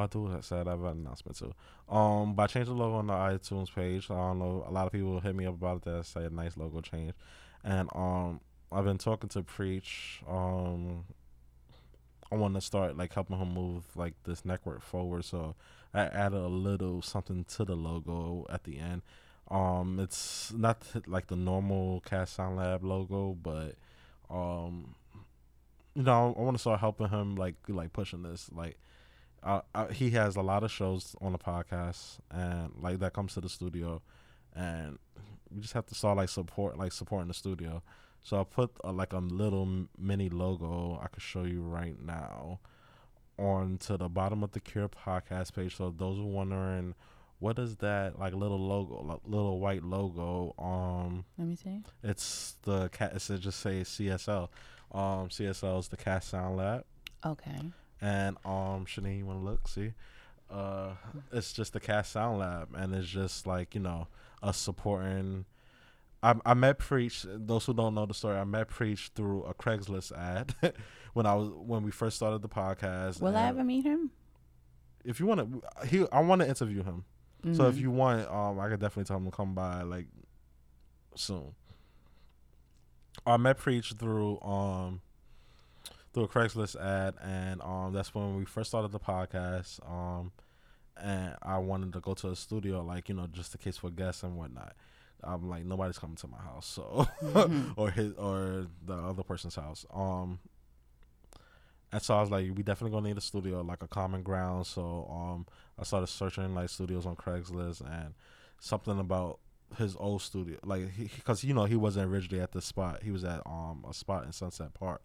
I 0.00 0.06
do 0.06 0.36
said 0.40 0.66
I 0.66 0.72
have 0.72 0.82
an 0.82 0.98
announcement 0.98 1.38
too. 1.38 1.54
Um, 1.88 2.34
I 2.38 2.46
changed 2.46 2.70
the 2.70 2.74
logo 2.74 2.96
on 2.96 3.06
the 3.06 3.12
iTunes 3.12 3.72
page. 3.72 4.10
I 4.10 4.14
don't 4.14 4.38
know. 4.38 4.64
A 4.66 4.72
lot 4.72 4.86
of 4.86 4.92
people 4.92 5.20
hit 5.20 5.34
me 5.34 5.46
up 5.46 5.54
about 5.54 5.82
that. 5.82 6.06
Say 6.06 6.24
a 6.24 6.30
nice 6.30 6.56
logo 6.56 6.80
change, 6.80 7.14
and 7.64 7.88
um, 7.94 8.40
I've 8.72 8.84
been 8.84 8.98
talking 8.98 9.28
to 9.30 9.42
Preach. 9.42 10.22
Um, 10.28 11.04
I 12.32 12.36
want 12.36 12.54
to 12.54 12.60
start 12.60 12.96
like 12.96 13.12
helping 13.12 13.38
him 13.38 13.52
move 13.52 13.84
like 13.96 14.14
this 14.24 14.44
network 14.44 14.82
forward. 14.82 15.24
So 15.24 15.56
I 15.92 16.02
added 16.02 16.38
a 16.38 16.48
little 16.48 17.02
something 17.02 17.44
to 17.56 17.64
the 17.64 17.74
logo 17.74 18.46
at 18.48 18.64
the 18.64 18.78
end. 18.78 19.02
Um, 19.50 19.98
it's 19.98 20.52
not 20.52 20.84
like 21.06 21.26
the 21.26 21.36
normal 21.36 22.00
Cast 22.00 22.34
Sound 22.34 22.56
Lab 22.56 22.84
logo, 22.84 23.36
but 23.42 23.74
um, 24.30 24.94
you 25.94 26.04
know, 26.04 26.34
I 26.38 26.42
want 26.42 26.56
to 26.56 26.60
start 26.60 26.80
helping 26.80 27.08
him 27.08 27.34
like 27.34 27.56
like 27.68 27.92
pushing 27.92 28.22
this. 28.22 28.48
Like, 28.54 28.78
he 29.92 30.10
has 30.10 30.36
a 30.36 30.42
lot 30.42 30.62
of 30.64 30.70
shows 30.70 31.14
on 31.20 31.32
the 31.32 31.38
podcast, 31.38 32.18
and 32.30 32.72
like 32.80 32.98
that 33.00 33.12
comes 33.14 33.34
to 33.34 33.40
the 33.40 33.48
studio, 33.48 34.02
and 34.54 34.98
we 35.54 35.60
just 35.60 35.74
have 35.74 35.86
to 35.86 35.94
start 35.94 36.16
like 36.16 36.28
support 36.28 36.78
like 36.78 36.92
supporting 36.92 37.28
the 37.28 37.34
studio. 37.34 37.82
So 38.22 38.40
I 38.40 38.44
put 38.44 38.70
uh, 38.84 38.92
like 38.92 39.12
a 39.14 39.18
little 39.18 39.86
mini 39.98 40.28
logo 40.28 41.00
I 41.02 41.08
could 41.08 41.22
show 41.22 41.44
you 41.44 41.62
right 41.62 41.96
now 41.98 42.60
on 43.38 43.78
to 43.78 43.96
the 43.96 44.08
bottom 44.10 44.42
of 44.44 44.52
the 44.52 44.60
Cure 44.60 44.88
podcast 44.88 45.54
page. 45.54 45.76
So 45.76 45.94
those 45.96 46.18
are 46.18 46.24
wondering 46.24 46.94
what 47.38 47.58
is 47.58 47.76
that 47.76 48.18
like 48.18 48.34
little 48.34 48.60
logo, 48.60 49.02
like 49.02 49.20
little 49.24 49.58
white 49.58 49.82
logo? 49.82 50.54
Um, 50.58 51.24
Let 51.38 51.48
me 51.48 51.56
see. 51.56 51.80
it's 52.04 52.56
the 52.62 52.90
cat. 52.90 53.14
It 53.14 53.38
just 53.40 53.60
say 53.60 53.80
CSL. 53.80 54.48
Um, 54.92 55.28
CSL 55.30 55.78
is 55.80 55.88
the 55.88 55.96
Cast 55.96 56.28
Sound 56.28 56.56
Lab, 56.58 56.84
Okay. 57.24 57.58
And 58.00 58.36
um, 58.44 58.86
Shanae, 58.86 59.18
you 59.18 59.26
want 59.26 59.40
to 59.40 59.44
look? 59.44 59.68
See, 59.68 59.92
uh, 60.50 60.94
it's 61.32 61.52
just 61.52 61.72
the 61.72 61.80
Cast 61.80 62.12
Sound 62.12 62.38
Lab, 62.38 62.74
and 62.74 62.94
it's 62.94 63.08
just 63.08 63.46
like 63.46 63.74
you 63.74 63.80
know 63.80 64.08
us 64.42 64.56
supporting. 64.58 65.44
I, 66.22 66.34
I 66.44 66.54
met 66.54 66.78
Preach. 66.78 67.24
Those 67.28 67.64
who 67.64 67.72
don't 67.74 67.94
know 67.94 68.04
the 68.06 68.12
story, 68.14 68.36
I 68.36 68.44
met 68.44 68.68
Preach 68.68 69.10
through 69.14 69.44
a 69.44 69.54
Craigslist 69.54 70.12
ad 70.16 70.54
when 71.14 71.24
I 71.26 71.34
was 71.34 71.48
when 71.50 71.82
we 71.82 71.90
first 71.90 72.16
started 72.16 72.42
the 72.42 72.48
podcast. 72.48 73.20
Will 73.20 73.34
I 73.36 73.48
ever 73.48 73.64
meet 73.64 73.84
him? 73.84 74.10
If 75.04 75.18
you 75.18 75.24
want 75.26 75.40
to, 75.40 75.86
he 75.86 76.06
I 76.12 76.20
want 76.20 76.42
to 76.42 76.48
interview 76.48 76.82
him. 76.82 77.04
So 77.52 77.68
if 77.68 77.76
Mhm. 77.76 77.80
you 77.80 77.90
want, 77.90 78.28
um, 78.28 78.60
I 78.60 78.68
could 78.68 78.80
definitely 78.80 79.04
tell 79.04 79.16
him 79.16 79.24
to 79.24 79.30
come 79.30 79.54
by 79.54 79.80
like 79.80 80.08
soon. 81.14 81.54
I 83.26 83.36
met 83.38 83.56
Preach 83.58 83.94
through 83.98 84.40
um 84.40 85.00
through 86.12 86.24
a 86.24 86.28
Craigslist 86.28 86.76
ad, 86.80 87.14
and 87.22 87.60
um 87.62 87.92
that's 87.92 88.14
when 88.14 88.36
we 88.36 88.44
first 88.44 88.70
started 88.70 88.92
the 88.92 89.00
podcast. 89.00 89.78
Um, 89.88 90.32
and 91.02 91.34
I 91.42 91.58
wanted 91.58 91.92
to 91.94 92.00
go 92.00 92.14
to 92.14 92.30
a 92.30 92.36
studio, 92.36 92.82
like 92.82 93.08
you 93.08 93.14
know, 93.14 93.26
just 93.26 93.54
in 93.54 93.60
case 93.60 93.76
for 93.78 93.90
guests 93.90 94.22
and 94.22 94.36
whatnot. 94.36 94.74
I'm 95.22 95.48
like 95.50 95.64
nobody's 95.64 95.98
coming 95.98 96.16
to 96.16 96.28
my 96.28 96.38
house, 96.38 96.66
so 96.66 97.06
Mhm. 97.22 97.74
or 97.76 97.90
his 97.90 98.12
or 98.14 98.66
the 98.86 98.94
other 98.94 99.22
person's 99.22 99.54
house. 99.54 99.84
Um, 99.92 100.38
and 101.92 102.00
so 102.00 102.16
I 102.16 102.20
was 102.20 102.30
like, 102.30 102.46
we 102.56 102.62
definitely 102.62 102.96
gonna 102.96 103.08
need 103.08 103.18
a 103.18 103.22
studio, 103.22 103.62
like 103.62 103.82
a 103.82 103.88
common 103.88 104.22
ground. 104.22 104.66
So 104.66 105.08
um, 105.10 105.46
I 105.78 105.82
started 105.84 106.06
searching 106.06 106.54
like 106.54 106.68
studios 106.68 107.04
on 107.06 107.16
Craigslist 107.16 107.80
and 107.80 108.14
something 108.60 108.98
about 108.98 109.40
his 109.76 109.96
old 109.96 110.22
studio, 110.22 110.58
like 110.64 110.88
because 111.16 111.44
you 111.44 111.52
know 111.54 111.64
he 111.64 111.76
wasn't 111.76 112.10
originally 112.10 112.42
at 112.42 112.52
the 112.52 112.62
spot. 112.62 113.02
He 113.02 113.10
was 113.10 113.24
at 113.24 113.42
um 113.46 113.84
a 113.88 113.92
spot 113.94 114.24
in 114.24 114.32
Sunset 114.32 114.72
Park. 114.74 115.02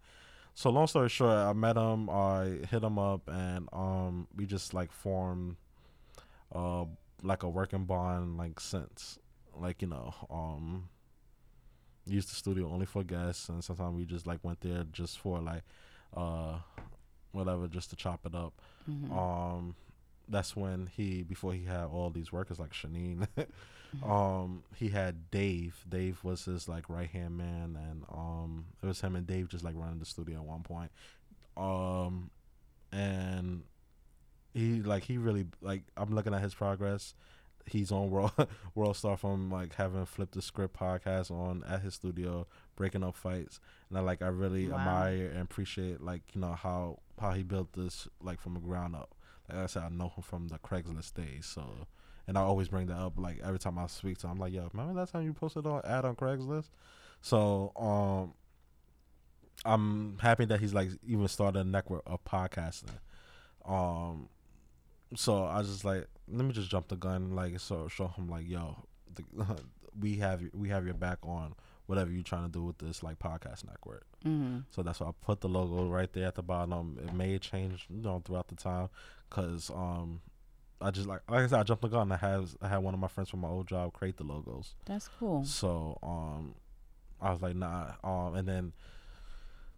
So 0.57 0.69
long 0.69 0.87
story 0.87 1.09
short, 1.09 1.31
I 1.35 1.51
met 1.53 1.75
him. 1.75 2.09
I 2.09 2.59
hit 2.69 2.81
him 2.83 2.97
up, 2.97 3.27
and 3.27 3.67
um 3.73 4.27
we 4.35 4.45
just 4.45 4.73
like 4.73 4.91
formed 4.91 5.57
uh 6.53 6.85
like 7.23 7.43
a 7.43 7.49
working 7.49 7.83
bond 7.85 8.37
like 8.37 8.59
since 8.59 9.19
like 9.53 9.81
you 9.81 9.87
know 9.87 10.13
um 10.29 10.89
used 12.05 12.29
the 12.29 12.35
studio 12.35 12.69
only 12.71 12.85
for 12.85 13.03
guests 13.03 13.49
and 13.49 13.63
sometimes 13.63 13.95
we 13.97 14.05
just 14.05 14.27
like 14.27 14.39
went 14.43 14.61
there 14.61 14.83
just 14.91 15.17
for 15.17 15.39
like 15.39 15.63
uh 16.15 16.57
whatever 17.31 17.67
just 17.67 17.89
to 17.89 17.95
chop 17.95 18.25
it 18.25 18.35
up 18.35 18.53
Mhm. 18.89 19.11
um 19.11 19.75
that's 20.29 20.55
when 20.55 20.87
he 20.95 21.23
before 21.23 21.53
he 21.53 21.65
had 21.65 21.85
all 21.85 22.09
these 22.11 22.31
workers 22.31 22.59
like 22.59 22.71
Shanine. 22.73 23.27
um 24.03 24.63
he 24.75 24.89
had 24.89 25.29
Dave. 25.31 25.83
Dave 25.87 26.23
was 26.23 26.45
his 26.45 26.67
like 26.67 26.89
right 26.89 27.09
hand 27.09 27.37
man 27.37 27.77
and 27.89 28.03
um 28.11 28.65
it 28.81 28.85
was 28.85 29.01
him 29.01 29.15
and 29.15 29.25
Dave 29.27 29.49
just 29.49 29.63
like 29.63 29.75
running 29.77 29.99
the 29.99 30.05
studio 30.05 30.37
at 30.39 30.45
one 30.45 30.63
point. 30.63 30.91
Um 31.57 32.29
and 32.91 33.63
he 34.53 34.81
like 34.81 35.03
he 35.03 35.17
really 35.17 35.45
like 35.61 35.83
I'm 35.97 36.13
looking 36.13 36.33
at 36.33 36.41
his 36.41 36.53
progress. 36.55 37.13
He's 37.67 37.91
on 37.91 38.11
world 38.11 38.31
WorldStar 38.77 39.17
from 39.17 39.49
like 39.49 39.73
having 39.75 40.05
flipped 40.05 40.33
the 40.33 40.41
script 40.41 40.77
podcast 40.77 41.31
on 41.31 41.63
at 41.67 41.81
his 41.81 41.95
studio 41.95 42.47
breaking 42.75 43.03
up 43.03 43.15
fights. 43.15 43.59
And 43.89 43.97
I 43.97 44.01
like 44.01 44.21
I 44.21 44.27
really 44.27 44.69
Wow. 44.69 44.77
admire 44.77 45.27
and 45.27 45.41
appreciate 45.41 46.01
like 46.01 46.21
you 46.33 46.41
know 46.41 46.53
how 46.53 46.99
how 47.19 47.31
he 47.31 47.43
built 47.43 47.73
this 47.73 48.07
like 48.21 48.39
from 48.39 48.53
the 48.53 48.59
ground 48.59 48.95
up. 48.95 49.15
Like 49.49 49.57
I 49.59 49.65
said 49.67 49.83
I 49.83 49.89
know 49.89 50.09
him 50.09 50.23
from 50.23 50.47
the 50.49 50.57
Craigslist 50.59 51.13
days 51.15 51.45
so 51.45 51.87
and 52.27 52.37
I 52.37 52.41
always 52.41 52.67
bring 52.69 52.87
that 52.87 52.97
up 52.97 53.13
like 53.17 53.39
every 53.43 53.59
time 53.59 53.77
I 53.77 53.87
speak 53.87 54.17
to 54.19 54.27
him 54.27 54.31
I'm 54.33 54.39
like 54.39 54.53
yo 54.53 54.69
remember 54.73 54.99
that 54.99 55.11
time 55.11 55.23
you 55.23 55.33
posted 55.33 55.65
on 55.65 55.81
ad 55.85 56.05
on 56.05 56.15
Craigslist 56.15 56.69
so 57.21 57.71
um 57.75 58.33
I'm 59.63 60.17
happy 60.19 60.45
that 60.45 60.59
he's 60.59 60.73
like 60.73 60.89
even 61.07 61.27
started 61.27 61.59
a 61.59 61.63
network 61.63 62.03
of 62.05 62.23
podcasting 62.23 62.97
um 63.65 64.29
so 65.15 65.45
I 65.45 65.59
was 65.59 65.67
just 65.69 65.85
like, 65.85 66.07
let 66.27 66.45
me 66.45 66.51
just 66.51 66.69
jump 66.69 66.87
the 66.87 66.95
gun, 66.95 67.35
like 67.35 67.59
so 67.59 67.87
show 67.87 68.07
him 68.07 68.27
like, 68.27 68.49
yo, 68.49 68.75
the, 69.13 69.23
we 69.99 70.17
have 70.17 70.41
we 70.53 70.69
have 70.69 70.83
your 70.83 70.95
back 70.95 71.19
on 71.23 71.53
whatever 71.85 72.11
you're 72.11 72.23
trying 72.23 72.45
to 72.47 72.51
do 72.51 72.63
with 72.63 72.79
this 72.79 73.03
like 73.03 73.19
podcast 73.19 73.65
network. 73.65 74.05
Mhm. 74.25 74.63
So 74.71 74.81
that's 74.81 74.99
why 74.99 75.07
I 75.07 75.11
put 75.21 75.41
the 75.41 75.47
logo 75.47 75.87
right 75.87 76.11
there 76.11 76.27
at 76.27 76.35
the 76.35 76.41
bottom. 76.41 76.97
It 77.01 77.13
may 77.13 77.37
change, 77.37 77.85
you 77.89 78.01
know, 78.01 78.21
throughout 78.25 78.47
the 78.47 78.55
time, 78.55 78.89
cause 79.29 79.69
um, 79.69 80.21
I 80.81 80.91
just 80.91 81.07
like 81.07 81.21
like 81.29 81.41
I 81.43 81.47
said, 81.47 81.59
I 81.59 81.63
jumped 81.63 81.81
the 81.83 81.87
gun. 81.89 82.11
I 82.11 82.17
have 82.17 82.55
I 82.61 82.67
had 82.67 82.77
one 82.79 82.93
of 82.93 82.99
my 82.99 83.07
friends 83.07 83.29
from 83.29 83.39
my 83.41 83.47
old 83.47 83.67
job 83.67 83.93
create 83.93 84.17
the 84.17 84.23
logos. 84.23 84.75
That's 84.85 85.07
cool. 85.19 85.43
So 85.45 85.97
um, 86.03 86.55
I 87.21 87.31
was 87.31 87.41
like, 87.41 87.55
nah. 87.55 87.93
Um, 88.03 88.35
and 88.35 88.47
then 88.47 88.73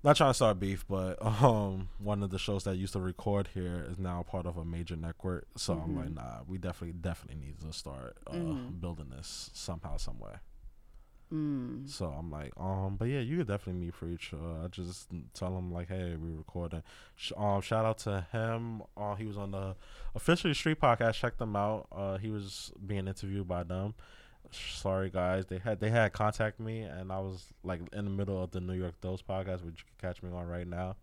not 0.04 0.16
trying 0.16 0.30
to 0.30 0.34
start 0.36 0.60
beef, 0.60 0.86
but 0.88 1.18
um, 1.44 1.90
one 2.00 2.24
of 2.24 2.30
the 2.30 2.40
shows 2.40 2.64
that 2.66 2.76
used 2.78 2.94
to 2.94 3.00
record 3.00 3.50
here 3.54 3.86
is 3.90 3.98
now 3.98 4.24
part 4.24 4.46
of 4.46 4.58
a 4.58 4.66
major 4.66 4.96
network. 4.96 5.48
So 5.56 5.74
I'm 5.74 5.96
like, 5.96 6.10
Mhm. 6.10 6.16
nah, 6.16 6.40
we 6.48 6.58
definitely 6.58 6.94
definitely 7.00 7.46
need 7.46 7.60
to 7.62 7.74
start 7.74 8.18
uh, 8.28 8.34
Mhm. 8.34 8.80
building 8.80 9.10
this 9.10 9.50
somehow, 9.54 9.98
some 9.98 10.20
way. 10.20 10.36
Mm. 11.34 11.90
So 11.90 12.06
I'm 12.06 12.32
like, 12.32 12.54
um, 12.58 12.96
but 12.98 13.06
yeah, 13.10 13.20
you 13.20 13.38
could 13.38 13.48
definitely 13.48 13.82
meet 13.82 13.94
Preach. 13.94 14.34
Uh, 14.34 14.64
I 14.64 14.68
just 14.68 15.10
tell 15.34 15.58
him 15.58 15.74
like, 15.74 15.90
hey, 15.90 16.16
we 16.16 16.32
recording. 16.32 16.84
Sh- 17.16 17.34
um, 17.36 17.62
shout 17.62 17.86
out 17.86 17.98
to 18.00 18.26
him. 18.32 18.84
Uh, 18.96 19.16
he 19.16 19.26
was 19.26 19.38
on 19.38 19.52
the 19.52 19.76
officially 20.16 20.54
Street 20.54 20.80
podcast. 20.80 21.16
Check 21.16 21.38
them 21.38 21.56
out. 21.56 21.88
Uh, 21.92 22.18
he 22.18 22.30
was 22.30 22.72
being 22.86 23.08
interviewed 23.08 23.48
by 23.48 23.64
them. 23.64 23.94
Sorry 24.52 25.10
guys, 25.10 25.46
they 25.48 25.58
had 25.58 25.82
they 25.82 25.90
had 25.90 26.14
contact 26.14 26.58
me, 26.58 26.82
and 26.82 27.12
I 27.12 27.20
was 27.20 27.48
like 27.66 27.82
in 27.92 28.06
the 28.06 28.12
middle 28.12 28.42
of 28.42 28.52
the 28.52 28.62
New 28.62 28.76
York 28.76 28.94
Dose 29.02 29.22
podcast, 29.22 29.66
which 29.66 29.80
you 29.80 29.84
can 30.00 30.10
catch 30.10 30.24
me 30.24 30.30
on 30.32 30.48
right 30.48 30.68
now. 30.68 30.96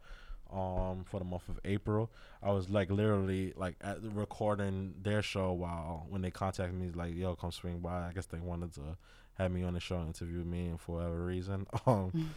Um, 0.51 1.05
for 1.05 1.19
the 1.19 1.25
month 1.25 1.49
of 1.49 1.59
April, 1.65 2.11
I 2.43 2.53
was 2.53 2.71
like 2.71 2.91
literally 2.91 3.53
like 3.57 3.75
at 3.83 4.03
recording 4.03 4.95
their 5.03 5.21
show 5.21 5.53
while 5.53 6.07
when 6.09 6.23
they 6.23 6.31
contacted 6.31 6.79
me, 6.79 6.91
like, 6.95 7.15
yo, 7.15 7.35
come 7.35 7.51
swing 7.51 7.81
by. 7.81 8.09
I 8.09 8.13
guess 8.15 8.27
they 8.27 8.39
wanted 8.39 8.73
to 8.75 8.97
had 9.37 9.53
me 9.53 9.63
on 9.63 9.75
the 9.75 9.81
show 9.81 9.97
and 9.97 10.09
interview 10.09 10.45
me 10.45 10.67
and 10.67 10.81
for 10.81 10.97
whatever 10.97 11.25
reason. 11.25 11.67
Um, 11.87 12.31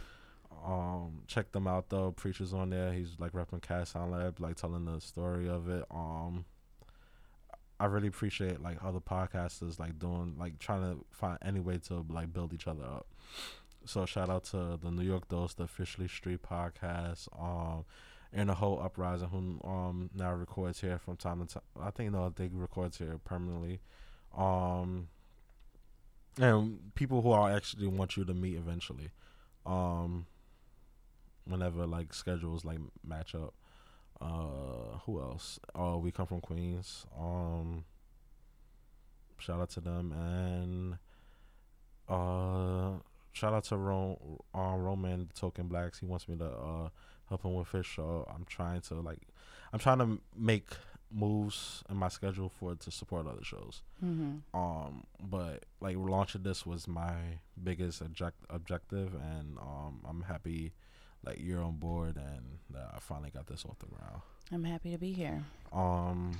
um, 0.66 1.22
check 1.26 1.52
them 1.52 1.66
out 1.66 1.88
though. 1.88 2.10
Preacher's 2.10 2.52
on 2.52 2.70
there. 2.70 2.92
He's 2.92 3.14
like 3.18 3.32
repping 3.32 3.62
Cast 3.62 3.92
Sound 3.92 4.12
Lab, 4.12 4.40
like 4.40 4.56
telling 4.56 4.84
the 4.84 5.00
story 5.00 5.48
of 5.48 5.68
it. 5.68 5.84
Um, 5.90 6.44
I 7.80 7.84
really 7.86 8.08
appreciate 8.08 8.60
like 8.60 8.78
other 8.82 8.98
podcasters 8.98 9.78
like 9.78 9.98
doing 9.98 10.34
like 10.38 10.58
trying 10.58 10.82
to 10.82 11.04
find 11.10 11.38
any 11.42 11.60
way 11.60 11.78
to 11.86 12.04
like 12.08 12.32
build 12.32 12.52
each 12.52 12.66
other 12.66 12.84
up. 12.84 13.06
So 13.84 14.04
shout 14.04 14.28
out 14.28 14.44
to 14.46 14.78
the 14.82 14.90
New 14.90 15.04
York 15.04 15.28
Dose, 15.28 15.54
the 15.54 15.64
officially 15.64 16.08
street 16.08 16.42
podcast. 16.42 17.28
Um, 17.40 17.84
and 18.32 18.50
the 18.50 18.54
whole 18.54 18.80
uprising 18.82 19.28
who 19.28 19.68
um 19.68 20.10
now 20.14 20.32
records 20.32 20.80
here 20.80 20.98
from 20.98 21.16
time 21.16 21.46
to 21.46 21.54
time. 21.54 21.62
I 21.80 21.90
think 21.90 22.12
no, 22.12 22.28
they 22.34 22.48
records 22.52 22.98
here 22.98 23.18
permanently. 23.24 23.80
Um, 24.36 25.08
and 26.40 26.94
people 26.94 27.22
who 27.22 27.32
I 27.32 27.52
actually 27.52 27.86
want 27.86 28.16
you 28.16 28.24
to 28.24 28.34
meet 28.34 28.56
eventually. 28.56 29.10
Um, 29.66 30.26
whenever 31.44 31.86
like 31.86 32.12
schedules 32.14 32.64
like 32.64 32.78
match 33.06 33.34
up. 33.34 33.54
Uh, 34.20 34.98
who 35.06 35.20
else? 35.20 35.58
Oh, 35.74 35.98
we 35.98 36.10
come 36.10 36.26
from 36.26 36.40
Queens. 36.40 37.06
Um, 37.18 37.84
shout 39.38 39.60
out 39.60 39.70
to 39.70 39.80
them 39.80 40.12
and 40.12 40.98
uh 42.08 42.98
shout 43.32 43.52
out 43.52 43.62
to 43.64 43.76
Ro- 43.76 44.44
uh, 44.54 44.74
Roman 44.76 45.28
Token 45.34 45.68
Blacks. 45.68 46.00
He 46.00 46.06
wants 46.06 46.28
me 46.28 46.36
to 46.36 46.46
uh 46.46 46.88
help 47.28 47.44
him 47.44 47.54
with 47.54 47.70
his 47.70 47.86
show. 47.86 48.26
I'm 48.34 48.44
trying 48.46 48.80
to 48.82 48.94
like 48.94 49.20
I'm 49.72 49.78
trying 49.78 49.98
to 49.98 50.20
make 50.36 50.66
moves 51.10 51.82
in 51.88 51.96
my 51.96 52.08
schedule 52.08 52.48
for 52.48 52.72
it 52.72 52.80
to 52.80 52.90
support 52.90 53.26
other 53.26 53.42
shows. 53.44 53.82
Mm-hmm. 54.04 54.56
Um, 54.58 55.04
but 55.20 55.64
like 55.80 55.96
launching 55.98 56.42
this 56.42 56.66
was 56.66 56.86
my 56.88 57.14
biggest 57.62 58.00
object- 58.02 58.44
objective, 58.50 59.14
and 59.14 59.58
um, 59.58 60.00
I'm 60.08 60.22
happy 60.22 60.72
like 61.24 61.38
you're 61.40 61.62
on 61.62 61.76
board 61.76 62.16
and 62.16 62.58
that 62.70 62.90
I 62.94 63.00
finally 63.00 63.30
got 63.30 63.46
this 63.46 63.64
off 63.68 63.78
the 63.78 63.86
ground. 63.86 64.22
I'm 64.52 64.64
happy 64.64 64.90
to 64.92 64.98
be 64.98 65.12
here. 65.12 65.42
Um, 65.72 66.38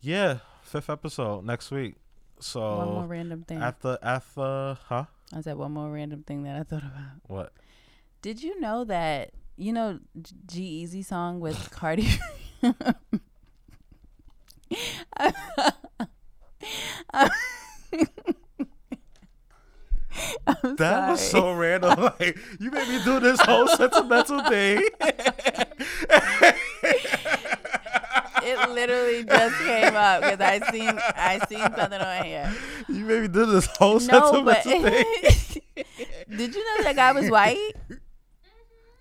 yeah, 0.00 0.38
fifth 0.62 0.90
episode 0.90 1.44
next 1.44 1.70
week. 1.70 1.94
So 2.40 2.76
one 2.78 2.88
more 2.94 3.06
random 3.06 3.42
thing. 3.44 3.58
after 3.62 3.96
after 4.02 4.76
huh 4.86 5.04
I 5.32 5.40
said 5.40 5.56
one 5.56 5.72
more 5.72 5.90
random 5.90 6.22
thing 6.24 6.42
that 6.42 6.56
I 6.56 6.62
thought 6.64 6.82
about. 6.82 7.20
what 7.28 7.52
Did 8.22 8.42
you 8.42 8.60
know 8.60 8.84
that 8.84 9.30
you 9.56 9.72
know 9.72 10.00
G-Eazy 10.46 11.04
song 11.04 11.40
with 11.40 11.70
Cardi? 11.72 12.08
That 20.76 21.10
was 21.10 21.20
so 21.30 21.52
random. 21.52 21.94
Like 22.20 22.38
you 22.60 22.70
made 22.70 22.88
me 22.88 23.02
do 23.04 23.20
this 23.20 23.40
whole 23.40 23.66
sentimental 23.68 24.42
thing. 24.44 24.82
It 28.46 28.68
literally 28.68 29.24
just 29.24 29.56
came 29.64 29.96
up 29.96 30.20
because 30.20 30.38
I 30.38 30.70
seen 30.70 30.98
I 31.16 31.38
seen 31.48 31.60
something 31.60 31.98
on 31.98 32.24
here. 32.24 32.52
you 32.90 33.04
made 33.06 33.22
me 33.22 33.28
do 33.28 33.46
this 33.46 33.64
whole 33.78 33.98
No, 34.00 34.42
but 34.44 34.62
sentimental 34.62 34.82
thing. 34.82 35.04
did 36.28 36.54
you 36.54 36.62
know 36.62 36.84
that 36.84 36.94
guy 36.94 37.12
was 37.12 37.30
white? 37.30 37.72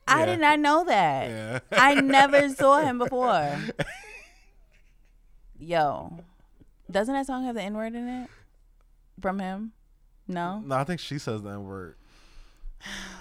I 0.07 0.19
Yeah. 0.21 0.25
did 0.25 0.39
not 0.39 0.59
know 0.59 0.83
that. 0.85 1.29
Yeah. 1.29 1.59
I 1.71 1.95
never 1.95 2.49
saw 2.55 2.81
him 2.81 2.97
before. 2.99 3.57
Yo, 5.59 6.19
doesn't 6.91 7.13
that 7.13 7.25
song 7.25 7.45
have 7.45 7.55
the 7.55 7.61
N 7.61 7.75
word 7.75 7.95
in 7.95 8.07
it 8.07 8.29
from 9.21 9.39
him? 9.39 9.71
No. 10.27 10.59
No, 10.65 10.75
I 10.75 10.83
think 10.83 10.99
she 10.99 11.17
says 11.19 11.41
that 11.43 11.59
word. 11.59 11.95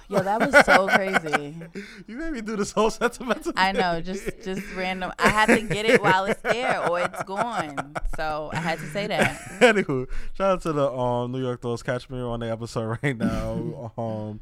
Yo, 0.08 0.20
that 0.20 0.40
was 0.40 0.66
so 0.66 0.88
crazy. 0.88 1.54
You 2.08 2.16
made 2.16 2.32
me 2.32 2.40
do 2.40 2.56
this 2.56 2.72
whole 2.72 2.90
sentimental. 2.90 3.52
I 3.54 3.70
know, 3.70 4.00
just 4.00 4.28
just 4.42 4.60
random. 4.74 5.12
I 5.20 5.28
had 5.28 5.46
to 5.46 5.62
get 5.62 5.86
it 5.86 6.02
while 6.02 6.24
it's 6.24 6.40
there, 6.42 6.86
or 6.88 7.00
it's 7.00 7.22
gone. 7.22 7.94
So 8.16 8.50
I 8.52 8.56
had 8.56 8.78
to 8.80 8.86
say 8.88 9.06
that. 9.06 9.38
Anywho, 9.60 10.08
shout 10.34 10.50
out 10.50 10.62
to 10.62 10.72
the 10.72 10.90
um, 10.92 11.30
New 11.30 11.40
York 11.40 11.60
Dose. 11.62 11.82
Catch 11.84 12.10
me 12.10 12.18
on 12.20 12.40
the 12.40 12.50
episode 12.50 12.98
right 13.02 13.16
now. 13.16 13.92
um, 13.96 14.40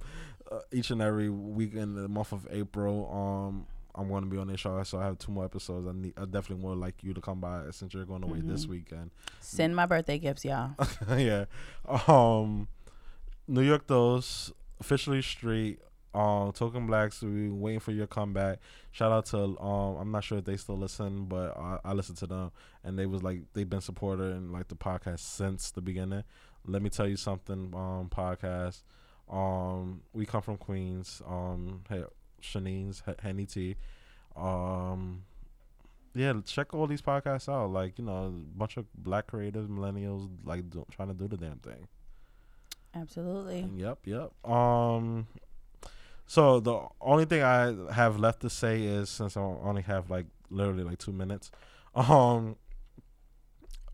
uh, 0.50 0.58
each 0.72 0.90
and 0.90 1.00
every 1.02 1.28
week 1.30 1.74
in 1.74 1.94
the 1.94 2.08
month 2.08 2.32
of 2.32 2.46
April. 2.50 3.08
Um, 3.12 3.66
I'm 3.94 4.08
going 4.08 4.22
to 4.24 4.30
be 4.30 4.38
on 4.38 4.46
this 4.46 4.60
show, 4.60 4.80
so 4.84 4.98
I 4.98 5.04
have 5.04 5.18
two 5.18 5.32
more 5.32 5.44
episodes. 5.44 5.86
I 5.88 5.92
need, 5.92 6.14
I 6.16 6.24
definitely 6.24 6.64
would 6.64 6.78
like 6.78 7.02
you 7.02 7.12
to 7.12 7.20
come 7.20 7.40
by 7.40 7.64
since 7.72 7.92
you're 7.92 8.04
going 8.04 8.22
away 8.22 8.40
this 8.40 8.66
Mhm. 8.66 8.70
weekend. 8.70 9.10
Send 9.40 9.74
my 9.74 9.84
birthday 9.86 10.18
gifts, 10.18 10.44
y'all. 10.44 10.70
yeah. 11.16 11.46
Um, 12.06 12.68
New 13.48 13.62
York 13.62 13.86
Dose 13.86 14.52
officially 14.78 15.22
street. 15.22 15.80
Um, 16.14 16.50
Token 16.52 16.86
Blacks, 16.88 17.22
we 17.22 17.48
waiting 17.48 17.78
for 17.80 17.92
your 17.92 18.06
comeback. 18.08 18.58
Shout 18.90 19.12
out 19.12 19.26
to 19.26 19.38
um, 19.60 19.96
I'm 19.96 20.10
not 20.10 20.24
sure 20.24 20.38
if 20.38 20.44
they 20.44 20.56
still 20.56 20.76
listen, 20.78 21.26
but 21.26 21.56
I, 21.56 21.78
I 21.84 21.92
listened 21.92 22.18
to 22.18 22.26
them, 22.26 22.50
and 22.82 22.98
they 22.98 23.06
was 23.06 23.22
like 23.22 23.42
they've 23.52 23.68
been 23.68 23.80
supporter 23.80 24.24
in 24.32 24.50
like 24.50 24.66
the 24.68 24.74
podcast 24.74 25.20
since 25.20 25.70
the 25.70 25.80
beginning. 25.80 26.24
Let 26.66 26.82
me 26.82 26.90
tell 26.90 27.06
you 27.08 27.16
something, 27.16 27.72
um, 27.76 28.08
podcast. 28.10 28.82
Um, 29.30 30.02
we 30.12 30.26
come 30.26 30.42
from 30.42 30.56
Queens. 30.56 31.22
Um, 31.26 31.82
hey, 31.88 32.04
Shanine's 32.42 33.02
H- 33.06 33.16
Henny 33.22 33.46
T. 33.46 33.76
Um, 34.36 35.22
yeah, 36.14 36.34
check 36.44 36.74
all 36.74 36.86
these 36.86 37.02
podcasts 37.02 37.48
out. 37.48 37.70
Like 37.70 37.98
you 37.98 38.04
know, 38.04 38.26
a 38.26 38.30
bunch 38.30 38.76
of 38.76 38.86
black 38.94 39.28
creators, 39.28 39.68
millennials, 39.68 40.28
like 40.44 40.68
do, 40.70 40.84
trying 40.90 41.08
to 41.08 41.14
do 41.14 41.28
the 41.28 41.36
damn 41.36 41.58
thing. 41.58 41.86
Absolutely. 42.94 43.68
Yep, 43.76 43.98
yep. 44.04 44.50
Um, 44.50 45.28
so 46.26 46.58
the 46.60 46.80
only 47.00 47.24
thing 47.24 47.42
I 47.42 47.92
have 47.92 48.18
left 48.18 48.40
to 48.40 48.50
say 48.50 48.82
is 48.82 49.08
since 49.10 49.36
I 49.36 49.40
only 49.40 49.82
have 49.82 50.10
like 50.10 50.26
literally 50.50 50.82
like 50.82 50.98
two 50.98 51.12
minutes, 51.12 51.52
um, 51.94 52.56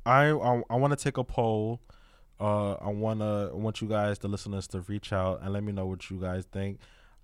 I 0.07 0.31
I, 0.31 0.63
I 0.71 0.77
want 0.77 0.97
to 0.97 1.03
take 1.03 1.19
a 1.19 1.25
poll. 1.25 1.81
Uh, 2.39 2.75
I 2.75 2.89
wanna 2.89 3.49
I 3.51 3.55
want 3.55 3.81
you 3.81 3.89
guys, 3.89 4.19
the 4.19 4.29
listeners, 4.29 4.67
to 4.69 4.81
reach 4.83 5.13
out 5.13 5.41
and 5.43 5.53
let 5.53 5.63
me 5.65 5.73
know 5.73 5.87
what 5.87 6.11
you 6.11 6.21
guys 6.21 6.45
think. 6.47 6.79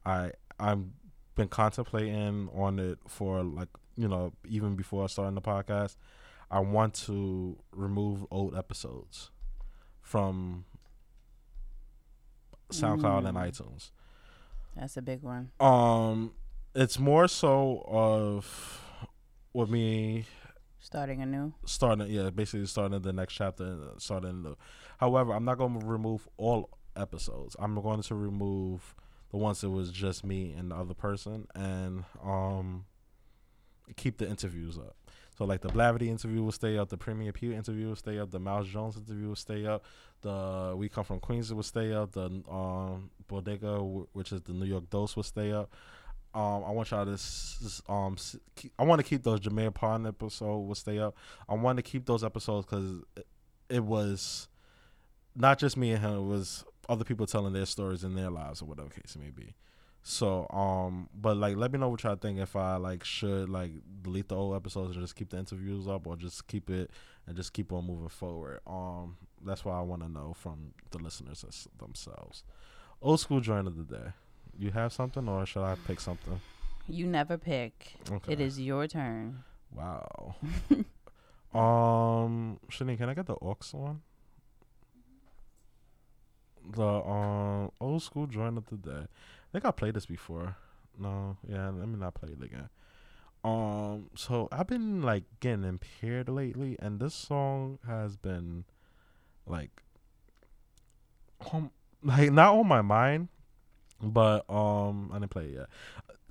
I 0.06 0.32
I'm 0.58 0.94
been 1.34 1.48
contemplating 1.48 2.48
on 2.54 2.78
it 2.78 2.98
for 3.08 3.42
like 3.42 3.68
you 3.96 4.08
know 4.08 4.32
even 4.48 4.74
before 4.76 5.08
starting 5.08 5.34
the 5.34 5.42
podcast. 5.42 5.96
I 6.50 6.60
want 6.60 6.94
to 7.06 7.58
remove 7.72 8.26
old 8.30 8.54
episodes 8.56 9.30
from 10.02 10.64
SoundCloud 12.70 13.26
and 13.26 13.36
Mm. 13.36 13.48
iTunes. 13.50 13.90
That's 14.76 14.96
a 14.96 15.02
big 15.02 15.22
one. 15.22 15.50
Um, 15.60 16.32
it's 16.74 16.98
more 16.98 17.28
so 17.28 17.84
of 17.86 18.80
with 19.52 19.68
me 19.70 20.24
Starting 20.80 21.22
anew. 21.22 21.52
starting, 21.64 22.08
yeah, 22.10 22.30
basically 22.30 22.66
starting 22.66 23.00
the 23.02 23.12
next 23.12 23.34
chapter, 23.34 23.78
starting 23.98 24.42
the. 24.42 24.56
However, 25.02 25.32
I'm 25.32 25.44
not 25.44 25.58
going 25.58 25.80
to 25.80 25.84
remove 25.84 26.28
all 26.36 26.70
episodes. 26.94 27.56
I'm 27.58 27.74
going 27.82 28.02
to 28.02 28.14
remove 28.14 28.94
the 29.32 29.36
ones 29.36 29.60
that 29.62 29.70
was 29.70 29.90
just 29.90 30.24
me 30.24 30.52
and 30.56 30.70
the 30.70 30.76
other 30.76 30.94
person, 30.94 31.48
and 31.56 32.04
um, 32.22 32.84
keep 33.96 34.18
the 34.18 34.28
interviews 34.28 34.78
up. 34.78 34.94
So 35.36 35.44
like 35.44 35.60
the 35.60 35.70
Blavity 35.70 36.06
interview 36.06 36.44
will 36.44 36.52
stay 36.52 36.78
up, 36.78 36.88
the 36.88 36.96
Premier 36.96 37.32
Pew 37.32 37.50
interview 37.52 37.88
will 37.88 37.96
stay 37.96 38.20
up, 38.20 38.30
the 38.30 38.38
Mouse 38.38 38.68
Jones 38.68 38.96
interview 38.96 39.26
will 39.26 39.34
stay 39.34 39.66
up, 39.66 39.84
the 40.20 40.72
We 40.76 40.88
Come 40.88 41.02
From 41.02 41.18
Queens 41.18 41.52
will 41.52 41.64
stay 41.64 41.92
up, 41.92 42.12
the 42.12 42.26
um 42.48 43.10
Bodega, 43.26 43.78
wh- 43.78 44.14
which 44.14 44.30
is 44.30 44.42
the 44.42 44.52
New 44.52 44.66
York 44.66 44.88
Dose, 44.88 45.16
will 45.16 45.24
stay 45.24 45.50
up. 45.50 45.74
Um, 46.32 46.62
I 46.64 46.70
want 46.70 46.92
y'all 46.92 47.04
to 47.06 47.14
s- 47.14 47.82
um, 47.88 48.14
s- 48.16 48.36
keep, 48.54 48.72
I 48.78 48.84
want 48.84 49.00
to 49.00 49.04
keep 49.04 49.24
those 49.24 49.40
Jameer 49.40 49.74
Pond 49.74 50.06
episode 50.06 50.58
will 50.60 50.76
stay 50.76 51.00
up. 51.00 51.16
I 51.48 51.54
want 51.54 51.76
to 51.78 51.82
keep 51.82 52.06
those 52.06 52.22
episodes 52.22 52.66
because 52.66 53.02
it, 53.16 53.26
it 53.68 53.82
was 53.84 54.46
not 55.34 55.58
just 55.58 55.76
me 55.76 55.92
and 55.92 56.02
him; 56.02 56.14
it 56.14 56.22
was 56.22 56.64
other 56.88 57.04
people 57.04 57.26
telling 57.26 57.52
their 57.52 57.66
stories 57.66 58.04
in 58.04 58.14
their 58.14 58.30
lives 58.30 58.62
or 58.62 58.66
whatever 58.66 58.88
case 58.88 59.16
it 59.16 59.20
may 59.20 59.30
be. 59.30 59.54
So, 60.04 60.48
um, 60.50 61.08
but 61.14 61.36
like, 61.36 61.56
let 61.56 61.72
me 61.72 61.78
know 61.78 61.88
what 61.88 62.02
y'all 62.02 62.16
think. 62.16 62.38
If 62.38 62.56
I 62.56 62.76
like 62.76 63.04
should 63.04 63.48
like 63.48 63.70
delete 64.02 64.28
the 64.28 64.36
old 64.36 64.56
episodes 64.56 64.96
and 64.96 65.04
just 65.04 65.14
keep 65.14 65.30
the 65.30 65.38
interviews 65.38 65.86
up, 65.86 66.06
or 66.06 66.16
just 66.16 66.46
keep 66.48 66.70
it 66.70 66.90
and 67.26 67.36
just 67.36 67.52
keep 67.52 67.72
on 67.72 67.86
moving 67.86 68.08
forward. 68.08 68.60
Um, 68.66 69.16
that's 69.44 69.64
what 69.64 69.74
I 69.74 69.80
want 69.80 70.02
to 70.02 70.08
know 70.08 70.34
from 70.34 70.74
the 70.90 70.98
listeners 70.98 71.44
as- 71.46 71.68
themselves. 71.78 72.42
Old 73.00 73.20
school 73.20 73.40
joint 73.40 73.68
of 73.68 73.76
the 73.76 73.84
day. 73.84 74.12
You 74.58 74.72
have 74.72 74.92
something, 74.92 75.28
or 75.28 75.46
should 75.46 75.62
I 75.62 75.76
pick 75.86 76.00
something? 76.00 76.40
You 76.88 77.06
never 77.06 77.38
pick. 77.38 77.94
Okay. 78.10 78.32
It 78.32 78.40
is 78.40 78.60
your 78.60 78.88
turn. 78.88 79.44
Wow. 79.72 80.34
um, 81.54 82.58
Shani, 82.70 82.98
can 82.98 83.08
I 83.08 83.14
get 83.14 83.26
the 83.26 83.34
aux 83.34 83.56
one? 83.72 84.02
The 86.70 86.86
um 86.86 87.70
old 87.80 88.02
school 88.02 88.26
joint 88.26 88.58
of 88.58 88.66
the 88.66 88.76
day. 88.76 89.06
I 89.06 89.52
think 89.52 89.64
I 89.64 89.70
played 89.70 89.94
this 89.94 90.06
before. 90.06 90.56
No, 90.98 91.36
yeah, 91.48 91.70
let 91.70 91.88
me 91.88 91.98
not 91.98 92.14
play 92.14 92.30
it 92.30 92.42
again. 92.42 92.68
Um, 93.44 94.10
so 94.14 94.48
I've 94.52 94.68
been 94.68 95.02
like 95.02 95.24
getting 95.40 95.64
impaired 95.64 96.28
lately, 96.28 96.76
and 96.78 97.00
this 97.00 97.14
song 97.14 97.78
has 97.86 98.16
been 98.16 98.64
like, 99.46 99.70
um, 101.52 101.70
like 102.02 102.30
not 102.30 102.54
on 102.54 102.66
my 102.66 102.82
mind, 102.82 103.28
but 104.00 104.48
um, 104.48 105.10
I 105.12 105.18
didn't 105.18 105.30
play 105.30 105.46
it 105.46 105.54
yet. 105.54 105.66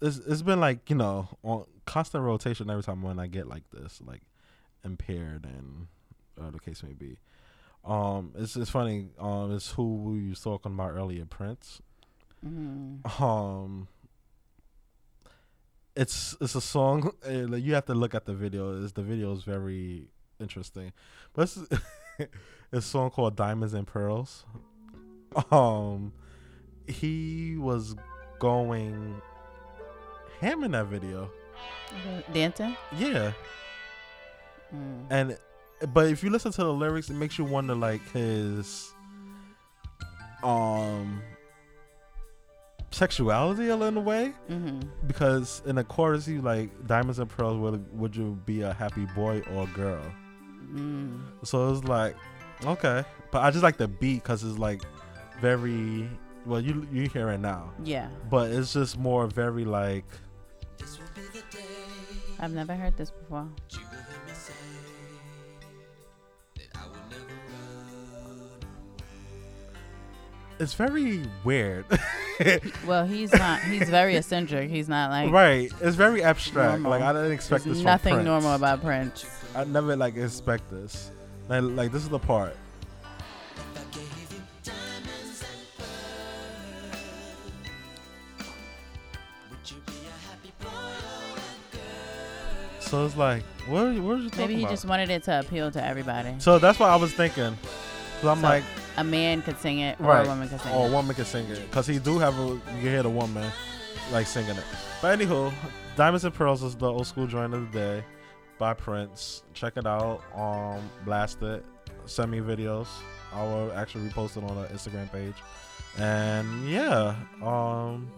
It's 0.01 0.17
it's 0.17 0.41
been 0.41 0.59
like 0.59 0.89
you 0.89 0.95
know 0.95 1.27
on 1.43 1.65
constant 1.85 2.23
rotation 2.23 2.69
every 2.69 2.83
time 2.83 3.01
when 3.01 3.19
I 3.19 3.27
get 3.27 3.47
like 3.47 3.69
this, 3.71 4.01
like 4.05 4.21
impaired 4.83 5.45
and 5.45 5.87
the 6.53 6.59
case 6.59 6.81
may 6.81 6.93
be. 6.93 7.17
Um, 7.83 8.33
it's 8.35 8.55
it's 8.55 8.69
funny. 8.69 9.07
Um, 9.19 9.53
it's 9.55 9.71
who 9.71 9.95
we 9.95 10.29
was 10.29 10.41
talking 10.41 10.73
about 10.73 10.91
earlier, 10.91 11.25
Prince. 11.25 11.81
Mm. 12.45 13.19
Um, 13.21 13.87
it's 15.95 16.35
it's 16.39 16.55
a 16.55 16.61
song. 16.61 17.11
uh, 17.27 17.55
you 17.55 17.73
have 17.73 17.85
to 17.85 17.93
look 17.93 18.13
at 18.15 18.25
the 18.25 18.33
video. 18.33 18.71
Is 18.73 18.93
the 18.93 19.01
video 19.01 19.31
is 19.33 19.43
very 19.43 20.07
interesting, 20.39 20.93
but 21.33 21.43
it's, 21.43 21.57
it's 22.19 22.29
a 22.71 22.81
song 22.81 23.09
called 23.09 23.35
"Diamonds 23.35 23.73
and 23.73 23.85
Pearls." 23.87 24.45
Um, 25.49 26.13
he 26.87 27.55
was 27.57 27.95
going 28.39 29.21
ham 30.39 30.63
in 30.63 30.71
that 30.71 30.87
video. 30.87 31.31
Dancing. 32.33 32.75
Yeah, 32.97 33.31
Mm. 34.73 35.05
and 35.09 35.37
but 35.93 36.07
if 36.07 36.23
you 36.23 36.29
listen 36.29 36.51
to 36.51 36.63
the 36.63 36.73
lyrics, 36.73 37.09
it 37.09 37.13
makes 37.15 37.37
you 37.37 37.45
wonder 37.45 37.75
like 37.75 38.01
his 38.11 38.93
um 40.43 41.21
sexuality 42.91 43.69
a 43.69 43.75
little 43.75 44.03
way 44.03 44.33
Mm-hmm. 44.49 44.79
because 45.07 45.61
in 45.65 45.75
the 45.75 45.83
chorus 45.83 46.25
he 46.25 46.39
like 46.39 46.69
diamonds 46.87 47.19
and 47.19 47.29
pearls 47.29 47.57
would 47.57 47.97
would 47.97 48.15
you 48.15 48.37
be 48.45 48.61
a 48.61 48.73
happy 48.73 49.05
boy 49.15 49.41
or 49.53 49.67
girl 49.67 50.01
Mm. 50.73 51.19
so 51.43 51.69
it's 51.73 51.83
like 51.83 52.15
okay 52.65 53.03
but 53.29 53.41
i 53.43 53.51
just 53.51 53.61
like 53.63 53.75
the 53.75 53.89
beat 53.89 54.23
because 54.23 54.41
it's 54.43 54.57
like 54.57 54.81
very 55.41 56.09
well 56.45 56.61
you 56.61 56.87
you 56.93 57.09
hear 57.09 57.29
it 57.29 57.39
now 57.39 57.71
Yeah, 57.83 58.07
but 58.29 58.51
it's 58.51 58.71
just 58.73 58.97
more 58.97 59.27
very 59.27 59.65
like 59.65 60.05
I've 62.39 62.53
never 62.53 62.73
heard 62.73 62.95
this 62.97 63.11
before. 63.11 63.47
It's 70.61 70.73
very 70.73 71.23
weird 71.43 71.85
Well, 72.87 73.05
he's 73.05 73.31
not. 73.33 73.61
He's 73.61 73.87
very 73.87 74.15
eccentric. 74.15 74.69
He's 74.71 74.89
not 74.89 75.11
like. 75.11 75.31
right 75.31 75.71
it's 75.81 75.95
very 75.95 76.23
abstract 76.23 76.81
Normal. 76.81 76.91
like 76.91 77.01
i 77.01 77.13
didn't 77.13 77.33
expect 77.33 77.65
There's 77.65 77.77
this 77.77 77.85
nothing 77.85 78.15
from 78.15 78.25
normal 78.25 78.53
about 78.55 78.81
Prince. 78.81 79.25
i 79.55 79.63
never 79.63 79.95
like 79.95 80.15
expect 80.15 80.69
this 80.71 81.11
like, 81.49 81.63
like 81.63 81.91
this 81.91 82.03
is 82.03 82.09
the 82.09 82.19
part 82.19 82.55
so 92.79 93.05
it's 93.05 93.15
like 93.15 93.43
what, 93.67 93.93
what 93.99 94.17
are 94.17 94.21
you 94.21 94.29
talking 94.29 94.39
Maybe 94.41 94.55
he 94.55 94.61
about 94.61 94.71
just 94.71 94.85
wanted 94.85 95.09
it 95.09 95.23
to 95.23 95.39
appeal 95.39 95.71
to 95.71 95.83
everybody. 95.85 96.33
so 96.39 96.59
that's 96.59 96.79
what 96.79 96.89
i 96.89 96.95
was 96.95 97.13
thinking 97.13 97.57
so 98.21 98.29
i'm 98.29 98.37
So, 98.41 98.47
like 98.47 98.63
a 98.97 99.03
man 99.03 99.41
could 99.41 99.57
sing 99.59 99.79
it, 99.79 99.99
or 99.99 100.07
right. 100.07 100.25
a 100.25 100.29
woman 100.29 100.49
could 100.49 100.59
sing 100.61 100.71
it. 100.71 100.75
or 100.75 100.87
a 100.87 100.91
woman 100.91 101.15
can 101.15 101.25
sing 101.25 101.45
it. 101.47 101.69
Because 101.69 101.87
he 101.87 101.99
do 101.99 102.19
have 102.19 102.37
a 102.37 102.43
you 102.47 102.61
can 102.65 102.81
hear 102.81 103.03
the 103.03 103.09
woman 103.09 103.49
like 104.11 104.27
singing 104.27 104.55
it. 104.55 104.63
But 105.01 105.17
anywho 105.19 105.53
diamonds 105.95 106.25
and 106.25 106.33
pearls 106.33 106.63
is 106.63 106.75
the 106.75 106.91
old 106.91 107.07
school 107.07 107.27
joint 107.27 107.53
of 107.53 107.71
the 107.71 107.77
day 107.77 108.03
by 108.57 108.73
prince. 108.73 109.43
Check 109.53 109.77
it 109.77 109.85
out 109.85 110.21
um 110.35 110.89
blast 111.05 111.41
it 111.41 111.65
send 112.05 112.31
me 112.31 112.39
videos. 112.39 112.87
I 113.33 113.43
will 113.43 113.71
actually 113.73 114.07
repost 114.09 114.37
it 114.37 114.43
on 114.43 114.61
the 114.61 114.67
instagram 114.67 115.11
page. 115.11 115.35
And 115.97 116.69
yeah 116.69 117.15
um 117.41 118.11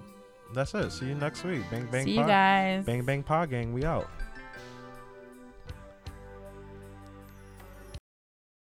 that's 0.54 0.74
it. 0.76 0.92
See 0.92 1.08
you 1.08 1.16
next 1.16 1.44
week. 1.44 1.62
Bang 1.72 1.88
bang 1.92 2.06
See 2.06 2.18
you 2.18 2.26
guys. 2.26 2.86
bang 2.86 3.04
bang 3.04 3.24
pod 3.24 3.50
gang 3.50 3.74
we 3.74 3.86
out 3.86 4.10